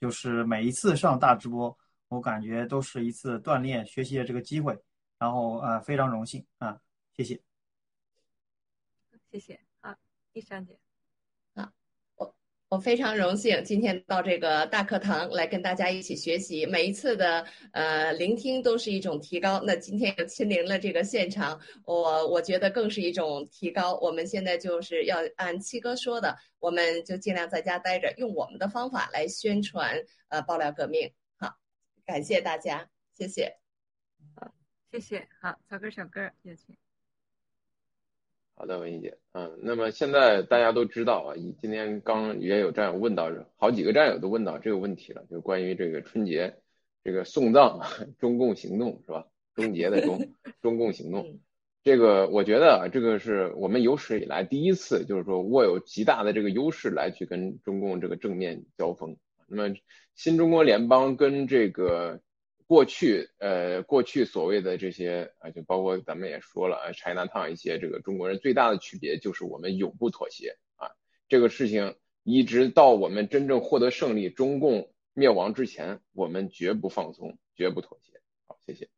[0.00, 4.76] 就是每一次上大直播，我感觉都是一次锻炼学习的这个机会，
[5.16, 6.76] 然后呃非常荣幸啊，
[7.16, 7.40] 谢谢，
[9.32, 9.96] 谢谢啊，
[10.34, 10.78] 一山姐。
[12.68, 19.62] 我非常荣幸今天到这个大课堂来跟大家一起学习，每一次的呃聆听都是一种提高。
[19.66, 23.98] 那今天又亲临了这个现场，我我觉得更是一种提高。
[24.00, 31.12] 我们现在就是要按七哥说的，我们就尽量在家待着，用我们的方法来宣传呃爆料革命。
[31.36, 31.54] 好，
[32.06, 33.58] 感谢大家，谢谢。
[34.34, 34.54] 好，
[34.90, 35.28] 谢谢。
[35.42, 36.81] 好，草根小哥有请。
[38.62, 46.54] 好的，文艺姐，嗯，那么现在大家都知道啊，今天刚也有战友问到，好几个战友都问到这个问题了，就关于这个春节
[47.02, 47.80] 这个送葬
[48.20, 49.26] 中共行动是吧？
[49.56, 50.28] 终结的中
[50.62, 51.40] 中共行动，
[51.82, 59.16] 这个我觉得啊，这个是我们有史以来第一次，就是说握有极大的这个优势来去跟中共这个正面交锋。
[59.48, 59.74] 那么
[60.14, 62.20] 新中国联邦跟这个。
[62.72, 70.88] 过去，呃，过去所谓的这些啊，就包括咱们也说了啊，China Town 一些这个中国人最大的区别就是我们永不妥协啊。
[71.28, 78.22] 这个事情一直到我们真正获得胜利、中共灭亡之前，我们绝不放松，绝不妥协。
[78.46, 78.88] 好，谢谢。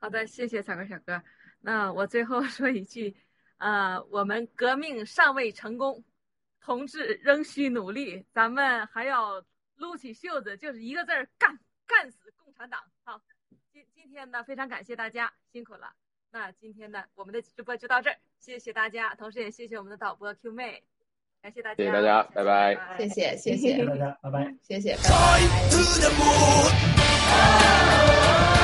[0.00, 1.22] 好的，谢谢草根小哥。
[1.60, 3.14] 那我最后 说一句，
[3.58, 6.02] 呃，我们革命尚未成功，
[6.60, 9.44] 同志仍需努力，咱们还要
[9.76, 11.60] 撸起袖子，就是一个字儿干。
[11.88, 12.80] 干死共产党！
[13.02, 13.20] 好，
[13.72, 15.90] 今今天呢，非常感谢大家辛苦了。
[16.30, 20.84] 那今天呢，我们的直播就到这儿，谢谢大家，同时也谢谢我们的导播 Q 妹，
[21.40, 25.08] 感谢大家，谢谢大家，拜拜，谢谢谢谢大家，拜拜，谢谢，拜
[28.52, 28.57] 拜。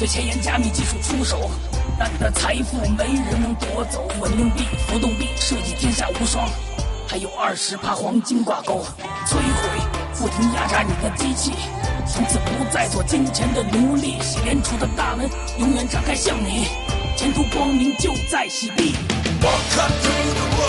[0.00, 1.50] 对前沿加密技术出手，
[2.10, 4.08] 你的财富没人能夺走。
[4.18, 6.48] 稳定币、浮动币设计天下无双，
[7.06, 8.82] 还有二十趴黄金挂钩。
[9.26, 9.78] 摧毁，
[10.18, 11.52] 不停压榨你的机器，
[12.08, 14.16] 从此不再做金钱的奴隶。
[14.22, 16.66] 洗脸处的大门永远敞开向你，
[17.14, 18.94] 前途光明就在洗地。
[19.42, 20.59] Welcome to the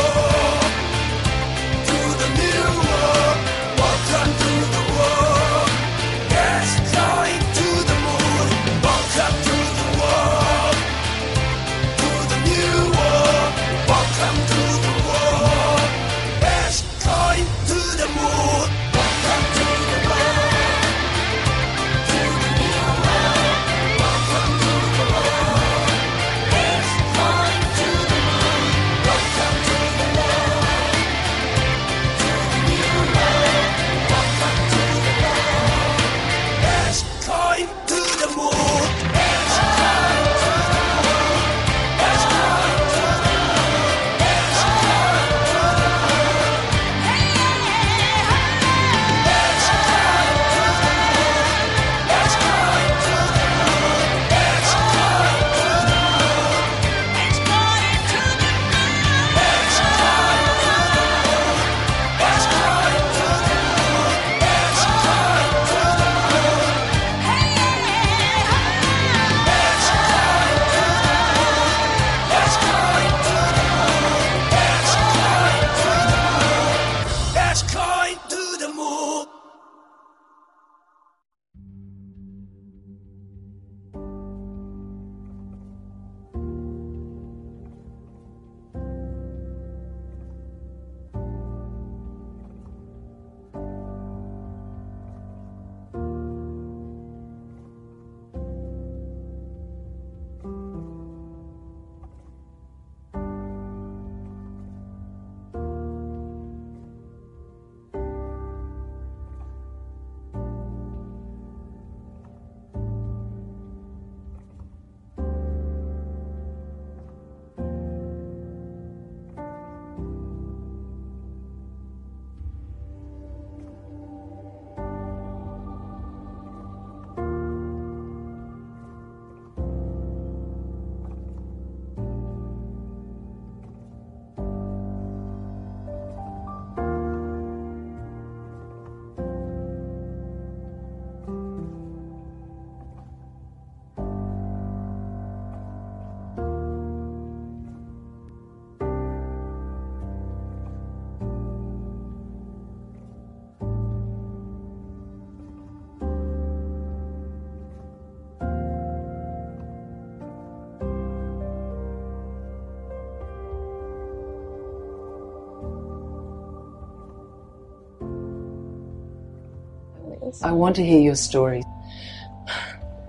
[170.41, 171.63] I want to hear your story.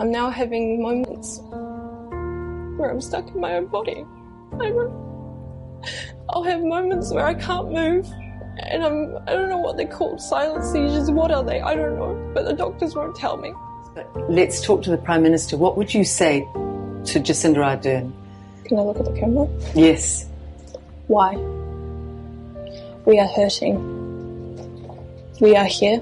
[0.01, 1.41] I'm now having moments
[2.77, 4.05] where I'm stuck in my own body.
[6.29, 8.07] I'll have moments where I can't move,
[8.59, 11.11] and I'm I don't know what they're called, silent seizures.
[11.11, 11.61] What are they?
[11.61, 13.53] I don't know, but the doctors won't tell me.
[14.29, 15.57] Let's talk to the Prime Minister.
[15.57, 18.13] What would you say to Jacinda Ardern?
[18.65, 19.49] Can I look at the camera?
[19.75, 20.27] Yes.
[21.09, 21.37] Why?
[23.05, 24.01] We are hurting.
[25.41, 26.01] We are here.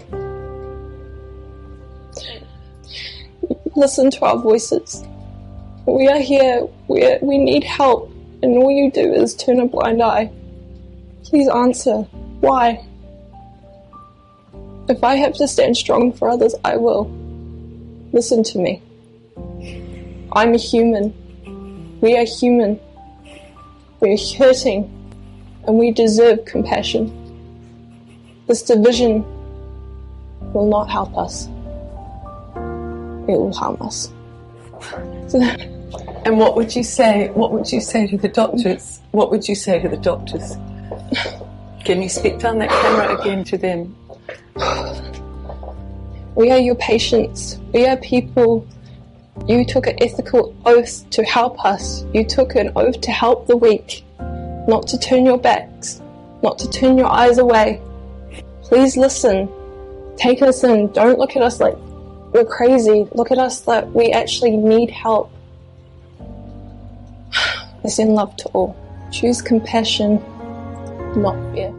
[3.81, 5.03] Listen to our voices.
[5.87, 6.69] We are here.
[6.87, 8.13] We, we need help.
[8.43, 10.31] And all you do is turn a blind eye.
[11.25, 12.03] Please answer.
[12.43, 12.87] Why?
[14.87, 17.05] If I have to stand strong for others, I will.
[18.13, 18.83] Listen to me.
[20.33, 21.15] I'm a human.
[22.03, 22.79] We are human.
[24.01, 24.83] We are hurting.
[25.67, 27.09] And we deserve compassion.
[28.47, 29.25] This division
[30.53, 31.49] will not help us.
[33.31, 34.13] It will harm us.
[36.25, 37.29] And what would you say?
[37.31, 39.01] What would you say to the doctors?
[39.13, 40.57] What would you say to the doctors?
[41.85, 43.97] Can you speak down that camera again to them?
[46.35, 47.59] We are your patients.
[47.73, 48.67] We are people.
[49.47, 52.05] You took an ethical oath to help us.
[52.13, 54.05] You took an oath to help the weak,
[54.69, 56.03] not to turn your backs,
[56.43, 57.81] not to turn your eyes away.
[58.63, 59.49] Please listen.
[60.17, 60.93] Take us in.
[60.93, 61.77] Don't look at us like
[62.33, 63.09] we're crazy.
[63.13, 65.31] Look at us that we actually need help.
[67.99, 68.77] In love to all.
[69.11, 70.23] Choose compassion,
[71.17, 71.75] not fear.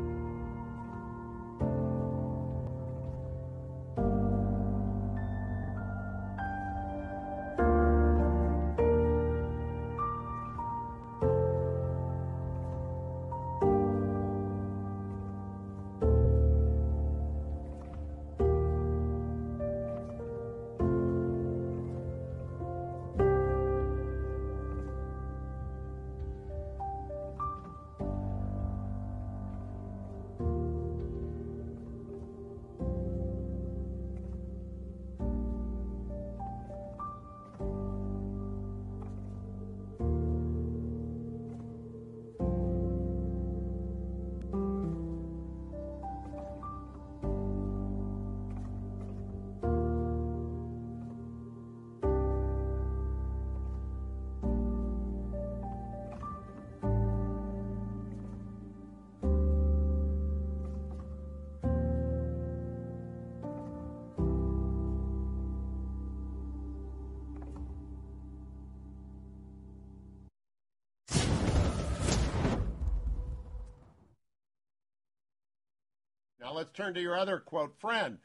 [76.62, 78.20] Let's turn to your other quote friend.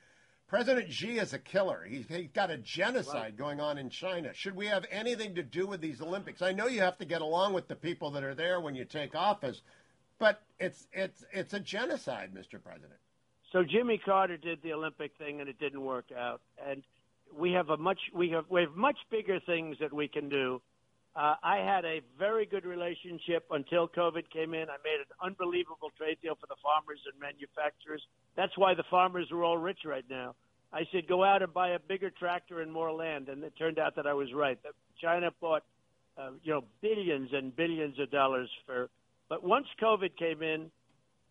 [0.46, 1.86] President Xi is a killer.
[1.88, 3.36] He's, he's got a genocide right.
[3.36, 4.34] going on in China.
[4.34, 6.42] Should we have anything to do with these Olympics?
[6.42, 8.84] I know you have to get along with the people that are there when you
[8.84, 9.62] take office,
[10.18, 12.62] but it's it's it's a genocide, Mr.
[12.62, 13.00] President.
[13.52, 16.82] So Jimmy Carter did the Olympic thing and it didn't work out, and
[17.34, 20.60] we have a much we have we have much bigger things that we can do
[21.16, 24.68] uh, I had a very good relationship until COVID came in.
[24.68, 28.02] I made an unbelievable trade deal for the farmers and manufacturers.
[28.36, 30.34] That's why the farmers are all rich right now.
[30.72, 33.78] I said, go out and buy a bigger tractor and more land, and it turned
[33.78, 34.58] out that I was right.
[35.00, 35.62] China bought,
[36.18, 38.90] uh, you know, billions and billions of dollars for.
[39.28, 40.70] But once COVID came in,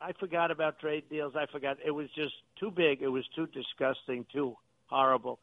[0.01, 1.33] I forgot about trade deals.
[1.35, 3.01] I forgot it was just too big.
[3.01, 5.39] It was too disgusting, too horrible.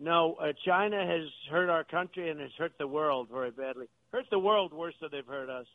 [0.00, 3.86] No, uh, China has hurt our country and has hurt the world very badly.
[4.12, 5.66] Hurt the world worse than they've hurt us.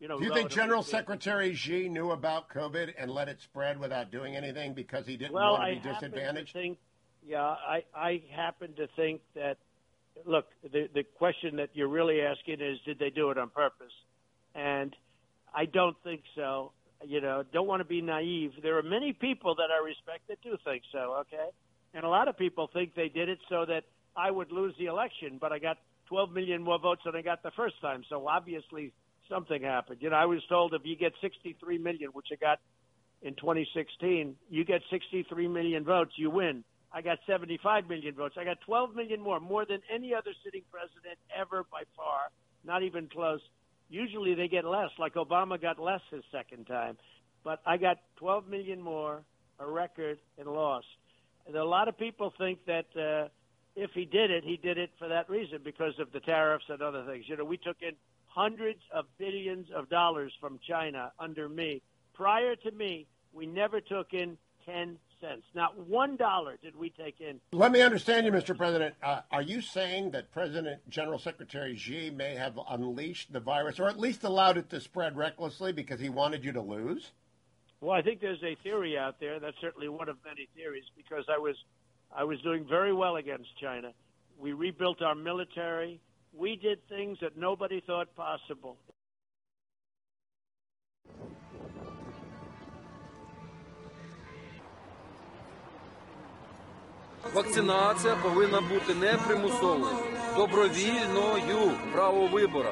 [0.00, 3.78] You know, do you think General Secretary Xi knew about COVID and let it spread
[3.78, 6.52] without doing anything because he didn't well, want to be I disadvantaged?
[6.54, 6.78] To think,
[7.26, 9.58] yeah, I, I happen to think that.
[10.26, 13.92] Look, the the question that you're really asking is, did they do it on purpose?
[14.54, 14.94] And
[15.54, 16.72] I don't think so.
[17.06, 18.52] You know, don't want to be naive.
[18.62, 21.16] There are many people that I respect that do think so.
[21.20, 21.48] Okay,
[21.94, 23.84] and a lot of people think they did it so that
[24.16, 27.42] I would lose the election, but I got 12 million more votes than I got
[27.42, 28.02] the first time.
[28.08, 28.92] So obviously
[29.28, 29.98] something happened.
[30.00, 32.58] You know, I was told if you get 63 million, which I got
[33.22, 36.64] in 2016, you get 63 million votes, you win.
[36.92, 38.34] I got 75 million votes.
[38.38, 42.30] I got 12 million more, more than any other sitting president ever by far,
[42.64, 43.40] not even close.
[43.88, 46.96] Usually they get less, like Obama got less his second time.
[47.44, 49.22] But I got 12 million more,
[49.58, 50.86] a record, and lost
[51.54, 53.28] a lot of people think that uh,
[53.76, 56.82] if he did it, he did it for that reason because of the tariffs and
[56.82, 57.24] other things.
[57.28, 57.92] You know, we took in
[58.26, 61.82] hundreds of billions of dollars from China under me.
[62.14, 65.42] Prior to me, we never took in 10 cents.
[65.54, 67.40] Not one dollar did we take in.
[67.52, 68.56] Let me understand you, Mr.
[68.56, 68.94] President.
[69.02, 73.88] Uh, are you saying that President General Secretary Xi may have unleashed the virus, or
[73.88, 77.10] at least allowed it to spread recklessly because he wanted you to lose?
[77.81, 79.39] Well, I think there's a theory out there.
[79.39, 81.55] That's certainly one of many theories because I was,
[82.15, 83.91] I was doing very well against China.
[84.39, 86.01] We rebuilt our military.
[86.33, 88.77] We did things that nobody thought possible.
[97.33, 99.95] Вакцинація повинна бути не примусовою,
[100.37, 102.69] добровільною право вибору.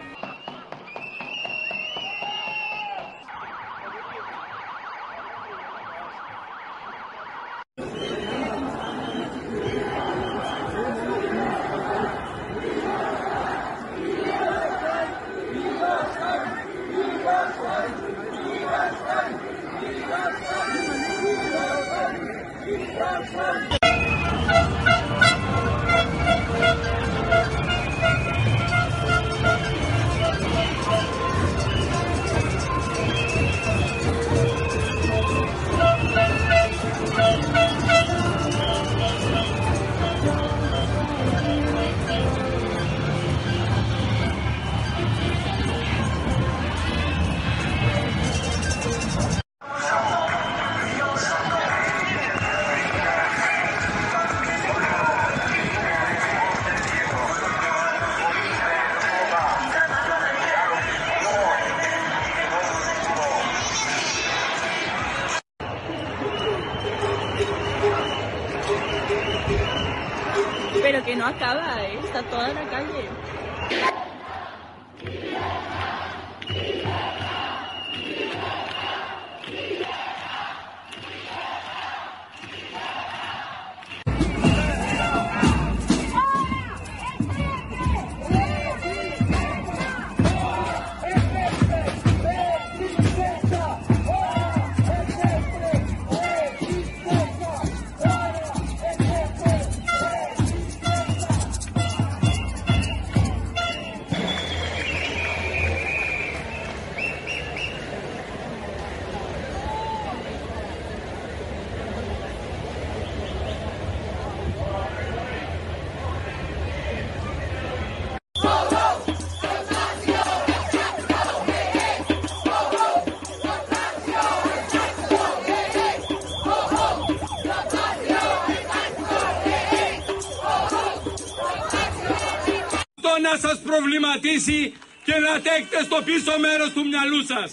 [133.70, 134.60] Προβληματίσει
[135.06, 137.50] και να το έχετε στο πίσω μέρος του μυαλού σας.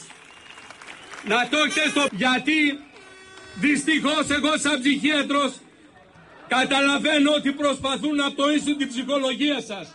[1.31, 2.03] Να το έχετε στο...
[2.11, 2.57] Γιατί
[3.65, 5.51] δυστυχώς εγώ σαν ψυχίατρος
[6.47, 9.85] καταλαβαίνω ότι προσπαθούν να πτωίσουν την ψυχολογία σας.